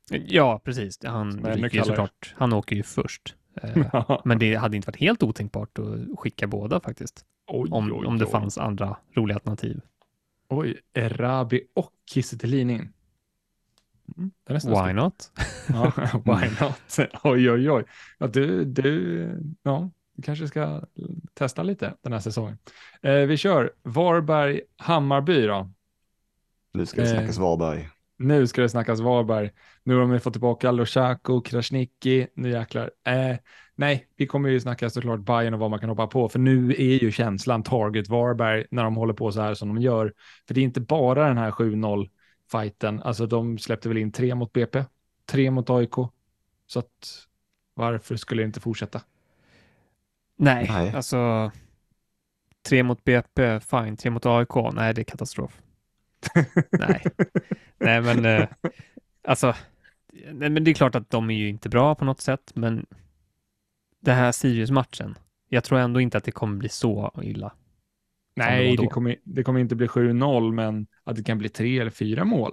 Ja, 0.09 0.59
precis. 0.59 0.99
Han, 1.05 1.45
ryker 1.45 1.83
såklart, 1.83 2.33
han 2.37 2.53
åker 2.53 2.75
ju 2.75 2.83
först. 2.83 3.35
Eh, 3.55 4.17
men 4.25 4.39
det 4.39 4.55
hade 4.55 4.75
inte 4.75 4.87
varit 4.87 4.99
helt 4.99 5.23
otänkbart 5.23 5.79
att 5.79 6.19
skicka 6.19 6.47
båda 6.47 6.79
faktiskt. 6.79 7.25
oj, 7.47 7.69
Om, 7.71 7.91
oj, 7.93 8.05
om 8.05 8.17
det 8.17 8.25
oj. 8.25 8.31
fanns 8.31 8.57
andra 8.57 8.97
roliga 9.15 9.35
alternativ. 9.35 9.81
Oj, 10.49 10.81
Erabi 10.93 11.61
och 11.73 11.91
Kiese 12.11 12.37
Thelin 12.37 12.69
in. 12.69 12.93
Mm. 14.17 14.31
Why 14.85 14.93
not? 14.93 15.31
Ja, 15.69 15.91
why 16.25 16.49
not? 16.61 17.09
Oj, 17.23 17.51
oj, 17.51 17.71
oj. 17.71 17.83
Ja, 18.19 18.27
du, 18.27 18.65
du, 18.65 19.29
ja, 19.63 19.89
du 20.15 20.21
kanske 20.23 20.47
ska 20.47 20.81
testa 21.33 21.63
lite 21.63 21.93
den 22.01 22.13
här 22.13 22.19
säsongen. 22.19 22.57
Eh, 23.01 23.13
vi 23.15 23.37
kör 23.37 23.71
Varberg, 23.83 24.61
Hammarby 24.77 25.45
då. 25.47 25.69
Nu 26.73 26.85
ska 26.85 27.01
det 27.01 27.07
Eh. 27.11 27.17
snackas 27.17 27.37
Varberg. 27.37 27.89
Nu 28.23 28.47
ska 28.47 28.61
det 28.61 28.69
snackas 28.69 28.99
Varberg. 28.99 29.51
Nu 29.83 29.95
har 29.95 30.07
de 30.07 30.19
fått 30.19 30.33
tillbaka 30.33 30.71
Lushaku, 30.71 31.41
Krasniqi. 31.41 32.27
Nu 32.33 32.49
jäklar. 32.49 32.91
Eh, 33.07 33.37
nej, 33.75 34.07
vi 34.15 34.27
kommer 34.27 34.49
ju 34.49 34.59
snacka 34.59 34.89
såklart 34.89 35.19
Bayern 35.19 35.53
och 35.53 35.59
vad 35.59 35.69
man 35.69 35.79
kan 35.79 35.89
hoppa 35.89 36.07
på. 36.07 36.29
För 36.29 36.39
nu 36.39 36.71
är 36.71 37.03
ju 37.03 37.11
känslan 37.11 37.63
target 37.63 38.09
Varberg 38.09 38.65
när 38.71 38.83
de 38.83 38.95
håller 38.95 39.13
på 39.13 39.31
så 39.31 39.41
här 39.41 39.53
som 39.53 39.75
de 39.75 39.81
gör. 39.81 40.13
För 40.47 40.53
det 40.53 40.61
är 40.61 40.63
inte 40.63 40.81
bara 40.81 41.27
den 41.27 41.37
här 41.37 41.51
7-0 41.51 42.09
fighten. 42.51 43.01
Alltså 43.01 43.25
de 43.25 43.57
släppte 43.57 43.89
väl 43.89 43.97
in 43.97 44.11
tre 44.11 44.35
mot 44.35 44.53
BP, 44.53 44.83
tre 45.25 45.51
mot 45.51 45.69
AIK. 45.69 45.95
Så 46.67 46.79
att 46.79 47.25
varför 47.73 48.15
skulle 48.15 48.41
det 48.41 48.45
inte 48.45 48.59
fortsätta? 48.59 49.01
Nej, 50.37 50.67
Nej. 50.69 50.93
alltså... 50.95 51.51
Tre 52.69 52.83
mot 52.83 53.03
BP, 53.03 53.59
fine. 53.59 53.97
Tre 53.97 54.11
mot 54.11 54.25
AIK, 54.25 54.55
nej 54.73 54.93
det 54.93 55.01
är 55.01 55.03
katastrof. 55.03 55.62
nej. 56.71 57.03
nej, 57.77 58.01
men 58.01 58.25
eh, 58.25 58.47
alltså... 59.27 59.55
Nej, 60.31 60.49
men 60.49 60.63
det 60.63 60.71
är 60.71 60.75
klart 60.75 60.95
att 60.95 61.09
de 61.09 61.29
är 61.29 61.37
ju 61.37 61.49
inte 61.49 61.69
bra 61.69 61.95
på 61.95 62.05
något 62.05 62.21
sätt, 62.21 62.51
men 62.55 62.85
det 64.01 64.11
här 64.11 64.31
Sirius-matchen, 64.31 65.15
jag 65.49 65.63
tror 65.63 65.79
ändå 65.79 66.01
inte 66.01 66.17
att 66.17 66.23
det 66.23 66.31
kommer 66.31 66.57
bli 66.57 66.69
så 66.69 67.11
illa. 67.23 67.53
Nej, 68.35 68.77
det 68.77 68.87
kommer, 68.87 69.15
det 69.23 69.43
kommer 69.43 69.59
inte 69.59 69.75
bli 69.75 69.87
7-0, 69.87 70.51
men 70.51 70.87
att 71.03 71.15
det 71.15 71.23
kan 71.23 71.37
bli 71.37 71.49
tre 71.49 71.79
eller 71.79 71.91
fyra 71.91 72.25
mål 72.25 72.51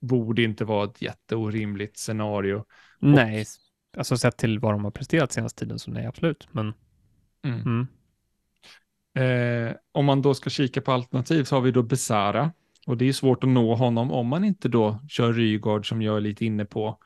borde 0.00 0.42
inte 0.42 0.64
vara 0.64 0.84
ett 0.84 1.02
jätteorimligt 1.02 1.98
scenario. 1.98 2.64
Nej, 2.98 3.44
alltså 3.96 4.18
sett 4.18 4.36
till 4.36 4.58
vad 4.58 4.74
de 4.74 4.84
har 4.84 4.90
presterat 4.90 5.32
senaste 5.32 5.64
tiden 5.64 5.78
så 5.78 5.90
nej, 5.90 6.06
absolut. 6.06 6.48
Men 6.50 6.74
Mm. 7.46 7.60
mm. 7.60 7.86
Eh, 9.14 9.74
om 9.92 10.04
man 10.04 10.22
då 10.22 10.34
ska 10.34 10.50
kika 10.50 10.80
på 10.80 10.92
alternativ 10.92 11.44
så 11.44 11.56
har 11.56 11.60
vi 11.60 11.70
då 11.70 11.82
Besara. 11.82 12.52
Och 12.86 12.96
det 12.96 13.08
är 13.08 13.12
svårt 13.12 13.44
att 13.44 13.50
nå 13.50 13.74
honom 13.74 14.12
om 14.12 14.26
man 14.26 14.44
inte 14.44 14.68
då 14.68 15.00
kör 15.08 15.32
Rygaard 15.32 15.88
som 15.88 16.02
jag 16.02 16.16
är 16.16 16.20
lite 16.20 16.44
inne 16.44 16.64
på. 16.64 16.98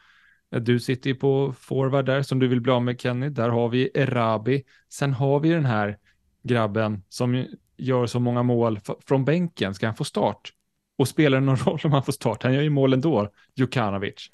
Eh, 0.54 0.60
Du 0.60 0.80
sitter 0.80 1.10
ju 1.10 1.16
på 1.16 1.54
forward 1.58 2.06
där 2.06 2.22
som 2.22 2.38
du 2.38 2.48
vill 2.48 2.60
bli 2.60 2.72
av 2.72 2.82
med 2.82 3.00
Kenny. 3.00 3.28
Där 3.28 3.48
har 3.48 3.68
vi 3.68 3.90
Erabi. 3.94 4.62
Sen 4.88 5.12
har 5.12 5.40
vi 5.40 5.48
den 5.50 5.64
här 5.64 5.98
grabben 6.42 7.02
som 7.08 7.44
gör 7.76 8.06
så 8.06 8.20
många 8.20 8.42
mål 8.42 8.80
från 9.08 9.24
bänken. 9.24 9.74
Ska 9.74 9.86
han 9.86 9.96
få 9.96 10.04
start? 10.04 10.52
Och 10.98 11.08
spelar 11.08 11.40
det 11.40 11.46
någon 11.46 11.56
roll 11.66 11.78
om 11.84 11.92
han 11.92 12.02
får 12.02 12.12
start? 12.12 12.42
Han 12.42 12.54
gör 12.54 12.62
ju 12.62 12.70
mål 12.70 12.92
ändå, 12.92 13.28
Jukanovic. 13.54 14.28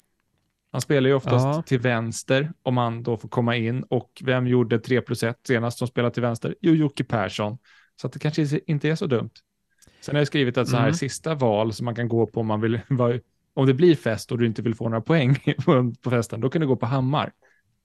Han 0.71 0.81
spelar 0.81 1.09
ju 1.09 1.15
oftast 1.15 1.45
Ja. 1.45 1.61
till 1.61 1.79
vänster 1.79 2.51
om 2.61 2.77
han 2.77 3.03
då 3.03 3.17
får 3.17 3.29
komma 3.29 3.55
in. 3.55 3.83
Och 3.83 4.21
vem 4.25 4.47
gjorde 4.47 4.79
3 4.79 5.01
plus 5.01 5.23
1 5.23 5.39
senast 5.47 5.77
som 5.77 5.87
spelade 5.87 6.13
till 6.13 6.23
vänster? 6.23 6.55
Jo, 6.61 6.73
Jocke 6.73 7.03
Persson. 7.03 7.57
Så 8.01 8.07
att 8.07 8.13
det 8.13 8.19
kanske 8.19 8.59
inte 8.67 8.89
är 8.89 8.95
så 8.95 9.05
dumt. 9.07 9.29
Sen 10.07 10.15
har 10.15 10.19
jag 10.19 10.27
skrivit 10.27 10.57
ett 10.57 10.67
så 10.67 10.75
här 10.75 10.83
Mm. 10.83 10.93
sista 10.93 11.35
val 11.35 11.73
som 11.73 11.85
man 11.85 11.95
kan 11.95 12.07
gå 12.09 12.25
på 12.27 12.39
om 12.39 12.47
man 12.47 12.61
vill 12.61 12.79
om 13.53 13.65
det 13.65 13.73
blir 13.73 13.95
fest 13.95 14.31
och 14.31 14.37
du 14.37 14.45
inte 14.45 14.61
vill 14.61 14.75
få 14.75 14.89
några 14.89 15.01
poäng 15.01 15.35
på, 16.03 16.09
festen, 16.09 16.41
då 16.41 16.49
kan 16.49 16.61
du 16.61 16.67
gå 16.67 16.75
på 16.75 16.85
Hammar. 16.85 17.31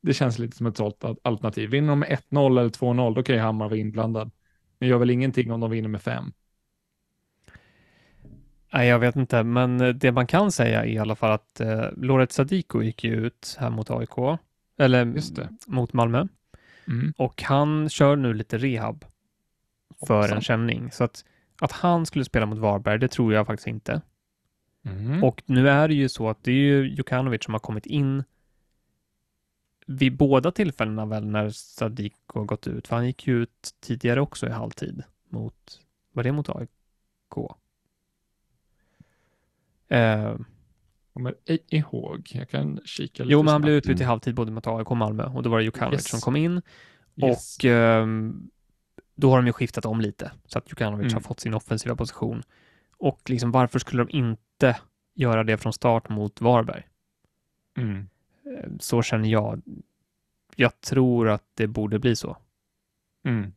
Det 0.03 0.15
känns 0.15 0.39
lite 0.39 0.57
som 0.57 0.67
ett 0.67 0.77
sånt 0.77 1.05
al- 1.05 1.17
alternativ. 1.23 1.71
Vinner 1.71 1.89
de 1.89 1.99
med 1.99 2.09
1-0 2.31 2.59
eller 2.61 2.69
2-0, 2.71 3.15
då 3.15 3.23
kan 3.23 3.35
ju 3.35 3.41
Hammar 3.41 3.69
vara 3.69 3.79
inblandad. 3.79 4.31
Men 4.79 4.89
gör 4.89 4.99
väl 4.99 5.11
ingenting 5.11 5.53
om 5.53 5.61
de 5.61 5.71
vinner 5.71 5.89
med 5.89 6.03
5. 6.03 6.33
Nej, 8.73 8.89
jag 8.89 8.99
vet 8.99 9.17
inte, 9.17 9.43
men 9.43 9.81
eh, 9.81 9.89
det 9.89 10.13
man 10.13 10.27
kan 10.27 10.53
säga 10.53 10.83
är 10.85 10.89
i 10.89 10.99
alla 10.99 11.15
fall 11.15 11.33
att 11.33 11.61
eh, 11.61 11.85
Loret 11.97 12.33
Sadiko 12.33 12.83
gick 12.83 13.05
ju 13.05 13.27
ut 13.27 13.57
här 13.61 13.71
mot 13.71 13.91
AIK, 13.91 14.39
eller 14.79 15.05
mot 15.67 15.93
Malmö, 15.93 16.27
Mm. 16.89 17.13
och 17.17 17.43
han 17.43 17.89
kör 17.89 18.17
nu 18.17 18.35
lite 18.35 18.59
rehab 18.59 19.05
för 20.07 20.17
Hoppsan. 20.21 20.37
en 20.37 20.43
känning. 20.43 20.91
Så 20.91 21.05
att, 21.05 21.25
att 21.65 21.73
han 21.73 22.07
skulle 22.07 22.25
spela 22.25 22.47
mot 22.47 22.59
Varberg, 22.59 22.99
det 22.99 23.09
tror 23.09 23.33
jag 23.35 23.47
faktiskt 23.47 23.67
inte. 23.67 24.03
Mm. 24.85 25.25
Och 25.25 25.43
nu 25.47 25.69
är 25.69 25.89
det 25.89 25.95
ju 25.95 26.09
så 26.09 26.29
att 26.29 26.45
det 26.45 26.51
är 26.51 26.55
ju 26.57 26.89
Jukanovic 26.95 27.45
som 27.45 27.55
har 27.55 27.59
kommit 27.59 27.87
in 27.87 28.25
vid 29.87 30.17
båda 30.17 30.53
tillfällena 30.53 31.07
väl 31.07 31.27
när 31.27 31.51
Sadiko 31.51 32.39
har 32.39 32.45
gått 32.47 32.67
ut, 32.67 32.89
för 32.89 32.97
han 32.97 33.07
gick 33.07 33.27
ju 33.27 33.43
ut 33.43 33.71
tidigare 33.81 34.21
också 34.21 34.47
i 34.47 34.51
halvtid 34.51 35.03
mot, 35.29 35.81
var 36.13 36.23
det 36.23 36.33
mot 36.33 36.49
AIK? 36.49 36.71
Eh, 39.89 40.37
Kommer 41.13 41.35
ej 41.47 41.65
ihåg. 41.69 42.31
Jag 42.35 42.49
kan 42.49 42.81
kika 42.85 43.23
lite 43.23 43.33
jo, 43.33 43.43
men 43.43 43.53
han 43.53 43.63
blev 43.63 43.75
utbytt 43.75 44.01
i 44.01 44.05
halvtid 44.05 44.35
både 44.35 44.53
mot 44.53 44.67
AIK 44.67 44.91
och 44.91 44.97
Malmö 44.97 45.25
och 45.25 45.43
då 45.43 45.51
var 45.51 45.59
det 45.59 45.65
Jukanovic 45.65 45.99
Yes. 46.01 46.09
som 46.11 46.21
kom 46.21 46.37
in 46.37 46.63
Yes. 47.17 47.59
och 47.59 47.65
ehm, 47.65 48.51
då 49.15 49.31
har 49.31 49.37
de 49.37 49.47
ju 49.47 49.53
skiftat 49.53 49.85
om 49.85 50.01
lite 50.01 50.33
så 50.47 50.59
att 50.59 50.71
Jukanovic 50.71 51.05
Mm. 51.05 51.15
har 51.15 51.21
fått 51.21 51.41
sin 51.41 51.55
offensiva 51.55 51.97
position. 51.97 52.43
Och 52.97 53.31
liksom 53.31 53.51
varför 53.51 53.79
skulle 53.79 54.05
de 54.05 54.17
inte 54.17 54.77
göra 55.15 55.45
det 55.45 55.59
från 55.59 55.73
start 55.73 56.09
mot 56.09 56.41
Varberg? 56.41 56.83
Mm. 57.77 58.09
Eh, 58.45 58.71
Så 58.81 59.03
känner 59.03 59.29
jag. 59.29 59.63
Jag 60.57 60.81
tror 60.81 61.29
att 61.29 61.45
det 61.55 61.67
borde 61.67 61.99
bli 61.99 62.17
så. 62.17 62.37
Mm. 63.25 63.53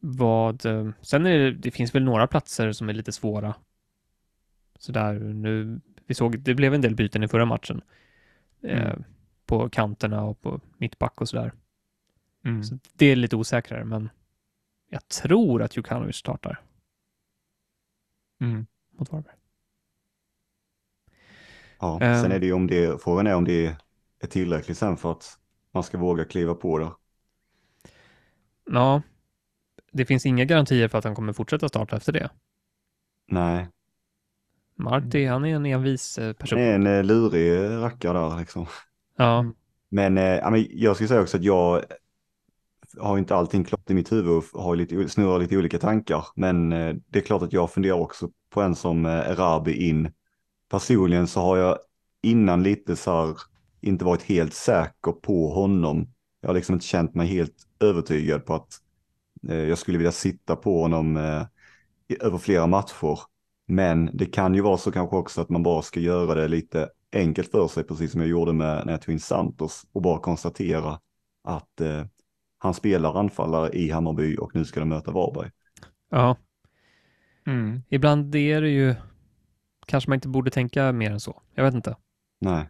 Vad, 0.00 0.66
eh, 0.66 0.90
sen 1.00 1.26
är 1.26 1.38
det, 1.38 1.50
det 1.52 1.70
finns 1.70 1.94
väl 1.94 2.04
några 2.04 2.26
platser 2.26 2.72
som 2.72 2.88
är 2.88 2.92
lite 2.94 3.12
svåra. 3.12 3.54
Så 4.78 4.92
där 4.92 5.12
nu, 5.18 5.80
vi 6.06 6.14
såg, 6.14 6.38
det 6.38 6.54
blev 6.54 6.74
en 6.74 6.80
del 6.80 6.94
byten 6.94 7.22
i 7.22 7.28
förra 7.28 7.44
matchen. 7.44 7.80
Eh, 8.62 8.86
Mm. 8.90 9.04
på 9.46 9.68
kanterna 9.68 10.22
och 10.24 10.40
på 10.40 10.60
mittback 10.78 11.20
och 11.20 11.28
sådär. 11.28 11.52
Mm. 12.44 12.62
Så 12.62 12.78
det 12.94 13.06
är 13.06 13.16
lite 13.16 13.36
osäkrare, 13.36 13.84
men 13.84 14.08
jag 14.90 15.08
tror 15.08 15.62
att 15.62 15.76
Jukanovic 15.76 16.16
startar 16.16 16.60
Mm. 18.40 18.66
mot 18.98 19.12
Varberg. 19.12 19.34
Ja, 21.80 22.00
Ehm. 22.00 22.22
sen 22.22 22.32
är 22.32 22.38
det 22.38 22.46
ju 22.46 22.52
om 22.52 22.66
det, 22.66 23.02
frågan 23.02 23.26
är 23.26 23.34
om 23.34 23.44
det 23.44 23.76
är 24.20 24.26
tillräckligt 24.26 24.78
sen 24.78 24.96
för 24.96 25.12
att 25.12 25.38
man 25.72 25.82
ska 25.82 25.98
våga 25.98 26.24
kliva 26.24 26.54
på 26.54 26.78
det. 26.78 26.90
Ja, 28.70 29.02
det 29.92 30.04
finns 30.06 30.26
inga 30.26 30.44
garantier 30.44 30.88
för 30.88 30.98
att 30.98 31.04
han 31.04 31.14
kommer 31.14 31.32
fortsätta 31.32 31.68
starta 31.68 31.96
efter 31.96 32.12
det. 32.12 32.30
Nej, 33.26 33.68
Marti, 34.74 35.26
han 35.26 35.44
är 35.44 35.54
en 35.56 35.66
envis 35.66 36.18
eh, 36.18 36.32
person. 36.32 36.58
det 36.58 36.64
är 36.64 36.74
en 36.74 36.86
eh, 36.86 37.04
lurig 37.04 37.70
rackare 37.82 38.18
där 38.30 38.38
liksom. 38.40 38.66
Ja, 39.16 39.52
Men, 39.88 40.18
eh, 40.18 40.24
ja, 40.24 40.50
men 40.50 40.66
jag 40.70 40.96
skulle 40.96 41.08
säga 41.08 41.20
också 41.22 41.36
att 41.36 41.42
jag 41.44 41.84
har 43.00 43.18
inte 43.18 43.36
allting 43.36 43.64
klart 43.64 43.90
i 43.90 43.94
mitt 43.94 44.12
huvud 44.12 44.42
och 44.52 44.62
har 44.62 44.76
lite, 44.76 45.08
snurrar 45.08 45.38
lite 45.38 45.56
olika 45.56 45.78
tankar. 45.78 46.26
Men 46.34 46.72
eh, 46.72 46.94
det 47.06 47.18
är 47.18 47.22
klart 47.22 47.42
att 47.42 47.52
jag 47.52 47.70
funderar 47.70 47.96
också 47.96 48.30
på 48.50 48.62
en 48.62 48.74
som 48.74 49.06
eh, 49.06 49.12
Erabi 49.12 49.88
in. 49.88 50.12
Personligen 50.70 51.26
så 51.26 51.40
har 51.40 51.56
jag 51.56 51.78
innan 52.22 52.62
lite 52.62 52.96
så 52.96 53.10
här 53.10 53.36
inte 53.80 54.04
varit 54.04 54.22
helt 54.22 54.54
säker 54.54 55.12
på 55.12 55.50
honom. 55.50 56.08
Jag 56.40 56.48
har 56.48 56.54
liksom 56.54 56.72
inte 56.72 56.86
känt 56.86 57.14
mig 57.14 57.26
helt 57.26 57.56
övertygad 57.80 58.46
på 58.46 58.54
att 58.54 58.68
eh, 59.48 59.58
jag 59.58 59.78
skulle 59.78 59.98
vilja 59.98 60.12
sitta 60.12 60.56
på 60.56 60.82
honom 60.82 61.16
över 62.20 62.38
flera 62.38 62.66
matcher. 62.66 63.18
Men 63.66 64.10
det 64.12 64.26
kan 64.26 64.54
ju 64.54 64.60
vara 64.60 64.76
så 64.76 64.92
kanske 64.92 65.16
också 65.16 65.40
att 65.40 65.48
man 65.48 65.62
bara 65.62 65.82
ska 65.82 66.00
göra 66.00 66.34
det 66.34 66.48
lite 66.48 66.88
enkelt 67.12 67.50
för 67.50 67.68
sig, 67.68 67.84
precis 67.84 68.12
som 68.12 68.20
jag 68.20 68.30
gjorde 68.30 68.52
med 68.52 68.86
när 68.86 68.92
jag 68.92 69.02
tog 69.02 69.12
in 69.12 69.20
Santos 69.20 69.86
och 69.92 70.02
bara 70.02 70.20
konstatera 70.20 71.00
att 71.44 71.80
eh, 71.80 72.04
han 72.58 72.74
spelar 72.74 73.18
anfallare 73.20 73.70
i 73.72 73.90
Hammarby 73.90 74.36
och 74.36 74.54
nu 74.54 74.64
ska 74.64 74.80
de 74.80 74.88
möta 74.88 75.10
Varberg. 75.10 75.50
ja. 76.10 76.36
Mm. 77.46 77.82
Ibland 77.88 78.34
är 78.34 78.60
det 78.60 78.68
ju 78.68 78.94
kanske 79.86 80.10
man 80.10 80.14
inte 80.16 80.28
borde 80.28 80.50
tänka 80.50 80.92
mer 80.92 81.10
än 81.10 81.20
så. 81.20 81.42
Jag 81.54 81.64
vet 81.64 81.74
inte. 81.74 81.96
Nej, 82.40 82.68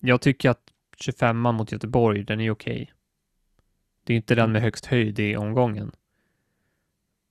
Jag 0.00 0.20
tycker 0.20 0.50
att 0.50 0.62
25 0.96 1.38
mot 1.38 1.72
Göteborg, 1.72 2.24
den 2.24 2.40
är 2.40 2.50
okej. 2.50 2.92
Det 4.04 4.12
är 4.12 4.16
inte 4.16 4.34
den 4.34 4.52
med 4.52 4.62
högst 4.62 4.86
höjd 4.86 5.18
i 5.18 5.36
omgången. 5.36 5.92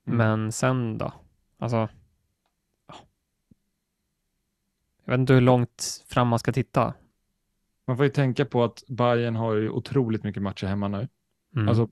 Mm. 0.08 0.18
Men 0.18 0.52
sen 0.52 0.98
då? 0.98 1.14
Alltså. 1.58 1.90
ja. 2.88 2.96
Jag 5.06 5.14
vet 5.14 5.20
inte 5.20 5.34
hur 5.34 5.42
långt 5.42 6.04
fram 6.08 6.28
man 6.28 6.40
ska 6.40 6.52
titta. 6.52 6.94
Man 7.88 7.98
får 7.98 8.06
ju 8.06 8.12
tänka 8.12 8.46
på 8.46 8.64
att 8.64 8.84
Bayern 8.88 9.36
har 9.36 9.56
ju 9.56 9.70
otroligt 9.70 10.24
mycket 10.24 10.44
matcher 10.44 10.68
hemma 10.68 10.88
nu. 10.88 11.08
Mm. 11.56 11.68
Alltså, 11.68 11.90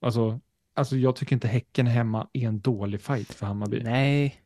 alltså, 0.00 0.40
alltså 0.74 0.96
jag 0.96 1.16
tycker 1.16 1.36
inte 1.36 1.48
Häcken 1.48 1.86
hemma 1.86 2.28
är 2.32 2.48
en 2.48 2.60
dålig 2.60 3.00
fight 3.00 3.32
för 3.32 3.46
Hammarby. 3.46 3.82
Nej. 3.82 4.42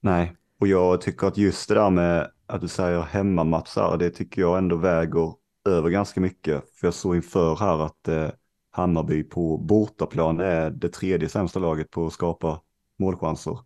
nej. 0.00 0.36
Och 0.60 0.68
jag 0.68 1.00
tycker 1.00 1.26
att 1.26 1.36
just 1.36 1.68
det 1.68 1.74
där 1.74 1.90
med 1.90 2.30
att 2.46 2.60
du 2.60 2.68
säger 2.68 3.02
hemmamatcher, 3.02 3.96
det 3.98 4.10
tycker 4.10 4.40
jag 4.40 4.58
ändå 4.58 4.76
väger 4.76 5.34
över 5.68 5.90
ganska 5.90 6.20
mycket. 6.20 6.64
För 6.74 6.86
jag 6.86 6.94
såg 6.94 7.16
inför 7.16 7.56
här 7.56 7.78
att 7.86 8.08
eh, 8.08 8.28
Hammarby 8.70 9.24
på 9.24 9.58
bortaplan 9.58 10.40
är 10.40 10.70
det 10.70 10.88
tredje 10.88 11.28
sämsta 11.28 11.58
laget 11.58 11.90
på 11.90 12.06
att 12.06 12.12
skapa 12.12 12.60
målchanser 12.98 13.58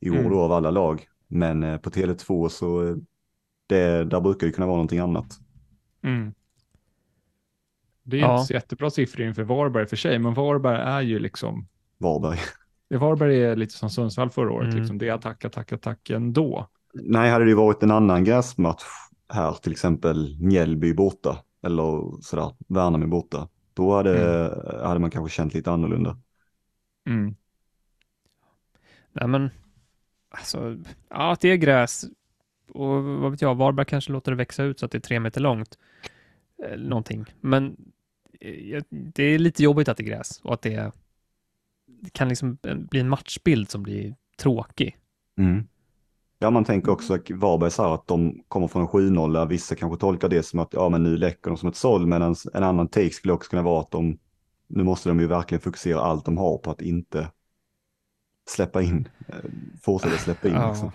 i 0.00 0.10
år 0.10 0.16
Mm. 0.16 0.30
då 0.30 0.40
av 0.40 0.52
alla 0.52 0.70
lag. 0.70 1.06
Men 1.28 1.62
eh, 1.62 1.78
på 1.78 1.90
Tele2 1.90 2.48
så 2.48 2.88
eh, 2.88 2.96
det, 3.66 4.04
där 4.04 4.20
brukar 4.20 4.46
det 4.46 4.52
kunna 4.52 4.66
vara 4.66 4.76
någonting 4.76 4.98
annat. 4.98 5.38
Mm. 6.02 6.34
Det 8.10 8.16
är 8.16 8.20
Ja. 8.20 8.34
inte 8.34 8.46
så 8.46 8.52
jättebra 8.52 8.90
siffror 8.90 9.26
inför 9.26 9.42
Varberg 9.42 9.86
för 9.86 9.96
sig, 9.96 10.18
men 10.18 10.34
Varberg 10.34 10.80
är 10.80 11.00
ju 11.00 11.18
liksom, 11.18 11.66
Varberg. 11.98 12.38
Varberg 12.90 13.44
är 13.44 13.56
lite 13.56 13.74
som 13.74 13.90
Sundsvall 13.90 14.30
förra 14.30 14.52
året, 14.52 14.66
Mm. 14.68 14.78
liksom. 14.80 14.98
det 14.98 15.08
är 15.08 15.12
attack, 15.12 15.44
attack, 15.44 15.72
attack 15.72 16.10
ändå. 16.10 16.68
Nej, 16.94 17.30
hade 17.30 17.44
det 17.44 17.54
varit 17.54 17.82
en 17.82 17.90
annan 17.90 18.24
gräsmatch 18.24 18.82
här, 19.28 19.52
till 19.52 19.72
exempel 19.72 20.36
Mjällby 20.40 20.94
borta 20.94 21.38
eller 21.62 22.20
sådär, 22.22 22.54
Värnamo 22.68 23.06
borta, 23.06 23.48
då 23.74 23.94
hade, 23.96 24.80
hade 24.84 25.00
man 25.00 25.10
kanske 25.10 25.36
känt 25.36 25.54
lite 25.54 25.70
annorlunda. 25.70 26.18
Mm. 27.06 27.34
Nej 29.12 29.28
men. 29.28 29.50
Alltså. 30.30 30.76
Ja, 31.08 31.36
det 31.40 31.48
är 31.48 31.56
gräs. 31.56 32.04
Och 32.72 33.04
vad 33.04 33.30
vet 33.30 33.42
jag, 33.42 33.54
Varberg 33.54 33.86
kanske 33.86 34.12
låter 34.12 34.32
det 34.32 34.36
växa 34.36 34.62
ut 34.62 34.78
så 34.80 34.86
att 34.86 34.92
det 34.92 34.98
är 34.98 35.00
tre 35.00 35.20
meter 35.20 35.40
långt. 35.40 35.78
Eller 36.64 36.88
någonting. 36.88 37.24
Men 37.40 37.66
eh, 37.66 37.72
det 38.90 39.22
är 39.22 39.38
lite 39.38 39.62
jobbigt 39.62 39.88
att 39.88 39.96
det 39.96 40.02
är 40.02 40.06
gräs 40.06 40.40
och 40.42 40.54
att 40.54 40.62
det, 40.62 40.92
kan 42.12 42.28
liksom 42.28 42.58
bli 42.62 43.00
en 43.00 43.08
matchbild 43.08 43.70
som 43.70 43.82
blir 43.82 44.14
tråkig. 44.38 44.96
Mm. 45.38 45.66
Ja, 46.38 46.50
man 46.50 46.64
tänker 46.64 46.92
också 46.92 47.14
att 47.14 47.30
Varberg 47.30 47.70
sa 47.70 47.94
att 47.94 48.06
de 48.06 48.42
kommer 48.48 48.68
från 48.68 48.82
en 48.82 48.88
7-0, 48.88 49.48
vissa 49.48 49.74
kanske 49.74 50.00
tolkar 50.00 50.28
det 50.28 50.42
som 50.42 50.60
att 50.60 50.72
ja, 50.72 50.88
men 50.88 51.02
nu 51.02 51.16
läcker 51.16 51.50
de 51.50 51.56
som 51.56 51.68
ett 51.68 51.76
såll, 51.76 52.06
medan 52.06 52.34
en 52.54 52.62
annan 52.62 52.88
take 52.88 53.10
skulle 53.10 53.34
också 53.34 53.50
kunna 53.50 53.62
vara 53.62 53.80
att 53.80 53.90
de, 53.90 54.18
nu 54.66 54.82
måste 54.82 55.08
de 55.08 55.20
ju 55.20 55.26
verkligen 55.26 55.60
fokusera 55.60 56.00
allt 56.00 56.24
de 56.24 56.38
har 56.38 56.58
på 56.58 56.70
att 56.70 56.82
inte 56.82 57.30
släppa 58.48 58.82
in, 58.82 59.08
eh, 59.28 59.34
fortsätta 59.82 60.16
släppa 60.16 60.48
in. 60.48 60.54
Ja. 60.54 60.68
Liksom. 60.68 60.90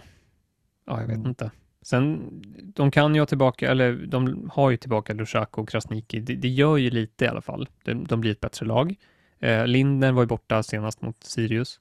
Ja, 0.86 1.00
jag 1.02 1.08
vet 1.08 1.18
Mm. 1.18 1.30
inte. 1.30 1.52
Sen, 1.86 2.30
de 2.76 2.92
kan 2.92 3.16
ju 3.16 3.22
ha 3.22 3.26
tillbaka, 3.26 3.72
eller 3.72 3.94
de 3.94 4.50
har 4.54 4.70
ju 4.70 4.78
tillbaka 4.78 5.14
Lushak 5.14 5.58
och 5.58 5.70
Krasniki. 5.70 6.20
Det, 6.20 6.36
det 6.36 6.48
gör 6.48 6.78
ju 6.78 6.90
lite 6.90 7.26
i 7.26 7.28
alla 7.28 7.42
fall. 7.42 7.70
De, 7.84 8.08
de 8.08 8.22
blir 8.22 8.32
ett 8.32 8.40
bättre 8.40 8.66
lag. 8.66 8.96
Eh, 9.40 9.68
Linder 9.68 10.12
var 10.12 10.22
ju 10.22 10.28
borta 10.28 10.64
senast 10.64 11.02
mot 11.02 11.24
Sirius. 11.24 11.80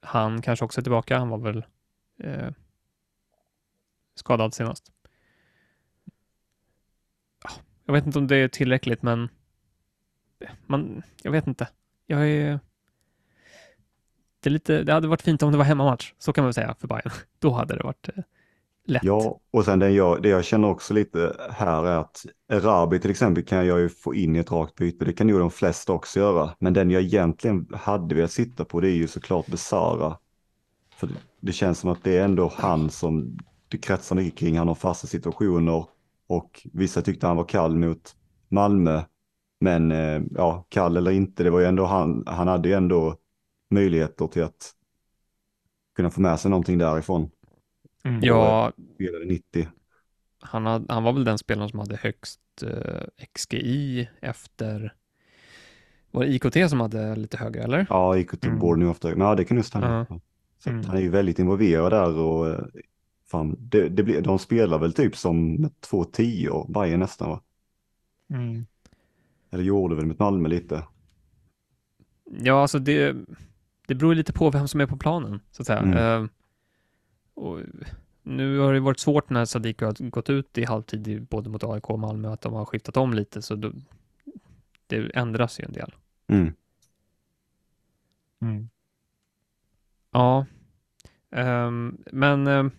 Han 0.00 0.42
kanske 0.42 0.64
också 0.64 0.80
är 0.80 0.82
tillbaka. 0.82 1.18
Han 1.18 1.28
var 1.28 1.38
väl 1.38 1.64
eh, 2.18 2.50
skadad 4.14 4.54
senast. 4.54 4.92
Jag 7.84 7.94
vet 7.94 8.06
inte 8.06 8.18
om 8.18 8.26
det 8.26 8.36
är 8.36 8.48
tillräckligt, 8.48 9.02
men 9.02 9.28
eh, 10.40 10.50
man, 10.66 11.02
jag 11.22 11.32
vet 11.32 11.46
inte. 11.46 11.68
Jag 12.06 12.30
är... 12.30 12.60
Det, 14.40 14.48
är 14.48 14.52
lite, 14.52 14.82
det 14.82 14.92
hade 14.92 15.08
varit 15.08 15.22
fint 15.22 15.42
om 15.42 15.52
det 15.52 15.58
var 15.58 15.64
hemmamatch, 15.64 16.14
så 16.18 16.32
kan 16.32 16.42
man 16.42 16.46
väl 16.46 16.54
säga 16.54 16.74
för 16.80 16.88
Bayern. 16.88 17.10
Då 17.38 17.52
hade 17.52 17.76
det 17.76 17.82
varit 17.84 18.08
eh, 18.08 18.24
lätt. 18.84 19.04
Ja, 19.04 19.40
och 19.50 19.64
sen 19.64 19.78
det 19.78 19.90
jag, 19.90 20.22
det 20.22 20.28
jag 20.28 20.44
känner 20.44 20.70
också 20.70 20.94
lite 20.94 21.36
här 21.50 21.84
är 21.84 21.98
att 21.98 22.26
Erabi 22.48 23.00
till 23.00 23.10
exempel 23.10 23.44
kan 23.44 23.66
jag 23.66 23.80
ju 23.80 23.88
få 23.88 24.14
in 24.14 24.36
i 24.36 24.38
ett 24.38 24.52
rakt 24.52 24.74
byte. 24.74 25.04
Det 25.04 25.12
kan 25.12 25.28
ju 25.28 25.38
de 25.38 25.50
flesta 25.50 25.92
också 25.92 26.20
göra. 26.20 26.50
Men 26.58 26.72
den 26.72 26.90
jag 26.90 27.02
egentligen 27.02 27.68
hade 27.72 28.14
velat 28.14 28.32
sitta 28.32 28.64
på 28.64 28.80
det 28.80 28.88
är 28.88 28.96
ju 28.96 29.08
såklart 29.08 29.46
Besara. 29.46 30.18
För 30.96 31.06
det, 31.06 31.14
det 31.40 31.52
känns 31.52 31.78
som 31.78 31.90
att 31.90 32.04
det 32.04 32.16
är 32.16 32.24
ändå 32.24 32.52
han 32.56 32.90
som 32.90 33.38
det 33.68 33.78
kretsar 33.78 34.16
mycket 34.16 34.38
kring. 34.38 34.58
Han 34.58 34.68
har 34.68 34.74
fasta 34.74 35.06
situationer 35.06 35.86
och 36.26 36.66
vissa 36.72 37.02
tyckte 37.02 37.26
han 37.26 37.36
var 37.36 37.44
kall 37.44 37.76
mot 37.76 38.16
Malmö. 38.48 39.02
Men 39.60 39.92
eh, 39.92 40.22
ja, 40.30 40.66
kall 40.68 40.96
eller 40.96 41.10
inte, 41.10 41.42
det 41.42 41.50
var 41.50 41.60
ju 41.60 41.66
ändå 41.66 41.84
han. 41.84 42.24
Han 42.26 42.48
hade 42.48 42.68
ju 42.68 42.74
ändå 42.74 43.16
möjligheter 43.70 44.26
till 44.26 44.42
att 44.42 44.72
kunna 45.96 46.10
få 46.10 46.20
med 46.20 46.40
sig 46.40 46.50
någonting 46.50 46.78
därifrån. 46.78 47.30
Mm. 48.04 48.20
Ja, 48.22 48.72
Spelade 48.94 49.24
90. 49.24 49.68
han, 50.40 50.66
hade, 50.66 50.92
han 50.94 51.02
var 51.02 51.12
väl 51.12 51.24
den 51.24 51.38
spelaren 51.38 51.68
som 51.68 51.78
hade 51.78 51.96
högst 51.96 52.40
eh, 52.62 53.02
XGI 53.34 54.08
efter 54.20 54.94
var 56.10 56.24
det 56.24 56.34
IKT 56.34 56.70
som 56.70 56.80
hade 56.80 57.16
lite 57.16 57.36
högre 57.36 57.62
eller? 57.62 57.86
Ja, 57.90 58.14
till 58.40 58.48
Mm. 58.48 58.58
bord 58.60 58.78
nu 58.78 58.86
ofta. 58.88 59.08
Men 59.08 59.20
ja, 59.20 59.34
det 59.34 59.44
kan 59.44 59.54
nog 59.56 59.64
stämma. 59.64 60.06
Så 60.08 60.14
att 60.14 60.66
Mm. 60.66 60.84
Han 60.84 60.96
är 60.96 61.00
ju 61.00 61.08
väldigt 61.08 61.38
involverad 61.38 61.92
där 61.92 62.18
och 62.18 62.48
eh, 62.50 62.64
fan, 63.26 63.56
det, 63.58 63.88
det 63.88 64.02
blir, 64.02 64.20
de 64.22 64.38
spelar 64.38 64.78
väl 64.78 64.92
typ 64.92 65.16
som 65.16 65.54
med 65.54 65.80
två 65.80 66.04
tio 66.04 66.66
Bayern 66.68 67.00
nästan 67.00 67.30
va? 67.30 67.40
Mm. 68.30 68.66
Eller 69.50 69.64
gjorde 69.64 69.94
väl 69.94 70.06
mot 70.06 70.18
Malmö 70.18 70.48
lite. 70.48 70.84
Ja, 72.40 72.62
alltså 72.62 72.78
det, 72.78 73.16
det 73.86 73.94
beror 73.94 74.12
ju 74.12 74.16
lite 74.16 74.32
på 74.32 74.50
vem 74.50 74.68
som 74.68 74.80
är 74.80 74.86
på 74.86 74.96
planen, 74.96 75.40
så 75.50 75.62
att 75.62 75.66
säga. 75.66 75.78
Mm. 75.78 75.98
Eh, 76.24 76.28
och 77.34 77.60
nu 78.22 78.58
har 78.58 78.72
det 78.74 78.80
varit 78.80 78.98
svårt 78.98 79.30
när 79.30 79.44
Sadiq 79.44 79.80
har 79.80 80.10
gått 80.10 80.30
ut 80.30 80.58
i 80.58 80.64
halvtid 80.64 81.22
både 81.30 81.50
mot 81.50 81.64
AIK 81.64 81.90
och 81.90 81.98
Malmö, 81.98 82.32
att 82.32 82.40
de 82.40 82.52
har 82.52 82.64
skiftat 82.64 82.96
om 82.96 83.14
lite, 83.14 83.42
så 83.42 83.54
då, 83.54 83.72
det 84.86 85.10
ändras 85.14 85.60
ju 85.60 85.64
en 85.64 85.72
del. 85.72 85.94
Mm. 86.26 86.52
Mm. 88.42 88.68
Ja, 90.10 90.46
Ehm, 91.30 91.98
men 92.12 92.46
um, 92.46 92.70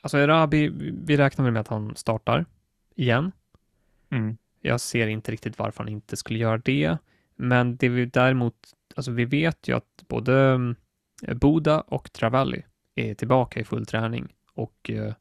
alltså 0.00 0.18
Erabi, 0.18 0.68
vi- 1.04 1.16
räknar 1.16 1.44
väl 1.44 1.52
med 1.52 1.60
att 1.60 1.68
han 1.68 1.96
startar 1.96 2.46
igen. 2.94 3.32
Mm. 4.10 4.36
Jag 4.60 4.80
ser 4.80 5.06
inte 5.06 5.32
riktigt 5.32 5.58
varför 5.58 5.84
han 5.84 5.92
inte 5.92 6.16
skulle 6.16 6.38
göra 6.38 6.58
det, 6.58 6.98
men 7.36 7.76
det 7.76 7.88
vi 7.88 8.06
däremot, 8.06 8.54
alltså 8.96 9.10
vi 9.10 9.24
vet 9.24 9.68
ju 9.68 9.76
att 9.76 10.04
både 10.08 10.32
um, 10.32 10.74
Boda 11.34 11.80
och 11.80 12.12
Travalli 12.12 12.62
är 12.94 13.14
tillbaka 13.14 13.60
i 13.60 13.64
full 13.64 13.86
träning 13.86 14.34
och 14.54 14.90
eh, 14.90 15.14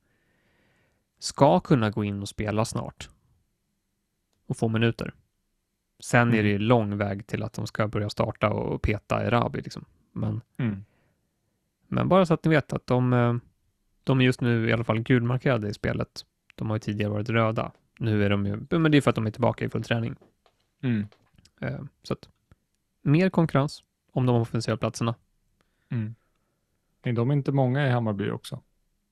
ska 1.19 1.59
kunna 1.59 1.89
gå 1.89 2.03
in 2.03 2.21
och 2.21 2.29
spela 2.29 2.65
snart. 2.65 3.09
och 4.47 4.57
få 4.57 4.67
minuter. 4.67 5.13
Sen 5.99 6.27
är 6.27 6.33
Mm. 6.33 6.43
det 6.43 6.49
ju 6.49 6.57
lång 6.59 6.97
väg 6.97 7.27
till 7.27 7.43
att 7.43 7.53
de 7.53 7.67
ska 7.67 7.87
börja 7.87 8.09
starta 8.09 8.49
och 8.49 8.81
peta 8.81 9.23
Erabi. 9.23 9.61
Liksom. 9.61 9.85
Men, 10.11 10.41
Mm. 10.57 10.85
men 11.87 12.09
bara 12.09 12.25
så 12.25 12.33
att 12.33 12.43
ni 12.43 12.49
vet 12.51 12.73
att 12.73 12.87
de, 12.87 13.13
eh, 13.13 13.35
de 14.03 14.21
är 14.21 14.25
just 14.25 14.41
nu 14.41 14.69
i 14.69 14.73
alla 14.73 14.83
fall 14.83 14.99
gulmarkerade 14.99 15.69
i 15.69 15.73
spelet. 15.73 16.25
De 16.55 16.69
har 16.69 16.75
ju 16.75 16.79
tidigare 16.79 17.11
varit 17.11 17.29
röda. 17.29 17.71
Nu 17.99 18.23
är 18.25 18.29
de 18.29 18.45
ju, 18.45 18.79
men 18.79 18.91
det 18.91 18.97
är 18.97 19.01
för 19.01 19.09
att 19.09 19.15
de 19.15 19.27
är 19.27 19.31
tillbaka 19.31 19.65
i 19.65 19.69
full 19.69 19.83
träning. 19.83 20.15
Mm. 20.81 21.07
Eh, 21.61 21.79
Så 22.03 22.13
att 22.13 22.29
mer 23.01 23.29
konkurrens 23.29 23.83
om 24.11 24.25
de 24.25 24.35
offensiva 24.41 24.77
platserna. 24.77 25.15
Mm. 25.89 26.15
Men 27.03 27.15
De 27.15 27.29
är 27.29 27.33
inte 27.33 27.51
många 27.51 27.87
i 27.87 27.89
Hammarby 27.89 28.29
också 28.29 28.63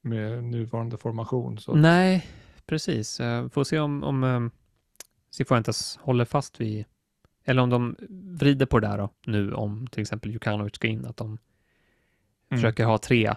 med 0.01 0.43
nuvarande 0.43 0.97
formation. 0.97 1.57
Så. 1.59 1.75
Nej, 1.75 2.27
precis. 2.65 3.19
Eh, 3.19 3.49
Får 3.49 3.63
se 3.63 3.79
om, 3.79 4.03
om 4.03 4.23
eh, 4.23 4.41
Cifuentes 5.29 5.97
håller 6.01 6.25
fast 6.25 6.61
vid, 6.61 6.85
eller 7.45 7.61
om 7.61 7.69
de 7.69 7.95
vrider 8.39 8.65
på 8.65 8.79
det 8.79 8.87
där 8.87 8.97
då, 8.97 9.09
nu 9.25 9.53
om 9.53 9.87
till 9.87 10.01
exempel 10.01 10.31
Jukanovic 10.31 10.75
ska 10.75 10.87
in, 10.87 11.05
att 11.05 11.17
de 11.17 11.37
Mm. 12.49 12.57
försöker 12.61 12.85
ha 12.85 12.97
tre, 12.97 13.33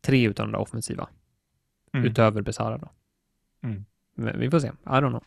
tre 0.00 0.28
utav 0.28 0.46
de 0.46 0.52
där 0.52 0.58
offensiva, 0.58 1.08
Mm. 1.92 2.06
utöver 2.06 2.42
Besara 2.42 2.78
då. 2.78 2.88
Mm. 3.62 3.84
Men 4.14 4.40
Vi 4.40 4.50
får 4.50 4.60
se, 4.60 4.66
I 4.68 4.72
don't 4.88 5.08
know. 5.08 5.24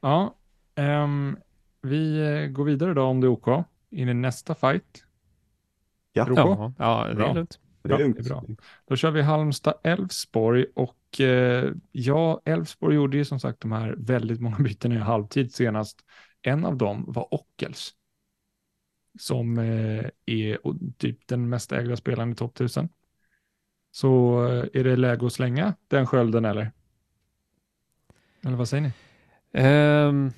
Ja, 0.00 0.34
ehm, 0.74 1.36
vi 1.82 2.18
eh, 2.20 2.46
går 2.46 2.64
vidare 2.64 2.94
då 2.94 3.02
om 3.02 3.20
det 3.20 3.26
är 3.26 3.28
OK 3.28 3.64
in 3.90 4.08
i 4.08 4.14
nästa 4.14 4.54
fight. 4.54 5.04
Ja? 6.12 6.24
Ja, 6.28 6.72
ja 6.78 7.08
det 7.08 7.14
Bra. 7.14 7.30
är 7.30 7.34
lugnt. 7.34 7.60
det 7.82 7.88
bra, 7.88 7.98
är 7.98 8.02
lugnt. 8.02 8.16
det 8.16 8.22
är 8.22 8.28
bra. 8.28 8.44
Då 8.88 8.96
kör 8.96 9.10
vi 9.10 9.22
Halmstad-Elfsborg 9.22 10.66
och 10.74 11.20
eh, 11.20 11.72
ja, 11.92 12.40
Elfsborg 12.44 12.94
gjorde 12.94 13.16
ju 13.16 13.24
som 13.24 13.40
sagt 13.40 13.60
de 13.60 13.72
här 13.72 13.94
väldigt 13.98 14.40
många 14.40 14.56
byten 14.58 14.92
i 14.92 14.96
halvtid 14.96 15.54
senast. 15.54 16.04
En 16.42 16.64
av 16.64 16.76
dem 16.76 17.04
var 17.08 17.34
Ockels 17.34 17.94
som 19.18 19.58
eh, 19.58 20.04
är 20.26 20.58
typ 20.98 21.26
den 21.26 21.48
mest 21.48 21.72
ägda 21.72 21.96
spelaren 21.96 22.32
i 22.32 22.34
topp 22.34 22.54
1000. 22.54 22.88
Så 23.90 24.44
eh, 24.46 24.64
är 24.80 24.84
det 24.84 24.96
läge 24.96 25.26
att 25.26 25.32
slänga 25.32 25.74
den 25.88 26.06
skölden 26.06 26.44
eller? 26.44 26.72
Eller 28.46 28.56
vad 28.56 28.68
säger 28.68 28.82
ni? 28.82 28.92
Ehm, 29.52 30.32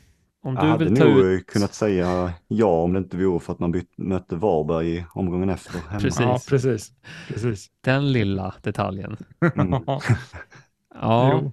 om 0.45 0.55
Jag 0.55 0.65
du 0.65 0.69
hade 0.69 0.85
vill 0.85 0.97
ta 0.97 1.05
nog 1.05 1.19
ut... 1.19 1.47
kunnat 1.47 1.75
säga 1.75 2.33
ja 2.49 2.67
om 2.83 2.93
det 2.93 2.99
inte 2.99 3.17
vore 3.17 3.41
för 3.41 3.53
att 3.53 3.59
man 3.59 3.73
byt, 3.73 3.91
mötte 3.99 4.37
Varberg 4.37 4.97
i 4.97 5.05
omgången 5.15 5.51
efter. 5.51 5.79
hemma. 5.89 6.01
Precis. 6.01 6.21
Ja, 6.21 6.41
precis. 6.49 6.93
precis. 7.29 7.71
Den 7.81 8.13
lilla 8.13 8.55
detaljen. 8.63 9.17
Mm. 9.57 9.83
Ja, 11.01 11.41
Jo. 11.43 11.53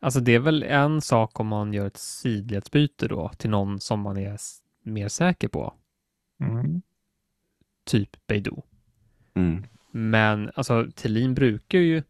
alltså 0.00 0.20
det 0.20 0.34
är 0.34 0.38
väl 0.38 0.62
en 0.62 1.00
sak 1.00 1.40
om 1.40 1.46
man 1.46 1.72
gör 1.72 1.86
ett 1.86 1.96
sidledsbyte 1.96 3.08
då 3.08 3.30
till 3.38 3.50
någon 3.50 3.80
som 3.80 4.00
man 4.00 4.16
är 4.16 4.36
mer 4.84 5.08
säker 5.08 5.48
på, 5.48 5.74
Mm. 6.40 6.82
typ 7.86 8.26
Beidou. 8.26 8.62
Mm. 9.34 9.64
Men 9.90 10.50
alltså 10.54 10.86
Thelin 10.96 11.34
brukar 11.34 11.78
ju 11.78 12.02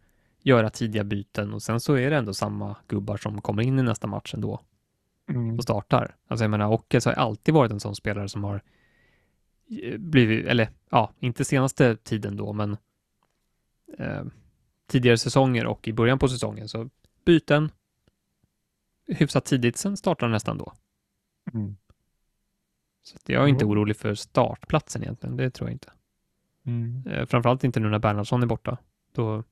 göra 0.43 0.71
tidiga 0.71 1.05
byten 1.05 1.55
och 1.55 1.63
sen 1.63 1.81
så 1.81 1.95
är 1.95 2.11
det 2.11 2.17
ändå 2.17 2.35
samma 2.35 2.77
gubbar 2.89 3.17
som 3.17 3.41
kommer 3.41 3.63
in 3.63 3.79
i 3.79 3.83
nästa 3.83 4.07
match 4.07 4.35
ändå 4.35 4.61
Mm. 5.29 5.57
och 5.57 5.63
startar. 5.63 6.17
Alltså 6.29 6.45
jag 6.45 6.51
menar, 6.51 6.73
Ockels 6.73 7.05
har 7.05 7.13
alltid 7.13 7.55
varit 7.55 7.73
en 7.73 7.81
sån 7.81 7.95
spelare 7.95 8.29
som 8.29 8.45
har 8.45 8.63
eh, 9.83 9.99
blivit, 9.99 10.47
eller 10.47 10.71
ja, 10.91 11.13
inte 11.19 11.45
senaste 11.45 11.97
tiden 11.97 12.37
då, 12.37 12.53
men 12.53 12.77
eh, 13.99 14.25
tidigare 14.87 15.19
säsonger 15.19 15.67
och 15.67 15.89
i 15.89 15.93
början 15.93 16.19
på 16.19 16.29
säsongen 16.29 16.69
så 16.69 16.91
byten 17.25 17.71
hyfsat 19.07 19.45
tidigt, 19.45 19.77
sen 19.77 19.97
startar 19.97 20.27
han 20.27 20.33
nästan 20.33 20.59
då. 20.59 20.73
Mm. 21.53 21.77
Så 23.03 23.19
jag 23.27 23.43
är 23.45 23.49
inte 23.49 23.65
Mm. 23.65 23.73
orolig 23.73 23.97
för 23.97 24.15
startplatsen 24.15 25.03
egentligen, 25.03 25.37
det 25.37 25.51
tror 25.51 25.69
jag 25.69 25.75
inte. 25.75 25.93
Mm. 26.67 27.07
Eh, 27.07 27.27
framförallt 27.27 27.65
inte 27.65 27.81
nu 27.81 27.89
när 27.89 27.99
Bernhardsson 27.99 28.43
är 28.43 28.47
borta. 28.47 28.79
Då... 29.13 29.45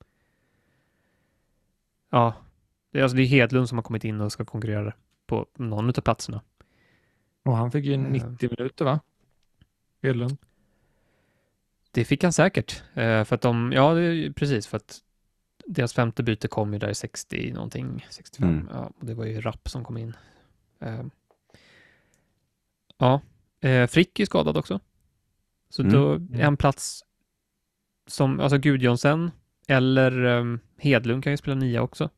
Ja, 2.10 2.34
det 2.90 2.98
är, 2.98 3.02
alltså 3.02 3.16
det 3.16 3.22
är 3.22 3.26
Hedlund 3.26 3.68
som 3.68 3.78
har 3.78 3.82
kommit 3.82 4.04
in 4.04 4.20
och 4.20 4.32
ska 4.32 4.44
konkurrera 4.44 4.94
på 5.26 5.46
någon 5.56 5.88
av 5.88 5.92
platserna. 5.92 6.40
Och 7.44 7.56
han 7.56 7.70
fick 7.72 7.84
ju 7.84 7.92
Eh. 7.94 8.00
90 8.00 8.50
minuter 8.58 8.84
va? 8.84 9.00
Hedlund. 10.02 10.36
Det 11.90 12.04
fick 12.04 12.22
han 12.22 12.32
säkert. 12.32 12.82
Eh, 12.94 13.24
för 13.24 13.34
att 13.34 13.40
de, 13.40 13.72
ja 13.72 13.94
det 13.94 14.00
är 14.02 14.12
ju 14.12 14.32
precis 14.32 14.66
för 14.66 14.76
att 14.76 14.98
deras 15.66 15.92
femte 15.92 16.22
byte 16.22 16.48
kom 16.48 16.72
ju 16.72 16.78
där 16.78 16.88
i 16.90 16.94
60 16.94 17.52
någonting, 17.52 18.06
65. 18.10 18.48
Mm. 18.48 18.68
Ja, 18.72 18.92
och 18.98 19.06
det 19.06 19.14
var 19.14 19.24
ju 19.24 19.40
Rapp 19.40 19.68
som 19.68 19.84
kom 19.84 19.96
in. 19.96 20.16
Eh, 20.80 21.02
ja, 22.98 23.20
eh, 23.60 23.86
Frick 23.86 24.18
är 24.18 24.22
ju 24.22 24.26
skadad 24.26 24.56
också. 24.56 24.80
Så 25.68 25.82
Mm. 25.82 25.94
då 25.94 26.12
Mm. 26.14 26.40
en 26.40 26.56
plats 26.56 27.04
som, 28.06 28.40
alltså 28.40 28.58
Gudjonsen 28.58 29.30
eller 29.68 30.24
um, 30.24 30.60
Hedlund 30.78 31.24
kan 31.24 31.32
ju 31.32 31.36
spela 31.36 31.54
nia 31.54 31.82
också. 31.82 32.10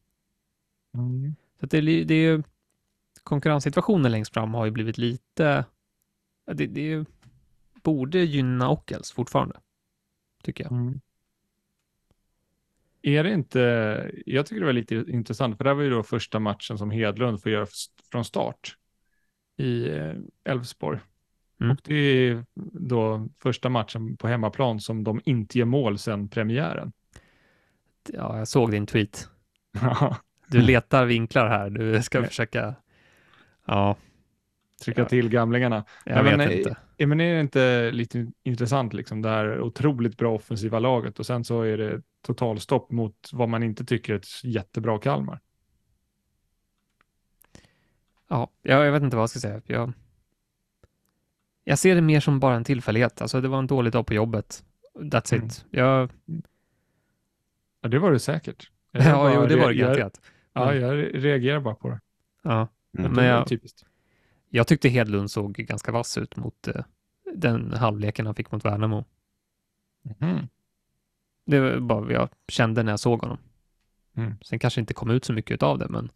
Mm. 0.94 1.34
Så 1.60 1.64
att 1.64 1.70
det, 1.70 1.80
det 1.80 2.14
är 2.14 2.22
ju, 2.32 2.42
konkurrenssituationen 3.28 4.12
längst 4.12 4.34
fram 4.34 4.54
har 4.54 4.64
ju 4.64 4.70
blivit 4.70 4.98
lite, 4.98 5.64
det, 6.52 6.66
det 6.66 7.06
borde 7.82 8.18
gynna 8.18 8.70
Ockels 8.70 9.12
fortfarande, 9.12 9.56
tycker 10.42 10.64
jag. 10.64 10.72
Mm. 10.72 11.00
Är 13.02 13.24
det 13.24 13.32
inte, 13.32 13.60
jag 14.26 14.46
tycker 14.46 14.60
det 14.60 14.66
var 14.66 14.72
lite 14.72 14.94
intressant, 14.94 15.56
för 15.56 15.64
det 15.64 15.70
här 15.70 15.74
var 15.74 15.82
ju 15.82 15.90
då 15.90 16.02
första 16.02 16.40
matchen 16.40 16.78
som 16.78 16.90
Hedlund 16.90 17.42
får 17.42 17.52
göra 17.52 17.66
från 18.12 18.24
start 18.24 18.76
i 19.56 19.88
eh, 19.88 20.14
Elfsborg. 20.44 21.00
Mm. 21.60 21.70
Och 21.70 21.78
det 21.84 21.94
är 21.94 22.44
då 22.72 23.28
första 23.42 23.68
matchen 23.68 24.16
på 24.16 24.28
hemmaplan 24.28 24.80
som 24.80 25.04
de 25.04 25.20
inte 25.24 25.58
ger 25.58 25.64
mål 25.64 25.98
sedan 25.98 26.28
premiären. 26.28 26.92
Ja, 28.08 28.38
jag 28.38 28.48
såg 28.48 28.70
din 28.70 28.86
tweet. 28.86 29.28
Du 30.50 30.60
letar 30.60 31.04
vinklar 31.06 31.48
här, 31.48 31.70
du 31.70 32.02
ska 32.02 32.24
försöka, 32.24 32.74
ja, 33.68 33.96
Trycka 34.84 35.00
Ja. 35.00 35.08
till 35.08 35.28
gamlingarna. 35.28 35.84
jag 36.04 36.24
men, 36.24 36.38
vet 36.38 36.50
inte. 36.58 36.76
Ja, 36.96 37.06
men 37.06 37.20
är 37.20 37.34
det 37.34 37.40
inte 37.40 37.90
lite 37.90 38.26
intressant, 38.42 38.92
liksom, 38.92 39.22
det 39.22 39.28
här 39.28 39.60
otroligt 39.60 40.16
bra 40.16 40.34
offensiva 40.34 40.78
laget 40.78 41.18
och 41.18 41.26
sen 41.26 41.44
så 41.44 41.62
är 41.62 41.78
det 41.78 42.02
totalstopp 42.26 42.90
mot 42.90 43.30
vad 43.32 43.48
man 43.48 43.62
inte 43.62 43.84
tycker 43.84 44.12
är 44.12 44.16
ett 44.18 44.44
jättebra 44.44 44.98
Kalmar. 44.98 45.40
Ja, 48.28 48.50
jag, 48.62 48.86
jag 48.86 48.92
vet 48.92 49.02
inte 49.02 49.16
vad 49.16 49.22
jag 49.22 49.30
ska 49.30 49.38
säga. 49.40 49.60
Jag, 49.66 49.92
jag 51.64 51.78
ser 51.78 51.94
det 51.94 52.00
mer 52.00 52.20
som 52.20 52.40
bara 52.40 52.56
en 52.56 52.64
tillfällighet. 52.64 53.22
Alltså 53.22 53.40
det 53.40 53.48
var 53.48 53.58
en 53.58 53.66
dålig 53.66 53.92
dag 53.92 54.06
på 54.06 54.14
jobbet. 54.14 54.64
That's 54.94 55.34
Mm. 55.34 55.46
it. 55.46 55.64
Jag, 55.70 56.10
Ja, 57.80 57.88
det 57.88 57.98
var 57.98 58.12
det 58.12 58.18
säkert. 58.18 58.70
Jag 58.90 59.04
ja, 59.06 59.12
bara 59.16 59.34
jo, 59.34 59.46
det 59.46 59.56
var 59.56 59.68
det 59.68 59.74
garanterat. 59.74 60.20
Ja, 60.52 60.74
jag 60.74 61.24
reagerar 61.24 61.60
bara 61.60 61.74
på 61.74 61.88
det. 61.88 62.00
Ja, 62.42 62.68
Mm. 62.98 63.12
Men 63.12 63.24
jag- 63.24 63.46
typiskt. 63.48 63.84
jag 64.48 64.66
tyckte 64.66 64.88
Hedlund 64.88 65.30
såg 65.30 65.54
ganska 65.54 65.92
vass 65.92 66.18
ut 66.18 66.36
mot 66.36 66.68
eh, 66.68 66.84
den 67.34 67.72
halvleken 67.72 68.26
han 68.26 68.34
fick 68.34 68.52
mot 68.52 68.64
Värnamo. 68.64 69.04
Mhm. 70.02 70.48
Det 71.46 71.60
var 71.60 71.80
bara 71.80 72.00
vad 72.00 72.12
jag 72.12 72.28
kände 72.48 72.82
när 72.82 72.92
jag 72.92 73.00
såg 73.00 73.20
honom. 73.20 73.38
Mm. 74.16 74.34
Sen 74.42 74.58
kanske 74.58 74.80
inte 74.80 74.94
kom 74.94 75.10
ut 75.10 75.24
så 75.24 75.32
mycket 75.32 75.62
av 75.62 75.78
det, 75.78 75.88
men 75.88 76.10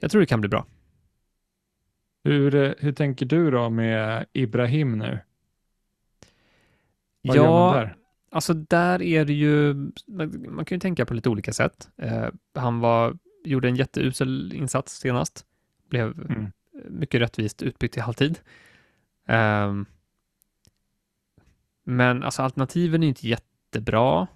jag 0.00 0.10
tror 0.10 0.20
det 0.20 0.26
kan 0.26 0.40
bli 0.40 0.48
bra. 0.48 0.66
Hur, 2.24 2.54
eh, 2.54 2.72
hur 2.78 2.92
tänker 2.92 3.26
du 3.26 3.50
då 3.50 3.70
med 3.70 4.26
Ibrahim 4.32 4.98
nu? 4.98 5.18
Vad 7.22 7.36
gör 7.36 7.42
man 7.44 7.52
ja, 7.52 7.74
där? 7.80 7.96
alltså 8.30 8.54
där 8.54 9.02
är 9.02 9.24
det 9.24 9.32
ju, 9.32 9.74
man, 10.06 10.46
man 10.54 10.64
kan 10.64 10.76
ju 10.76 10.80
tänka 10.80 11.06
på 11.06 11.14
lite 11.14 11.28
olika 11.28 11.52
sätt. 11.52 11.90
Eh, 11.96 12.28
han 12.54 12.80
var, 12.80 13.18
gjorde 13.44 13.68
en 13.68 13.76
jätteusel 13.76 14.52
insats 14.52 14.98
senast, 14.98 15.46
blev 15.88 16.20
Mm. 16.30 16.52
mycket 16.88 17.20
rättvist 17.20 17.62
utbytt 17.62 17.96
i 17.96 18.00
halvtid. 18.00 18.38
Ehm, 19.26 19.86
men 21.84 22.22
alltså 22.22 22.42
alternativen 22.42 23.02
är 23.02 23.08
inte 23.08 23.28
jättebra. 23.28 24.26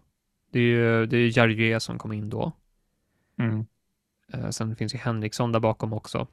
Det 0.50 0.58
är 0.58 0.62
ju 0.62 1.06
det 1.06 1.16
är 1.16 1.30
Jarrier 1.38 1.78
som 1.78 1.98
kom 1.98 2.12
in 2.12 2.30
då. 2.30 2.52
Mm. 3.38 3.66
Eh, 4.32 4.50
sen 4.50 4.76
finns 4.76 4.94
ju 4.94 4.98
Henriksson 4.98 5.52
där 5.52 5.60
bakom 5.60 5.92
också. 5.92 6.26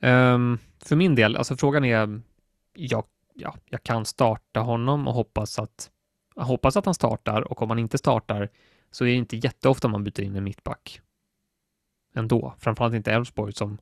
Ehm, 0.00 0.58
för 0.80 0.96
min 0.96 1.14
del, 1.14 1.36
alltså 1.36 1.56
frågan 1.56 1.84
är, 1.84 2.20
jag, 2.74 3.04
ja, 3.34 3.56
jag 3.64 3.82
kan 3.82 4.04
starta 4.04 4.60
honom 4.60 5.08
och 5.08 5.14
hoppas 5.14 5.58
att, 5.58 5.90
hoppas 6.36 6.76
att 6.76 6.84
han 6.84 6.94
startar 6.94 7.42
och 7.42 7.62
om 7.62 7.70
han 7.70 7.78
inte 7.78 7.98
startar 7.98 8.48
så 8.90 9.04
är 9.04 9.08
det 9.08 9.14
inte 9.14 9.36
jätteofta 9.36 9.88
man 9.88 10.04
byter 10.04 10.20
in 10.20 10.36
en 10.36 10.44
mittback. 10.44 11.00
Ändå, 12.14 12.54
framförallt 12.58 12.94
inte 12.94 13.12
Elfsborg 13.12 13.52
som, 13.52 13.78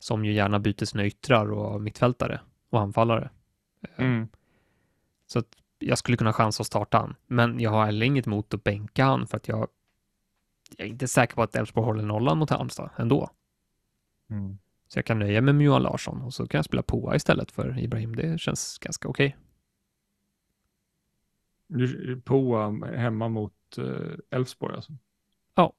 som 0.00 0.24
ju 0.24 0.32
gärna 0.32 0.58
byter 0.58 0.84
sina 0.84 1.06
yttrar 1.06 1.52
och 1.52 1.82
mittfältare 1.82 2.40
och 2.70 2.80
anfallare. 2.80 3.30
Eh, 3.82 4.04
Mm. 4.04 4.28
Så 5.26 5.38
att 5.38 5.46
jag 5.78 5.98
skulle 5.98 6.16
kunna 6.16 6.32
chansa 6.32 6.60
att 6.60 6.66
starta 6.66 6.98
han, 6.98 7.14
men 7.26 7.60
jag 7.60 7.70
har 7.70 7.84
heller 7.86 8.06
inget 8.06 8.26
emot 8.26 8.54
att 8.54 8.64
bänka 8.64 9.04
han 9.04 9.26
för 9.26 9.36
att 9.36 9.48
jag, 9.48 9.68
jag 10.76 10.86
är 10.86 10.90
inte 10.90 11.08
säker 11.08 11.34
på 11.34 11.42
att 11.42 11.56
Elfsborg 11.56 11.84
håller 11.84 12.02
nollan 12.02 12.38
mot 12.38 12.50
Halmstad 12.50 12.90
ändå. 12.96 13.30
Mm. 14.30 14.58
Så 14.88 14.98
jag 14.98 15.06
kan 15.06 15.18
nöja 15.18 15.40
mig 15.40 15.54
med 15.54 15.64
Johan 15.66 15.82
Larsson 15.82 16.22
och 16.22 16.34
så 16.34 16.46
kan 16.46 16.58
jag 16.58 16.64
spela 16.64 16.82
Poa 16.82 17.16
istället 17.16 17.52
för 17.52 17.78
Ibrahim. 17.78 18.16
Det 18.16 18.40
känns 18.40 18.78
ganska 18.78 19.08
okej. 19.08 19.36
Du- 21.66 22.20
Poa 22.20 22.70
hemma 22.96 23.28
mot 23.28 23.78
eh, 23.78 24.16
Elfsborg 24.38 24.74
alltså? 24.76 24.92
Ja. 25.54 25.72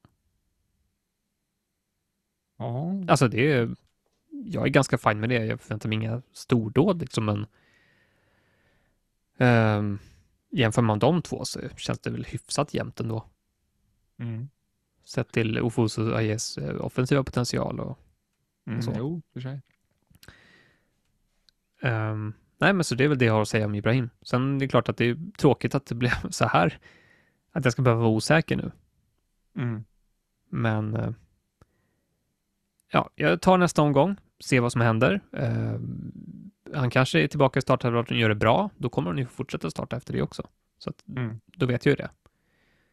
Ja, 2.64 3.04
Alltså 3.08 3.28
det 3.28 3.52
är, 3.52 3.74
jag 4.30 4.64
är 4.66 4.70
ganska 4.70 4.98
fin 4.98 5.20
med 5.20 5.28
det. 5.28 5.44
Jag 5.44 5.60
förväntar 5.60 5.88
mig 5.88 5.96
inga 5.96 6.22
stordåd 6.32 7.00
liksom, 7.00 7.24
men 7.24 7.46
um, 9.78 9.98
jämför 10.50 10.82
man 10.82 10.98
de 10.98 11.22
två 11.22 11.44
så 11.44 11.60
känns 11.76 11.98
det 11.98 12.10
väl 12.10 12.24
hyfsat 12.24 12.74
jämnt 12.74 13.00
ändå. 13.00 13.24
mm. 14.18 14.48
Sett 15.04 15.32
till 15.32 15.60
Ofosu 15.60 16.10
och 16.10 16.18
Ajes 16.18 16.58
eh, 16.58 16.84
offensiva 16.84 17.24
potential 17.24 17.80
och 17.80 17.98
Mm. 18.66 18.82
Så. 18.82 18.92
Jo, 18.98 19.22
för 19.32 19.40
sig. 19.40 19.60
Ehm, 21.80 22.32
nej, 22.58 22.72
men 22.72 22.84
så 22.84 22.94
det 22.94 23.04
är 23.04 23.08
väl 23.08 23.18
det 23.18 23.24
jag 23.24 23.32
har 23.32 23.42
att 23.42 23.48
säga 23.48 23.66
om 23.66 23.74
Ibrahim. 23.74 24.10
Sen 24.22 24.56
är 24.56 24.60
det 24.60 24.68
klart 24.68 24.88
att 24.88 24.96
det 24.96 25.04
är 25.04 25.18
tråkigt 25.38 25.74
att 25.74 25.86
det 25.86 25.94
blev 25.94 26.10
så 26.30 26.46
här. 26.46 26.78
Att 27.52 27.64
jag 27.64 27.72
ska 27.72 27.82
behöva 27.82 28.00
vara 28.02 28.10
osäker 28.12 28.56
nu. 28.56 28.70
Mm. 29.56 29.84
Men 30.48 30.94
eh, 30.96 31.10
ja, 32.94 33.10
jag 33.14 33.40
tar 33.40 33.58
nästa 33.58 33.82
omgång, 33.82 34.16
ser 34.44 34.60
vad 34.60 34.72
som 34.72 34.80
händer. 34.80 35.20
Eh, 35.32 35.78
han 36.74 36.90
kanske 36.90 37.20
är 37.22 37.28
tillbaka 37.28 37.58
i 37.58 37.62
startelvan 37.62 38.04
och 38.04 38.12
gör 38.12 38.28
det 38.28 38.34
bra. 38.34 38.70
Då 38.76 38.88
kommer 38.88 39.10
han 39.10 39.18
ju 39.18 39.26
fortsätta 39.26 39.70
starta 39.70 39.96
efter 39.96 40.12
det 40.12 40.22
också. 40.22 40.48
Så 40.78 40.90
att, 40.90 41.04
Mm. 41.08 41.40
då 41.46 41.66
vet 41.66 41.86
jag 41.86 41.90
ju 41.92 41.96
det. 41.96 42.10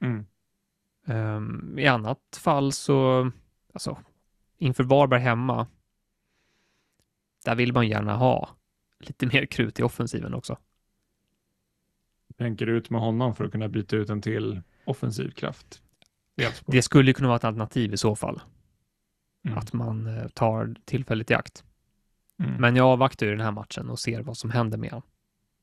Mm. 0.06 0.26
Ehm, 1.08 1.80
I 1.80 1.88
annat 1.88 2.40
fall 2.42 2.72
så, 2.72 3.32
alltså, 3.74 3.98
inför 4.58 4.84
Varberg 4.84 5.22
hemma, 5.22 5.68
där 7.46 7.56
vill 7.56 7.74
man 7.74 7.88
gärna 7.88 8.16
ha 8.16 8.50
lite 9.00 9.26
mer 9.26 9.46
krut 9.46 9.80
i 9.80 9.84
offensiven 9.84 10.34
också. 10.34 10.58
Tänker 12.38 12.68
ut 12.68 12.90
med 12.90 13.02
honom 13.02 13.36
för 13.36 13.46
att 13.46 13.52
kunna 13.52 13.68
byta 13.68 13.96
ut 13.96 14.10
en 14.10 14.22
till 14.22 14.62
offensiv 14.86 15.32
kraft? 15.32 15.82
Det 16.66 16.82
skulle 16.82 17.10
ju 17.10 17.14
kunna 17.14 17.28
vara 17.28 17.36
ett 17.36 17.44
alternativ 17.44 17.94
i 17.94 17.98
så 17.98 18.16
fall, 18.16 18.42
Mm. 19.46 19.58
att 19.58 19.74
man 19.74 20.18
eh, 20.18 20.28
tar 20.28 20.76
tillfället 20.86 21.32
i 21.32 21.34
akt. 21.34 21.64
Mm. 22.40 22.56
Men 22.62 22.76
jag 22.76 22.86
avvaktar 22.88 23.26
ju 23.26 23.32
den 23.32 23.42
här 23.46 23.52
matchen 23.52 23.90
och 23.90 24.00
ser 24.00 24.22
vad 24.22 24.38
som 24.38 24.52
händer 24.52 24.78
med 24.78 24.90
honom. 24.92 25.08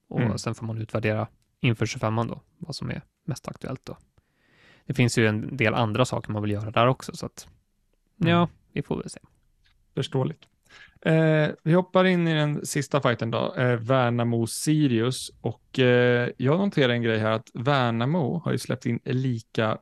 Och 0.09 0.20
Mm. 0.20 0.38
sen 0.38 0.55
får 0.55 0.66
man 0.66 0.78
utvärdera 0.78 1.28
inför 1.60 1.86
25an 1.86 2.28
då, 2.28 2.40
vad 2.59 2.74
som 2.76 2.90
är 2.90 3.02
mest 3.24 3.48
aktuellt 3.48 3.80
då. 3.84 3.98
Det 4.86 4.94
finns 4.94 5.18
ju 5.18 5.26
en 5.26 5.56
del 5.56 5.74
andra 5.74 6.05
saker 6.05 6.32
man 6.32 6.42
vill 6.42 6.50
göra 6.50 6.70
där 6.70 6.86
också, 6.86 7.16
så 7.16 7.26
att 7.26 7.48
Mm. 8.20 8.32
ja, 8.32 8.48
vi 8.72 8.82
får 8.82 8.96
väl 8.96 9.10
se. 9.10 9.20
Förståeligt. 9.94 10.48
Eh, 11.00 11.48
vi 11.62 11.72
hoppar 11.72 12.05
in 12.05 12.28
i 12.28 12.34
den 12.34 12.66
sista 12.66 13.00
fighten 13.00 13.30
då, 13.30 13.55
eh, 13.55 13.76
Värnamo-Sirius. 13.80 15.30
Och 15.40 15.78
eh, 15.78 16.30
jag 16.36 16.59
noterar 16.59 16.92
en 16.92 17.02
grej 17.02 17.18
här 17.18 17.30
att 17.30 17.50
Värnamo 17.55 18.38
har 18.44 18.52
ju 18.52 18.59
släppt 18.59 18.86
in 18.86 19.00
lika 19.05 19.78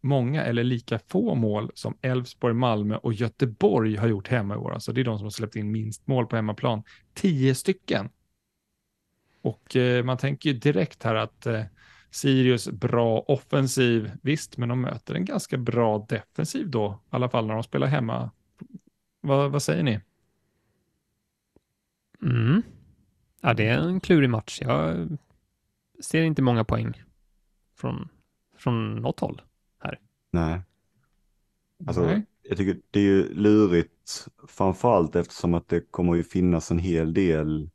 många 0.00 0.44
eller 0.44 0.64
lika 0.64 0.98
få 0.98 1.34
mål 1.34 1.70
som 1.74 1.98
Elfsborg, 2.02 2.54
Malmö 2.54 2.96
och 2.96 3.12
Göteborg 3.12 3.96
har 3.96 4.08
gjort 4.08 4.28
hemma 4.28 4.54
i 4.54 4.56
år. 4.56 4.72
Alltså 4.72 4.92
det 4.92 5.00
är 5.00 5.04
de 5.04 5.18
som 5.18 5.24
har 5.24 5.30
släppt 5.30 5.56
in 5.56 5.70
minst 5.70 6.06
mål 6.06 6.26
på 6.26 6.36
hemmaplan. 6.36 6.82
Tio 7.14 7.54
stycken. 7.54 8.08
Och 9.42 9.76
eh, 9.76 10.04
man 10.04 10.16
tänker 10.16 10.50
ju 10.50 10.58
direkt 10.58 11.02
här 11.02 11.14
att 11.14 11.46
eh, 11.46 11.62
Sirius 12.10 12.68
bra 12.68 13.18
offensiv, 13.20 14.10
visst, 14.22 14.56
men 14.56 14.68
de 14.68 14.80
möter 14.80 15.14
en 15.14 15.24
ganska 15.24 15.56
bra 15.56 16.06
defensiv 16.08 16.70
då, 16.70 17.00
i 17.04 17.08
alla 17.10 17.28
fall 17.28 17.46
när 17.46 17.54
de 17.54 17.62
spelar 17.62 17.86
hemma. 17.86 18.30
Vad, 19.20 19.50
vad 19.50 19.62
säger 19.62 19.82
ni? 19.82 20.00
Mm. 22.22 22.62
Ja, 23.40 23.54
det 23.54 23.66
är 23.66 23.78
en 23.78 24.00
klurig 24.00 24.30
match. 24.30 24.58
Jag 24.62 25.08
ser 26.02 26.22
inte 26.22 26.42
många 26.42 26.64
poäng 26.64 27.02
från, 27.76 28.08
från 28.56 28.96
något 28.96 29.20
håll. 29.20 29.42
Nej. 30.30 30.60
Alltså, 31.86 32.02
Nej. 32.02 32.26
jag 32.42 32.58
tycker 32.58 32.80
det 32.90 33.00
är 33.00 33.04
ju 33.04 33.34
lurigt, 33.34 34.26
framförallt 34.48 35.16
eftersom 35.16 35.54
att 35.54 35.68
det 35.68 35.80
kommer 35.90 36.14
ju 36.14 36.22
finnas 36.22 36.70
en 36.70 36.78
hel 36.78 37.14
del 37.14 37.70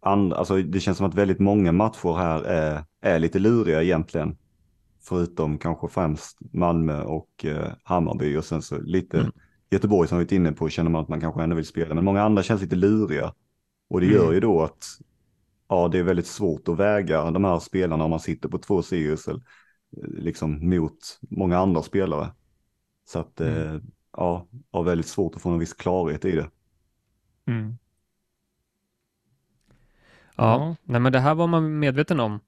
andra, 0.00 0.36
alltså 0.36 0.56
det 0.56 0.80
känns 0.80 0.96
som 0.98 1.06
att 1.06 1.14
väldigt 1.14 1.38
många 1.38 1.72
matcher 1.72 2.16
här 2.16 2.42
är, 2.42 2.84
är 3.00 3.18
lite 3.18 3.38
luriga 3.38 3.82
egentligen. 3.82 4.36
Förutom 5.00 5.58
kanske 5.58 5.88
främst 5.88 6.38
Malmö 6.52 7.02
och 7.02 7.44
eh, 7.44 7.72
Hammarby 7.82 8.36
och 8.36 8.44
sen 8.44 8.62
så 8.62 8.78
lite 8.80 9.18
Mm. 9.20 9.32
Göteborg 9.70 10.08
som 10.08 10.18
vi 10.18 10.24
varit 10.24 10.32
inne 10.32 10.52
på 10.52 10.68
känner 10.68 10.90
man 10.90 11.02
att 11.02 11.08
man 11.08 11.20
kanske 11.20 11.42
ändå 11.42 11.56
vill 11.56 11.66
spela. 11.66 11.94
Men 11.94 12.04
många 12.04 12.22
andra 12.22 12.42
känns 12.42 12.62
lite 12.62 12.76
luriga. 12.76 13.34
Och 13.88 14.00
det 14.00 14.06
Mm. 14.06 14.16
gör 14.18 14.32
ju 14.32 14.40
då 14.40 14.62
att 14.62 14.84
ja, 15.68 15.88
det 15.88 15.98
är 15.98 16.02
väldigt 16.02 16.26
svårt 16.26 16.68
att 16.68 16.78
väga 16.78 17.30
de 17.30 17.44
här 17.44 17.58
spelarna 17.58 18.04
om 18.04 18.10
man 18.10 18.20
sitter 18.20 18.48
på 18.48 18.58
två 18.58 18.82
Sirius 18.82 19.28
liksom 20.02 20.68
mot 20.68 21.18
många 21.20 21.58
andra 21.58 21.82
spelare. 21.82 22.32
Så 23.04 23.18
att 23.18 23.40
eh, 23.40 23.78
ja, 24.16 24.46
har 24.70 24.82
väldigt 24.82 25.06
svårt 25.06 25.34
att 25.34 25.42
få 25.42 25.50
någon 25.50 25.58
viss 25.58 25.74
klarhet 25.74 26.24
i 26.24 26.32
det. 26.32 26.50
Mm. 27.46 27.78
Ja, 30.36 30.44
Ja. 30.58 30.76
Nej, 30.84 31.00
men 31.00 31.12
det 31.12 31.20
här 31.20 31.34
var 31.34 31.46
man 31.46 31.78
medveten 31.78 32.20
om 32.20 32.40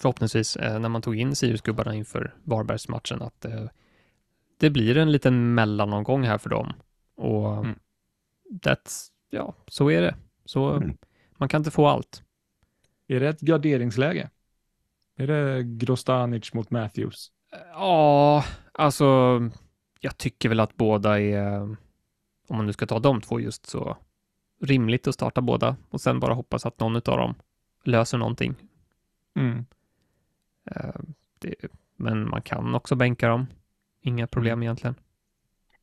förhoppningsvis 0.00 0.56
eh, 0.56 0.78
när 0.80 0.88
man 0.88 1.02
tog 1.02 1.16
in 1.16 1.36
Siriusgubbarna 1.36 1.94
inför 1.94 2.34
Varbergsmatchen 2.44 3.22
att 3.22 3.44
eh, 3.44 3.64
det 4.58 4.70
blir 4.70 4.96
en 4.96 5.12
liten 5.12 5.54
mellanomgång 5.54 6.22
här 6.24 6.38
för 6.38 6.50
dem. 6.50 6.72
Och 7.16 7.56
Mm. 7.56 7.78
that's, 8.50 9.08
ja, 9.30 9.54
så 9.66 9.90
är 9.90 10.02
det. 10.02 10.14
Så 10.44 10.70
Mm. 10.70 10.96
man 11.36 11.48
kan 11.48 11.60
inte 11.60 11.70
få 11.70 11.86
allt. 11.86 12.22
Är 13.08 13.20
det 13.20 13.28
ett 13.28 13.40
garderingsläge? 13.40 14.30
Är 15.20 15.26
det 15.26 15.62
Grostanic 15.62 16.54
mot 16.54 16.70
Matthews? 16.70 17.32
Ja, 17.72 18.44
alltså 18.72 19.04
jag 20.00 20.18
tycker 20.18 20.48
väl 20.48 20.60
att 20.60 20.76
båda 20.76 21.20
är, 21.20 21.60
om 22.48 22.56
man 22.56 22.66
nu 22.66 22.72
ska 22.72 22.86
ta 22.86 22.98
de 22.98 23.20
två 23.20 23.40
just 23.40 23.66
så, 23.66 23.96
rimligt 24.60 25.06
att 25.06 25.14
starta 25.14 25.40
båda 25.40 25.76
och 25.90 26.00
sen 26.00 26.20
bara 26.20 26.34
hoppas 26.34 26.66
att 26.66 26.80
någon 26.80 26.96
av 26.96 27.02
dem 27.02 27.34
löser 27.84 28.18
någonting. 28.18 28.54
Mm. 29.36 29.64
Eh, 30.70 31.00
Det, 31.38 31.54
men 31.96 32.28
man 32.30 32.42
kan 32.42 32.74
också 32.74 32.94
bänka 32.94 33.28
dem. 33.28 33.46
Inga 34.02 34.26
problem 34.26 34.52
Mm. 34.52 34.62
egentligen. 34.62 34.94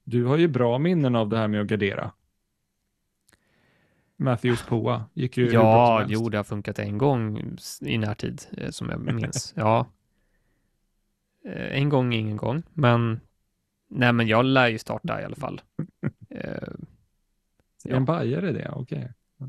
Du 0.03 0.25
har 0.25 0.37
ju 0.37 0.47
bra 0.47 0.77
minnen 0.77 1.15
av 1.15 1.29
det 1.29 1.37
här 1.37 1.47
med 1.47 1.61
att 1.61 1.67
gardera. 1.67 2.11
Matthews 4.17 4.63
Poa 4.65 5.05
gick 5.13 5.37
ju 5.37 5.51
Ja, 5.51 6.05
jo, 6.07 6.29
det 6.29 6.37
har 6.37 6.43
funkat 6.43 6.79
en 6.79 6.97
gång 6.97 7.57
i 7.81 7.97
närtid 7.97 8.41
eh, 8.57 8.69
som 8.69 8.89
jag 8.89 8.99
minns. 8.99 9.53
ja. 9.57 9.85
Eh, 11.45 11.77
En 11.81 11.89
gång, 11.89 12.13
ingen 12.13 12.37
gång, 12.37 12.63
men 12.73 13.19
nej, 13.89 14.13
men 14.13 14.27
jag 14.27 14.45
lär 14.45 14.67
ju 14.67 14.77
starta 14.77 15.21
i 15.21 15.25
alla 15.25 15.35
fall. 15.35 15.61
Eh, 16.29 16.67
ja. 17.83 17.95
En 17.95 18.05
bajare 18.05 18.51
det, 18.51 18.69
okej. 18.75 19.11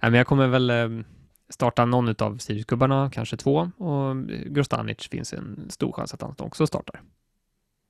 Nej, 0.00 0.10
men 0.10 0.14
jag 0.14 0.26
kommer 0.26 0.46
väl 0.48 1.04
starta 1.48 1.84
någon 1.84 2.14
av 2.18 2.38
Siriusgubbarna, 2.38 3.10
kanske 3.10 3.36
två, 3.36 3.70
och 3.76 4.26
Grostanic 4.28 5.08
finns 5.08 5.32
en 5.32 5.70
stor 5.70 5.92
chans 5.92 6.14
att 6.14 6.22
han 6.22 6.34
också 6.38 6.66
startar. 6.66 7.00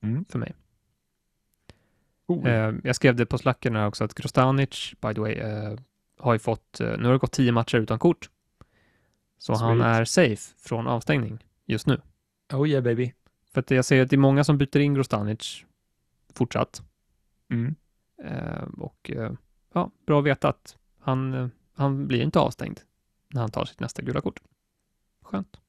Mm. 0.03 0.25
För 0.29 0.39
mig. 0.39 0.55
Cool. 2.27 2.47
Eh, 2.47 2.73
jag 2.85 2.97
skrev 2.97 3.17
det 3.17 3.27
på 3.27 3.39
slacken 3.39 3.77
också 3.77 4.05
att 4.05 4.15
Grostanic, 4.15 4.95
by 5.01 5.15
the 5.15 5.21
way, 5.21 5.33
eh, 5.35 5.79
har 6.19 6.33
ju 6.33 6.39
fått, 6.39 6.81
eh, 6.81 6.99
nu 6.99 7.05
har 7.05 7.13
det 7.13 7.19
gått 7.19 7.33
tio 7.33 7.53
matcher 7.53 7.79
utan 7.79 7.99
kort. 7.99 8.31
Så 9.39 9.55
han 9.55 9.79
Sweet. 9.79 9.87
är 9.87 10.05
safe 10.05 10.55
från 10.59 10.87
avstängning 10.87 11.45
just 11.67 11.87
nu. 11.87 12.01
Oh 12.53 12.69
yeah 12.69 12.85
baby. 12.85 13.13
För 13.53 13.61
att 13.61 13.71
jag 13.71 13.85
ser 13.85 14.03
att 14.03 14.11
det 14.11 14.17
är 14.17 14.19
många 14.19 14.45
som 14.45 14.59
byter 14.59 14.79
in 14.79 14.95
Grostanic 14.95 15.65
fortsatt. 16.35 16.83
Mm. 17.51 17.75
Eh, 18.25 18.63
och 18.79 19.11
eh, 19.11 19.33
ja, 19.73 19.91
bra 20.07 20.19
att 20.19 20.25
veta 20.25 20.49
att 20.49 20.77
han, 21.01 21.51
han 21.75 22.07
blir 22.07 22.23
inte 22.23 22.39
avstängd 22.39 22.81
när 23.29 23.41
han 23.41 23.51
tar 23.51 23.65
sitt 23.65 23.81
nästa 23.81 24.03
gula 24.03 24.21
kort. 24.21 24.41
Skönt. 25.23 25.61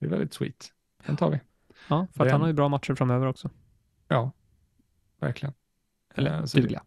Det 0.00 0.06
är 0.06 0.10
väldigt 0.10 0.34
sweet. 0.34 0.72
Den 1.06 1.16
tar 1.16 1.30
vi. 1.30 1.40
Ja, 1.88 2.06
för 2.12 2.26
att 2.26 2.32
han 2.32 2.40
har 2.40 2.48
ju 2.48 2.54
bra 2.54 2.68
matcher 2.68 2.94
framöver 2.94 3.26
också. 3.26 3.50
Ja, 4.08 4.30
verkligen. 5.20 5.54
Eller 6.16 6.46
så 6.46 6.58
dugliga. 6.58 6.82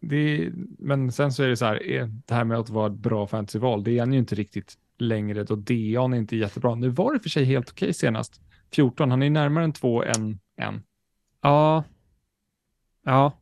Det 0.00 0.52
men 0.78 1.12
sen 1.12 1.32
så 1.32 1.42
är 1.42 1.48
det 1.48 1.56
så 1.56 1.64
här, 1.64 1.82
är 1.82 2.10
det 2.26 2.34
här 2.34 2.44
med 2.44 2.58
att 2.58 2.70
vara 2.70 2.86
ett 2.86 2.98
bra 2.98 3.26
fantasyval, 3.26 3.84
det 3.84 3.90
är 3.90 4.00
han 4.00 4.12
ju 4.12 4.18
inte 4.18 4.34
riktigt 4.34 4.78
längre 4.98 5.44
då 5.44 5.56
Deon 5.56 6.12
är 6.12 6.18
inte 6.18 6.36
jättebra. 6.36 6.74
Nu 6.74 6.88
var 6.88 7.12
det 7.12 7.20
för 7.20 7.28
sig 7.28 7.44
helt 7.44 7.70
okej 7.70 7.94
senast. 7.94 8.40
14, 8.72 9.10
han 9.10 9.22
är 9.22 9.30
närmare 9.30 9.64
än 9.64 9.72
2 9.72 10.02
än 10.02 10.38
1. 10.56 10.74
Ja. 11.42 11.84
Ja. 13.04 13.32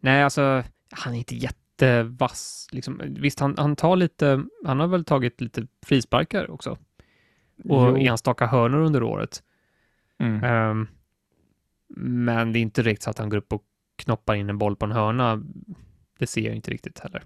Nej, 0.00 0.22
alltså, 0.22 0.62
han 0.90 1.14
är 1.14 1.18
inte 1.18 1.36
jättevass. 1.36 2.68
Liksom. 2.72 3.00
Visst, 3.06 3.40
han, 3.40 3.54
han 3.58 3.76
tar 3.76 3.96
lite, 3.96 4.44
han 4.64 4.80
har 4.80 4.86
väl 4.86 5.04
tagit 5.04 5.40
lite 5.40 5.66
frisparkar 5.86 6.50
också. 6.50 6.70
Och 7.64 7.88
Jo. 7.88 7.96
enstaka 7.96 8.46
hörnor 8.46 8.78
under 8.78 9.02
året. 9.02 9.42
Mm. 10.18 10.44
Ehm, 10.44 10.88
Men 11.96 12.52
det 12.52 12.58
är 12.58 12.60
inte 12.60 12.82
riktigt 12.82 13.02
så 13.02 13.10
att 13.10 13.18
han 13.18 13.28
går 13.28 13.38
upp 13.38 13.52
och 13.52 13.64
knoppar 14.00 14.34
in 14.34 14.50
en 14.50 14.58
boll 14.58 14.76
på 14.76 14.84
en 14.84 14.92
hörna. 14.92 15.42
Det 16.18 16.26
ser 16.26 16.40
jag 16.40 16.54
inte 16.54 16.70
riktigt 16.70 16.98
heller. 16.98 17.24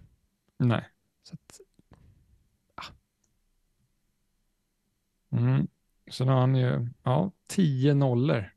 Nej. 0.59 0.88
Så 1.22 1.34
att, 1.34 1.60
Mm. 5.32 5.66
Sen 6.10 6.28
har 6.28 6.40
han 6.40 6.55
ju, 6.55 6.88
ja, 7.02 7.30
10 7.48 7.94
nollor. 7.94 8.51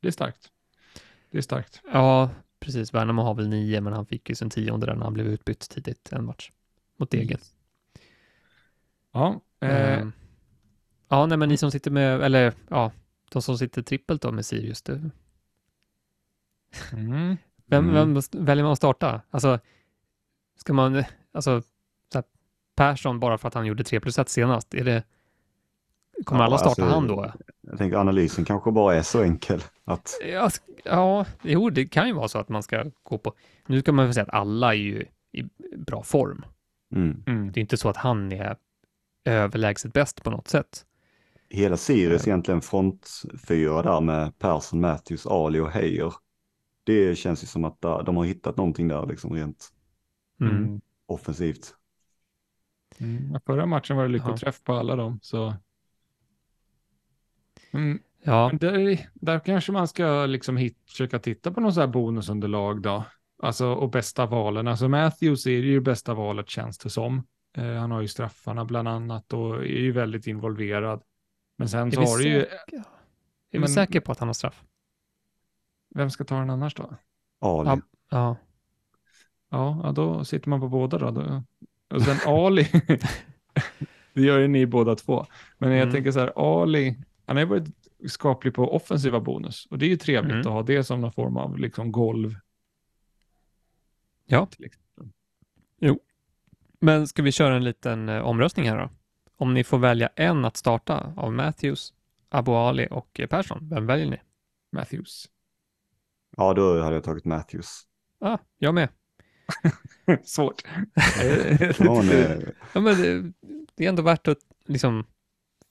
Det 0.00 0.08
är 0.08 0.12
starkt. 0.12 0.52
Det 1.30 1.38
är 1.38 1.42
starkt. 1.42 1.82
ja, 1.92 2.30
precis. 2.60 2.94
Värnamo 2.94 3.22
har 3.22 3.34
väl 3.34 3.48
nio, 3.48 3.80
men 3.80 3.92
han 3.92 4.06
fick 4.06 4.28
ju 4.28 4.34
sin 4.34 4.50
tionde 4.50 4.86
där 4.86 4.94
när 4.94 5.04
han 5.04 5.14
blev 5.14 5.26
utbytt 5.26 5.70
tidigt 5.70 6.12
en 6.12 6.24
match 6.24 6.50
mot 6.96 7.10
Degen. 7.10 7.38
Ja, 9.12 9.40
eh, 9.60 9.98
Ehm, 9.98 10.12
ja, 11.08 11.26
nej, 11.26 11.38
men 11.38 11.48
ni 11.48 11.56
som 11.56 11.70
sitter 11.70 11.90
med, 11.90 12.20
eller 12.20 12.54
ja, 12.68 12.92
de 13.30 13.42
som 13.42 13.58
sitter 13.58 13.82
trippelt 13.82 14.22
då 14.22 14.32
med 14.32 14.46
Sirius, 14.46 14.82
det, 14.82 15.10
mm. 16.92 17.36
Vem, 17.66 17.90
Mm. 17.90 18.14
vem 18.14 18.44
väljer 18.46 18.64
man 18.64 18.72
att 18.72 18.78
starta? 18.78 19.20
Alltså, 19.30 19.58
ska 20.56 20.72
man, 20.72 21.04
alltså, 21.32 21.60
så 22.12 22.18
här, 22.18 22.24
Persson 22.76 23.20
bara 23.20 23.38
för 23.38 23.48
att 23.48 23.54
han 23.54 23.66
gjorde 23.66 23.84
3 23.84 24.00
plus 24.00 24.18
1 24.18 24.28
senast, 24.28 24.74
är 24.74 24.84
det, 24.84 25.02
kommer 26.24 26.40
Ja, 26.40 26.46
alla 26.46 26.58
starta 26.58 26.82
alltså, 26.82 26.94
han 26.94 27.06
då? 27.08 27.32
Jag 27.60 27.78
tänker 27.78 27.96
analysen 27.96 28.44
kanske 28.44 28.70
bara 28.72 28.94
är 28.94 29.02
så 29.02 29.22
enkel 29.22 29.62
att 29.84 30.18
Ja, 30.32 30.50
ja, 30.84 31.26
jo, 31.42 31.70
det 31.70 31.86
kan 31.86 32.06
ju 32.08 32.14
vara 32.14 32.28
så 32.28 32.38
att 32.38 32.48
man 32.48 32.62
ska 32.62 32.84
gå 33.02 33.18
på, 33.18 33.32
nu 33.66 33.80
ska 33.80 33.92
man 33.92 34.04
väl 34.04 34.14
säga 34.14 34.24
att 34.24 34.34
alla 34.34 34.74
är 34.74 34.78
ju 34.78 35.04
i 35.32 35.42
bra 35.76 36.02
form. 36.02 36.44
mm, 36.94 37.22
Mm. 37.26 37.52
Det 37.52 37.60
är 37.60 37.62
inte 37.62 37.76
så 37.76 37.88
att 37.88 37.96
han 37.96 38.32
är 38.32 38.56
överlägset 39.24 39.92
bäst 39.92 40.22
på 40.22 40.30
något 40.30 40.48
sätt. 40.48 40.86
hela 41.50 41.76
Sirius 41.76 42.26
egentligen 42.28 42.60
frontfyra 42.60 43.82
där 43.82 44.00
med 44.00 44.38
Persson, 44.38 44.80
Matthews, 44.80 45.26
Ali 45.26 45.58
och 45.60 45.70
Heijer. 45.70 46.14
Det 46.84 47.14
känns 47.18 47.42
ju 47.42 47.46
som 47.46 47.64
att 47.64 47.80
där- 47.80 48.02
de 48.02 48.16
har 48.16 48.24
hittat 48.24 48.56
någonting 48.56 48.88
där 48.88 49.06
liksom 49.06 49.32
rent 49.34 49.72
Mm. 50.40 50.56
Mm. 50.56 50.80
offensivt. 51.06 51.74
Mm. 52.98 53.30
Ja, 53.32 53.40
Förra 53.46 53.66
matchen 53.66 53.96
var 53.96 54.02
det 54.04 54.08
lyckoträff 54.12 54.62
på 54.64 54.72
alla 54.74 54.96
dem, 54.96 55.18
så. 55.22 55.54
Mm. 57.72 57.98
Ja, 58.22 58.48
Men 58.48 58.58
Där, 58.58 59.08
där 59.14 59.38
kanske 59.40 59.72
man 59.72 59.88
ska 59.88 60.26
liksom 60.26 60.56
hit, 60.56 60.78
försöka 60.88 61.18
titta 61.18 61.52
på 61.52 61.60
något 61.60 61.74
så 61.74 61.80
här 61.80 61.86
bonusunderlag 61.88 62.82
då. 62.82 63.04
Alltså, 63.42 63.66
och 63.66 63.90
bästa 63.90 64.26
valen. 64.26 64.68
Alltså 64.68 64.88
Matthews 64.88 65.46
är 65.46 65.50
ju 65.50 65.80
bästa 65.80 66.14
valet 66.14 66.48
känns 66.48 66.78
det 66.78 66.90
som. 66.90 67.22
Eh, 67.56 67.74
han 67.74 67.90
har 67.90 68.00
ju 68.00 68.08
straffarna 68.08 68.64
bland 68.64 68.88
annat 68.88 69.32
och 69.32 69.56
är 69.56 69.62
ju 69.64 69.92
väldigt 69.92 70.26
involverad. 70.26 71.02
Men 71.58 71.68
sen 71.68 71.88
är 71.88 71.90
så 71.90 72.00
vi, 72.00 72.06
har 72.06 72.18
du 72.18 72.24
ju, 72.28 72.38
är 72.40 72.84
vi 73.50 73.58
Men- 73.58 73.68
säkra 73.68 74.00
på 74.00 74.12
att 74.12 74.18
han 74.18 74.28
har 74.28 74.32
straff? 74.34 74.64
Vem 75.94 76.10
ska 76.10 76.24
ta 76.24 76.38
den 76.38 76.50
annars 76.50 76.74
då? 76.74 76.94
Ali. 77.40 77.68
Ja. 77.68 77.80
Ja, 78.10 78.36
Ja, 79.84 79.92
då 79.92 80.24
sitter 80.24 80.48
man 80.48 80.60
på 80.60 80.68
båda 80.68 80.98
då. 80.98 81.42
Och 81.94 82.02
sen 82.02 82.16
Ali, 82.26 82.68
det 84.14 84.22
gör 84.22 84.38
ju 84.38 84.48
ni 84.48 84.66
båda 84.66 84.96
två. 84.96 85.26
Men 85.58 85.70
jag 85.70 85.80
Mm. 85.82 85.92
tänker 85.94 86.12
så 86.12 86.20
här, 86.20 86.62
Ali, 86.62 86.96
han 87.26 87.36
har 87.36 87.40
ju 87.42 87.48
varit 87.48 87.68
skaplig 88.08 88.54
på 88.54 88.76
offensiva 88.76 89.20
bonus. 89.20 89.66
Och 89.70 89.78
det 89.78 89.86
är 89.86 89.90
ju 89.90 89.96
trevligt 89.96 90.32
Mm. 90.32 90.40
att 90.46 90.52
ha 90.52 90.62
det 90.62 90.84
som 90.84 91.00
någon 91.00 91.12
form 91.12 91.36
av 91.36 91.58
liksom 91.58 91.92
golv. 91.92 92.34
Ja. 94.26 94.48
exempel. 94.58 95.08
Men 96.80 97.06
ska 97.08 97.22
vi 97.22 97.32
köra 97.32 97.56
en 97.56 97.64
liten 97.64 98.08
eh, 98.08 98.22
omröstning 98.22 98.68
här 98.68 98.78
då? 98.78 98.90
Om 99.36 99.54
ni 99.54 99.64
får 99.64 99.78
välja 99.78 100.08
en 100.16 100.44
att 100.44 100.56
starta 100.56 101.12
av 101.16 101.32
Matthews, 101.32 101.94
Abu 102.28 102.52
Ali 102.52 102.88
och 102.90 103.20
eh, 103.20 103.26
Persson, 103.26 103.68
vem 103.68 103.86
väljer 103.86 104.10
ni? 104.10 104.20
Matthews. 104.72 105.28
Ja, 106.36 106.54
då 106.54 106.80
hade 106.80 106.94
jag 106.94 107.04
tagit 107.04 107.24
Matthews. 107.24 107.82
Ah, 108.20 108.38
jag 108.58 108.74
med. 108.74 108.88
Svårt. 110.24 110.62
Ja, 111.78 112.02
men, 112.02 112.52
Ja, 112.72 112.80
men 112.80 113.02
det, 113.02 113.32
det 113.74 113.84
är 113.84 113.88
ändå 113.88 114.02
värt 114.02 114.28
att 114.28 114.38
liksom, 114.64 115.06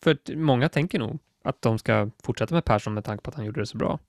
för 0.01 0.11
att 0.11 0.29
många 0.35 0.69
tänker 0.69 0.99
nog 0.99 1.19
att 1.43 1.61
de 1.61 1.79
ska 1.79 2.09
fortsätta 2.23 2.55
med 2.55 2.65
Persson 2.65 2.93
med 2.93 3.03
tanke 3.03 3.23
på 3.23 3.29
att 3.29 3.35
han 3.35 3.45
gjorde 3.45 3.59
det 3.61 3.65
så 3.65 3.77
bra. 3.77 3.99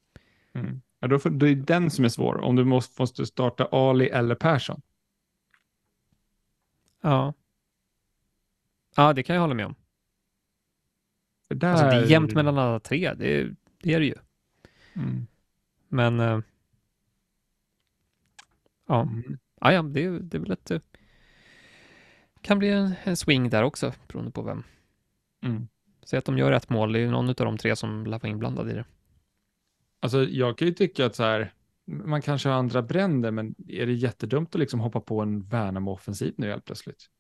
Mm. 0.53 0.81
Ja, 1.01 1.09
då 1.09 1.19
får, 1.19 1.31
det 1.31 1.49
är 1.49 1.55
den 1.55 1.91
som 1.91 2.05
är 2.05 2.09
svår. 2.09 2.41
Om 2.41 2.57
du 2.57 2.65
måste, 2.65 3.03
måste 3.03 3.27
starta 3.27 3.65
Ali 3.65 4.09
eller 4.09 4.35
Persson. 4.35 4.83
Ja. 7.01 7.35
Ja, 8.97 9.13
det 9.13 9.23
kan 9.23 9.35
jag 9.35 9.41
hålla 9.41 9.55
med 9.55 9.67
om. 9.67 9.75
För 11.49 11.55
där... 11.55 11.71
Alltså, 11.71 11.87
det 11.87 11.97
är 11.97 12.07
jämnt 12.07 12.35
mellan 12.35 12.59
alla 12.59 12.81
tre, 12.81 13.15
det, 13.15 13.55
det 13.83 13.95
är 13.95 14.01
det 14.01 14.07
ju. 14.07 14.15
Mm. 14.95 15.27
Men 15.95 16.21
eh, 16.21 16.41
ja, 18.89 19.03
Mm. 19.03 19.39
ja, 19.61 19.73
ja 19.73 19.83
det, 19.83 20.19
det 20.19 20.37
är 20.37 20.41
väl 20.41 20.51
ett... 20.51 20.71
eh, 20.71 20.81
kan 22.41 22.59
bli 22.59 22.71
en, 22.71 22.95
en 23.05 23.17
swing 23.17 23.51
där 23.51 23.63
också, 23.63 23.93
beroende 24.09 24.31
på 24.31 24.43
vem. 24.43 24.63
Mm. 25.45 25.69
Säg 26.05 26.19
att 26.19 26.25
de 26.25 26.39
gör 26.39 26.53
ett 26.53 26.71
mål, 26.71 26.93
det 26.93 26.99
är 26.99 27.01
ju 27.01 27.11
någon 27.11 27.29
av 27.29 27.35
de 27.35 27.59
tre 27.59 27.77
som 27.77 28.07
lär 28.07 28.19
vara 28.19 28.29
inblandad 28.29 28.71
i 28.71 28.73
det. 28.73 28.85
Alltså 30.01 30.25
jag 30.25 30.59
kan 30.59 30.69
ju 30.69 30.75
tycka 30.75 31.07
att 31.07 31.15
så 31.15 31.23
här, 31.23 31.53
man 31.85 32.23
kanske 32.23 32.49
har 32.49 32.57
andra 32.57 32.83
bränder, 32.83 33.31
men 33.31 33.55
är 33.69 33.87
det 33.87 33.93
jättedumt 33.93 34.55
att 34.55 34.59
liksom 34.61 34.81
hoppa 34.81 35.01
på 35.01 35.21
en 35.21 35.43
Värnamo-offensiv 35.43 36.35
nu 36.37 36.51
helt 36.51 36.65
plötsligt? 36.65 37.11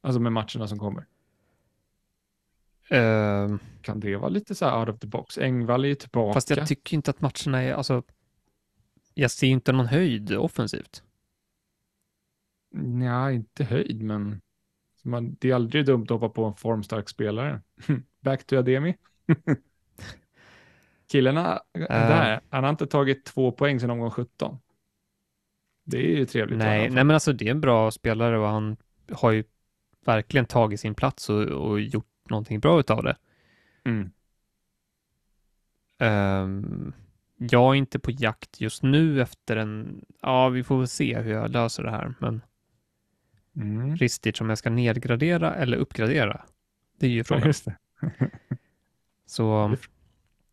Alltså 0.00 0.20
med 0.20 0.32
matcherna 0.32 0.68
som 0.68 0.78
kommer. 0.78 1.06
Eh, 2.90 3.56
Kan 3.82 4.00
det 4.00 4.16
vara 4.16 4.28
lite 4.28 4.54
så 4.54 4.64
här 4.64 4.80
out 4.80 4.88
of 4.88 4.98
the 5.00 5.06
box? 5.06 5.38
Engvall 5.38 5.84
är 5.84 5.88
ju 5.88 5.94
tillbaka. 5.94 6.34
fast 6.34 6.50
jag 6.50 6.66
tycker 6.66 6.94
inte 6.96 7.10
att 7.10 7.20
matcherna 7.20 7.62
är, 7.62 7.74
alltså, 7.74 8.02
jag 9.14 9.30
ser 9.30 9.46
inte 9.46 9.72
någon 9.72 9.86
höjd 9.86 10.36
offensivt. 10.36 11.02
Nej, 12.76 13.34
inte 13.34 13.64
höjd, 13.64 14.02
men 14.02 14.40
man, 15.02 15.36
det 15.40 15.50
är 15.50 15.54
aldrig 15.54 15.86
dumt 15.86 16.02
att 16.04 16.10
hoppa 16.10 16.28
på 16.28 16.44
en 16.44 16.54
formstark 16.54 17.08
spelare. 17.08 17.60
Back 18.20 18.44
to 18.46 18.56
Ademi. 18.56 18.96
Killarna 21.10 21.60
där, 21.72 22.40
han 22.48 22.64
har 22.64 22.70
inte 22.70 22.86
tagit 22.86 23.24
två 23.24 23.52
poäng 23.52 23.80
sedan 23.80 23.90
omgång 23.90 24.10
17. 24.10 24.58
Det 25.84 25.98
är 25.98 26.16
ju 26.16 26.26
trevligt. 26.26 26.58
Nej, 26.58 26.90
nej, 26.90 27.04
men 27.04 27.10
alltså 27.10 27.32
det 27.32 27.46
är 27.46 27.50
en 27.50 27.60
bra 27.60 27.90
spelare 27.90 28.38
och 28.38 28.48
han 28.48 28.76
har 29.12 29.30
ju 29.30 29.44
verkligen 30.04 30.46
tagit 30.46 30.80
sin 30.80 30.94
plats 30.94 31.30
och, 31.30 31.42
och 31.42 31.80
gjort 31.80 32.06
någonting 32.30 32.60
bra 32.60 32.80
utav 32.80 33.02
det. 33.02 33.16
Mm. 33.84 34.10
Ehm, 35.98 36.92
jag 37.36 37.70
är 37.70 37.74
inte 37.74 37.98
på 37.98 38.10
jakt 38.10 38.60
just 38.60 38.82
nu 38.82 39.22
efter 39.22 39.56
en, 39.56 40.04
ja 40.22 40.48
vi 40.48 40.64
får 40.64 40.78
väl 40.78 40.88
se 40.88 41.20
hur 41.20 41.32
jag 41.32 41.50
löser 41.50 41.82
det 41.82 41.90
här, 41.90 42.14
men 42.20 42.40
Mm. 43.56 43.96
Ristic 43.96 44.40
om 44.40 44.48
jag 44.48 44.58
ska 44.58 44.70
nedgradera 44.70 45.54
eller 45.54 45.76
uppgradera, 45.76 46.44
det 46.98 47.06
är 47.06 47.10
ju 47.10 47.18
Ja, 47.18 47.24
frågan. 47.24 47.46
just 47.46 47.64
det. 47.64 47.76
Så, 49.26 49.68
Det 49.68 49.78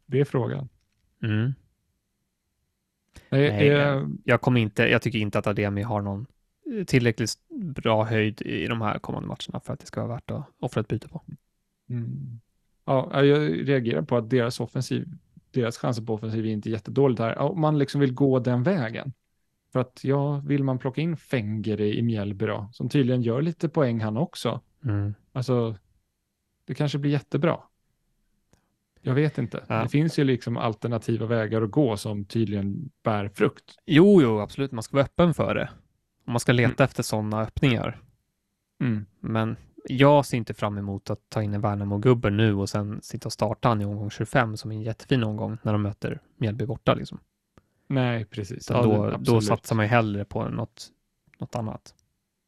Det 0.05 0.19
är 0.19 0.25
frågan. 0.25 0.69
mm, 1.23 1.53
Nej, 3.29 3.49
Nej, 3.51 3.69
eh, 3.69 4.07
jag 4.23 4.41
kommer 4.41 4.59
inte, 4.61 4.83
jag 4.83 5.01
tycker 5.01 5.19
inte 5.19 5.39
att 5.39 5.47
Ademi 5.47 5.81
har 5.81 6.01
någon 6.01 6.25
tillräckligt 6.87 7.33
bra 7.49 8.03
höjd 8.03 8.41
i 8.41 8.67
de 8.67 8.81
här 8.81 8.99
kommande 8.99 9.27
matcherna 9.27 9.59
för 9.59 9.73
att 9.73 9.79
det 9.79 9.85
ska 9.85 10.01
vara 10.05 10.13
värt 10.15 10.31
att 10.31 10.45
offra 10.59 10.81
ett 10.81 10.87
byte 10.87 11.07
på. 11.07 11.21
Mm. 11.91 12.39
Ja, 12.85 13.23
jag 13.25 13.69
reagerar 13.69 14.01
på 14.01 14.17
att 14.17 14.29
deras 14.29 14.59
offensiv, 14.59 15.07
deras 15.51 15.77
chanser 15.77 16.03
på 16.03 16.13
offensiv 16.13 16.45
är 16.45 16.49
inte 16.49 16.69
jättedåligt 16.69 17.19
här. 17.19 17.37
Om 17.37 17.61
man 17.61 17.77
liksom 17.77 18.01
vill 18.01 18.13
gå 18.13 18.39
den 18.39 18.63
vägen. 18.63 19.13
För 19.71 19.79
att 19.79 19.99
ja, 20.03 20.37
vill 20.45 20.63
man 20.63 20.79
plocka 20.79 21.01
in 21.01 21.17
Fengeri 21.17 21.97
i 21.97 22.01
Mjällby 22.01 22.45
då, 22.45 22.69
som 22.73 22.89
tydligen 22.89 23.21
gör 23.21 23.41
lite 23.41 23.69
poäng 23.69 24.01
han 24.01 24.17
också. 24.17 24.61
Mm. 24.83 25.13
Alltså, 25.31 25.75
det 26.65 26.73
kanske 26.73 26.97
blir 26.97 27.11
jättebra. 27.11 27.59
Jag 29.01 29.13
vet 29.13 29.37
inte. 29.37 29.63
Ja. 29.67 29.83
Det 29.83 29.89
finns 29.89 30.19
ju 30.19 30.23
liksom 30.23 30.57
alternativa 30.57 31.25
vägar 31.25 31.61
att 31.61 31.71
gå 31.71 31.97
som 31.97 32.25
tydligen 32.25 32.89
bär 33.03 33.29
frukt. 33.29 33.75
Jo, 33.85 34.21
jo, 34.21 34.39
absolut, 34.39 34.71
man 34.71 34.83
ska 34.83 34.97
vara 34.97 35.05
öppen 35.05 35.33
för 35.33 35.55
det. 35.55 35.69
Man 36.25 36.39
ska 36.39 36.51
leta 36.51 36.83
Mm. 36.83 36.83
efter 36.83 37.03
sådana 37.03 37.41
öppningar. 37.41 38.01
Mm. 38.79 39.05
Men 39.19 39.55
jag 39.89 40.25
ser 40.25 40.37
inte 40.37 40.53
fram 40.53 40.77
emot 40.77 41.09
att 41.09 41.29
ta 41.29 41.43
in 41.43 41.53
en 41.53 41.61
Värnamo-gubbe 41.61 42.29
nu 42.29 42.53
och 42.53 42.69
sen 42.69 43.01
sitta 43.01 43.27
och 43.27 43.33
starta 43.33 43.67
han 43.69 43.81
i 43.81 43.85
omgång 43.85 44.09
25 44.09 44.57
som 44.57 44.71
en 44.71 44.81
jättefin 44.81 45.23
omgång 45.23 45.57
när 45.63 45.71
de 45.73 45.81
möter 45.81 46.21
Mjällby 46.37 46.65
borta. 46.65 46.93
Liksom. 46.93 47.19
Nej, 47.87 48.25
precis. 48.25 48.69
Ja, 48.69 48.83
då, 48.83 49.05
det- 49.09 49.17
då 49.19 49.41
satsar 49.41 49.75
man 49.75 49.85
ju 49.85 49.89
hellre 49.89 50.25
på 50.25 50.49
något, 50.49 50.87
något 51.39 51.55
annat. 51.55 51.95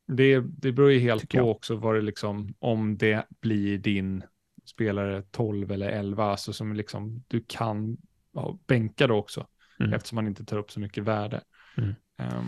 Det, 0.07 0.39
det 0.39 0.71
beror 0.71 0.91
ju 0.91 0.99
helt 0.99 1.21
Tycker 1.21 1.39
på 1.39 1.45
jag. 1.47 1.51
också 1.51 1.75
vad 1.75 1.95
det 1.95 2.01
liksom, 2.01 2.53
om 2.59 2.97
det 2.97 3.25
blir 3.41 3.77
din 3.77 4.23
spelare 4.65 5.21
12 5.31 5.71
eller 5.71 5.89
11, 5.89 6.25
alltså 6.25 6.53
som 6.53 6.73
liksom 6.73 7.23
du 7.27 7.43
kan 7.47 7.97
ja, 8.33 8.57
bänka 8.67 9.07
då 9.07 9.15
också, 9.15 9.47
Mm. 9.79 9.93
eftersom 9.93 10.15
man 10.15 10.27
inte 10.27 10.45
tar 10.45 10.57
upp 10.57 10.71
så 10.71 10.79
mycket 10.79 11.03
värde. 11.03 11.41
Mm. 11.77 11.93
Ehm, 12.17 12.45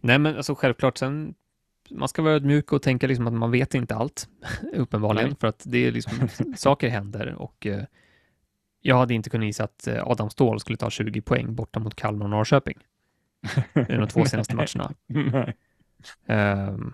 Nej, 0.00 0.18
men 0.18 0.36
alltså 0.36 0.54
självklart 0.54 0.98
sen, 0.98 1.34
man 1.90 2.08
ska 2.08 2.22
vara 2.22 2.34
ödmjuk 2.34 2.72
och 2.72 2.82
tänka 2.82 3.06
liksom 3.06 3.26
att 3.26 3.32
man 3.32 3.50
vet 3.50 3.74
inte 3.74 3.94
allt, 3.94 4.28
uppenbarligen, 4.72 5.28
Nej. 5.28 5.36
för 5.40 5.46
att 5.46 5.62
det 5.66 5.78
är 5.78 5.92
liksom, 5.92 6.28
saker 6.56 6.88
händer 6.88 7.34
och 7.34 7.66
eh, 7.66 7.84
jag 8.80 8.96
hade 8.96 9.14
inte 9.14 9.30
kunnat 9.30 9.46
gissa 9.46 9.64
att 9.64 9.86
eh, 9.86 10.06
Adam 10.08 10.30
Ståhl 10.30 10.60
skulle 10.60 10.76
ta 10.76 10.90
20 10.90 11.20
poäng 11.20 11.54
borta 11.54 11.80
mot 11.80 11.94
Kalmar 11.94 12.26
och 12.26 12.30
Norrköping 12.30 12.78
i 13.74 13.92
de 13.92 14.08
två 14.08 14.24
senaste 14.24 14.56
matcherna. 14.56 14.92
Nej. 15.06 15.56
Ehm, 16.26 16.92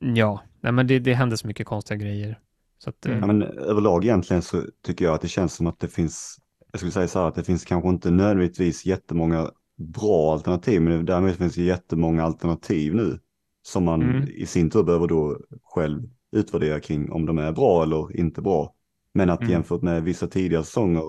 ja, 0.00 0.42
nej, 0.60 0.72
men 0.72 0.86
det, 0.86 0.98
det 0.98 1.14
hände 1.14 1.36
så 1.36 1.46
mycket 1.46 1.66
konstiga 1.66 1.98
grejer. 1.98 2.38
Så 2.78 2.90
att, 2.90 3.06
eh, 3.06 3.12
Mm. 3.12 3.20
Ja, 3.20 3.26
men 3.26 3.58
överlag 3.58 4.04
egentligen 4.04 4.42
så 4.42 4.64
tycker 4.82 5.04
jag 5.04 5.14
att 5.14 5.20
det 5.20 5.28
känns 5.28 5.54
som 5.54 5.66
att 5.66 5.78
det 5.78 5.88
finns, 5.88 6.38
jag 6.72 6.80
skulle 6.80 6.92
säga 6.92 7.08
så 7.08 7.18
här 7.20 7.28
att 7.28 7.34
det 7.34 7.44
finns 7.44 7.64
kanske 7.64 7.88
inte 7.88 8.10
nödvändigtvis 8.10 8.86
jättemånga 8.86 9.50
bra 9.78 10.32
alternativ, 10.32 10.82
men 10.82 11.04
därmed 11.04 11.36
finns 11.36 11.54
det 11.54 11.62
jättemånga 11.62 12.24
alternativ 12.24 12.94
nu 12.94 13.18
som 13.62 13.84
man 13.84 14.02
Mm. 14.02 14.28
i 14.28 14.46
sin 14.46 14.70
tur 14.70 14.82
behöver 14.82 15.06
då 15.06 15.38
själv 15.62 16.02
utvärdera 16.32 16.80
kring 16.80 17.12
om 17.12 17.26
de 17.26 17.38
är 17.38 17.52
bra 17.52 17.82
eller 17.82 18.16
inte 18.20 18.42
bra. 18.42 18.74
Men 19.14 19.30
att 19.30 19.40
Mm. 19.40 19.52
jämfört 19.52 19.82
med 19.82 20.02
vissa 20.04 20.26
tidigare 20.26 20.64
säsonger 20.64 21.02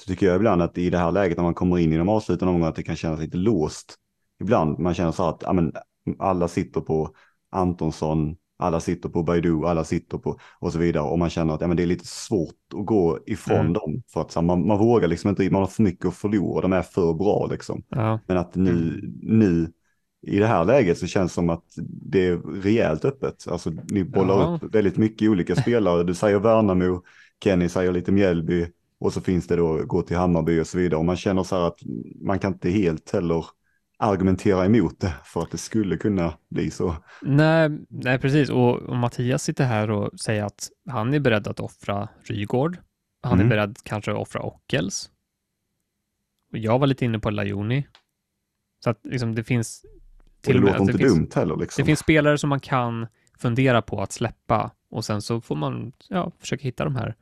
så 0.00 0.06
tycker 0.06 0.26
jag 0.26 0.36
ibland 0.36 0.62
att 0.62 0.78
i 0.78 0.90
det 0.90 0.98
här 0.98 1.12
läget 1.12 1.36
när 1.36 1.44
man 1.44 1.54
kommer 1.54 1.78
in 1.78 1.92
i 1.92 1.96
de 1.98 2.08
avslutande 2.08 2.50
omgångarna 2.50 2.68
att 2.70 2.76
det 2.76 2.82
kan 2.82 2.96
kännas 2.96 3.20
lite 3.20 3.36
låst. 3.36 3.94
Ibland 4.40 4.78
man 4.78 4.94
känner 4.94 5.12
så 5.12 5.22
att 5.28 5.42
ja, 5.46 5.52
men, 5.52 5.72
alla 6.18 6.48
sitter 6.48 6.80
på 6.80 7.10
Antonsson, 7.50 8.36
alla 8.58 8.80
sitter 8.80 9.08
på 9.08 9.22
Baidu, 9.22 9.64
alla 9.66 9.84
sitter 9.84 10.18
på 10.18 10.38
och 10.58 10.72
så 10.72 10.78
vidare. 10.78 11.02
Och 11.04 11.18
man 11.18 11.30
känner 11.30 11.54
att 11.54 11.60
ja, 11.60 11.66
men 11.66 11.76
det 11.76 11.82
är 11.82 11.86
lite 11.86 12.06
svårt 12.06 12.54
att 12.78 12.86
gå 12.86 13.18
ifrån 13.26 13.56
Mm. 13.60 13.72
dem. 13.72 14.02
För 14.12 14.20
att 14.20 14.34
här, 14.34 14.42
man, 14.42 14.66
man 14.66 14.78
vågar 14.78 15.08
liksom 15.08 15.30
inte, 15.30 15.50
man 15.50 15.62
har 15.62 15.66
för 15.66 15.82
mycket 15.82 16.06
att 16.06 16.14
förlora, 16.14 16.60
de 16.62 16.72
är 16.72 16.82
för 16.82 17.14
bra 17.14 17.46
liksom. 17.50 17.82
ja, 17.88 18.20
Men 18.26 18.36
att 18.38 18.54
nu, 18.54 19.00
nu 19.22 19.72
i 20.26 20.38
det 20.38 20.46
här 20.46 20.64
läget 20.64 20.98
så 20.98 21.06
känns 21.06 21.32
det 21.32 21.34
som 21.34 21.50
att 21.50 21.64
det 22.02 22.26
är 22.26 22.36
rejält 22.62 23.04
öppet. 23.04 23.48
Alltså 23.48 23.70
ni 23.90 24.04
bollar 24.04 24.40
Ja. 24.40 24.58
upp 24.62 24.74
väldigt 24.74 24.96
mycket 24.96 25.28
olika 25.30 25.56
spelare. 25.56 26.04
Du 26.04 26.14
säger 26.14 26.38
Värnamo, 26.38 27.02
Kenny 27.44 27.68
säger 27.68 27.92
lite 27.92 28.12
Mjällby 28.12 28.66
och 29.00 29.12
så 29.12 29.20
finns 29.20 29.46
det 29.46 29.56
då 29.56 29.84
gå 29.86 30.02
till 30.02 30.16
Hammarby 30.16 30.60
och 30.60 30.66
så 30.66 30.78
vidare. 30.78 30.98
Och 30.98 31.04
man 31.04 31.16
känner 31.16 31.42
så 31.42 31.56
här 31.56 31.62
att 31.66 31.78
man 32.20 32.38
kan 32.38 32.52
inte 32.52 32.70
helt 32.70 33.10
heller 33.12 33.44
argumentera 33.98 34.64
emot 34.66 35.00
det 35.00 35.14
för 35.24 35.42
att 35.42 35.50
det 35.50 35.58
skulle 35.58 35.96
kunna 35.96 36.38
bli 36.50 36.70
så. 36.70 36.96
nej, 37.22 37.70
nej, 37.88 38.18
precis. 38.18 38.50
Och, 38.50 38.76
och 38.76 38.96
Mattias 38.96 39.42
sitter 39.42 39.64
här 39.64 39.90
och 39.90 40.20
säger 40.20 40.44
att 40.44 40.68
han 40.90 41.14
är 41.14 41.20
beredd 41.20 41.48
att 41.48 41.60
offra 41.60 42.08
Rygård. 42.24 42.78
Han 43.22 43.32
Mm. 43.32 43.46
är 43.46 43.50
beredd 43.50 43.78
kanske 43.82 44.10
att 44.10 44.16
offra 44.18 44.42
Ockels. 44.42 45.10
Och 46.52 46.58
jag 46.58 46.78
var 46.78 46.86
lite 46.86 47.04
inne 47.04 47.18
på 47.18 47.30
Lajoni. 47.30 47.86
Så 48.84 48.90
att 48.90 49.00
liksom, 49.06 49.34
det 49.34 49.44
finns 49.44 49.84
Och 49.84 50.42
till 50.42 50.52
det 50.52 50.58
och 50.58 50.64
med, 50.64 50.72
låter 50.72 50.80
alltså, 50.80 50.92
inte 50.92 51.04
det 51.04 51.08
finns, 51.08 51.14
dumt 51.18 51.30
heller 51.42 51.56
liksom. 51.56 51.82
det 51.82 51.86
finns 51.86 51.98
spelare 52.00 52.38
som 52.38 52.50
man 52.50 52.60
kan 52.60 53.06
fundera 53.38 53.82
på 53.82 54.02
att 54.02 54.12
släppa 54.12 54.70
och 54.90 55.04
sen 55.04 55.22
så 55.22 55.40
får 55.40 55.56
man 55.56 55.92
ja, 56.08 56.32
försöka 56.38 56.62
hitta 56.62 56.84
de 56.84 56.96
här 56.96 57.14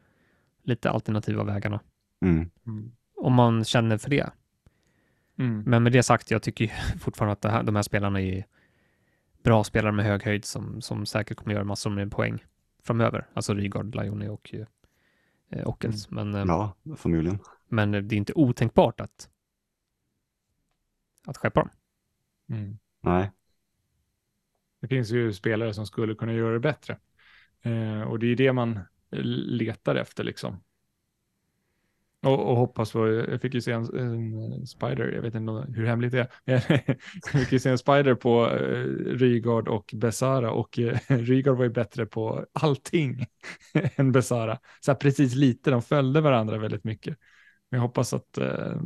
lite 0.65 0.91
alternativa 0.91 1.45
vägarna. 1.45 1.81
Mm. 2.25 2.51
Mm. 2.67 2.93
Om 3.17 3.33
man 3.33 3.65
känner 3.65 3.99
för 3.99 4.11
det. 4.11 4.31
Mm. 5.39 5.63
Men 5.67 5.83
med 5.83 5.93
det 5.93 6.03
sagt, 6.03 6.31
jag 6.31 6.43
tycker 6.43 6.65
ju 6.65 6.71
fortfarande 7.01 7.33
att 7.33 7.45
här, 7.45 7.63
de 7.63 7.77
här 7.77 7.83
spelarna 7.83 8.21
är 8.21 8.47
bra 9.43 9.65
spelare 9.65 9.93
med 9.93 10.05
hög 10.05 10.23
höjd 10.23 10.45
som, 10.45 10.81
som 10.83 11.07
säkert 11.07 11.37
kommer 11.37 11.55
göra 11.55 11.65
massor 11.65 11.91
med 11.91 12.13
poäng 12.13 12.45
framöver. 12.83 13.27
Alltså 13.35 13.55
Rygaard, 13.55 13.95
Lajoni 13.95 14.29
och 14.29 14.55
eh, 15.51 15.69
Ockels. 15.69 16.11
Men, 16.11 16.35
eh, 16.35 16.45
Ja, 16.47 16.77
förmodligen. 16.97 17.39
men 17.69 17.91
det 17.91 18.15
är 18.15 18.17
inte 18.17 18.33
otänkbart 18.33 19.01
att, 19.01 19.29
att 21.27 21.37
skeppa 21.37 21.61
dem. 21.61 21.71
Mm. 22.49 22.79
Nej. 23.01 23.31
Det 24.81 24.89
finns 24.89 25.11
ju 25.11 25.33
spelare 25.33 25.75
som 25.75 25.87
skulle 25.87 26.15
kunna 26.15 26.33
göra 26.33 26.53
det 26.53 26.61
bättre. 26.61 26.99
Eh, 27.63 28.03
och 28.03 28.19
det 28.19 28.27
är 28.27 28.37
det 28.37 28.53
man 28.53 28.81
letar 29.11 29.95
efter 29.95 30.25
liksom. 30.25 30.57
Och, 32.23 32.51
och 32.51 32.57
hoppas 32.57 32.93
på, 32.93 33.09
jag 33.09 33.41
fick 33.41 33.55
ju 33.55 33.61
se 33.61 33.73
en, 33.73 33.85
en 33.95 34.67
Spider, 34.67 35.13
jag 35.13 35.23
vet 35.23 35.35
inte 35.35 35.53
hur 35.75 35.87
hemligt 35.87 36.13
det 36.13 36.21
är. 36.21 36.29
jag 37.33 37.43
fick 37.43 37.53
ju 37.53 37.59
se 37.59 37.71
en 37.71 37.79
Spider 37.79 38.15
på 38.15 38.51
eh, 38.51 38.85
Rygaard 39.17 39.69
och 39.69 39.95
Besara 39.97 40.51
och 40.53 40.79
eh, 40.79 40.99
Rygaard 41.09 41.57
var 41.57 41.65
ju 41.65 41.71
bättre 41.71 42.07
på 42.07 42.47
allting 42.53 43.27
än 43.97 44.13
Besara. 44.13 44.59
Så 44.81 44.91
här 44.91 44.97
precis 44.97 45.35
lite, 45.35 45.71
de 45.71 45.83
följde 45.83 46.21
varandra 46.21 46.59
väldigt 46.59 46.85
mycket. 46.85 47.19
Men 47.71 47.79
jag 47.79 47.87
hoppas 47.87 48.13
att 48.13 48.39
eh, 48.39 48.81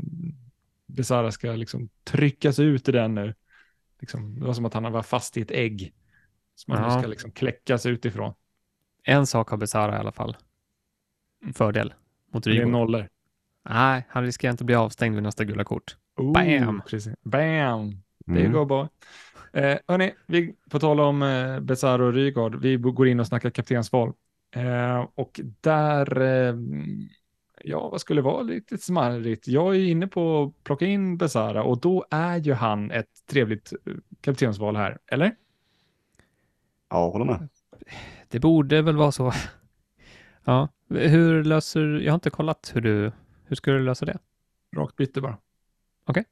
Besara 0.87 1.33
ska 1.33 1.53
liksom 1.53 1.89
tryckas 2.05 2.59
ut 2.59 2.89
i 2.89 2.93
den 2.93 3.15
nu. 3.15 3.35
Liksom, 4.01 4.41
det 4.41 4.47
var 4.47 4.55
som 4.55 4.65
att 4.65 4.75
han 4.75 4.93
var 4.93 5.03
fast 5.03 5.37
i 5.37 5.41
ett 5.41 5.51
ägg. 5.51 5.95
Som 6.55 6.75
man 6.75 6.95
nu 6.95 7.01
ska 7.01 7.09
liksom 7.11 7.31
kläckas 7.31 7.87
utifrån. 7.87 8.35
En 9.05 9.27
sak 9.27 9.51
har 9.51 9.57
Besara 9.57 9.97
i 9.97 9.99
alla 9.99 10.13
fall. 10.13 10.37
Fördel 11.55 11.95
mot 12.33 12.45
Det 12.45 12.51
är 12.51 12.53
Rygaard. 12.53 12.69
nollor. 12.69 13.09
Nej, 13.71 14.07
han 14.09 14.25
riskerar 14.25 14.51
inte 14.51 14.63
att 14.63 14.67
bli 14.67 14.75
avstängd 14.75 15.15
vid 15.15 15.23
nästa 15.23 15.45
gula 15.45 15.65
kort. 15.65 15.97
Oh, 16.17 16.33
Bam! 16.33 16.83
Precis. 16.87 17.15
Bam! 17.23 17.87
You 18.29 18.39
Mm. 18.39 18.53
go 18.53 18.65
boy. 18.65 18.89
Eh, 19.53 19.79
hörni, 19.89 20.13
vi 20.27 20.55
får 20.71 20.79
tala 20.79 21.03
om 21.03 21.23
eh, 21.23 21.61
Besaro 21.61 22.07
och 22.07 22.13
Rygaard. 22.13 22.61
Vi 22.61 22.77
går 22.77 23.09
in 23.09 23.21
och 23.21 23.27
snackar 23.27 23.51
kaptensval. 23.51 24.13
Eh, 24.57 25.07
och 25.15 25.41
där, 25.61 26.21
eh, 26.21 26.55
ja 27.65 27.89
vad 27.89 28.01
skulle 28.01 28.21
vara 28.21 28.43
lite 28.43 28.79
smarrigt. 28.79 29.49
Jag 29.49 29.77
är 29.77 29.81
inne 29.85 30.07
på 30.07 30.43
att 30.43 30.65
plocka 30.65 30.87
in 30.87 31.17
Besara 31.17 31.63
och 31.63 31.81
då 31.81 32.05
är 32.11 32.37
ju 32.37 32.53
han 32.53 32.91
ett 32.91 33.27
trevligt 33.31 33.73
eh, 33.87 33.93
kaptensval 34.21 34.77
här, 34.77 34.99
eller? 35.07 35.35
Ja, 36.91 37.11
håller 37.11 37.25
med. 37.25 37.49
Det 38.29 38.41
borde 38.41 38.83
väl 38.83 38.97
vara 38.97 39.13
så. 39.13 39.33
ja, 40.45 40.69
hur 40.89 41.45
löser, 41.45 42.01
jag 42.01 42.13
har 42.13 42.15
inte 42.15 42.31
kollat 42.31 42.71
hur 42.75 42.81
du, 42.81 43.13
hur 43.51 43.57
ska 43.57 43.71
du 43.71 43.79
lösa 43.79 44.07
det? 44.07 44.19
Rakt 44.77 44.97
byte 44.97 45.21
bara. 45.21 45.39
Okej. 46.05 46.25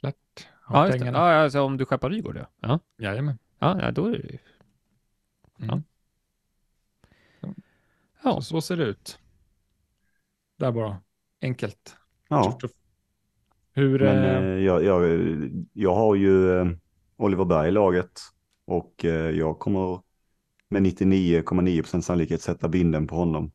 Klart. 0.00 0.48
Ja, 0.68 0.86
just 0.86 0.98
det. 0.98 1.06
Ja, 1.06 1.34
alltså 1.34 1.60
om 1.60 1.76
du 1.76 1.84
skeppar 1.84 2.10
Rygaard 2.10 2.36
ja. 2.36 2.46
Ja, 2.60 2.80
Jajamän. 2.96 3.38
ja, 3.58 3.80
ja 3.82 3.90
då 3.90 4.06
är 4.06 4.10
det 4.10 4.18
ju... 4.18 4.38
Mm. 5.60 5.82
Ja. 7.40 7.52
Så, 8.22 8.40
så 8.40 8.60
ser 8.60 8.76
det 8.76 8.84
ut. 8.84 9.18
Där 10.56 10.72
bara. 10.72 11.00
Enkelt. 11.40 11.96
Ja. 12.28 12.58
Hur... 13.72 13.98
Men 13.98 14.24
eh, 14.24 14.36
eh, 14.36 14.64
jag, 14.64 14.84
jag, 14.84 15.02
jag 15.72 15.94
har 15.94 16.14
ju 16.14 16.58
eh, 16.58 16.66
Oliver 17.16 17.44
Berg 17.44 17.68
i 17.68 17.72
laget 17.72 18.20
och 18.64 19.04
eh, 19.04 19.30
jag 19.30 19.58
kommer 19.58 20.02
med 20.68 20.82
99,9% 20.82 22.00
sannolikhet 22.00 22.42
sätta 22.42 22.68
binden 22.68 23.06
på 23.06 23.16
honom. 23.16 23.52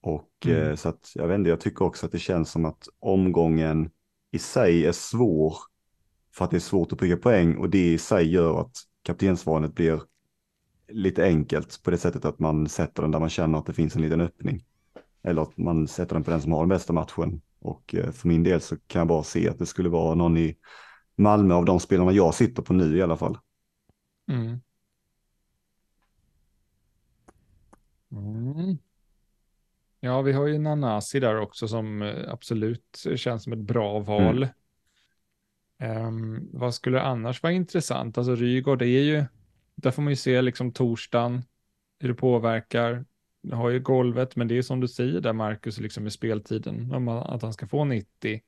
Och 0.00 0.28
Mm. 0.46 0.68
eh, 0.70 0.74
så 0.76 0.88
att 0.88 1.12
jag 1.14 1.28
vet 1.28 1.38
inte, 1.38 1.50
jag 1.50 1.60
tycker 1.60 1.84
också 1.84 2.06
att 2.06 2.12
det 2.12 2.18
känns 2.18 2.50
som 2.50 2.64
att 2.64 2.88
omgången 3.00 3.90
i 4.30 4.38
sig 4.38 4.86
är 4.86 4.92
svår 4.92 5.54
för 6.34 6.44
att 6.44 6.50
det 6.50 6.56
är 6.56 6.60
svårt 6.60 6.92
att 6.92 6.98
pricka 6.98 7.16
poäng 7.16 7.56
och 7.56 7.70
det 7.70 7.92
i 7.92 7.98
sig 7.98 8.30
gör 8.32 8.60
att 8.60 8.76
kaptensvalet 9.02 9.74
blir 9.74 10.02
lite 10.88 11.24
enkelt 11.24 11.82
på 11.82 11.90
det 11.90 11.98
sättet 11.98 12.24
att 12.24 12.38
man 12.38 12.68
sätter 12.68 13.02
den 13.02 13.10
där 13.10 13.20
man 13.20 13.28
känner 13.30 13.58
att 13.58 13.66
det 13.66 13.72
finns 13.74 13.96
en 13.96 14.02
liten 14.02 14.20
öppning. 14.20 14.64
Eller 15.22 15.42
att 15.42 15.58
man 15.58 15.88
sätter 15.88 16.14
den 16.14 16.24
på 16.24 16.30
den 16.30 16.42
som 16.42 16.52
har 16.52 16.60
den 16.60 16.68
bästa 16.68 16.92
matchen. 16.92 17.42
Och 17.60 17.94
eh, 17.94 18.10
för 18.12 18.28
min 18.28 18.42
del 18.42 18.60
så 18.60 18.76
kan 18.86 18.98
jag 19.00 19.08
bara 19.08 19.22
se 19.22 19.48
att 19.48 19.58
det 19.58 19.66
skulle 19.66 19.88
vara 19.88 20.14
någon 20.14 20.36
i 20.36 20.56
Malmö 21.16 21.54
av 21.54 21.64
de 21.64 21.80
spelarna 21.80 22.12
jag 22.12 22.34
sitter 22.34 22.62
på 22.62 22.72
nu 22.72 22.96
i 22.96 23.02
alla 23.02 23.16
fall. 23.16 23.38
Mm. 24.30 24.60
Mm. 28.12 28.78
Ja, 30.00 30.22
vi 30.22 30.32
har 30.32 30.46
ju 30.46 30.58
Nanasi 30.58 31.20
där 31.20 31.40
också 31.40 31.68
som 31.68 32.02
eh, 32.02 32.32
absolut 32.32 33.06
känns 33.16 33.42
som 33.42 33.52
ett 33.52 33.58
bra 33.58 33.98
val. 33.98 34.48
Ehm, 35.78 36.48
vad 36.52 36.74
skulle 36.74 37.02
annars 37.02 37.42
vara 37.42 37.52
intressant? 37.52 38.18
Alltså 38.18 38.34
Rygaard, 38.34 38.78
det 38.78 38.86
är 38.86 39.02
ju, 39.02 39.24
där 39.74 39.90
får 39.90 40.02
man 40.02 40.12
ju 40.12 40.16
se 40.16 40.42
liksom 40.42 40.72
torsdagen, 40.72 41.42
hur 41.98 42.08
det 42.08 42.14
påverkar. 42.14 43.04
Du 43.42 43.54
har 43.54 43.70
ju 43.70 43.80
golvet, 43.80 44.36
men 44.36 44.48
det 44.48 44.58
är 44.58 44.62
som 44.62 44.80
du 44.80 44.88
säger 44.88 45.20
där 45.20 45.32
Marcus, 45.32 45.78
liksom 45.78 46.02
med 46.02 46.12
speltiden, 46.12 46.92
om 46.92 47.08
att 47.08 47.42
han 47.42 47.52
ska 47.52 47.66
få 47.66 47.84
90. 47.84 48.40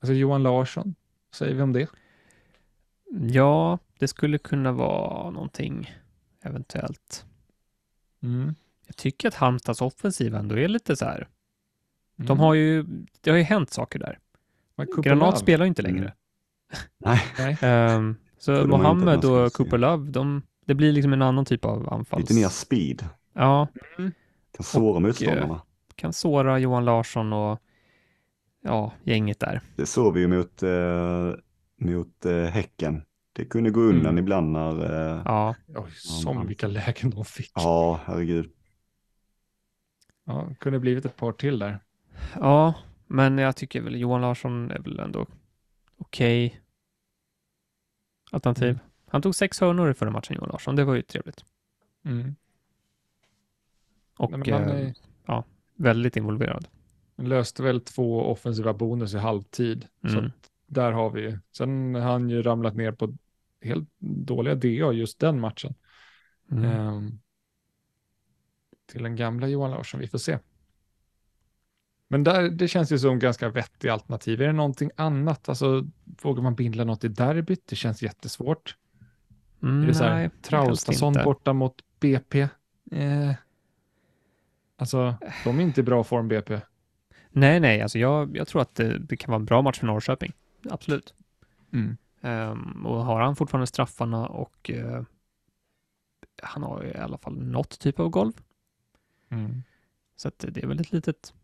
Alltså 0.00 0.14
Johan 0.14 0.42
Larsson, 0.42 0.94
vad 1.30 1.36
säger 1.36 1.54
vi 1.54 1.62
om 1.62 1.72
det? 1.72 1.88
Ja, 3.10 3.78
det 3.98 4.08
skulle 4.08 4.38
kunna 4.38 4.72
vara 4.72 5.30
någonting 5.30 5.94
eventuellt. 6.42 7.26
Mm. 8.22 8.54
Jag 8.88 8.96
tycker 8.96 9.28
att 9.28 9.34
Halmstads 9.34 9.80
offensiv 9.82 10.34
ändå 10.34 10.58
är 10.58 10.68
lite 10.68 10.96
så 10.96 11.04
här. 11.04 11.28
De 12.16 12.24
Mm. 12.24 12.38
har 12.38 12.54
ju, 12.54 12.84
det 13.20 13.30
har 13.30 13.36
ju 13.36 13.42
hänt 13.42 13.70
saker 13.70 13.98
där. 13.98 14.18
Granat 15.02 15.38
spelar 15.38 15.64
ju 15.64 15.68
inte 15.68 15.82
längre. 15.82 16.12
Nej, 16.98 17.20
Nej. 17.38 17.58
Ehm, 17.62 18.16
så 18.38 18.52
man 18.52 18.68
Mohammed 18.68 19.24
man 19.24 19.44
och. 19.44 19.52
Cooper 19.52 19.78
Love, 19.78 20.10
de, 20.10 20.42
det 20.66 20.74
blir 20.74 20.92
liksom 20.92 21.12
en 21.12 21.22
annan 21.22 21.44
typ 21.44 21.64
av 21.64 21.92
anfalls... 21.92 22.20
lite 22.20 22.34
mer 22.34 22.48
speed. 22.48 23.04
Ja, 23.32 23.68
Kan 24.56 24.64
såra 24.64 25.00
motståndarna. 25.00 25.62
kan 25.94 26.12
såra 26.12 26.58
Johan 26.58 26.84
Larsson 26.84 27.32
och 27.32 27.58
ja, 28.62 28.92
gänget 29.04 29.40
där. 29.40 29.60
Det 29.76 29.86
såg 29.86 30.14
vi 30.14 30.20
ju 30.20 30.28
mot, 30.28 30.62
eh, 30.62 31.32
mot 31.80 32.26
eh, 32.26 32.42
Häcken. 32.44 33.02
Det 33.32 33.44
kunde 33.44 33.70
gå 33.70 33.80
undan 33.80 34.06
Mm. 34.06 34.18
ibland 34.18 34.52
när, 34.52 34.84
eh, 35.16 35.22
Ja, 35.24 35.54
Oj, 35.68 35.90
som 35.94 36.36
Ja. 36.36 36.42
vilka 36.42 36.66
lägen 36.66 37.10
de 37.10 37.24
fick. 37.24 37.52
ja 37.54 38.00
herregud. 38.04 38.50
Ja, 40.28 40.48
kunde 40.60 40.78
blivit 40.78 41.04
ett 41.04 41.16
par 41.16 41.32
till 41.32 41.58
där. 41.58 41.78
Ja, 42.34 42.74
men 43.06 43.38
jag 43.38 43.56
tycker 43.56 43.80
väl 43.82 44.00
Johan 44.00 44.20
Larsson 44.20 44.70
är 44.70 44.78
väl 44.78 44.98
ändå 44.98 45.26
okej 45.96 46.60
alternativ. 48.30 48.68
Mm. 48.68 48.78
Han 49.06 49.22
tog 49.22 49.34
sex 49.34 49.60
hörnor 49.60 49.90
i 49.90 49.94
förra 49.94 50.10
matchen, 50.10 50.36
Johan 50.36 50.48
Larsson. 50.48 50.76
Det 50.76 50.84
var 50.84 50.94
ju 50.94 51.02
trevligt. 51.02 51.44
Mm. 52.04 52.34
Och 54.18 54.38
Nej, 54.38 54.50
eh, 55.26 55.34
är, 55.34 55.44
väldigt 55.74 56.16
involverad. 56.16 56.68
löste 57.16 57.62
väl 57.62 57.80
två 57.80 58.20
offensiva 58.32 58.72
bonus 58.74 59.14
i 59.14 59.18
halvtid. 59.18 59.86
Så 60.02 60.08
Mm. 60.18 60.26
att 60.26 60.50
där 60.66 60.92
har 60.92 61.10
vi 61.10 61.20
ju. 61.20 61.38
Sen 61.52 61.94
har 61.94 62.02
han 62.02 62.30
ju 62.30 62.42
ramlat 62.42 62.76
ner 62.76 62.92
på 62.92 63.14
helt 63.62 63.88
dåliga 64.00 64.54
DA 64.54 64.92
just 64.92 65.18
den 65.18 65.40
matchen. 65.40 65.74
Mm. 66.50 66.64
Ehm, 66.64 67.18
till 68.88 69.02
den 69.02 69.16
gamla 69.16 69.48
Johan 69.48 69.70
Larsson, 69.70 70.00
vi 70.00 70.08
får 70.08 70.18
se. 70.18 70.38
Men 72.08 72.24
där, 72.24 72.50
det 72.50 72.68
känns 72.68 72.92
ju 72.92 72.98
som 72.98 73.18
ganska 73.18 73.48
vettig 73.48 73.88
alternativ. 73.88 74.42
Är 74.42 74.46
det 74.46 74.52
någonting 74.52 74.90
annat? 74.96 75.48
Alltså, 75.48 75.86
vågar 76.22 76.42
man 76.42 76.54
bindla 76.54 76.84
något 76.84 77.04
i 77.04 77.08
derbyt? 77.08 77.66
Det 77.66 77.76
känns 77.76 78.02
jättesvårt. 78.02 78.76
Mm, 79.62 79.82
är 79.82 79.86
det 79.86 79.94
så 79.94 80.04
här, 80.04 80.14
nej, 80.14 80.22
helst 80.22 80.42
Traustason 80.42 81.14
borta 81.24 81.52
mot 81.52 81.74
BP? 82.00 82.48
Eh, 82.90 83.32
alltså, 84.76 85.14
de 85.44 85.58
är 85.58 85.62
inte 85.62 85.80
i 85.80 85.84
bra 85.84 86.04
form, 86.04 86.28
BP. 86.28 86.60
Nej, 87.30 87.60
nej, 87.60 87.82
alltså 87.82 87.98
jag, 87.98 88.36
jag 88.36 88.48
tror 88.48 88.62
att 88.62 88.74
det, 88.74 88.98
det 88.98 89.16
kan 89.16 89.30
vara 89.30 89.40
en 89.40 89.44
bra 89.44 89.62
match 89.62 89.78
för 89.78 89.86
Norrköping. 89.86 90.32
Absolut. 90.70 91.14
Mm. 91.72 91.96
Ehm, 92.20 92.86
och 92.86 93.04
har 93.04 93.20
han 93.20 93.36
fortfarande 93.36 93.66
straffarna 93.66 94.26
och 94.26 94.70
eh, 94.70 95.02
han 96.42 96.62
har 96.62 96.82
ju 96.82 96.88
i 96.88 96.96
alla 96.96 97.18
fall 97.18 97.36
något 97.38 97.78
typ 97.78 98.00
av 98.00 98.08
golv. 98.08 98.32
Mm. 99.30 99.62
Så 100.16 100.28
att 100.28 100.44
det 100.48 100.62
är 100.62 100.66
väl 100.66 100.80
ett 100.80 100.92
litet 100.92 101.34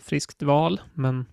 friskt 0.00 0.42
val, 0.42 0.80
men 0.94 1.24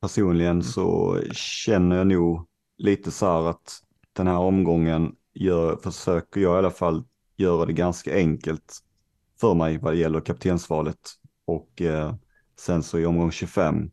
Personligen 0.00 0.62
så 0.62 1.20
känner 1.32 1.96
jag 1.96 2.06
nog 2.06 2.46
lite 2.78 3.10
så 3.10 3.26
här 3.26 3.50
att 3.50 3.82
den 4.12 4.26
här 4.26 4.38
omgången 4.38 5.16
gör, 5.34 5.76
försöker 5.76 6.40
jag 6.40 6.54
i 6.54 6.58
alla 6.58 6.70
fall 6.70 7.04
göra 7.36 7.66
det 7.66 7.72
ganska 7.72 8.16
enkelt 8.16 8.78
för 9.40 9.54
mig 9.54 9.78
vad 9.78 9.92
det 9.92 9.98
gäller 9.98 10.20
kaptensvalet. 10.20 10.98
Och 11.44 11.82
eh, 11.82 12.14
sen 12.60 12.82
så 12.82 12.98
i 12.98 13.06
omgång 13.06 13.30
25 13.30 13.90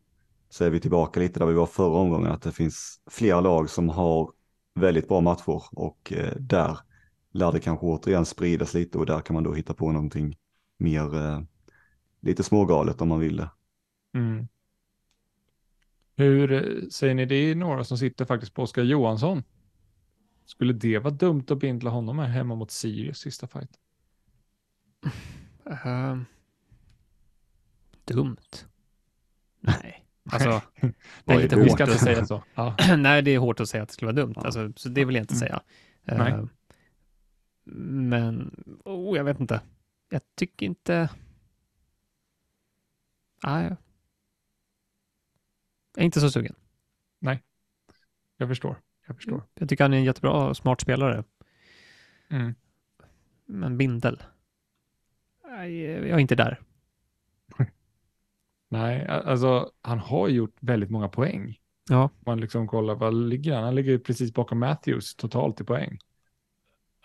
så 0.48 0.64
är 0.64 0.70
vi 0.70 0.80
tillbaka 0.80 1.20
lite 1.20 1.38
där 1.38 1.46
vi 1.46 1.54
var 1.54 1.66
förra 1.66 1.98
omgången, 1.98 2.32
att 2.32 2.42
det 2.42 2.52
finns 2.52 3.00
flera 3.10 3.40
lag 3.40 3.70
som 3.70 3.88
har 3.88 4.32
väldigt 4.74 5.08
bra 5.08 5.20
matcher 5.20 5.62
och 5.72 6.12
eh, 6.12 6.36
där 6.36 6.78
lär 7.30 7.52
det 7.52 7.60
kanske 7.60 7.86
återigen 7.86 8.26
spridas 8.26 8.74
lite 8.74 8.98
och 8.98 9.06
där 9.06 9.20
kan 9.20 9.34
man 9.34 9.42
då 9.42 9.54
hitta 9.54 9.74
på 9.74 9.92
någonting 9.92 10.36
mer 10.78 11.14
eh, 11.16 11.40
lite 12.20 12.42
smågalet 12.42 13.00
om 13.00 13.08
man 13.08 13.20
vill 13.20 13.36
det. 13.36 13.50
Mm. 14.14 14.48
Hur 16.16 16.52
eh, 16.52 16.88
säger 16.88 17.14
ni? 17.14 17.26
Det 17.26 17.34
är 17.34 17.54
några 17.54 17.84
som 17.84 17.98
sitter 17.98 18.24
faktiskt 18.24 18.54
på 18.54 18.62
Oskar 18.62 18.82
Johansson. 18.82 19.42
Skulle 20.44 20.72
det 20.72 20.98
vara 20.98 21.14
dumt 21.14 21.44
att 21.48 21.58
bindla 21.58 21.90
honom 21.90 22.18
här 22.18 22.26
hemma 22.28 22.54
mot 22.54 22.70
Sirius 22.70 23.18
sista 23.18 23.46
fight? 23.46 23.70
ehm, 25.84 26.24
dumt. 28.04 28.36
Nej, 29.60 30.06
alltså 30.32 30.60
det 31.24 31.32
är 31.32 31.38
lite 31.42 31.56
hårt. 31.56 31.80
att- 31.80 32.00
säga 32.00 32.26
så. 32.26 32.42
Ja. 32.54 32.76
Nej, 32.98 33.22
det 33.22 33.30
är 33.34 33.38
hårt 33.38 33.60
att 33.60 33.68
säga 33.68 33.82
att 33.82 33.88
det 33.88 33.92
skulle 33.94 34.12
vara 34.12 34.26
dumt. 34.26 34.32
Ja. 34.36 34.42
Alltså, 34.44 34.72
så 34.76 34.88
det 34.88 35.04
vill 35.04 35.14
jag 35.16 35.22
inte 35.22 35.34
Mm. 35.34 35.40
säga. 35.40 35.62
Nej. 36.04 36.46
Men, 37.72 38.64
oh, 38.84 39.16
jag 39.16 39.24
vet 39.24 39.40
inte. 39.40 39.60
Jag 40.08 40.20
tycker 40.34 40.66
inte... 40.66 41.10
Nej. 43.44 43.76
Jag 45.94 46.02
är 46.02 46.04
inte 46.04 46.20
så 46.20 46.30
sugen. 46.30 46.54
Jag 48.38 48.48
förstår. 48.48 48.76
Jag 49.06 49.16
förstår. 49.16 49.42
Jag 49.54 49.68
tycker 49.68 49.84
han 49.84 49.92
är 49.92 49.98
en 49.98 50.04
jättebra 50.04 50.48
och 50.48 50.56
smart 50.56 50.80
spelare. 50.80 51.24
Mm. 52.30 52.54
Men 53.46 53.78
Bindel? 53.78 54.22
Nej, 55.44 55.80
jag 55.80 56.10
är 56.10 56.18
inte 56.18 56.34
där. 56.34 56.60
Nej, 58.68 59.06
alltså 59.06 59.72
han 59.82 59.98
har 59.98 60.28
gjort 60.28 60.56
väldigt 60.60 60.90
många 60.90 61.08
poäng. 61.08 61.58
Ja. 61.88 62.10
Man 62.20 62.40
liksom 62.40 62.68
kollar, 62.68 62.94
vad 62.94 63.14
ligger 63.14 63.54
han? 63.54 63.64
Han 63.64 63.74
ligger 63.74 63.98
precis 63.98 64.32
bakom 64.32 64.58
Matthews 64.58 65.14
totalt 65.14 65.60
i 65.60 65.64
poäng. 65.64 65.98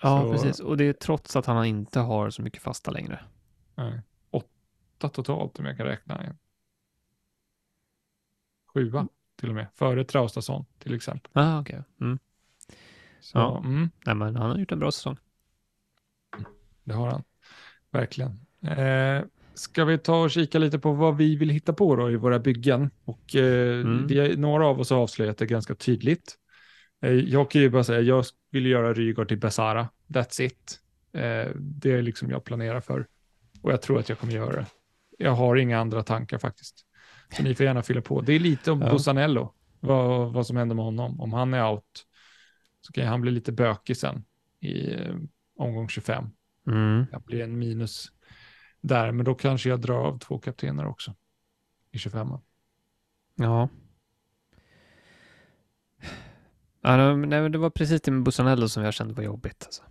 Ja, 0.02 0.22
Så- 0.22 0.32
precis. 0.32 0.60
Och 0.60 0.78
det 0.78 0.84
är 0.84 0.94
trots 0.94 1.36
att 1.36 1.46
han 1.46 1.66
inte 1.66 2.00
har 2.00 2.30
så 2.30 2.42
mycket 2.42 2.62
fasta 2.64 2.92
längre. 2.92 3.20
Nej. 3.76 4.02
Åtta 4.32 5.10
totalt 5.10 5.60
om 5.60 5.66
jag 5.66 5.78
kan 5.78 5.86
räkna. 5.86 6.36
Sjua 8.74 9.08
till 9.40 9.50
och 9.50 9.56
med, 9.56 9.68
före 9.76 10.04
Traustason 10.04 10.66
till 10.80 10.94
exempel. 10.94 11.32
Ah, 11.34 11.60
okej. 11.62 11.84
Mm. 12.02 12.20
Så, 13.20 13.38
Ja. 13.38 13.58
mm, 13.66 13.90
Nej, 14.06 14.16
men 14.16 14.36
han 14.36 14.52
har 14.52 14.58
gjort 14.58 14.72
en 14.72 14.80
bra 14.80 14.92
säsong. 14.92 15.18
det 16.84 16.94
har 16.94 17.08
han. 17.12 17.24
Verkligen. 17.92 18.46
Eh, 18.62 19.24
ska 19.54 19.86
vi 19.86 19.98
ta 19.98 20.24
och 20.24 20.32
kika 20.32 20.60
lite 20.60 20.80
på 20.80 20.94
vad 20.94 21.18
vi 21.18 21.36
vill 21.36 21.50
hitta 21.50 21.74
på 21.74 21.96
då 21.96 22.12
i 22.12 22.16
våra 22.16 22.40
byggen? 22.40 22.90
Och 23.06 23.36
eh, 23.36 23.82
Mm. 23.82 24.08
vi 24.08 24.36
några 24.38 24.68
av 24.68 24.80
oss 24.80 24.90
har 24.90 24.98
avslöjat 24.98 25.38
det 25.38 25.46
ganska 25.46 25.76
tydligt. 25.76 26.38
Eh, 27.02 27.12
jag 27.12 27.52
kan 27.52 27.62
ju 27.62 27.70
bara 27.70 27.84
säga, 27.84 28.02
jag 28.02 28.26
vill 28.54 28.66
göra 28.66 28.94
Rygaard 28.94 29.28
till 29.28 29.38
Besara. 29.40 29.90
That's 30.08 30.42
it. 30.42 30.80
Eh, 31.14 31.52
det 31.56 31.92
är 31.92 32.02
liksom 32.02 32.30
jag 32.30 32.44
planerar 32.44 32.82
för. 32.82 33.08
Och 33.62 33.72
jag 33.72 33.82
tror 33.82 34.00
att 34.00 34.10
jag 34.10 34.20
kommer 34.20 34.34
göra 34.34 34.56
det. 34.56 34.66
Jag 35.18 35.32
har 35.32 35.56
inga 35.56 35.80
andra 35.80 36.04
tankar 36.04 36.38
faktiskt. 36.38 36.86
Så 37.38 37.44
ni 37.44 37.56
får 37.56 37.66
gärna 37.66 37.84
fylla 37.84 38.02
på. 38.02 38.22
Det 38.22 38.34
är 38.34 38.40
lite 38.40 38.72
om 38.72 38.82
Ja. 38.82 38.92
Bussanello, 38.92 39.54
vad, 39.80 40.34
vad 40.34 40.48
som 40.48 40.58
händer 40.58 40.76
med 40.76 40.86
honom. 40.86 41.22
Om 41.22 41.34
han 41.34 41.54
är 41.54 41.72
out 41.72 42.06
så 42.82 42.94
kan 42.94 43.08
han 43.08 43.22
bli 43.22 43.32
lite 43.32 43.52
bökig 43.52 43.98
sen 43.98 44.24
i 44.60 44.94
eh, 44.94 45.16
omgång 45.58 45.90
25. 45.90 46.30
Mm. 46.68 47.06
Det 47.12 47.20
blir 47.26 47.44
en 47.44 47.60
minus 47.60 48.12
där, 48.82 49.12
men 49.12 49.26
då 49.26 49.36
kanske 49.36 49.70
jag 49.70 49.82
drar 49.82 50.08
av 50.08 50.20
två 50.20 50.40
kaptener 50.40 50.86
också 50.86 51.16
i 51.92 51.98
25. 51.98 52.28
Ja. 53.36 53.70
Ja, 56.84 57.16
nej, 57.16 57.50
det 57.50 57.58
var 57.58 57.70
precis 57.70 58.02
det 58.02 58.12
med 58.12 58.24
Bussanello 58.24 58.70
som 58.70 58.84
jag 58.84 58.94
kände 58.94 59.14
var 59.14 59.24
jobbigt. 59.24 59.64
Alltså. 59.66 59.84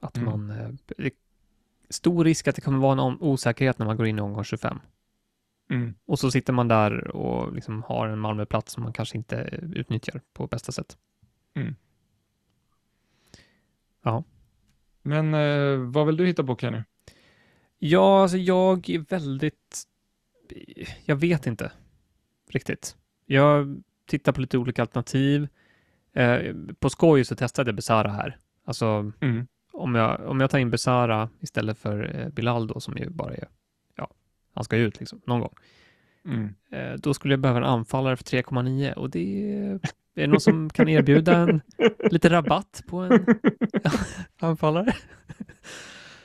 Att 0.00 0.16
Mm. 0.16 0.30
man... 0.30 0.50
Eh, 0.50 1.10
stor 1.90 2.24
risk 2.24 2.48
att 2.48 2.54
det 2.54 2.60
kommer 2.60 2.78
vara 2.78 3.02
en 3.02 3.16
osäkerhet 3.20 3.78
när 3.78 3.86
man 3.86 3.96
går 3.96 4.06
in 4.06 4.18
i 4.18 4.22
omgång 4.22 4.44
25. 4.44 4.78
Mm. 5.70 5.94
Och 6.06 6.18
så 6.18 6.30
sitter 6.30 6.52
man 6.52 6.68
där 6.68 7.08
och 7.16 7.54
liksom 7.54 7.82
har 7.82 8.08
en 8.08 8.18
Malmöplats 8.18 8.72
som 8.72 8.82
man 8.82 8.92
kanske 8.92 9.16
inte 9.16 9.36
utnyttjar 9.72 10.20
på 10.32 10.46
bästa 10.46 10.72
sätt. 10.72 10.98
Men 15.02 15.34
eh, 15.34 15.78
vad 15.78 16.06
vill 16.06 16.16
du 16.16 16.26
hitta 16.26 16.44
på 16.44 16.56
Kenny? 16.56 16.82
Ja, 17.78 18.22
alltså 18.22 18.36
jag 18.36 18.90
är 18.90 18.98
väldigt... 18.98 19.84
Jag 21.04 21.16
vet 21.16 21.46
inte 21.46 21.72
riktigt. 22.50 22.96
Jag 23.26 23.82
tittar 24.06 24.32
på 24.32 24.40
lite 24.40 24.58
olika 24.58 24.82
alternativ. 24.82 25.48
Eh, 26.12 26.54
på 26.78 26.90
skoj 26.90 27.24
så 27.24 27.34
testade 27.36 27.68
jag 27.68 27.76
Besara 27.76 28.08
här. 28.10 28.36
Alltså 28.64 29.12
Mm. 29.20 29.46
om 29.72 29.94
jag, 29.94 30.20
om 30.20 30.40
jag 30.40 30.50
tar 30.50 30.58
in 30.58 30.70
Besara 30.70 31.28
istället 31.40 31.78
för 31.78 32.16
eh, 32.20 32.28
Bilal 32.28 32.66
då, 32.66 32.80
som 32.80 32.96
ju 32.96 33.10
bara 33.10 33.34
är, 33.34 33.48
ja, 33.96 34.10
han 34.54 34.64
ska 34.64 34.76
ju 34.76 34.84
ut 34.86 34.98
liksom 35.00 35.20
någon 35.26 35.40
gång. 35.40 35.54
Mm. 36.24 36.54
Eh, 36.72 36.92
då 36.98 37.14
skulle 37.14 37.32
jag 37.32 37.40
behöva 37.40 37.58
en 37.60 37.64
anfallare 37.66 38.16
för 38.16 38.24
3,9 38.24 38.92
och 38.92 39.10
det 39.10 39.52
är, 39.52 39.74
är 39.74 39.80
det 40.14 40.26
någon 40.26 40.40
som 40.40 40.70
kan 40.70 40.88
erbjuda 40.88 41.36
en 41.36 41.60
lite 42.10 42.30
rabatt 42.30 42.82
på 42.88 42.98
en 42.98 43.26
anfallare? 44.40 44.92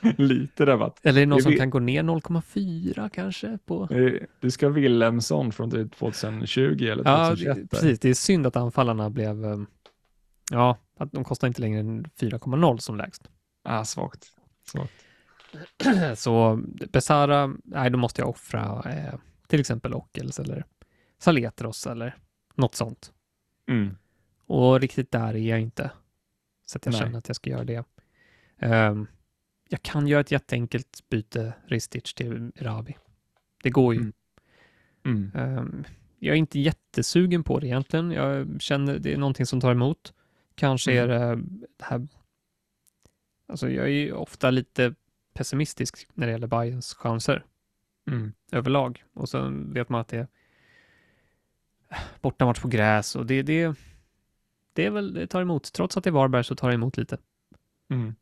Lite 0.17 0.65
rabatt. 0.65 0.99
Eller 1.03 1.21
är 1.21 1.25
det 1.25 1.29
någon 1.29 1.37
Det 1.37 1.43
som 1.43 1.51
vet- 1.51 1.59
kan 1.59 1.69
gå 1.69 1.79
ner 1.79 2.03
0,4 2.03 3.09
kanske 3.09 3.57
på? 3.65 3.87
Eh, 3.91 4.13
Du 4.39 4.51
ska 4.51 4.69
Wilhelmsson 4.69 5.51
från 5.51 5.71
typ 5.71 5.95
2020 5.95 6.59
eller 6.87 7.03
Ja, 7.05 7.25
2021. 7.29 7.55
det, 7.55 7.61
där. 7.61 7.67
precis. 7.67 7.99
Det 7.99 8.09
är 8.09 8.13
synd 8.13 8.47
att 8.47 8.55
anfallarna 8.55 9.09
blev, 9.09 9.45
eh, 9.45 9.57
ja, 10.51 10.77
att 10.99 11.11
de 11.11 11.23
kostar 11.23 11.47
inte 11.47 11.61
längre 11.61 11.79
än 11.79 12.05
4,0 12.19 12.77
som 12.77 12.97
lägst. 12.97 13.29
Ah, 13.63 13.85
svagt. 13.85 14.27
svagt. 14.67 14.93
Så 16.15 16.61
Besara, 16.91 17.53
nej 17.63 17.89
då 17.89 17.97
måste 17.97 18.21
jag 18.21 18.29
offra 18.29 18.83
eh, 18.91 19.19
till 19.47 19.59
exempel 19.59 19.93
Ockels 19.93 20.39
eller 20.39 20.65
Saletros 21.19 21.87
eller 21.87 22.15
något 22.55 22.75
sånt. 22.75 23.13
Mm. 23.69 23.97
Och 24.47 24.79
riktigt 24.79 25.11
där 25.11 25.33
är 25.35 25.49
jag 25.49 25.61
inte. 25.61 25.91
Så 26.65 26.77
att 26.77 26.85
jag 26.85 26.91
Nej. 26.93 27.01
känner 27.01 27.17
att 27.17 27.27
jag 27.27 27.35
ska 27.35 27.49
göra 27.49 27.63
det. 27.63 27.83
Ehm, 28.59 29.07
jag 29.73 29.81
kan 29.83 30.07
göra 30.07 30.21
ett 30.21 30.31
jätteenkelt 30.31 31.09
byte 31.09 31.53
Ristic 31.67 32.13
till 32.13 32.51
Rabi. 32.55 32.97
Det 33.63 33.69
går 33.69 33.93
ju. 33.93 33.99
Mm. 33.99 34.13
Mm. 35.05 35.31
Ehm, 35.35 35.83
jag 36.19 36.33
är 36.33 36.37
inte 36.37 36.59
jättesugen 36.59 37.43
på 37.43 37.59
det 37.59 37.67
egentligen. 37.67 38.11
Jag 38.11 38.61
känner 38.61 38.99
det 38.99 39.13
är 39.13 39.17
någonting 39.17 39.45
som 39.45 39.61
tar 39.61 39.71
emot. 39.71 40.13
Kanske 40.55 40.91
är 40.93 41.09
Mm. 41.09 41.19
det 41.59 41.67
det 41.77 41.85
här... 41.85 42.07
Alltså 43.47 43.69
jag 43.69 43.85
är 43.85 43.89
ju 43.89 44.11
ofta 44.13 44.49
lite 44.49 44.95
pessimistisk 45.33 46.07
när 46.13 46.25
det 46.27 46.31
gäller 46.31 46.47
Bayerns 46.47 46.93
chanser 46.93 47.45
Mm. 48.07 48.33
överlag. 48.51 49.03
Och 49.13 49.29
sen 49.29 49.73
vet 49.73 49.89
man 49.89 50.01
att 50.01 50.07
det 50.07 50.17
är 50.17 50.27
bortamatch 52.21 52.59
på 52.61 52.67
gräs 52.67 53.15
och 53.15 53.25
det, 53.25 53.41
det, 53.41 53.75
det 54.73 54.85
är 54.85 54.91
väl, 54.91 55.13
det 55.13 55.27
tar 55.27 55.41
emot. 55.41 55.73
Trots 55.73 55.97
att 55.97 56.03
det 56.03 56.09
är 56.09 56.11
Varberg 56.11 56.43
så 56.43 56.55
tar 56.55 56.67
det 56.69 56.75
emot 56.75 56.97
lite. 56.97 57.17
Mm. 57.89 58.15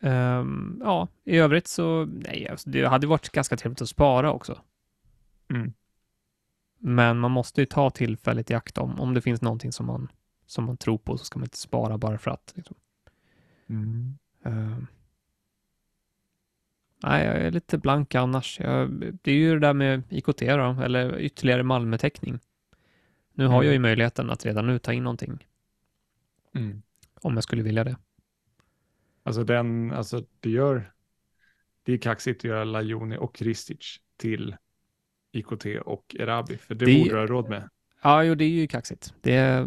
Ehm, 0.00 0.80
ja, 0.84 1.08
i 1.24 1.36
övrigt 1.38 1.66
så, 1.68 2.04
nej, 2.04 2.48
alltså, 2.48 2.70
det 2.70 2.88
hade 2.88 3.06
varit 3.06 3.28
ganska 3.30 3.56
trevligt 3.56 3.82
att 3.82 3.88
spara 3.88 4.32
också. 4.32 4.58
Mm. 5.50 5.72
Men 6.78 7.18
man 7.18 7.30
måste 7.30 7.60
ju 7.62 7.66
ta 7.66 7.90
tillfället 7.90 8.50
i 8.50 8.54
akt 8.54 8.78
om, 8.78 9.00
om 9.00 9.14
det 9.14 9.20
finns 9.20 9.42
någonting 9.42 9.72
som 9.72 9.86
man, 9.86 10.08
som 10.46 10.64
man 10.64 10.76
tror 10.76 10.98
på 10.98 11.18
så 11.18 11.24
ska 11.24 11.38
man 11.38 11.46
inte 11.46 11.58
spara 11.58 11.98
bara 11.98 12.18
för 12.18 12.30
att. 12.30 12.52
Liksom. 12.56 12.76
Mm. 13.68 14.18
Ehm. 14.44 14.86
nej, 17.02 17.26
jag 17.26 17.36
är 17.36 17.50
lite 17.50 17.78
blank 17.78 18.14
annars. 18.14 18.60
Jag, 18.60 18.90
det 19.22 19.30
är 19.30 19.36
ju 19.36 19.52
det 19.54 19.66
där 19.66 19.72
med 19.74 20.02
IKT 20.08 20.38
då, 20.38 20.76
eller 20.82 21.18
ytterligare 21.18 21.62
Malmötäckning. 21.62 22.38
Nu 23.34 23.46
har 23.46 23.54
Mm. 23.54 23.64
jag 23.66 23.72
ju 23.72 23.78
möjligheten 23.78 24.30
att 24.30 24.46
redan 24.46 24.66
nu 24.66 24.78
ta 24.78 24.92
in 24.92 25.04
någonting 25.04 25.46
Mm. 26.54 26.82
om 27.14 27.34
jag 27.34 27.42
skulle 27.44 27.62
vilja 27.62 27.84
det. 27.84 27.96
Alltså 29.22 29.44
den, 29.44 29.92
alltså 29.92 30.24
det 30.40 30.50
gör, 30.50 30.92
det 31.82 31.92
är 31.92 31.98
kaxigt 31.98 32.40
att 32.40 32.44
göra 32.44 32.64
Lajoni 32.64 33.16
och 33.16 33.42
Ristic 33.42 34.00
till 34.16 34.56
IKT 35.32 35.66
och 35.84 36.16
Erabi, 36.18 36.56
för 36.56 36.74
det, 36.74 36.84
Det- 36.86 36.98
borde 36.98 37.10
du 37.10 37.16
ha 37.18 37.26
råd 37.26 37.48
med. 37.48 37.68
Ja, 38.02 38.24
jo, 38.24 38.34
det 38.34 38.44
är 38.44 38.48
ju 38.48 38.66
kaxigt. 38.66 39.14
Det 39.20 39.66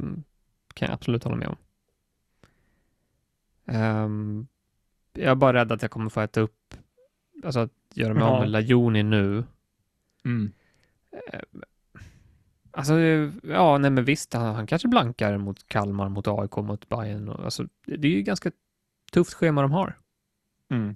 kan 0.73 0.85
jag 0.87 0.93
absolut 0.93 1.23
hålla 1.23 1.35
med 1.35 1.47
om. 1.47 1.55
Ehm, 3.65 4.47
jag 5.13 5.31
är 5.31 5.35
bara 5.35 5.53
rädd 5.53 5.71
att 5.71 5.81
jag 5.81 5.91
kommer 5.91 6.09
få 6.09 6.21
äta 6.21 6.41
upp, 6.41 6.73
alltså 7.43 7.59
att 7.59 7.71
göra 7.93 8.13
mig 8.13 8.23
av 8.23 8.39
med 8.39 8.49
Lajoni 8.49 9.03
nu. 9.03 9.43
Mm. 10.25 10.51
Alltså, 12.71 12.93
ja, 13.43 13.77
nej 13.77 13.91
men 13.91 14.05
visst, 14.05 14.33
han, 14.33 14.55
han 14.55 14.67
kanske 14.67 14.87
blankar 14.87 15.37
mot 15.37 15.67
Kalmar, 15.67 16.09
mot 16.09 16.27
AIK, 16.27 16.55
mot 16.55 16.89
Bayern. 16.89 17.29
Och, 17.29 17.45
alltså, 17.45 17.67
det 17.85 18.07
är 18.07 18.11
ju 18.11 18.21
ganska 18.21 18.51
tufft 19.13 19.33
schema 19.33 19.61
de 19.61 19.71
har. 19.71 19.99
Mm. 20.69 20.95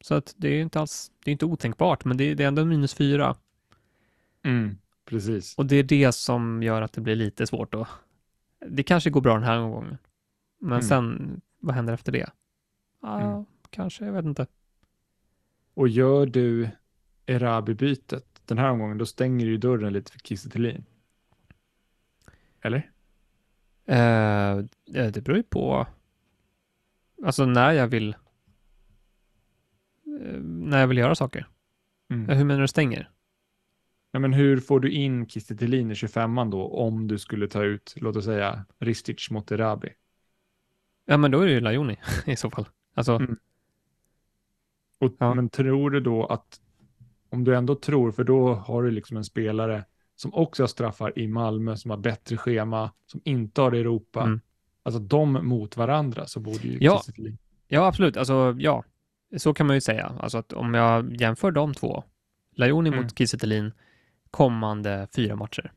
Så 0.00 0.14
att 0.14 0.34
det 0.36 0.48
är 0.48 0.62
inte 0.62 0.80
alls, 0.80 1.12
det 1.24 1.30
är 1.30 1.32
inte 1.32 1.44
otänkbart, 1.46 2.04
men 2.04 2.16
det, 2.16 2.34
det 2.34 2.44
är 2.44 2.48
ändå 2.48 2.64
minus 2.64 2.94
fyra. 2.94 3.36
Mm. 4.42 4.78
Precis. 5.04 5.54
Och 5.58 5.66
det 5.66 5.76
är 5.76 5.82
det 5.82 6.12
som 6.12 6.62
gör 6.62 6.82
att 6.82 6.92
det 6.92 7.00
blir 7.00 7.16
lite 7.16 7.46
svårt 7.46 7.72
då. 7.72 7.86
Det 8.66 8.82
kanske 8.82 9.10
går 9.10 9.20
bra 9.20 9.34
den 9.34 9.42
här 9.42 9.60
gången. 9.60 9.98
Men 10.60 10.72
Mm. 10.72 10.82
sen, 10.82 11.40
vad 11.60 11.74
händer 11.74 11.94
efter 11.94 12.12
det? 12.12 12.30
Ja, 13.02 13.20
Mm. 13.20 13.44
kanske, 13.70 14.04
jag 14.04 14.12
vet 14.12 14.24
inte. 14.24 14.46
Och 15.74 15.88
gör 15.88 16.26
du 16.26 16.68
Erabi-bytet 17.26 18.24
den 18.44 18.58
här 18.58 18.70
omgången, 18.70 18.98
då 18.98 19.06
stänger 19.06 19.46
du 19.46 19.52
ju 19.52 19.58
dörren 19.58 19.92
lite 19.92 20.12
för 20.12 20.18
Kiese. 20.18 20.80
Eller? 22.60 22.90
Eh, 23.86 24.64
det 25.10 25.24
beror 25.24 25.36
ju 25.36 25.42
på, 25.42 25.86
alltså 27.24 27.46
när 27.46 27.72
jag 27.72 27.88
vill, 27.88 28.08
eh, 30.20 30.40
när 30.42 30.80
jag 30.80 30.86
vill 30.88 30.98
göra 30.98 31.14
saker. 31.14 31.46
Mm. 32.10 32.36
Hur 32.38 32.44
menar 32.44 32.60
du 32.60 32.68
stänger? 32.68 33.10
Ja, 34.10 34.18
men 34.18 34.32
hur 34.32 34.60
får 34.60 34.80
du 34.80 34.90
in 34.90 35.28
Kiese 35.28 35.56
Thelin 35.56 35.90
i 35.90 35.94
25an 35.94 36.50
då, 36.50 36.68
om 36.68 37.08
du 37.08 37.18
skulle 37.18 37.48
ta 37.48 37.64
ut, 37.64 37.94
låt 37.96 38.16
oss 38.16 38.24
säga, 38.24 38.64
Ristic 38.78 39.30
mot 39.30 39.50
Erabi? 39.50 39.88
Ja, 41.04 41.16
men 41.16 41.30
då 41.30 41.40
är 41.40 41.46
det 41.46 41.52
ju 41.52 41.60
Lajoni 41.60 41.96
i 42.26 42.36
så 42.36 42.50
fall. 42.50 42.68
Alltså, 42.94 43.12
Mm. 43.16 43.36
Och, 45.00 45.12
Ja. 45.18 45.34
Men 45.34 45.48
tror 45.48 45.90
du 45.90 46.00
då 46.00 46.26
att, 46.26 46.60
om 47.30 47.44
du 47.44 47.56
ändå 47.56 47.74
tror, 47.74 48.12
för 48.12 48.24
då 48.24 48.54
har 48.54 48.82
du 48.82 48.90
liksom 48.90 49.16
en 49.16 49.24
spelare 49.24 49.84
som 50.16 50.34
också 50.34 50.62
har 50.62 50.68
straffar 50.68 51.18
i 51.18 51.28
Malmö, 51.28 51.76
som 51.76 51.90
har 51.90 51.98
bättre 51.98 52.36
schema, 52.36 52.92
som 53.06 53.20
inte 53.24 53.60
har 53.60 53.72
Europa, 53.72 54.22
Mm. 54.22 54.40
Alltså 54.82 54.98
de 55.00 55.32
mot 55.32 55.76
varandra 55.76 56.26
så 56.26 56.40
borde 56.40 56.68
ju 56.68 56.78
Ja. 56.80 57.02
Thelin- 57.06 57.38
ja 57.68 57.86
absolut, 57.86 58.16
alltså 58.16 58.54
ja, 58.58 58.84
så 59.36 59.54
kan 59.54 59.66
man 59.66 59.76
ju 59.76 59.80
säga. 59.80 60.06
Alltså 60.20 60.38
att 60.38 60.52
om 60.52 60.74
jag 60.74 61.20
jämför 61.20 61.50
de 61.50 61.74
två, 61.74 62.04
Lajoni 62.52 62.88
Mm. 62.88 63.02
mot 63.02 63.18
Kiese 63.18 63.72
kommande 64.30 65.08
fyra 65.14 65.36
matcher, 65.36 65.72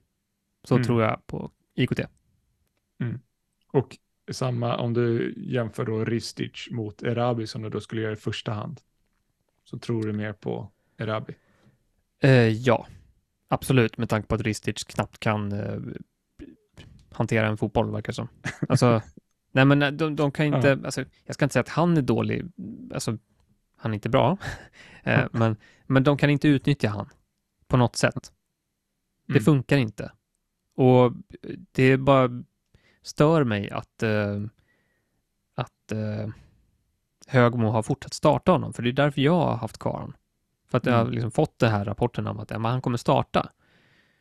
så 0.64 0.76
Mm. 0.76 0.86
tror 0.88 1.02
jag 1.04 1.28
på 1.28 1.52
IKT. 1.76 2.00
Och 3.74 3.98
samma 4.32 4.78
om 4.78 4.94
du 4.94 5.34
jämför 5.38 5.86
då 5.86 6.06
Ristic 6.06 6.68
mot 6.72 7.04
Erabi 7.04 7.48
som 7.48 7.62
du 7.62 7.70
då 7.70 7.80
skulle 7.82 8.02
göra 8.02 8.14
i 8.14 8.16
första 8.16 8.52
hand. 8.54 8.82
Så 9.64 9.78
tror 9.80 10.04
du 10.08 10.14
mer 10.14 10.34
på 10.34 10.72
Erabi. 10.98 11.34
Eh, 12.24 12.32
ja, 12.48 12.88
absolut, 13.48 13.98
med 13.98 14.10
tanke 14.10 14.28
på 14.28 14.36
att 14.36 14.42
Ristic 14.42 14.84
knappt 14.84 15.20
kan 15.20 15.52
eh, 15.52 15.80
hantera 17.12 17.48
en 17.48 17.58
fotboll, 17.58 17.92
verkar 17.92 18.12
det 18.12 18.16
som. 18.16 18.28
Alltså, 18.70 19.02
nej 19.52 19.66
men 19.66 19.98
de, 19.98 20.16
de 20.16 20.32
kan 20.32 20.46
inte, 20.46 20.72
alltså, 20.86 21.06
jag 21.26 21.36
ska 21.36 21.46
inte 21.46 21.54
säga 21.54 21.62
att 21.62 21.70
han 21.70 21.98
är 21.98 22.02
dålig, 22.02 22.46
alltså, 22.94 23.18
han 23.78 23.92
är 23.92 23.96
inte 23.96 24.10
bra, 24.10 24.38
eh, 25.04 25.26
men, 25.32 25.56
men 25.88 26.04
de 26.04 26.18
kan 26.18 26.30
inte 26.30 26.48
utnyttja 26.48 26.90
han 26.90 27.10
på 27.68 27.78
något 27.78 27.96
sätt. 27.96 28.32
Det 29.28 29.34
Mm. 29.34 29.44
funkar 29.44 29.78
inte. 29.78 30.12
Och 30.76 31.14
det 31.72 31.98
bara 31.98 32.30
stör 33.02 33.44
mig 33.44 33.70
att, 33.70 34.04
eh, 34.04 34.42
att 35.56 35.92
eh, 35.92 36.30
Högmo 37.28 37.70
har 37.70 37.84
fortsatt 37.84 38.14
starta 38.14 38.52
honom, 38.52 38.74
för 38.74 38.84
det 38.84 38.90
är 38.90 38.94
därför 38.94 39.22
jag 39.22 39.34
har 39.34 39.56
haft 39.56 39.78
kvar 39.78 39.92
honom. 39.94 40.14
För 40.70 40.78
att 40.78 40.86
jag 40.86 40.94
har 40.94 41.02
Mm. 41.02 41.14
liksom 41.14 41.32
fått 41.32 41.60
det 41.60 41.68
här 41.70 41.86
rapporten 41.86 42.28
om 42.28 42.40
att 42.40 42.52
ja, 42.52 42.58
han 42.60 42.82
kommer 42.82 42.98
starta. 42.98 43.50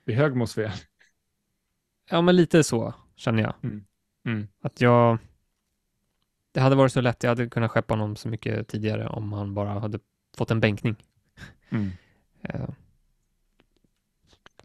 Det 0.04 0.12
är 0.12 0.16
Högmos 0.16 0.54
fel. 0.54 0.70
Ja, 2.10 2.20
men 2.22 2.36
lite 2.36 2.64
så 2.64 2.94
känner 3.16 3.42
jag. 3.42 3.54
Mm. 4.24 4.48
Att 4.62 4.80
jag... 4.80 5.18
Det 6.52 6.60
hade 6.60 6.76
varit 6.76 6.92
så 6.92 7.00
lätt, 7.00 7.22
jag 7.22 7.30
hade 7.30 7.48
kunnat 7.48 7.70
skeppa 7.70 7.94
honom 7.94 8.16
så 8.16 8.28
mycket 8.28 8.68
tidigare 8.68 9.08
om 9.08 9.32
han 9.32 9.54
bara 9.54 9.68
hade 9.80 9.98
fått 10.36 10.50
en 10.50 10.60
bänkning. 10.60 10.96
Mm. 11.70 11.90
Eh, 12.42 12.68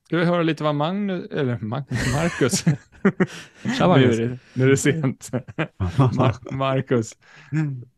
Ska 0.04 0.18
vi 0.18 0.26
höra 0.26 0.44
lite 0.44 0.64
vad 0.64 0.76
Magnus, 0.76 1.32
eller 1.32 1.58
Mag- 1.60 1.86
Marcus, 2.14 2.64
tja, 2.64 2.74
nu, 3.64 3.88
Magnus. 3.88 4.20
är 4.20 4.28
det, 4.30 4.40
nu 4.54 4.64
är 4.64 4.68
det 4.70 4.78
sent. 4.78 5.32
Mar- 5.98 6.52
Marcus, 6.56 7.18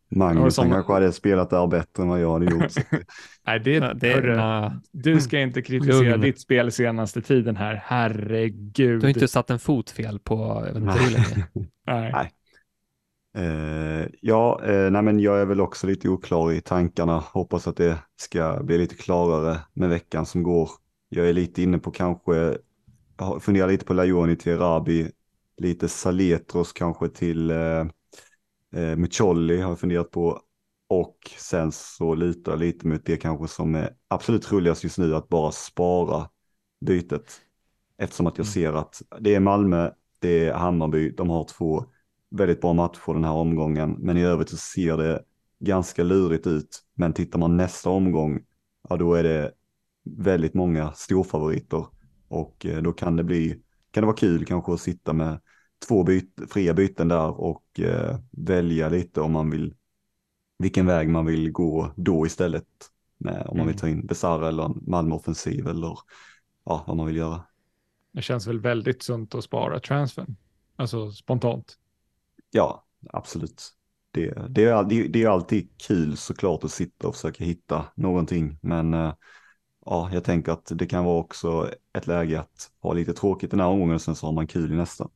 Magnus 0.10 0.56
som- 0.56 0.70
kanske 0.72 0.94
hade 0.94 1.12
spelat 1.14 1.50
där 1.50 1.68
bättre 1.68 2.04
än 2.04 2.10
vad 2.10 2.22
jag 2.22 2.34
hade 2.34 2.46
gjort. 2.46 2.74
nej 3.48 3.60
det, 3.60 3.72
Ja, 3.74 3.94
det, 3.94 4.14
hörru, 4.14 4.36
nej, 4.36 4.72
du 4.92 5.22
ska 5.22 5.40
inte 5.40 5.62
kritisera 5.62 6.10
Lugn. 6.10 6.22
ditt 6.22 6.40
spel 6.42 6.72
senaste 6.72 7.22
tiden 7.22 7.56
här, 7.56 7.82
herregud. 7.86 9.00
du 9.00 9.06
har 9.06 9.10
inte 9.10 9.28
satt 9.28 9.50
en 9.50 9.60
fot 9.60 9.90
fel 9.90 10.20
på, 10.20 10.64
jag 10.68 10.74
vet 10.74 10.84
inte 10.84 11.04
hur 11.04 11.12
länge. 11.12 11.48
Nej. 11.88 12.12
Nej. 12.14 12.32
Eh, 13.38 14.08
ja, 14.22 14.62
eh, 14.66 14.92
nej 14.92 15.02
men 15.02 15.20
jag 15.20 15.42
är 15.42 15.46
väl 15.46 15.62
också 15.62 15.88
lite 15.88 16.10
oklar 16.10 16.52
i 16.52 16.62
tankarna. 16.62 17.24
Hoppas 17.34 17.68
att 17.68 17.78
det 17.78 17.98
ska 18.16 18.64
bli 18.64 18.78
lite 18.78 18.96
klarare 18.96 19.58
med 19.74 19.90
veckan 19.90 20.26
som 20.26 20.44
går. 20.44 20.70
Jag 21.10 21.30
är 21.30 21.34
lite 21.34 21.62
inne 21.62 21.78
på 21.78 21.92
kanske, 21.92 22.58
funderar 23.40 23.68
lite 23.68 23.86
på 23.86 23.94
Lajoni 23.94 24.36
till 24.36 24.58
Rabi, 24.58 25.12
lite 25.58 25.88
Saletros 25.88 26.74
kanske 26.74 27.10
till 27.10 27.52
eh, 27.52 27.86
eh, 28.76 28.95
Mucolli 28.95 29.61
har 29.61 29.69
jag 29.72 29.80
funderat 29.80 30.11
på. 30.11 30.41
Och 30.89 31.18
sen 31.38 31.72
så 31.72 32.15
litar 32.15 32.52
jag 32.52 32.60
lite 32.60 32.88
mot 32.88 33.06
det 33.06 33.18
kanske 33.18 33.48
som 33.48 33.76
är 33.76 33.89
absolut 34.07 34.52
roligast 34.52 34.84
just 34.84 34.98
nu, 34.98 35.15
att 35.15 35.30
bara 35.30 35.52
spara 35.52 36.30
bytet. 36.85 37.41
Eftersom 37.98 38.27
att 38.27 38.38
jag 38.38 38.45
Mm. 38.45 38.52
ser 38.52 38.73
att 38.73 39.02
det 39.19 39.35
är 39.35 39.39
Malmö, 39.39 39.91
det 40.19 40.45
är 40.48 40.53
Hammarby, 40.53 41.11
de 41.11 41.30
har 41.30 41.44
två 41.44 41.85
väldigt 42.30 42.61
bra 42.61 42.73
matcher 42.73 43.14
den 43.14 43.23
här 43.23 43.34
omgången. 43.34 43.95
Men 43.99 44.18
i 44.18 44.23
övrigt 44.23 44.49
så 44.49 44.57
ser 44.57 44.98
det 44.98 45.23
ganska 45.60 46.03
lurigt 46.03 46.48
ut. 46.48 46.84
Men 46.95 47.14
tittar 47.14 47.39
man 47.39 47.57
nästa 47.57 47.89
omgång, 47.89 48.39
ja 48.89 48.98
då 48.98 49.14
är 49.14 49.23
det 49.23 49.52
väldigt 50.03 50.53
många 50.53 50.91
storfavoriter. 50.94 51.85
Och 52.27 52.65
eh, 52.65 52.81
då 52.81 52.94
kan 52.94 53.15
det 53.15 53.23
bli, 53.23 53.61
kan 53.91 54.02
det 54.02 54.06
vara 54.06 54.18
kul 54.18 54.45
kanske 54.45 54.73
att 54.73 54.81
sitta 54.81 55.14
med 55.14 55.39
två 55.88 56.04
byt, 56.04 56.40
fria 56.49 56.74
byten 56.74 57.08
där 57.08 57.41
och 57.41 57.80
eh, 57.80 58.18
välja 58.32 58.90
lite 58.90 59.22
om 59.22 59.32
man 59.32 59.49
vill, 59.49 59.74
vilken 60.60 60.86
väg 60.86 61.10
man 61.10 61.26
vill 61.26 61.52
gå 61.52 61.94
då 61.95 62.26
istället. 62.26 62.68
Med, 63.18 63.48
om 63.48 63.58
man 63.58 63.68
vill 63.68 63.76
Mm. 63.76 63.80
ta 63.82 63.88
in 63.90 64.06
Besara 64.08 64.48
eller 64.48 64.64
en 64.64 64.84
Malmö-offensiv 64.88 65.68
eller 65.68 65.98
ja, 66.66 66.84
vad 66.88 66.98
man 66.98 67.06
vill 67.06 67.16
göra. 67.16 67.41
Det 68.12 68.22
känns 68.22 68.48
väl 68.48 68.60
väldigt 68.60 69.04
sunt 69.04 69.36
att 69.36 69.44
spara 69.44 69.80
transfern. 69.80 70.36
Alltså 70.76 71.12
spontant. 71.12 71.78
Ja, 72.52 72.86
absolut. 73.10 73.74
Det, 74.12 74.48
det, 74.49 74.64
är, 74.64 74.84
det 75.10 75.24
är 75.24 75.28
alltid 75.30 75.70
kul 75.78 76.18
såklart 76.18 76.64
att 76.64 76.72
sitta 76.72 77.08
och 77.08 77.16
försöka 77.16 77.44
hitta 77.44 77.86
någonting. 77.95 78.60
Men 78.62 78.94
eh, 78.94 79.14
ja, 79.86 80.10
jag 80.14 80.24
tänker 80.24 80.52
att 80.52 80.72
det 80.76 80.86
kan 80.86 81.06
vara 81.06 81.20
också 81.20 81.72
ett 81.94 82.08
läge 82.08 82.40
att 82.40 82.72
ha 82.82 82.94
lite 82.94 83.14
tråkigt 83.14 83.52
den 83.52 83.60
här 83.60 83.68
omgången 83.68 83.95
och 83.95 84.02
sen 84.02 84.16
så 84.16 84.26
har 84.28 84.34
man 84.34 84.48
kul 84.48 84.72
i 84.74 84.76
nästa. 84.76 85.10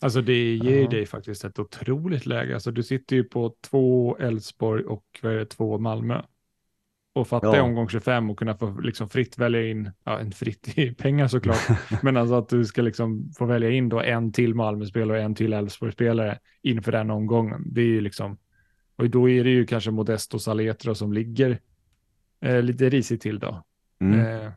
Alltså 0.00 0.20
det 0.22 0.54
ger 0.56 0.76
ju 0.76 0.82
Ja. 0.82 0.88
dig 0.90 1.06
faktiskt 1.06 1.44
ett 1.44 1.58
otroligt 1.58 2.26
läge. 2.26 2.54
Alltså 2.54 2.70
du 2.70 2.82
sitter 2.82 3.16
ju 3.16 3.24
på 3.24 3.54
två 3.70 4.16
Elfsborg 4.16 4.84
och 4.84 5.04
vad 5.22 5.32
är 5.32 5.36
det, 5.36 5.46
två 5.46 5.78
Malmö. 5.78 6.22
Och 7.14 7.28
fatta 7.28 7.56
Ja. 7.56 7.62
omgång 7.62 7.88
25 7.88 8.30
och 8.30 8.38
kunna 8.38 8.54
få 8.56 8.80
liksom 8.80 9.08
fritt 9.08 9.38
välja 9.38 9.66
in, 9.66 9.90
ja 10.04 10.18
en 10.18 10.32
fritt 10.32 10.68
i 10.78 10.94
pengar 10.94 11.28
såklart, 11.28 11.68
men 12.02 12.16
alltså 12.16 12.34
att 12.34 12.48
du 12.48 12.64
ska 12.64 12.82
liksom 12.82 13.30
få 13.38 13.46
välja 13.46 13.70
in 13.70 13.88
då 13.88 14.00
en 14.00 14.32
till 14.32 14.54
Malmö-spelare 14.54 15.18
och 15.18 15.24
en 15.24 15.34
till 15.34 15.52
Elfsborg-spelare 15.52 16.38
inför 16.62 16.92
den 16.92 17.10
omgången. 17.10 17.62
Det 17.66 17.80
är 17.80 17.86
ju 17.86 18.00
liksom, 18.00 18.38
och 18.96 19.10
då 19.10 19.28
är 19.28 19.44
det 19.44 19.50
ju 19.50 19.66
kanske 19.66 19.90
Modesto 19.90 20.38
Saletra 20.38 20.94
som 20.94 21.12
ligger 21.12 21.58
eh, 22.44 22.62
lite 22.62 22.88
risigt 22.88 23.22
till 23.22 23.38
då. 23.38 23.64
Mm. 24.00 24.20
Eh, 24.20 24.52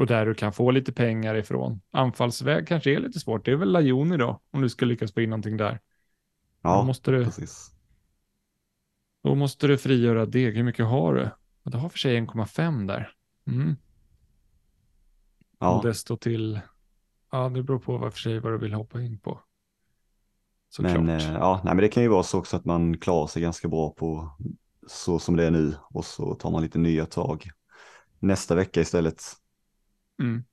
och 0.00 0.06
där 0.06 0.26
du 0.26 0.34
kan 0.34 0.52
få 0.52 0.70
lite 0.70 0.92
pengar 0.92 1.34
ifrån. 1.34 1.80
Anfallsväg 1.90 2.68
kanske 2.68 2.94
är 2.94 3.00
lite 3.00 3.20
svårt. 3.20 3.44
Det 3.44 3.50
är 3.52 3.56
väl 3.56 3.72
Lajoni 3.72 4.16
då, 4.16 4.40
om 4.50 4.62
du 4.62 4.68
ska 4.68 4.86
lyckas 4.86 5.12
få 5.14 5.20
in 5.20 5.30
någonting 5.30 5.56
där. 5.56 5.72
Då, 5.72 5.78
Ja, 6.62 6.82
måste 6.82 7.10
du, 7.10 7.24
precis. 7.24 7.70
då 9.22 9.34
måste 9.34 9.66
du 9.66 9.78
frigöra 9.78 10.26
det. 10.26 10.50
Hur 10.50 10.62
mycket 10.62 10.86
har 10.86 11.14
du? 11.14 11.30
Du 11.70 11.78
har 11.78 11.88
för 11.88 11.98
sig 11.98 12.20
1,5 12.20 12.86
där. 12.86 13.12
Mm. 13.46 13.76
Ja, 15.58 15.76
Modesto 15.76 16.16
till, 16.16 16.60
ja 17.32 17.48
det 17.48 17.62
beror 17.62 17.78
på 17.78 17.98
vad 17.98 18.12
för 18.12 18.20
sig 18.20 18.40
vad 18.40 18.52
du 18.52 18.58
vill 18.58 18.74
hoppa 18.74 19.00
in 19.00 19.18
på. 19.18 19.40
Såklart. 20.68 20.94
men, 20.94 21.08
eh, 21.08 21.32
ja, 21.32 21.60
nej, 21.64 21.74
men 21.74 21.82
det 21.82 21.88
kan 21.88 22.02
ju 22.02 22.08
vara 22.08 22.22
så 22.22 22.38
också 22.38 22.56
att 22.56 22.64
man 22.64 22.98
klarar 22.98 23.26
sig 23.26 23.42
ganska 23.42 23.68
bra 23.68 23.90
på 23.90 24.36
så 24.86 25.18
som 25.18 25.36
det 25.36 25.44
är 25.46 25.50
nu 25.50 25.74
och 25.90 26.04
så 26.04 26.34
tar 26.34 26.50
man 26.50 26.62
lite 26.62 26.78
nya 26.78 27.06
tag 27.06 27.50
nästa 28.18 28.54
vecka 28.54 28.80
istället. 28.80 29.22
Mm. 30.20 30.44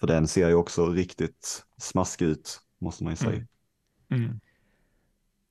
För 0.00 0.06
den 0.06 0.28
ser 0.28 0.48
ju 0.48 0.54
också 0.54 0.86
riktigt 0.86 1.64
smaskig 1.78 2.26
ut, 2.26 2.60
måste 2.78 3.04
man 3.04 3.12
ju 3.12 3.16
säga. 3.16 3.46
Mm. 4.10 4.24
Mm. 4.24 4.40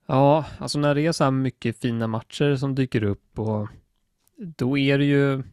Ja, 0.06 0.46
alltså 0.60 0.80
när 0.80 0.96
det 0.96 1.02
är 1.02 1.12
så 1.12 1.24
här 1.24 1.32
mycket 1.32 1.78
fina 1.78 2.08
matcher 2.08 2.56
som 2.56 2.76
dyker 2.76 3.04
upp 3.04 3.40
och 3.40 3.68
då 4.38 4.78
är 4.78 4.98
det 4.98 5.06
ju 5.06 5.44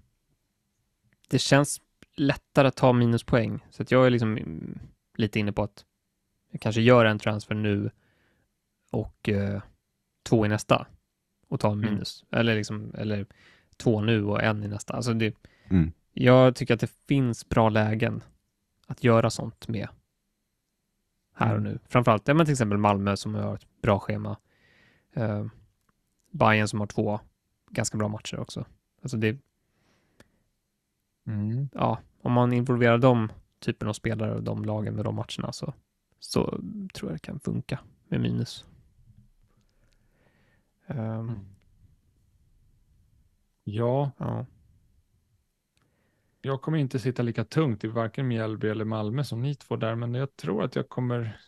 det 1.28 1.38
känns 1.38 1.80
lättare 2.16 2.68
att 2.68 2.76
ta 2.76 2.92
minuspoäng. 2.92 3.66
Så 3.70 3.82
att 3.82 3.90
jag 3.90 4.06
är 4.06 4.10
liksom 4.10 4.36
mm, 4.36 4.78
lite 5.16 5.38
inne 5.38 5.52
på 5.52 5.62
att 5.62 5.84
jag 6.50 6.60
kanske 6.60 6.80
gör 6.80 7.04
en 7.04 7.18
transfer 7.18 7.54
nu 7.54 7.90
och 8.90 9.28
eh, 9.28 9.62
två 10.22 10.46
i 10.46 10.48
nästa 10.48 10.86
och 11.48 11.60
tar 11.60 11.72
en 11.72 11.78
Mm. 11.78 11.92
minus. 11.94 12.24
Eller, 12.30 12.54
liksom, 12.56 12.94
eller 12.94 13.26
två 13.76 14.00
nu 14.00 14.24
och 14.24 14.42
en 14.42 14.64
i 14.64 14.68
nästa. 14.68 14.94
Alltså 14.94 15.14
det, 15.14 15.34
Mm. 15.70 15.92
Jag 16.20 16.56
tycker 16.56 16.74
att 16.74 16.80
det 16.80 16.92
finns 17.08 17.48
bra 17.48 17.68
lägen 17.68 18.22
att 18.86 19.04
göra 19.04 19.30
sånt 19.30 19.68
med 19.68 19.88
här 21.34 21.52
och 21.52 21.58
Mm. 21.58 21.72
nu. 21.72 21.78
Framförallt 21.88 22.28
ja, 22.28 22.34
men 22.34 22.46
till 22.46 22.52
exempel 22.52 22.78
Malmö 22.78 23.16
som 23.16 23.34
har 23.34 23.54
ett 23.54 23.66
bra 23.82 23.98
schema. 23.98 24.36
Uh, 25.16 25.46
Bayern 26.30 26.68
som 26.68 26.80
har 26.80 26.86
två 26.86 27.20
ganska 27.70 27.98
bra 27.98 28.08
matcher 28.08 28.38
också. 28.38 28.64
Alltså 29.02 29.16
det, 29.16 29.38
Mm. 31.26 31.68
ja, 31.72 31.98
om 32.22 32.32
man 32.32 32.52
involverar 32.52 32.98
de 32.98 33.32
typen 33.58 33.88
av 33.88 33.92
spelare 33.92 34.34
och 34.34 34.42
de 34.42 34.64
lagen 34.64 34.94
med 34.94 35.04
de 35.04 35.14
matcherna 35.14 35.52
så, 35.52 35.74
så 36.18 36.60
tror 36.94 37.10
jag 37.10 37.14
det 37.14 37.18
kan 37.18 37.40
funka 37.40 37.80
med 38.08 38.20
minus. 38.20 38.64
Ehm, 40.86 41.38
Ja, 43.64 44.10
ja. 44.18 44.46
Jag 46.40 46.62
kommer 46.62 46.78
inte 46.78 46.98
sitta 46.98 47.22
lika 47.22 47.44
tungt 47.44 47.84
i 47.84 47.88
varken 47.88 48.28
Mjällby 48.28 48.68
eller 48.68 48.84
Malmö 48.84 49.24
som 49.24 49.42
ni 49.42 49.54
två 49.54 49.76
där, 49.76 49.94
men 49.94 50.14
jag 50.14 50.36
tror 50.36 50.64
att 50.64 50.76
jag 50.76 50.88
kommer 50.88 51.40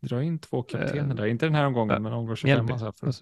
dra 0.00 0.22
in 0.22 0.38
två 0.38 0.62
kaptener 0.62 1.10
Eh, 1.10 1.14
där. 1.14 1.26
Inte 1.26 1.46
den 1.46 1.54
här 1.54 1.66
omgången, 1.66 1.96
äh, 1.96 2.00
men 2.00 2.12
omgång 2.12 2.36
25 2.36 2.66
Mjällby. 2.66 2.78
så 2.78 2.84
här 2.84 2.92
för... 2.92 3.12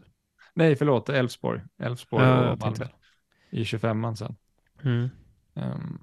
Nej, 0.54 0.76
förlåt, 0.76 1.08
Elfsborg. 1.08 1.60
Elfsborg 1.78 2.24
Ja, 2.24 2.42
jag 2.44 2.52
och 2.52 2.60
tänkte 2.60 2.84
Malmö 2.84 2.94
i 3.50 3.64
25 3.64 4.16
sen. 4.16 4.36
mm. 4.82 5.08
Ehm, 5.54 5.98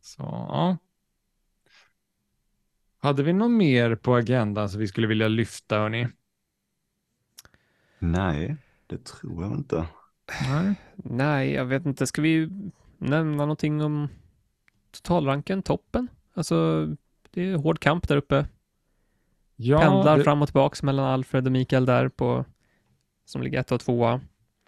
så, 0.00 0.22
ja. 0.22 0.76
Hade 3.00 3.22
vi 3.22 3.32
något 3.32 3.50
mer 3.50 3.94
på 3.94 4.14
agendan 4.14 4.68
som 4.68 4.80
vi 4.80 4.88
skulle 4.88 5.06
vilja 5.06 5.28
lyfta, 5.28 5.78
hörni? 5.78 6.08
Nej, 7.98 8.56
det 8.86 9.04
tror 9.04 9.44
jag 9.44 9.52
inte. 9.52 9.86
Nej. 10.48 10.74
Nej, 10.96 11.52
jag 11.52 11.64
vet 11.64 11.86
inte. 11.86 12.06
Ska 12.06 12.22
vi 12.22 12.50
nämna 12.98 13.36
någonting 13.36 13.82
om 13.82 14.08
totalranken, 14.90 15.62
toppen? 15.62 16.08
Alltså, 16.34 16.86
det 17.30 17.50
är 17.50 17.56
hård 17.56 17.80
kamp 17.80 18.08
där 18.08 18.16
uppe. 18.16 18.46
Ja, 19.56 19.78
Pendlar 19.80 20.18
det, 20.18 20.24
fram 20.24 20.42
och 20.42 20.48
tillbaks 20.48 20.82
mellan 20.82 21.04
Alfred 21.06 21.46
och 21.46 21.52
Mikael 21.52 21.86
där 21.86 22.08
på 22.08 22.44
som 23.24 23.42
ligger 23.42 23.60
ett 23.60 23.72
och 23.72 23.80
tvåa. 23.80 24.20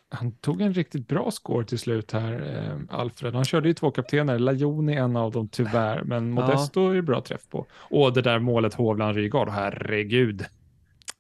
han 0.09 0.33
tog 0.33 0.61
en 0.61 0.75
riktigt 0.75 1.09
bra 1.09 1.31
score 1.31 1.65
till 1.67 1.79
slut 1.79 2.13
här, 2.13 2.33
eh, 2.57 2.99
Alfred. 2.99 3.35
Han 3.35 3.45
körde 3.45 3.69
ju 3.69 3.75
två 3.75 3.91
kaptener, 3.91 4.39
Lajoni 4.39 4.95
en 4.95 5.17
av 5.17 5.33
dem 5.33 5.49
tyvärr, 5.49 6.03
men 6.03 6.29
Ja. 6.29 6.35
Modesto 6.35 6.89
är 6.91 6.95
det 6.95 7.03
bra 7.03 7.21
träff 7.21 7.49
på. 7.49 7.67
Och 7.73 8.13
det 8.13 8.23
där 8.23 8.39
målet 8.39 8.75
Hovland 8.75 9.17
Rygaard, 9.17 9.49
herregud. 9.49 10.45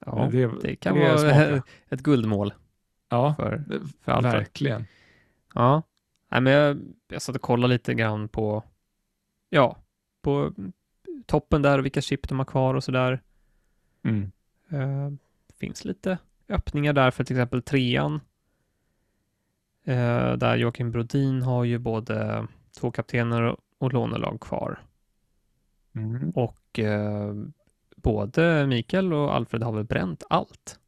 Ja, 0.06 0.28
det, 0.32 0.50
det 0.62 0.76
kan 0.76 0.94
det 0.94 1.00
vara 1.08 1.18
smart, 1.18 1.50
va? 1.50 1.62
ett 1.88 2.00
guldmål 2.00 2.52
Ja, 3.08 3.34
för, 3.34 3.62
för 4.04 4.12
Alfred. 4.12 4.32
verkligen. 4.34 4.84
Ja, 5.54 5.82
Nej, 6.30 6.40
men 6.40 6.52
jag, 6.52 6.78
jag 7.08 7.22
satt 7.22 7.36
och 7.36 7.42
kollade 7.42 7.74
lite 7.74 7.94
grann 7.94 8.28
på, 8.28 8.64
ja, 9.48 9.76
på 10.22 10.54
toppen 11.26 11.62
där 11.62 11.78
och 11.78 11.84
vilka 11.84 12.00
chip 12.00 12.28
de 12.28 12.38
har 12.38 12.46
kvar 12.46 12.74
och 12.74 12.84
sådär. 12.84 13.22
Mm. 14.02 14.32
Eh, 14.70 15.12
finns 15.58 15.84
lite 15.84 16.18
öppningar 16.48 16.92
där 16.92 17.10
för 17.10 17.24
till 17.24 17.36
exempel 17.36 17.62
trean. 17.62 18.20
Eh, 19.84 20.32
där 20.32 20.56
Joakim 20.56 20.90
Brodin 20.90 21.42
har 21.42 21.64
ju 21.64 21.78
både 21.78 22.46
två 22.80 22.90
kaptener 22.90 23.56
och 23.78 23.92
lånelag 23.92 24.40
kvar. 24.40 24.82
Mm. 25.94 26.30
Och 26.30 26.78
eh, 26.78 27.34
både 27.96 28.66
Mikael 28.66 29.12
och 29.12 29.34
Alfred 29.34 29.62
har 29.62 29.72
väl 29.72 29.84
bränt 29.84 30.22
allt. 30.30 30.78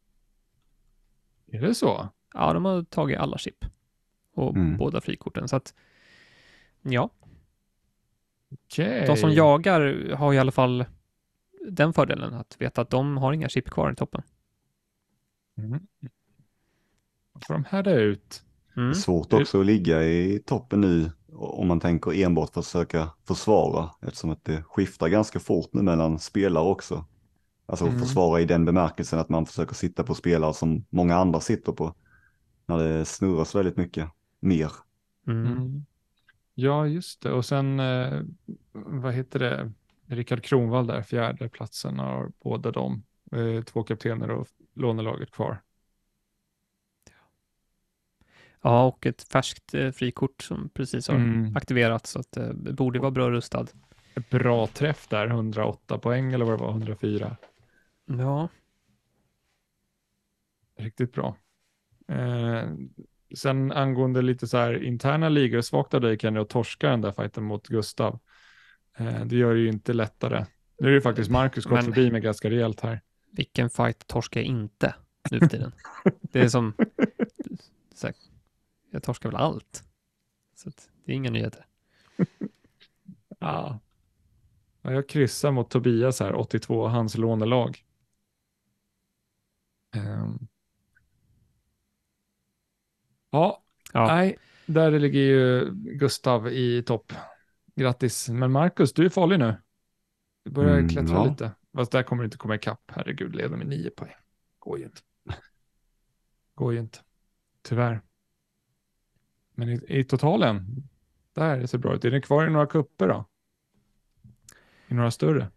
Är 1.46 1.60
det 1.60 1.74
så? 1.74 2.08
Ja, 2.34 2.52
de 2.52 2.64
har 2.64 2.82
tagit 2.82 3.18
alla 3.18 3.38
chip. 3.38 3.64
Och 4.34 4.56
Mm. 4.56 4.76
båda 4.76 5.00
frikorten. 5.00 5.48
Så 5.48 5.56
att, 5.56 5.74
ja, 6.82 7.10
Okej. 8.50 9.06
de 9.06 9.16
som 9.16 9.30
jagar 9.32 10.12
har 10.14 10.34
i 10.34 10.38
alla 10.38 10.52
fall 10.52 10.84
den 11.70 11.92
fördelen 11.92 12.34
att 12.34 12.56
veta 12.60 12.80
att 12.80 12.90
de 12.90 13.16
har 13.16 13.32
inga 13.32 13.48
chip 13.48 13.70
kvar 13.70 13.92
i 13.92 13.94
toppen. 13.96 14.22
Mm. 15.58 15.80
Får 17.46 17.54
de 17.54 17.64
härda 17.64 17.94
ut? 17.94 18.42
Mm. 18.76 18.88
Det 18.88 18.94
är 18.94 19.00
svårt 19.00 19.32
också 19.32 19.60
att 19.60 19.66
ligga 19.66 20.02
i 20.04 20.42
toppen 20.46 20.80
nu 20.80 21.10
om 21.34 21.68
man 21.68 21.80
tänker 21.80 22.22
enbart 22.24 22.54
försöka 22.54 23.10
försvara 23.24 23.90
eftersom 24.02 24.30
att 24.30 24.44
det 24.44 24.62
skiftar 24.62 25.08
ganska 25.08 25.40
fort 25.40 25.68
nu 25.72 25.82
mellan 25.82 26.18
spelare 26.18 26.64
också. 26.64 27.04
Alltså 27.66 27.86
Mm. 27.86 28.00
försvara 28.00 28.40
i 28.40 28.44
den 28.44 28.64
bemärkelsen 28.64 29.18
att 29.18 29.28
man 29.28 29.46
försöker 29.46 29.74
sitta 29.74 30.02
på 30.04 30.14
spelare 30.14 30.54
som 30.54 30.84
många 30.90 31.16
andra 31.16 31.40
sitter 31.40 31.72
på. 31.72 31.94
När 32.66 32.78
det 32.78 33.04
snurras 33.04 33.54
väldigt 33.54 33.76
mycket 33.76 34.08
mer. 34.42 34.72
Mm. 35.26 35.46
Mm. 35.46 35.84
Ja, 36.54 36.86
just 36.86 37.22
det. 37.22 37.32
Och 37.32 37.44
sen, 37.44 37.80
eh, 37.80 38.22
vad 38.72 39.14
heter 39.14 39.38
det, 39.38 39.72
Rickard 40.06 40.42
Kronvall 40.44 40.86
där, 40.86 41.02
fjärde 41.02 41.48
platsen 41.48 41.98
har 41.98 42.32
båda 42.42 42.70
de, 42.70 43.02
eh, 43.32 43.62
två 43.64 43.82
kaptener 43.82 44.30
och 44.30 44.48
lånelaget 44.74 45.30
kvar. 45.30 45.62
Ja, 48.62 48.84
och 48.86 49.06
ett 49.06 49.22
färskt 49.22 49.74
eh, 49.74 49.90
frikort 49.90 50.42
som 50.42 50.68
precis 50.68 51.08
har 51.08 51.14
Mm. 51.16 51.56
aktiverats 51.56 52.10
så 52.10 52.20
att 52.20 52.36
eh, 52.36 52.48
det 52.48 52.72
borde 52.72 52.98
vara 52.98 53.10
bra 53.10 53.30
rustad. 53.30 53.66
Bra 54.30 54.66
träff 54.66 55.08
där, 55.08 55.26
108 55.26 55.98
poäng 55.98 56.32
eller 56.32 56.44
vad 56.44 56.58
det 56.58 56.62
var, 56.62 56.70
104. 56.70 57.36
Ja, 58.06 58.48
Riktigt 60.76 61.12
bra. 61.12 61.36
Eh, 62.08 62.68
sen 63.36 63.72
angående 63.72 64.22
lite 64.22 64.46
så 64.48 64.56
här 64.56 64.82
interna 64.82 65.28
ligor, 65.28 65.60
svagt 65.60 65.94
av 65.94 66.00
dig 66.00 66.18
Kenny 66.18 66.40
att 66.40 66.48
torska 66.48 66.88
den 66.90 67.00
där 67.00 67.12
fighten 67.12 67.44
mot 67.44 67.68
Gustav. 67.68 68.18
Eh, 68.96 69.24
det 69.24 69.36
gör 69.36 69.54
det 69.54 69.60
ju 69.60 69.68
inte 69.68 69.92
lättare. 69.92 70.46
Nu 70.78 70.88
är 70.88 70.92
det 70.92 71.00
faktiskt 71.00 71.30
Marcus 71.30 71.64
gått 71.64 71.72
Men- 71.72 71.84
förbi 71.84 72.10
mig 72.10 72.20
ganska 72.20 72.50
rejält 72.50 72.80
här. 72.80 73.00
vilken 73.30 73.70
fight 73.70 74.06
torskar 74.06 74.40
jag 74.40 74.46
inte 74.46 74.94
nu 75.30 75.38
för 75.38 75.46
tiden? 75.46 75.72
det 76.20 76.40
är 76.40 76.48
som, 76.48 76.74
här, 78.02 78.14
jag 78.90 79.02
torskar 79.02 79.28
väl 79.28 79.36
allt. 79.40 79.84
Så 80.56 80.70
det 81.04 81.12
är 81.12 81.16
inga 81.16 81.30
nyheter. 81.30 81.66
Ja. 83.38 83.78
ja. 84.82 84.92
Jag 84.92 85.08
kryssar 85.08 85.50
mot 85.50 85.70
Tobias 85.70 86.20
här, 86.20 86.34
82, 86.34 86.86
hans 86.88 87.16
lånelag. 87.16 87.84
Ehm. 89.96 90.48
Ja, 93.32 93.62
Ja. 93.92 94.06
nej, 94.06 94.38
där 94.66 94.90
ligger 94.98 95.20
ju 95.20 95.70
Gustav 95.74 96.48
i 96.48 96.82
topp. 96.82 97.12
Grattis. 97.76 98.28
Men 98.28 98.52
Marcus, 98.52 98.92
du 98.92 99.04
är 99.04 99.08
farlig 99.08 99.38
nu. 99.38 99.56
Du 100.44 100.50
börjar 100.50 100.74
Mm, 100.78 100.88
klättra 100.88 101.14
ja. 101.14 101.24
lite. 101.30 101.52
Fast 101.76 101.92
där 101.92 102.02
kommer 102.02 102.22
du 102.22 102.24
inte 102.24 102.36
komma 102.36 102.54
ikapp. 102.54 102.82
Herregud, 102.86 103.34
leder 103.36 103.56
med 103.56 103.66
nio 103.66 103.90
poäng. 103.90 104.12
Går 104.58 104.78
ju 104.78 104.84
inte. 104.84 105.00
Går 106.54 106.72
ju 106.72 106.78
inte. 106.78 106.98
Tyvärr. 107.62 108.02
Men 109.54 109.68
i, 109.68 109.80
i 109.88 110.04
totalen, 110.04 110.66
där 111.32 111.66
ser 111.66 111.78
det 111.78 111.82
bra 111.82 111.94
ut. 111.94 112.04
Är 112.04 112.10
ni 112.10 112.20
kvar 112.22 112.46
i 112.46 112.50
några 112.50 112.66
kupper 112.66 113.08
då? 113.08 113.28
I 114.88 114.94
några 114.94 115.10
större? 115.10 115.50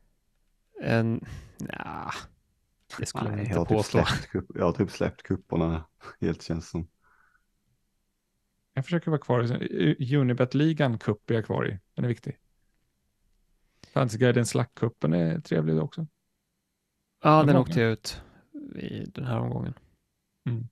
En, 0.81 1.25
nja, 1.57 2.11
det 2.97 3.05
skulle 3.05 3.25
jag 3.29 3.35
Nej, 3.35 3.45
inte 3.45 3.55
jag, 3.57 3.67
typ 3.67 3.77
påstå. 3.77 4.05
släppt, 4.05 4.27
kupp- 4.31 4.51
jag 4.55 4.65
har 4.65 4.71
typ 4.71 4.91
släppt 4.91 5.23
kupporna 5.23 5.85
helt 6.21 6.41
känns 6.41 6.69
som. 6.69 6.87
Jag 8.77 8.85
försöker 8.85 9.11
vara 9.11 9.21
kvar 9.21 9.63
i 10.01 10.15
Unibet-ligan 10.15 10.97
Cup 10.97 11.29
är 11.29 11.35
jag 11.35 11.45
kvar 11.45 11.67
i. 11.67 11.79
Den 11.93 12.05
är 12.05 12.09
viktig. 12.09 12.37
Fantasyguiden 13.93 14.43
Slack-cupen 14.45 15.15
är 15.15 15.39
trevlig 15.39 15.79
också. 15.83 16.07
Ja, 17.23 17.37
den 17.37 17.45
många. 17.47 17.59
åkte 17.59 17.81
jag 17.81 17.91
ut 17.91 18.21
i 18.75 19.05
den 19.05 19.25
här 19.25 19.39
omgången. 19.39 19.73
Mm. 20.49 20.67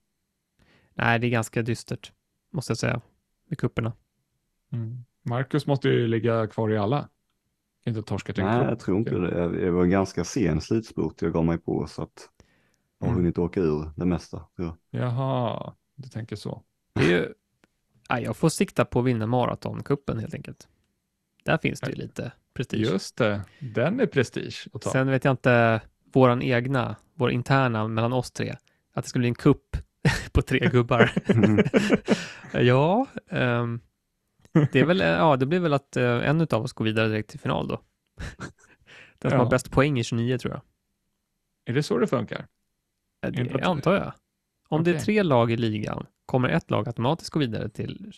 Nej, 0.93 1.19
det 1.19 1.27
är 1.27 1.31
ganska 1.31 1.61
dystert, 1.61 2.11
måste 2.51 2.71
jag 2.71 2.77
säga, 2.77 3.01
med 3.49 3.57
kupperna. 3.59 3.93
Mm. 4.71 5.05
Marcus 5.21 5.67
måste 5.67 5.89
ju 5.89 6.07
ligga 6.07 6.47
kvar 6.47 6.69
i 6.71 6.77
alla. 6.77 7.09
Inte 7.85 8.01
torska 8.03 8.34
till 8.34 8.43
Nej, 8.43 8.65
jag 8.65 8.80
tror 8.80 8.97
inte 8.97 9.15
det. 9.15 9.49
Det 9.61 9.71
var 9.71 9.84
en 9.84 9.89
ganska 9.89 10.23
sen 10.23 10.61
slutspurt 10.61 11.21
jag 11.21 11.34
gav 11.34 11.45
mig 11.45 11.57
på 11.57 11.88
så 11.88 12.03
att 12.03 12.30
jag 12.99 13.07
har 13.07 13.11
Mm. 13.11 13.21
hunnit 13.23 13.38
åka 13.38 13.59
ur 13.59 13.91
det 13.95 14.05
mesta. 14.05 14.38
tror 14.55 14.67
jag. 14.67 15.01
Jaha, 15.01 15.73
du 15.95 16.09
tänker 16.09 16.35
så. 16.35 16.63
Det 16.93 17.13
är 17.13 17.34
ja, 18.09 18.19
jag 18.19 18.38
får 18.38 18.49
sikta 18.49 18.85
på 18.85 18.99
att 18.99 19.05
vinna 19.05 19.27
maratonkuppen 19.27 20.19
helt 20.19 20.34
enkelt. 20.34 20.67
Där 21.43 21.57
finns 21.57 21.80
det 21.81 21.89
ju 21.89 21.95
lite 21.95 22.31
prestige. 22.53 22.80
Just 22.91 23.17
det, 23.17 23.41
den 23.59 23.99
är 23.99 24.05
prestige 24.05 24.67
att 24.73 24.81
ta. 24.81 24.91
Sen 24.91 25.07
vet 25.07 25.23
jag 25.25 25.31
inte, 25.34 25.81
våran 26.13 26.41
egna, 26.41 26.95
vår 27.13 27.31
interna 27.31 27.88
mellan 27.88 28.13
oss 28.13 28.31
tre, 28.31 28.55
att 28.93 29.03
det 29.03 29.09
skulle 29.09 29.21
bli 29.21 29.30
en 29.30 29.35
kupp 29.35 29.77
på 30.31 30.41
tre 30.41 30.59
gubbar. 30.59 31.11
ja, 32.53 33.07
ehm, 33.30 33.80
det 34.71 34.80
är 34.80 34.85
väl, 34.85 34.99
ja, 34.99 35.35
det 35.35 35.45
blir 35.45 35.59
väl 35.59 35.73
att 35.73 35.97
eh, 35.97 36.03
en 36.30 36.41
av 36.41 36.63
oss 36.63 36.73
går 36.73 36.85
vidare 36.85 37.07
direkt 37.07 37.30
till 37.30 37.39
final 37.39 37.67
då. 37.67 37.81
Den 39.19 39.31
som 39.31 39.38
Ja. 39.39 39.43
har 39.43 39.49
bäst 39.51 39.71
poäng 39.71 39.99
i 39.99 40.03
29 40.03 40.38
tror 40.38 40.53
jag. 40.53 40.61
Är 41.65 41.73
det 41.73 41.84
så 41.84 41.97
det 41.97 42.07
funkar? 42.07 42.45
Inte 43.27 43.43
Det 43.43 43.55
att- 43.55 43.61
antar 43.67 43.93
jag. 43.93 44.13
Om 44.74 44.84
det 44.84 44.91
är 44.95 45.00
tre 45.00 45.24
lag 45.24 45.52
i 45.52 45.58
ligan, 45.58 46.06
kommer 46.26 46.50
ett 46.50 46.72
lag 46.72 46.88
automatiskt 46.88 47.30
gå 47.30 47.40
vidare 47.40 47.70
till... 47.70 48.14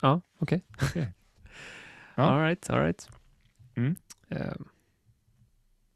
Ja, 0.00 0.20
okej. 0.38 0.64
Okej. 0.82 1.12
Ja. 2.14 2.22
All 2.22 2.40
right, 2.42 2.70
all 2.70 2.80
right. 2.84 3.08
Mm. 3.74 3.96
Eh, 4.28 4.36
Men, 4.38 4.40
eh, 4.40 4.54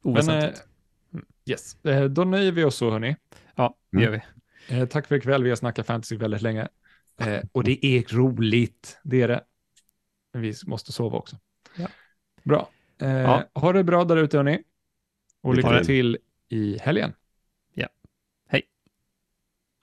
oväsentligt. 0.02 0.62
yes. 1.46 1.84
Eh, 1.84 2.04
Då 2.04 2.24
nöjer 2.24 2.52
vi 2.52 2.64
oss 2.64 2.76
så, 2.76 2.90
hörni. 2.90 3.16
ja, 3.54 3.76
det 3.90 4.02
gör 4.02 4.10
vi. 4.10 4.20
Eh, 4.76 4.86
tack 4.88 5.06
för 5.06 5.14
ikväll. 5.14 5.42
Vi 5.42 5.48
har 5.48 5.56
snackat 5.56 5.86
fantasy 5.86 6.16
väldigt 6.16 6.42
länge. 6.42 6.68
Eh, 7.20 7.40
och 7.52 7.64
det 7.64 7.86
är 7.86 8.14
roligt. 8.16 8.98
Det 9.04 9.22
är 9.22 9.28
det. 9.28 9.44
Men 10.32 10.42
vi 10.42 10.54
måste 10.66 10.92
sova 10.92 11.18
också. 11.18 11.36
Ja. 11.76 11.88
Bra. 12.42 12.68
Eh, 12.98 13.08
Ja. 13.10 13.44
Ha 13.54 13.72
det 13.72 13.84
bra 13.84 14.04
där 14.04 14.16
ute, 14.16 14.36
hörni. 14.36 14.62
Och 15.42 15.54
Lycka 15.54 15.84
till 15.84 16.18
i 16.48 16.78
helgen. 16.78 17.12